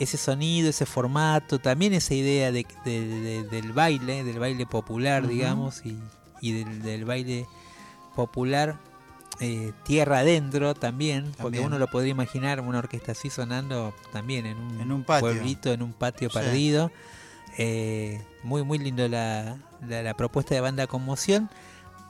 ese 0.00 0.16
sonido, 0.16 0.68
ese 0.70 0.86
formato, 0.86 1.60
también 1.60 1.94
esa 1.94 2.14
idea 2.14 2.50
de, 2.50 2.66
de- 2.84 3.06
de- 3.06 3.42
del 3.44 3.72
baile, 3.72 4.24
del 4.24 4.40
baile 4.40 4.66
popular, 4.66 5.28
digamos, 5.28 5.86
y, 5.86 5.96
y 6.40 6.50
del, 6.50 6.82
del 6.82 7.04
baile 7.04 7.46
popular 8.16 8.76
eh, 9.38 9.70
tierra 9.84 10.18
adentro 10.18 10.74
también, 10.74 11.30
porque 11.40 11.60
uno 11.60 11.78
lo 11.78 11.86
podría 11.86 12.10
imaginar 12.10 12.60
una 12.60 12.78
orquesta 12.80 13.12
así 13.12 13.30
sonando 13.30 13.94
también 14.12 14.46
en 14.46 14.56
un, 14.58 14.80
En 14.80 14.90
un 14.90 15.04
patio. 15.04 15.28
pueblito, 15.28 15.72
en 15.72 15.82
un 15.82 15.92
patio 15.92 16.28
Sí. 16.28 16.38
perdido. 16.38 16.90
Eh, 17.56 18.20
muy, 18.42 18.64
muy 18.64 18.78
lindo 18.78 19.06
la, 19.06 19.58
la- 19.86 20.02
la 20.02 20.14
propuesta 20.14 20.56
de 20.56 20.60
banda 20.60 20.88
Conmoción. 20.88 21.48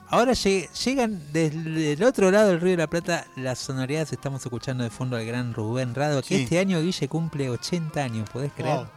Ahora 0.09 0.33
lle- 0.33 0.69
llegan 0.83 1.21
desde 1.33 1.93
el 1.93 2.03
otro 2.03 2.29
lado 2.31 2.49
del 2.49 2.61
Río 2.61 2.71
de 2.71 2.77
la 2.77 2.87
Plata 2.87 3.25
las 3.35 3.59
sonoridades. 3.59 4.13
Estamos 4.13 4.41
escuchando 4.43 4.83
de 4.83 4.89
fondo 4.89 5.17
al 5.17 5.25
gran 5.25 5.53
Rubén 5.53 5.95
Rado, 5.95 6.21
que 6.21 6.37
Sí. 6.37 6.43
este 6.43 6.59
año 6.59 6.79
Guille 6.81 7.07
cumple 7.07 7.49
80 7.49 8.03
años, 8.03 8.29
¿podés 8.29 8.51
creer? 8.53 8.75
Wow. 8.77 8.87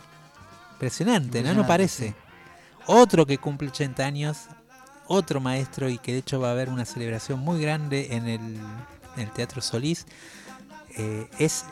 Impresionante, 0.74 1.42
¿no? 1.42 1.50
Impresionante, 1.50 1.62
No 1.62 1.66
parece. 1.66 2.14
Otro 2.86 3.26
que 3.26 3.38
cumple 3.38 3.68
80 3.68 4.04
años, 4.04 4.38
otro 5.06 5.40
maestro 5.40 5.88
y 5.88 5.98
que 5.98 6.12
de 6.12 6.18
hecho 6.18 6.40
va 6.40 6.48
a 6.48 6.52
haber 6.52 6.68
una 6.68 6.84
celebración 6.84 7.40
muy 7.40 7.60
grande 7.60 8.08
en 8.14 8.28
el, 8.28 8.40
en 9.16 9.22
el 9.22 9.30
Teatro 9.32 9.60
Solís, 9.62 10.06
eh, 10.96 11.28
es 11.38 11.64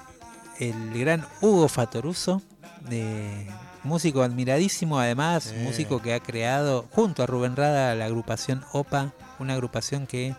el 0.58 0.98
gran 0.98 1.26
Hugo 1.42 1.68
Fatoruso, 1.68 2.42
eh, 2.90 3.46
músico 3.86 4.22
admiradísimo, 4.22 4.98
además, 4.98 5.44
Sí. 5.44 5.62
músico 5.62 6.02
que 6.02 6.12
ha 6.14 6.20
creado 6.20 6.84
junto 6.92 7.22
a 7.22 7.26
Rubén 7.26 7.56
Rada 7.56 7.94
la 7.94 8.04
agrupación 8.06 8.64
OPA, 8.72 9.12
una 9.38 9.54
agrupación 9.54 10.06
que, 10.06 10.34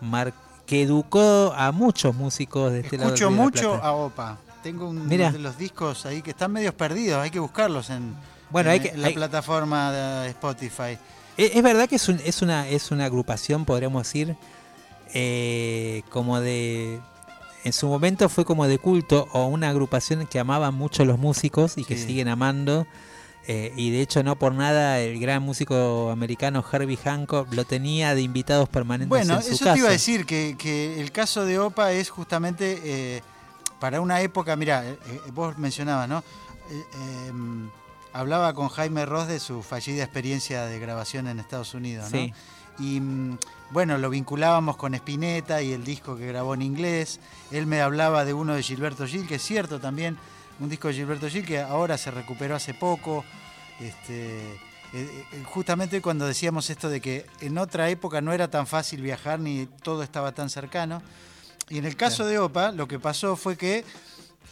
mar- 0.00 0.32
que 0.66 0.82
educó 0.82 1.52
a 1.56 1.72
muchos 1.72 2.14
músicos 2.14 2.72
de 2.72 2.80
este 2.80 2.96
lado. 2.98 3.14
Escucho 3.14 3.28
Río 3.28 3.30
de 3.30 3.36
la 3.36 3.42
mucho 3.42 3.70
Plata. 3.72 3.86
a 3.88 3.92
OPA. 3.92 4.38
Tengo 4.62 4.88
un 4.88 5.06
Mira. 5.08 5.30
de 5.30 5.38
los 5.38 5.58
discos 5.58 6.06
ahí 6.06 6.22
que 6.22 6.30
están 6.30 6.52
medios 6.52 6.74
perdidos, 6.74 7.20
hay 7.22 7.30
que 7.30 7.38
buscarlos 7.40 7.90
en, 7.90 8.14
Bueno, 8.50 8.70
en- 8.70 8.72
hay 8.74 8.80
que- 8.80 8.88
en 8.94 9.02
la 9.02 9.08
hay- 9.08 9.14
plataforma 9.14 9.90
de 9.92 10.28
Spotify. 10.30 10.96
Es, 11.36 11.56
es 11.56 11.62
verdad 11.62 11.88
que 11.88 11.96
es, 11.96 12.08
un- 12.08 12.20
es, 12.24 12.40
una, 12.42 12.66
es 12.68 12.90
una 12.90 13.04
agrupación, 13.06 13.64
podríamos 13.64 14.04
decir, 14.04 14.36
eh, 15.12 16.02
como 16.10 16.40
de... 16.40 17.00
En 17.64 17.72
su 17.72 17.88
momento 17.88 18.28
fue 18.28 18.44
como 18.44 18.66
de 18.68 18.78
culto 18.78 19.26
o 19.32 19.46
una 19.46 19.70
agrupación 19.70 20.26
que 20.26 20.38
amaban 20.38 20.74
mucho 20.74 21.04
los 21.04 21.18
músicos 21.18 21.76
y 21.78 21.84
que 21.84 21.96
siguen 21.96 22.28
amando. 22.28 22.86
eh, 23.46 23.72
y 23.76 23.90
de 23.90 24.00
hecho 24.00 24.22
no 24.22 24.36
por 24.36 24.54
nada 24.54 25.00
el 25.00 25.18
gran 25.20 25.42
músico 25.42 26.08
americano 26.10 26.64
Herbie 26.70 26.96
Hancock 26.96 27.52
lo 27.52 27.64
tenía 27.66 28.14
de 28.14 28.22
invitados 28.22 28.68
permanentes 28.70 29.08
Bueno, 29.10 29.34
en 29.36 29.42
su 29.42 29.50
eso 29.54 29.64
casa. 29.64 29.72
te 29.74 29.78
iba 29.80 29.88
a 29.88 29.92
decir, 29.92 30.24
que, 30.24 30.56
que 30.58 30.98
el 31.00 31.10
caso 31.12 31.44
de 31.44 31.58
OPA 31.58 31.92
es 31.92 32.08
justamente 32.10 32.80
eh, 32.84 33.22
para 33.80 34.00
una 34.00 34.20
época, 34.22 34.56
mira, 34.56 34.82
vos 35.34 35.58
mencionabas, 35.58 36.08
¿no? 36.08 36.22
Eh, 36.70 36.84
em, 37.28 37.68
hablaba 38.14 38.54
con 38.54 38.68
Jaime 38.68 39.04
Ross 39.04 39.28
de 39.28 39.38
su 39.40 39.62
fallida 39.62 40.02
experiencia 40.04 40.64
de 40.64 40.78
grabación 40.78 41.26
en 41.28 41.38
Estados 41.38 41.74
Unidos, 41.74 42.10
¿no? 42.12 42.18
Sí. 42.18 42.32
Y 42.78 43.00
mm, 43.00 43.38
bueno, 43.74 43.98
lo 43.98 44.08
vinculábamos 44.08 44.76
con 44.76 44.94
Spinetta 44.94 45.60
y 45.60 45.72
el 45.72 45.82
disco 45.84 46.16
que 46.16 46.28
grabó 46.28 46.54
en 46.54 46.62
inglés. 46.62 47.18
Él 47.50 47.66
me 47.66 47.80
hablaba 47.82 48.24
de 48.24 48.32
uno 48.32 48.54
de 48.54 48.62
Gilberto 48.62 49.04
Gil, 49.04 49.26
que 49.26 49.34
es 49.34 49.42
cierto 49.42 49.80
también, 49.80 50.16
un 50.60 50.68
disco 50.68 50.86
de 50.86 50.94
Gilberto 50.94 51.28
Gil 51.28 51.44
que 51.44 51.58
ahora 51.60 51.98
se 51.98 52.12
recuperó 52.12 52.54
hace 52.54 52.72
poco. 52.72 53.24
Este, 53.80 54.52
eh, 54.54 54.56
eh, 54.92 55.42
justamente 55.44 56.00
cuando 56.00 56.24
decíamos 56.24 56.70
esto 56.70 56.88
de 56.88 57.00
que 57.00 57.26
en 57.40 57.58
otra 57.58 57.90
época 57.90 58.20
no 58.20 58.32
era 58.32 58.48
tan 58.48 58.68
fácil 58.68 59.02
viajar 59.02 59.40
ni 59.40 59.66
todo 59.82 60.04
estaba 60.04 60.30
tan 60.30 60.48
cercano. 60.50 61.02
Y 61.68 61.78
en 61.78 61.84
el 61.84 61.96
caso 61.96 62.24
de 62.26 62.38
OPA, 62.38 62.70
lo 62.70 62.86
que 62.86 63.00
pasó 63.00 63.34
fue 63.34 63.56
que 63.56 63.84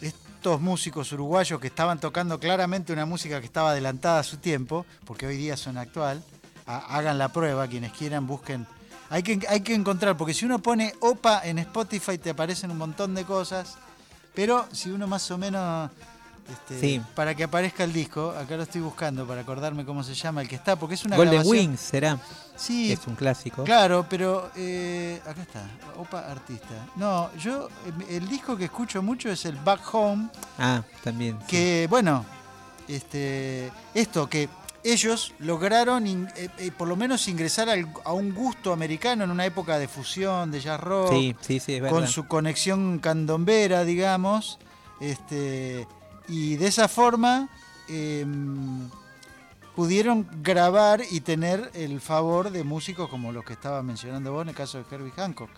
estos 0.01 0.61
músicos 0.61 1.12
uruguayos 1.12 1.61
que 1.61 1.69
estaban 1.69 2.01
tocando 2.01 2.40
claramente 2.40 2.93
una 2.93 3.07
música 3.07 3.39
que 3.39 3.47
estaba 3.47 3.70
adelantada 3.70 4.19
a 4.19 4.24
su 4.24 4.39
tiempo, 4.39 4.85
porque 5.05 5.27
hoy 5.28 5.36
día 5.36 5.57
son 5.57 5.78
actual, 5.78 6.24
ha- 6.66 6.97
hagan 6.97 7.19
la 7.19 7.28
prueba, 7.28 7.69
quienes 7.69 7.93
quieran, 7.93 8.27
busquen. 8.27 8.66
Hay 9.12 9.22
que, 9.22 9.39
hay 9.47 9.60
que 9.60 9.74
encontrar, 9.74 10.16
porque 10.16 10.32
si 10.32 10.47
uno 10.47 10.59
pone 10.59 10.94
OPA 11.01 11.43
en 11.44 11.59
Spotify 11.59 12.16
te 12.16 12.30
aparecen 12.30 12.70
un 12.70 12.78
montón 12.78 13.14
de 13.14 13.24
cosas, 13.24 13.74
pero 14.34 14.66
si 14.72 14.90
uno 14.90 15.06
más 15.06 15.30
o 15.30 15.36
menos, 15.36 15.90
este, 16.51 16.80
Sí. 16.80 17.02
para 17.14 17.34
que 17.34 17.44
aparezca 17.44 17.84
el 17.84 17.93
disco, 17.93 18.30
acá 18.30 18.56
lo 18.56 18.62
estoy 18.62 18.80
buscando 18.80 19.26
para 19.26 19.43
acordarme 19.43 19.84
cómo 19.84 20.02
se 20.02 20.14
llama 20.14 20.40
el 20.40 20.48
que 20.48 20.55
está, 20.56 20.76
porque 20.76 20.94
es 20.94 21.05
una 21.05 21.16
Golden 21.16 21.34
grabación- 21.43 21.66
Wings 21.68 21.80
será. 21.80 22.18
Sí, 22.56 22.90
Es 22.93 23.06
un 23.06 23.14
clásico. 23.14 23.64
Claro, 23.64 24.06
pero 24.09 24.51
eh, 24.56 25.20
acá 25.26 25.43
está, 25.43 25.62
Opa 25.98 26.20
Artista. 26.30 26.86
No, 26.97 27.30
yo 27.36 27.68
el 28.09 28.26
disco 28.30 28.56
que 28.56 28.64
escucho 28.64 29.02
mucho 29.02 29.30
es 29.30 29.44
el 29.44 29.56
Back 29.56 29.82
Home, 29.94 30.28
Ah, 30.59 30.82
también. 31.05 31.39
sí. 31.43 31.47
que 31.48 31.86
bueno, 31.90 32.24
este, 32.89 33.70
esto 33.94 34.26
que 34.28 34.48
ellos 34.85 35.33
lograron 35.39 36.07
in- 36.07 36.29
eh, 36.37 36.49
eh, 36.59 36.71
por 36.77 36.89
lo 36.89 36.97
menos 36.97 37.29
ingresar 37.29 37.69
al- 37.69 37.93
a 38.05 38.13
un 38.13 38.35
gusto 38.35 38.73
americano 38.73 39.25
en 39.25 39.31
una 39.31 39.47
época 39.47 39.79
de 39.79 39.87
fusión, 39.89 40.51
de 40.51 40.61
jazz 40.61 40.81
rock, 40.81 41.11
Sí, 41.13 41.37
sí, 41.41 41.61
sí, 41.61 41.75
es 41.75 41.81
verdad. 41.83 41.97
con 41.99 42.09
su 42.09 42.27
conexión 42.27 42.99
candombera, 42.99 43.85
digamos, 43.85 44.59
este, 45.01 45.87
y 46.29 46.57
de 46.57 46.67
esa 46.67 46.89
forma 46.89 47.49
em, 47.89 48.89
pudieron 49.75 50.27
grabar 50.43 51.03
y 51.11 51.21
tener 51.21 51.71
el 51.75 52.01
favor 52.01 52.51
de 52.51 52.63
músicos 52.65 53.09
como 53.09 53.33
los 53.33 53.45
que 53.45 53.53
estaba 53.55 53.83
mencionando 53.83 54.33
vos 54.33 54.43
en 54.43 54.51
el 54.51 54.55
caso 54.55 54.79
de 54.79 54.85
Herbie 54.95 55.13
Hancock. 55.13 55.51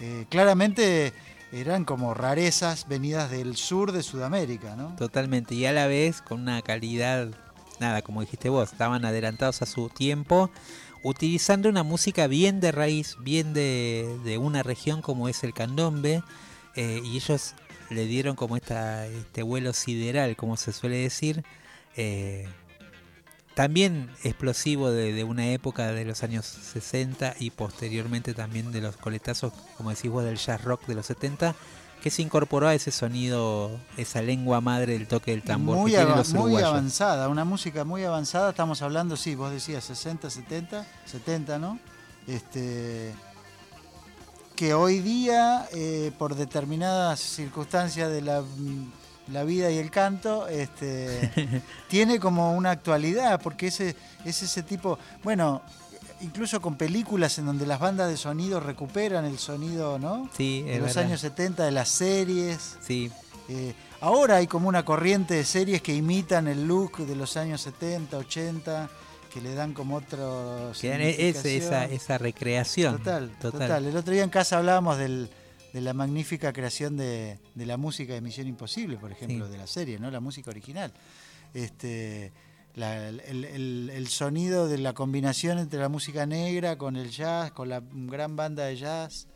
Eh, 0.00 0.26
claramente 0.28 1.12
eran 1.52 1.84
como 1.84 2.12
rarezas 2.14 2.86
venidas 2.88 3.30
del 3.30 3.56
sur 3.56 3.92
de 3.92 4.02
Sudamérica, 4.02 4.76
¿no? 4.76 4.94
Totalmente, 4.96 5.54
y 5.54 5.66
a 5.66 5.72
la 5.72 5.86
vez 5.86 6.22
con 6.22 6.40
una 6.42 6.60
calidad, 6.62 7.28
nada, 7.80 8.02
como 8.02 8.20
dijiste 8.20 8.48
vos, 8.48 8.72
estaban 8.72 9.04
adelantados 9.04 9.62
a 9.62 9.66
su 9.66 9.88
tiempo, 9.88 10.50
utilizando 11.02 11.68
una 11.68 11.82
música 11.82 12.26
bien 12.26 12.60
de 12.60 12.72
raíz, 12.72 13.16
bien 13.20 13.52
de, 13.52 14.38
una 14.40 14.62
región 14.62 15.02
como 15.02 15.28
es 15.28 15.44
el 15.44 15.54
candombe, 15.54 16.22
eh, 16.74 17.00
y 17.04 17.16
ellos 17.16 17.54
le 17.90 18.06
dieron 18.06 18.36
como 18.36 18.56
esta, 18.56 19.06
este 19.06 19.42
vuelo 19.42 19.72
sideral, 19.72 20.36
como 20.36 20.56
se 20.56 20.72
suele 20.72 20.96
decir, 20.96 21.44
eh, 21.96 22.48
también 23.54 24.10
explosivo 24.22 24.90
de, 24.90 25.12
de 25.12 25.24
una 25.24 25.48
época 25.48 25.92
de 25.92 26.04
los 26.04 26.22
años 26.22 26.44
60 26.44 27.36
y 27.38 27.50
posteriormente 27.50 28.34
también 28.34 28.70
de 28.72 28.82
los 28.82 28.96
coletazos, 28.96 29.52
como 29.76 29.90
decís 29.90 30.10
vos, 30.10 30.24
del 30.24 30.36
jazz 30.36 30.62
rock 30.62 30.86
de 30.86 30.94
los 30.94 31.06
70, 31.06 31.54
que 32.06 32.10
se 32.12 32.22
incorporó 32.22 32.68
a 32.68 32.74
ese 32.76 32.92
sonido, 32.92 33.80
esa 33.96 34.22
lengua 34.22 34.60
madre 34.60 34.92
del 34.92 35.08
toque 35.08 35.32
del 35.32 35.42
tambor 35.42 35.76
Muy, 35.76 35.90
que 35.90 36.04
los 36.04 36.32
muy 36.34 36.54
avanzada, 36.62 37.28
una 37.28 37.44
música 37.44 37.82
muy 37.82 38.04
avanzada. 38.04 38.50
Estamos 38.50 38.80
hablando, 38.80 39.16
sí, 39.16 39.34
vos 39.34 39.50
decías 39.50 39.82
60, 39.82 40.30
70, 40.30 40.86
70, 41.04 41.58
¿no? 41.58 41.80
Este, 42.28 43.12
que 44.54 44.72
hoy 44.72 45.00
día, 45.00 45.66
eh, 45.72 46.12
por 46.16 46.36
determinadas 46.36 47.18
circunstancias 47.18 48.08
de 48.08 48.22
la, 48.22 48.42
mm, 48.42 48.92
la 49.32 49.42
vida 49.42 49.72
y 49.72 49.78
el 49.78 49.90
canto, 49.90 50.46
este, 50.46 51.60
tiene 51.88 52.20
como 52.20 52.54
una 52.54 52.70
actualidad, 52.70 53.40
porque 53.42 53.66
ese, 53.66 53.96
es 54.24 54.44
ese 54.44 54.62
tipo, 54.62 54.96
bueno, 55.24 55.60
incluso 56.20 56.60
con 56.60 56.76
películas 56.76 57.38
en 57.38 57.46
donde 57.46 57.66
las 57.66 57.78
bandas 57.80 58.08
de 58.08 58.16
sonido 58.16 58.60
recuperan 58.60 59.24
el 59.24 59.38
sonido, 59.38 59.98
¿no? 59.98 60.28
Sí, 60.36 60.62
de 60.62 60.74
es 60.74 60.78
los 60.80 60.88
verdad. 60.88 61.04
años 61.04 61.20
70, 61.20 61.64
de 61.64 61.70
las 61.72 61.88
series. 61.88 62.76
Sí, 62.80 63.10
Eh, 63.48 63.74
ahora 64.00 64.36
hay 64.36 64.48
como 64.48 64.68
una 64.68 64.84
corriente 64.84 65.34
de 65.34 65.44
series 65.44 65.80
que 65.80 65.94
imitan 65.94 66.48
el 66.48 66.66
look 66.66 66.96
de 67.06 67.14
los 67.14 67.36
años 67.36 67.60
70, 67.60 68.16
80, 68.18 68.90
que 69.32 69.40
le 69.40 69.54
dan 69.54 69.72
como 69.72 69.94
otro. 69.96 70.72
que 70.80 70.88
dan 70.88 71.00
ese- 71.00 71.56
esa, 71.58 71.84
esa 71.84 72.18
recreación. 72.18 72.98
Total, 72.98 73.30
total, 73.40 73.84
El 73.86 73.96
otro 73.96 74.12
día 74.12 74.24
en 74.24 74.30
casa 74.30 74.58
hablábamos 74.58 74.98
del- 74.98 75.30
de 75.72 75.80
la 75.80 75.92
magnífica 75.92 76.52
creación 76.52 76.96
de, 76.96 77.38
de 77.54 77.66
la 77.66 77.76
música 77.76 78.14
de 78.14 78.20
Misión 78.20 78.48
Imposible, 78.48 78.96
por 78.96 79.12
ejemplo, 79.12 79.46
Sí. 79.46 79.52
de 79.52 79.58
la 79.58 79.66
serie, 79.68 79.98
¿no? 80.00 80.10
La 80.10 80.18
música 80.20 80.50
original. 80.50 80.92
Este, 81.54 82.32
la- 82.76 83.08
el, 83.08 83.20
el- 83.44 83.90
el 83.92 84.06
sonido 84.08 84.68
de 84.68 84.78
la 84.78 84.92
combinación 84.92 85.58
entre 85.58 85.80
la 85.80 85.88
música 85.88 86.24
negra 86.26 86.78
con 86.78 86.94
el 86.96 87.10
jazz, 87.10 87.50
con 87.50 87.68
la 87.68 87.82
gran 87.90 88.36
banda 88.36 88.64
de 88.66 88.76
jazz 88.76 89.26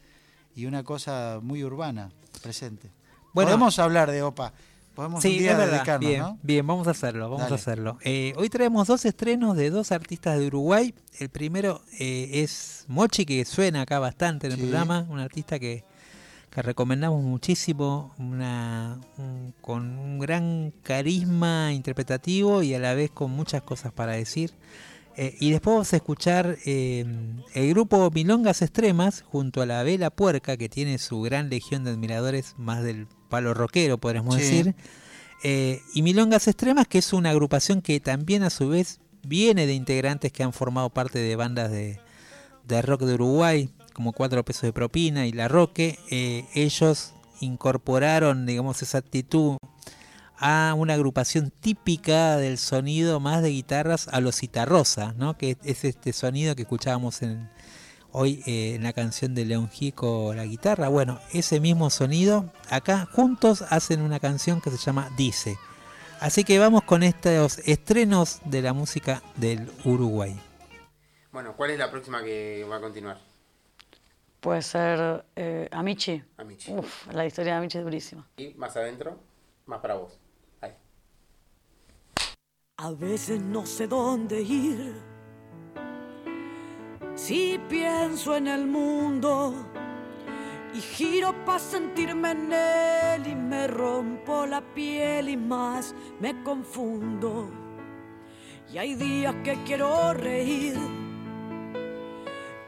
y 0.55 0.67
una 0.67 0.85
cosa 0.85 1.41
muy 1.43 1.65
urbana 1.65 2.13
presente. 2.43 2.91
Bueno. 3.33 3.49
Podemos 3.49 3.79
hablar 3.81 4.11
de 4.11 4.23
OPA. 4.23 4.53
Podemos 4.95 5.25
un 5.25 5.31
Sí, 5.31 5.39
día 5.39 5.53
es 5.53 5.57
verdad. 5.59 5.99
Bien, 6.01 6.21
¿no? 6.21 6.39
bien, 6.43 6.67
vamos 6.67 6.87
a 6.89 6.91
hacerlo, 6.91 7.25
vamos 7.31 7.43
Dale. 7.43 7.53
a 7.53 7.57
hacerlo. 7.57 7.99
Eh, 8.03 8.35
hoy 8.37 8.51
traemos 8.51 8.87
dos 8.89 9.05
estrenos 9.05 9.57
de 9.57 9.71
dos 9.71 9.93
artistas 9.93 10.39
de 10.39 10.47
Uruguay. 10.49 10.93
El 11.19 11.29
primero 11.31 11.83
eh, 11.99 12.29
es 12.43 12.85
Mochi, 12.89 13.25
que 13.25 13.45
suena 13.45 13.83
acá 13.83 13.99
bastante 14.01 14.49
en 14.49 14.53
el 14.55 14.59
Sí. 14.59 14.65
programa, 14.65 15.07
un 15.09 15.21
artista 15.21 15.59
que, 15.59 15.85
que 16.51 16.63
recomendamos 16.63 17.23
muchísimo, 17.23 18.13
una, 18.19 19.01
un- 19.19 19.55
con 19.61 19.99
un 19.99 20.19
gran 20.19 20.73
carisma 20.83 21.73
interpretativo 21.73 22.63
y 22.63 22.75
a 22.75 22.79
la 22.79 22.95
vez 22.95 23.11
con 23.11 23.31
muchas 23.31 23.63
cosas 23.63 23.93
para 23.93 24.13
decir. 24.13 24.53
Eh, 25.17 25.37
y 25.41 25.51
después 25.51 25.75
vamos 25.75 25.93
a 25.93 25.97
escuchar 25.97 26.57
eh, 26.65 27.05
el 27.55 27.69
grupo 27.71 28.11
Milongas 28.13 28.63
Extremas 28.63 29.23
junto 29.23 29.61
a 29.63 29.67
la 29.67 29.83
Vela 29.83 30.11
Puerca, 30.11 30.57
que 30.57 30.69
tiene 30.69 30.99
su 30.99 31.21
gran 31.21 31.51
legión 31.51 31.85
de 31.85 31.91
admiradores, 31.91 32.55
más 32.57 32.83
del 32.83 33.07
palo 33.29 33.53
rockero, 33.55 33.99
podríamos 33.99 34.37
Sí. 34.37 34.41
decir. 34.43 34.75
Eh, 35.43 35.81
y 35.95 36.03
Milongas 36.03 36.49
Extremas, 36.49 36.87
que 36.89 36.99
es 36.99 37.13
una 37.13 37.31
agrupación 37.31 37.81
que 37.83 37.99
también 38.01 38.43
a 38.43 38.51
su 38.51 38.69
vez 38.69 39.01
viene 39.23 39.67
de 39.67 39.75
integrantes 39.75 40.33
que 40.33 40.43
han 40.43 40.53
formado 40.53 40.91
parte 40.91 41.19
de 41.19 41.37
bandas 41.37 41.71
de, 41.71 41.99
de 42.67 42.83
rock 42.83 43.03
de 43.03 43.15
Uruguay, 43.15 43.71
como 44.01 44.15
Cuatro 44.15 44.43
Pesos 44.47 44.63
de 44.63 44.73
Propina 44.73 45.27
y 45.27 45.33
La 45.33 45.47
Roque. 45.47 45.99
Eh, 46.11 46.47
ellos 46.55 47.13
incorporaron, 47.41 48.47
digamos, 48.47 48.81
esa 48.81 48.97
actitud 48.97 49.59
a 50.39 50.73
una 50.75 50.95
agrupación 50.95 51.53
típica 51.61 52.39
del 52.39 52.57
sonido 52.57 53.21
más 53.21 53.43
de 53.43 53.51
guitarras 53.51 54.09
a 54.09 54.23
los 54.23 54.37
citarrosa, 54.37 55.13
¿no? 55.19 55.37
que 55.37 55.59
es 55.65 55.85
este 55.85 56.15
sonido 56.15 56.57
que 56.57 56.63
escuchábamos 56.63 57.21
en, 57.21 57.51
hoy 58.11 58.43
eh, 58.47 58.77
en 58.77 58.85
la 58.85 58.95
canción 58.95 59.35
de 59.35 59.45
León 59.45 59.69
Gico, 59.69 60.33
la 60.33 60.47
guitarra. 60.47 60.89
Bueno, 60.89 61.21
ese 61.35 61.61
mismo 61.61 61.91
sonido, 61.91 62.51
acá 62.71 63.07
juntos 63.13 63.63
hacen 63.69 64.01
una 64.01 64.19
canción 64.19 64.63
que 64.63 64.71
se 64.71 64.79
llama 64.79 65.11
Dice. 65.19 65.59
Así 66.21 66.43
que 66.45 66.59
vamos 66.59 66.85
con 66.85 67.03
estos 67.03 67.59
estrenos 67.67 68.41
de 68.47 68.63
la 68.63 68.73
música 68.73 69.23
del 69.37 69.71
Uruguay. 69.85 70.41
Bueno, 71.33 71.55
¿cuál 71.55 71.73
es 71.73 71.79
la 71.79 71.91
próxima 71.91 72.25
que 72.25 72.65
va 72.65 72.77
a 72.77 72.81
continuar? 72.81 73.30
Puede 74.41 74.63
ser 74.63 75.25
eh, 75.37 75.69
Amici. 75.71 76.23
Amici. 76.39 76.73
Uf, 76.73 77.07
la 77.13 77.27
historia 77.27 77.53
de 77.53 77.59
Amici 77.59 77.79
es 77.79 77.85
durísima. 77.85 78.27
Y 78.39 78.55
más 78.55 78.75
adentro, 78.77 79.19
más 79.67 79.81
para 79.81 79.95
vos. 79.95 80.19
Ahí. 80.63 80.73
A 82.79 82.91
veces 82.93 83.41
no 83.41 83.67
sé 83.67 83.87
dónde 83.87 84.41
ir. 84.41 84.95
Si 87.15 87.61
pienso 87.69 88.35
en 88.35 88.49
el 88.49 88.67
mundo 88.67 89.55
y 90.73 90.81
giro 90.81 91.35
para 91.45 91.59
sentirme 91.59 92.31
en 92.31 92.53
él 92.53 93.27
y 93.27 93.35
me 93.35 93.67
rompo 93.67 94.47
la 94.47 94.63
piel 94.63 95.29
y 95.29 95.37
más 95.37 95.95
me 96.19 96.43
confundo. 96.43 97.51
Y 98.73 98.79
hay 98.79 98.95
días 98.95 99.35
que 99.45 99.59
quiero 99.65 100.15
reír. 100.15 101.00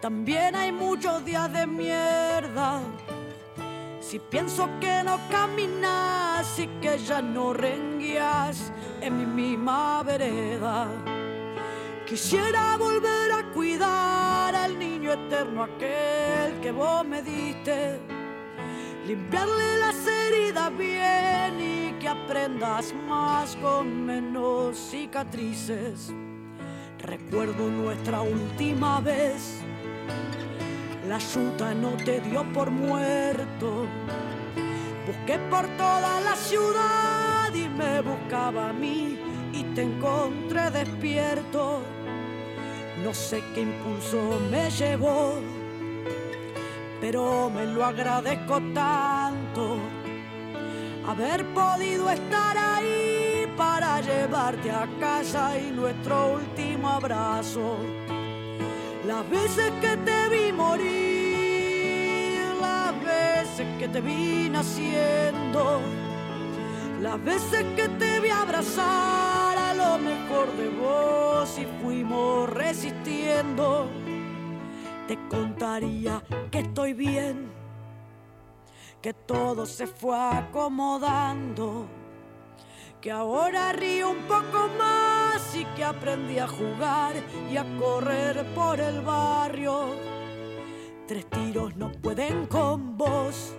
También 0.02 0.56
hay 0.56 0.72
muchos 0.72 1.24
días 1.24 1.52
de 1.52 1.64
mierda. 1.64 2.80
Si 4.00 4.18
pienso 4.18 4.68
que 4.80 5.04
no 5.04 5.16
caminas 5.30 6.58
y 6.58 6.66
que 6.80 6.98
ya 6.98 7.22
no 7.22 7.52
renguías 7.52 8.72
en 9.00 9.16
mi 9.16 9.24
misma 9.24 10.02
vereda. 10.02 10.88
Quisiera 12.04 12.76
volver 12.78 13.30
a 13.30 13.44
cuidar 13.52 14.56
al 14.56 14.76
niño 14.76 15.12
eterno 15.12 15.62
aquel 15.62 16.58
que 16.60 16.72
vos 16.72 17.06
me 17.06 17.22
diste. 17.22 18.00
Limpiarle 19.06 19.78
las 19.78 20.04
heridas 20.04 20.76
bien 20.76 21.60
y 21.60 21.92
que 22.00 22.08
aprendas 22.08 22.92
más 23.06 23.54
con 23.54 24.04
menos 24.04 24.76
cicatrices. 24.76 26.12
Recuerdo 26.98 27.68
nuestra 27.68 28.22
última 28.22 29.00
vez. 29.00 29.62
La 31.09 31.18
yuta 31.18 31.74
no 31.74 31.90
te 32.05 32.20
dio 32.20 32.44
por 32.52 32.70
muerto. 32.70 33.86
Busqué 35.06 35.39
por 35.51 35.66
toda 35.76 36.20
la 36.20 36.36
ciudad 36.36 37.52
y 37.52 37.68
me 37.68 38.01
buscaba 38.01 38.70
a 38.70 38.72
mí 38.72 39.18
y 39.52 39.64
te 39.74 39.82
encontré 39.82 40.70
despierto. 40.70 41.82
No 43.02 43.12
sé 43.12 43.43
qué 43.55 43.62
impulso 43.62 44.39
me 44.51 44.70
llevó, 44.70 45.34
pero 47.01 47.51
me 47.51 47.66
lo 47.66 47.84
agradezco 47.84 48.60
tanto. 48.72 49.76
Haber 51.06 51.44
podido 51.52 52.09
estar 52.10 52.56
ahí 52.56 53.52
para 53.56 54.01
llevarte 54.01 54.70
a 54.70 54.89
casa 55.01 55.59
y 55.59 55.72
nuestro 55.72 56.34
último 56.34 56.89
abrazo. 56.89 57.76
Las 59.06 59.28
veces 59.28 59.72
que 59.80 59.96
te 59.96 60.28
vi 60.28 60.52
morir, 60.52 62.38
las 62.60 62.94
veces 63.02 63.66
que 63.78 63.88
te 63.88 64.00
vi 64.00 64.48
naciendo, 64.48 65.80
las 67.00 67.22
veces 67.24 67.64
que 67.74 67.88
te 67.88 68.20
vi 68.20 68.30
abrazar 68.30 69.58
a 69.58 69.74
lo 69.74 69.98
mejor 69.98 70.56
de 70.56 70.68
vos 70.68 71.58
y 71.58 71.66
fuimos 71.82 72.48
resistiendo, 72.48 73.88
te 75.08 75.18
contaría 75.28 76.22
que 76.52 76.60
estoy 76.60 76.92
bien, 76.92 77.50
que 79.00 79.12
todo 79.12 79.66
se 79.66 79.88
fue 79.88 80.16
acomodando, 80.16 81.88
que 83.02 83.10
ahora 83.10 83.72
río 83.72 84.10
un 84.10 84.28
poco 84.28 84.70
más 84.78 85.56
y 85.56 85.64
que 85.74 85.82
aprendí 85.82 86.38
a 86.38 86.46
jugar 86.46 87.14
y 87.50 87.56
a 87.56 87.66
correr 87.76 88.46
por 88.54 88.78
el 88.78 89.00
barrio. 89.00 89.96
Tres 91.08 91.28
tiros 91.28 91.74
no 91.74 91.90
pueden 91.90 92.46
con 92.46 92.96
vos. 92.96 93.54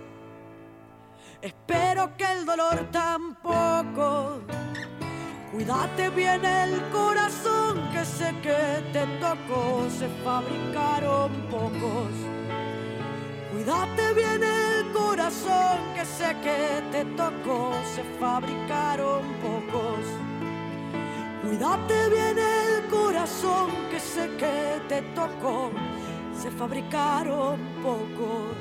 Espero 1.42 2.16
que 2.16 2.24
el 2.24 2.46
dolor 2.46 2.88
tampoco. 2.90 4.40
Cuídate 5.52 6.08
bien 6.08 6.42
el 6.42 6.80
corazón 6.90 7.90
que 7.92 8.02
sé 8.02 8.34
que 8.40 8.82
te 8.94 9.06
tocó. 9.20 9.86
Se 9.90 10.08
fabricaron 10.24 11.30
pocos. 11.50 12.43
Cuídate 13.54 14.14
bien 14.14 14.42
el 14.42 14.92
corazón 14.92 15.94
que 15.94 16.04
sé 16.04 16.34
que 16.42 16.82
te 16.90 17.04
tocó. 17.16 17.72
Se 17.94 18.02
fabricaron 18.18 19.22
pocos. 19.34 20.04
Cuídate 21.40 22.08
bien 22.08 22.36
el 22.36 22.88
corazón 22.90 23.70
que 23.92 24.00
sé 24.00 24.28
que 24.38 24.82
te 24.88 25.02
tocó. 25.14 25.70
Se 26.36 26.50
fabricaron 26.50 27.60
pocos. 27.80 28.56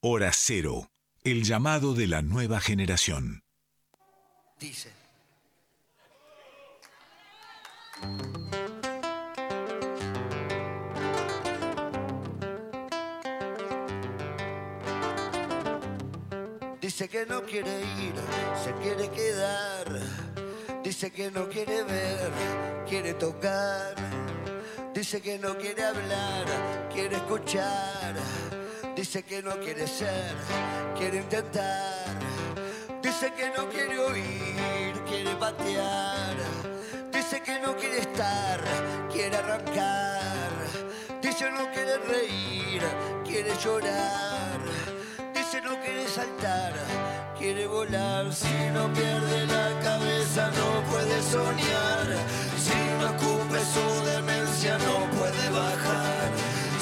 Hora 0.00 0.32
Cero, 0.32 0.90
el 1.22 1.44
llamado 1.44 1.94
de 1.94 2.08
la 2.08 2.22
nueva 2.22 2.58
generación. 2.58 3.44
Dice. 4.58 4.97
Dice 16.88 17.08
que 17.08 17.26
no 17.26 17.42
quiere 17.44 17.80
ir, 17.80 18.14
se 18.64 18.72
quiere 18.82 19.08
quedar. 19.10 19.86
Dice 20.82 21.10
que 21.10 21.30
no 21.30 21.48
quiere 21.48 21.84
ver, 21.84 22.30
quiere 22.88 23.14
tocar. 23.14 23.94
Dice 24.94 25.20
que 25.20 25.38
no 25.38 25.56
quiere 25.58 25.84
hablar, 25.84 26.46
quiere 26.92 27.16
escuchar. 27.16 28.14
Dice 28.96 29.22
que 29.22 29.42
no 29.42 29.60
quiere 29.60 29.86
ser, 29.86 30.34
quiere 30.96 31.18
intentar. 31.18 32.18
Dice 33.02 33.32
que 33.32 33.50
no 33.56 33.68
quiere 33.68 33.98
oír, 33.98 34.94
quiere 35.06 35.36
patear. 35.36 36.57
Dice 37.30 37.42
que 37.42 37.58
no 37.58 37.76
quiere 37.76 37.98
estar, 37.98 38.58
quiere 39.12 39.36
arrancar. 39.36 40.50
Dice 41.20 41.50
no 41.50 41.70
quiere 41.74 41.98
reír, 41.98 42.82
quiere 43.22 43.54
llorar. 43.62 44.58
Dice 45.34 45.60
no 45.60 45.78
quiere 45.82 46.08
saltar, 46.08 46.72
quiere 47.38 47.66
volar. 47.66 48.32
Si 48.32 48.70
no 48.72 48.90
pierde 48.94 49.44
la 49.44 49.78
cabeza 49.82 50.50
no 50.52 50.82
puede 50.90 51.20
soñar. 51.20 52.06
Si 52.56 52.78
no 52.98 53.08
escupe 53.08 53.60
su 53.74 54.06
demencia 54.06 54.78
no 54.78 55.10
puede 55.18 55.50
bajar. 55.50 56.30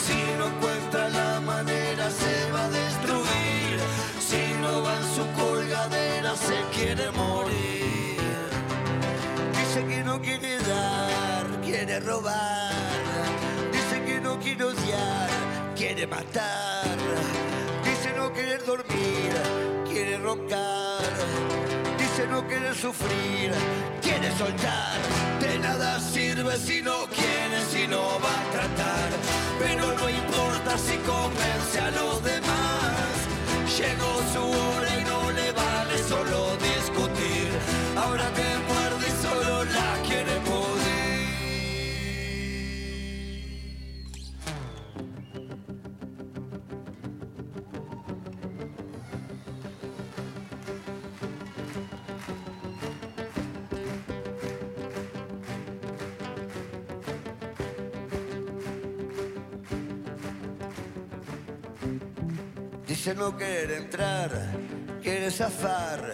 Si 0.07 0.19
no 0.39 0.47
encuentra 0.47 1.09
la 1.09 1.41
manera 1.41 2.09
se 2.09 2.53
va 2.53 2.67
a 2.67 2.71
destruir. 2.71 3.81
Si 4.21 4.55
no 4.63 4.85
va 4.85 4.95
en 4.95 5.07
su 5.17 5.27
colgadera 5.43 6.37
se 6.37 6.55
quiere 6.73 7.11
morir. 7.11 8.06
Dice 9.77 9.89
que 9.89 10.05
no 10.05 10.23
quiere 10.23 10.57
dar, 10.57 11.61
quiere 11.63 12.01
robar. 12.01 12.73
Dice 13.71 14.03
que 14.07 14.19
no 14.23 14.39
quiere 14.41 14.65
odiar, 14.65 15.29
quiere 15.77 16.07
matar. 16.07 16.97
Dice 17.85 18.15
no 18.17 18.33
querer 18.33 18.65
dormir, 18.65 19.35
quiere 19.85 20.17
roncar. 20.17 21.03
Dice 21.99 22.27
no 22.27 22.47
quiere 22.49 22.73
sufrir, 22.75 23.53
quiere 24.01 24.33
soltar. 24.39 24.97
De 25.43 25.59
nada 25.59 26.01
sirve 26.01 26.57
si 26.57 26.81
no 26.81 27.05
quiere, 27.09 27.61
si 27.71 27.87
no 27.87 28.01
va 28.01 28.33
a 28.33 28.51
tratar. 28.53 29.11
Pero 29.59 29.93
no 29.93 30.09
importa 30.09 30.79
si 30.79 30.97
convence 31.05 31.81
a 31.81 31.91
los 31.91 32.25
demás. 32.25 33.13
Llegó 33.77 34.23
su 34.33 34.43
hora 34.43 34.89
y 34.99 35.05
no 35.05 35.31
le 35.33 35.53
vale 35.53 35.99
solo 35.99 36.57
discutir. 36.57 37.51
Ahora 37.95 38.25
te 38.31 38.43
muerde 38.73 38.86
Dice 63.07 63.21
no 63.21 63.37
querer 63.37 63.71
entrar, 63.71 64.31
quiere 65.01 65.31
zafar. 65.31 66.13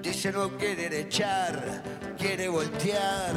Dice 0.00 0.32
no 0.32 0.56
querer 0.56 0.94
echar, 0.94 1.82
quiere 2.16 2.48
voltear. 2.48 3.34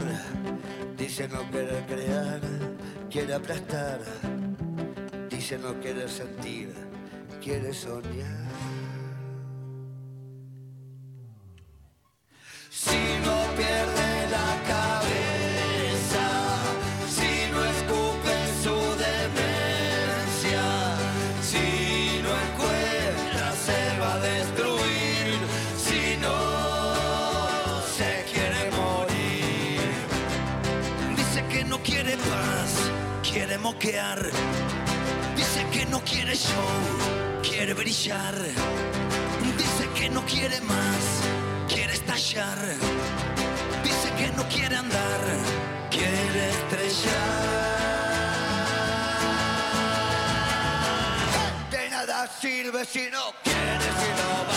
Dice 0.95 1.27
no 1.27 1.51
querer 1.51 1.85
crear, 1.85 2.39
quiere 3.09 3.33
aplastar. 3.33 3.99
Dice 5.29 5.57
no 5.57 5.77
querer 5.81 6.09
sentir, 6.09 6.73
quiere 7.43 7.73
soñar. 7.73 8.47
Si 12.69 13.19
no 13.25 13.37
pierde 13.57 14.29
la 14.31 14.63
cabeza, 14.65 14.94
Dice 33.73 35.65
que 35.71 35.85
no 35.87 35.99
quiere 36.01 36.35
show, 36.35 37.41
quiere 37.41 37.73
brillar. 37.73 38.35
Dice 39.57 39.89
que 39.95 40.07
no 40.07 40.23
quiere 40.23 40.61
más, 40.61 41.03
quiere 41.67 41.93
estallar. 41.93 42.59
Dice 43.83 44.11
que 44.19 44.27
no 44.37 44.47
quiere 44.49 44.75
andar, 44.75 45.19
quiere 45.89 46.49
estrellar. 46.49 47.65
De 51.71 51.89
nada 51.89 52.27
sirve 52.39 52.85
si 52.85 53.09
no 53.09 53.33
quiere, 53.43 53.87
si 53.99 54.09
no 54.21 54.54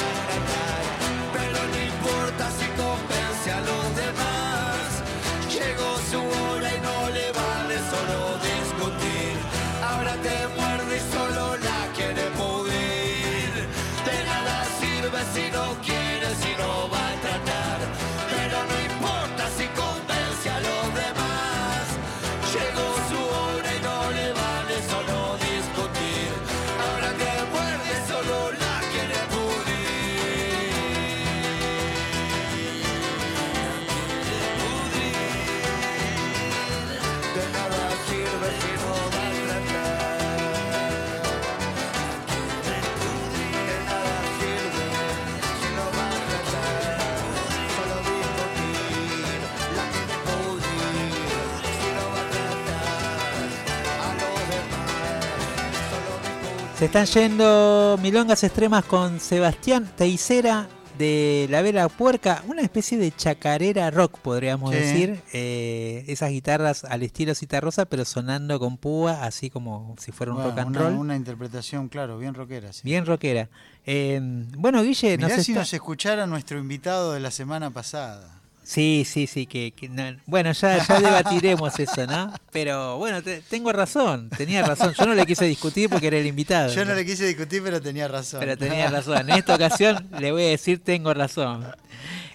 Se 56.78 56.84
están 56.84 57.06
yendo 57.06 57.98
milongas 58.00 58.44
extremas 58.44 58.84
con 58.84 59.18
Sebastián 59.18 59.90
Teisera 59.96 60.68
de 60.96 61.46
La 61.50 61.60
Vela 61.62 61.88
Puerca, 61.88 62.42
una 62.46 62.62
especie 62.62 62.98
de 62.98 63.12
chacarera 63.14 63.90
rock, 63.90 64.18
podríamos 64.18 64.70
Sí. 64.70 64.76
decir. 64.76 65.20
Eh, 65.32 66.04
esas 66.08 66.30
guitarras 66.30 66.84
al 66.84 67.02
estilo 67.02 67.34
Citarrosa, 67.34 67.86
pero 67.86 68.04
sonando 68.04 68.58
con 68.60 68.76
púa, 68.78 69.24
así 69.24 69.50
como 69.50 69.94
si 69.98 70.12
fuera 70.12 70.32
un 70.32 70.38
Bueno, 70.38 70.50
rock 70.50 70.58
and 70.60 70.70
una, 70.76 70.78
roll. 70.80 70.94
una 70.98 71.16
interpretación, 71.16 71.88
claro, 71.88 72.18
bien 72.18 72.34
rockera. 72.34 72.72
sí. 72.72 72.80
Bien 72.84 73.06
rockera. 73.06 73.48
Eh, 73.84 74.20
bueno, 74.56 74.82
Guille, 74.82 75.16
Mirá 75.16 75.28
nos 75.36 75.44
si 75.44 75.52
está- 75.52 75.60
nos 75.60 75.72
escuchara 75.72 76.26
nuestro 76.26 76.58
invitado 76.58 77.12
de 77.12 77.20
la 77.20 77.30
semana 77.32 77.70
pasada. 77.70 78.37
Sí, 78.70 79.06
sí, 79.10 79.26
sí, 79.26 79.46
que, 79.46 79.72
que 79.72 79.88
no- 79.88 80.14
bueno, 80.26 80.52
ya, 80.52 80.86
ya 80.86 81.00
debatiremos 81.00 81.78
eso, 81.80 82.06
¿no? 82.06 82.34
Pero 82.52 82.98
bueno, 82.98 83.22
te- 83.22 83.40
tengo 83.40 83.72
razón, 83.72 84.28
tenía 84.28 84.62
razón. 84.62 84.92
Yo 84.92 85.06
no 85.06 85.14
le 85.14 85.24
quise 85.24 85.46
discutir 85.46 85.88
porque 85.88 86.08
era 86.08 86.18
el 86.18 86.26
invitado. 86.26 86.70
Yo 86.74 86.84
no 86.84 86.92
le 86.94 87.06
quise 87.06 87.24
discutir, 87.26 87.62
pero 87.62 87.80
tenía 87.80 88.08
razón. 88.08 88.40
Pero 88.40 88.58
tenía 88.58 88.90
razón. 88.90 89.30
En 89.30 89.38
esta 89.38 89.54
ocasión 89.54 90.06
le 90.18 90.32
voy 90.32 90.42
a 90.44 90.48
decir 90.48 90.84
tengo 90.84 91.14
razón. 91.14 91.64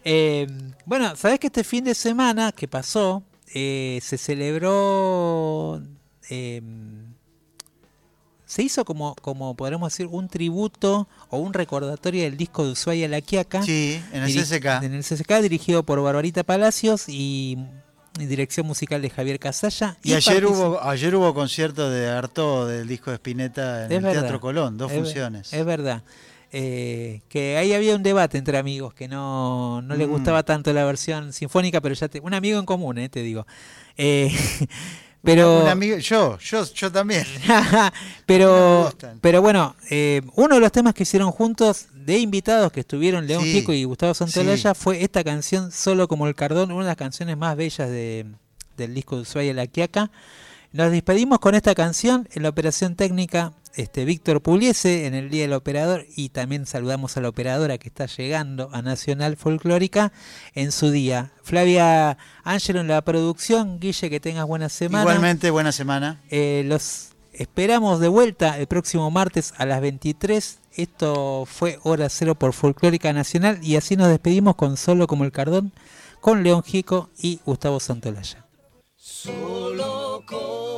Eh, 0.04 0.48
bueno, 0.86 1.16
sabes 1.16 1.38
que 1.40 1.48
este 1.48 1.64
fin 1.64 1.84
de 1.84 1.94
semana 1.94 2.52
que 2.52 2.68
pasó 2.68 3.22
eh, 3.54 4.00
se 4.02 4.18
celebró, 4.18 5.84
eh, 6.32 6.62
se 8.54 8.62
hizo 8.64 8.86
como, 8.86 9.16
como 9.16 9.56
podríamos 9.56 9.92
decir, 9.92 10.06
un 10.08 10.28
tributo 10.28 11.08
o 11.30 11.38
un 11.40 11.54
recordatorio 11.54 12.24
del 12.24 12.38
disco 12.38 12.64
de 12.66 12.72
Ushuaia 12.74 13.08
La 13.08 13.22
Quiaca. 13.22 13.64
Sí, 13.64 14.00
en 14.12 14.24
el 14.24 14.32
CCK. 14.32 14.84
En 14.84 14.94
el 14.94 15.04
CCK, 15.04 15.42
dirigido 15.42 15.84
por 15.84 16.02
Barbarita 16.02 16.44
Palacios 16.44 17.06
y, 17.10 17.58
dirección 18.20 18.68
musical 18.68 19.02
de 19.02 19.10
Javier 19.10 19.40
Casalla. 19.40 19.98
Y 20.04 20.14
ayer 20.14 20.46
hubo, 20.46 20.80
ayer 20.84 21.16
hubo 21.16 21.34
concierto 21.34 21.90
de 21.90 22.08
Arto 22.10 22.68
del 22.68 22.88
disco 22.88 23.10
de 23.10 23.16
Spinetta 23.16 23.86
en 23.86 23.92
Es 23.92 23.98
el 23.98 24.04
verdad. 24.04 24.22
Teatro 24.22 24.40
Colón, 24.40 24.78
dos 24.78 24.92
Es 24.92 24.98
funciones. 25.00 25.52
Es 25.52 25.66
verdad. 25.66 26.04
Eh, 26.52 27.22
que 27.30 27.58
ahí 27.58 27.74
había 27.74 27.96
un 27.96 28.04
debate 28.04 28.38
entre 28.38 28.60
amigos 28.60 28.94
que 28.94 29.08
no, 29.08 29.82
no 29.82 29.96
les 29.96 30.08
Mm. 30.08 30.12
gustaba 30.12 30.44
tanto 30.44 30.72
la 30.72 30.86
versión 30.86 31.34
sinfónica, 31.34 31.82
pero 31.82 31.96
ya 31.96 32.08
te, 32.08 32.20
un 32.20 32.36
amigo 32.36 32.60
en 32.60 32.66
común, 32.68 33.00
eh, 33.00 33.10
te 33.10 33.24
digo. 33.24 33.48
Eh, 33.98 34.32
pero 35.24 35.64
Un 35.64 35.70
amigo, 35.70 35.98
yo, 35.98 36.38
yo, 36.40 36.66
yo 36.74 36.92
también. 36.92 37.26
pero, 38.26 38.94
pero 39.22 39.42
bueno, 39.42 39.76
eh, 39.90 40.22
uno 40.36 40.56
de 40.56 40.62
los 40.62 40.72
temas 40.72 40.94
que 40.94 41.04
hicieron 41.04 41.32
juntos 41.32 41.88
de 41.94 42.20
invitados 42.20 42.72
que 42.72 42.82
estuvieron 42.82 43.26
León 43.26 43.44
Sí, 43.44 43.54
Gieco 43.54 43.72
y 43.72 43.86
Gustavo 43.86 44.14
Santolaya 44.14 44.74
sí. 44.74 44.82
fue 44.82 45.02
esta 45.02 45.24
canción 45.24 45.72
Solo 45.72 46.08
como 46.10 46.28
el 46.28 46.36
Cardón, 46.36 46.72
una 46.72 46.84
de 46.84 46.90
las 46.90 46.98
canciones 46.98 47.38
más 47.38 47.56
bellas 47.56 47.90
de, 47.90 48.26
del 48.76 48.94
disco 48.94 49.16
de 49.16 49.22
Ushuaia 49.22 49.54
La 49.54 49.68
Quiaca. 49.68 50.12
Nos 50.74 50.92
despedimos 50.92 51.40
con 51.40 51.56
esta 51.56 51.74
canción 51.74 52.28
en 52.34 52.44
la 52.44 52.50
operación 52.50 52.96
técnica 52.96 53.54
este 53.76 54.06
Víctor 54.06 54.42
Puliese 54.42 55.06
en 55.06 55.14
el 55.14 55.30
Día 55.30 55.44
del 55.44 55.54
Operador 55.54 56.06
y 56.16 56.30
también 56.30 56.66
saludamos 56.66 57.18
a 57.18 57.22
la 57.22 57.30
operadora 57.30 57.78
que 57.78 57.90
está 57.90 58.06
llegando 58.06 58.70
a 58.72 58.82
Nacional 58.82 59.38
Folclórica 59.38 60.12
en 60.54 60.72
su 60.72 60.92
día. 60.92 61.32
Flavia 61.44 62.18
Ángelo 62.44 62.82
en 62.82 62.88
la 62.88 63.02
producción, 63.02 63.80
Guille, 63.80 64.10
que 64.10 64.20
tengas 64.20 64.46
buena 64.46 64.70
semana. 64.70 65.04
Igualmente, 65.04 65.50
buena 65.52 65.72
semana. 65.72 66.22
Eh, 66.30 66.64
los 66.66 67.10
esperamos 67.34 68.00
de 68.00 68.08
vuelta 68.08 68.58
el 68.60 68.68
próximo 68.68 69.10
martes 69.12 69.54
a 69.58 69.66
las 69.66 69.82
23. 69.82 70.60
Esto 70.76 71.46
fue 71.46 71.80
Hora 71.84 72.10
Cero 72.10 72.36
por 72.36 72.54
Folclórica 72.54 73.14
Nacional 73.14 73.60
y 73.62 73.76
así 73.76 73.96
nos 73.96 74.10
despedimos 74.10 74.56
con 74.56 74.78
Solo 74.78 75.08
como 75.08 75.24
el 75.24 75.32
Cardón, 75.32 75.72
con 76.22 76.44
León 76.44 76.64
Gico 76.64 77.10
y 77.20 77.40
Gustavo 77.46 77.80
Santolaya. 77.80 78.46
Solo 78.96 80.24
como 80.26 80.73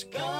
buscando 0.00 0.39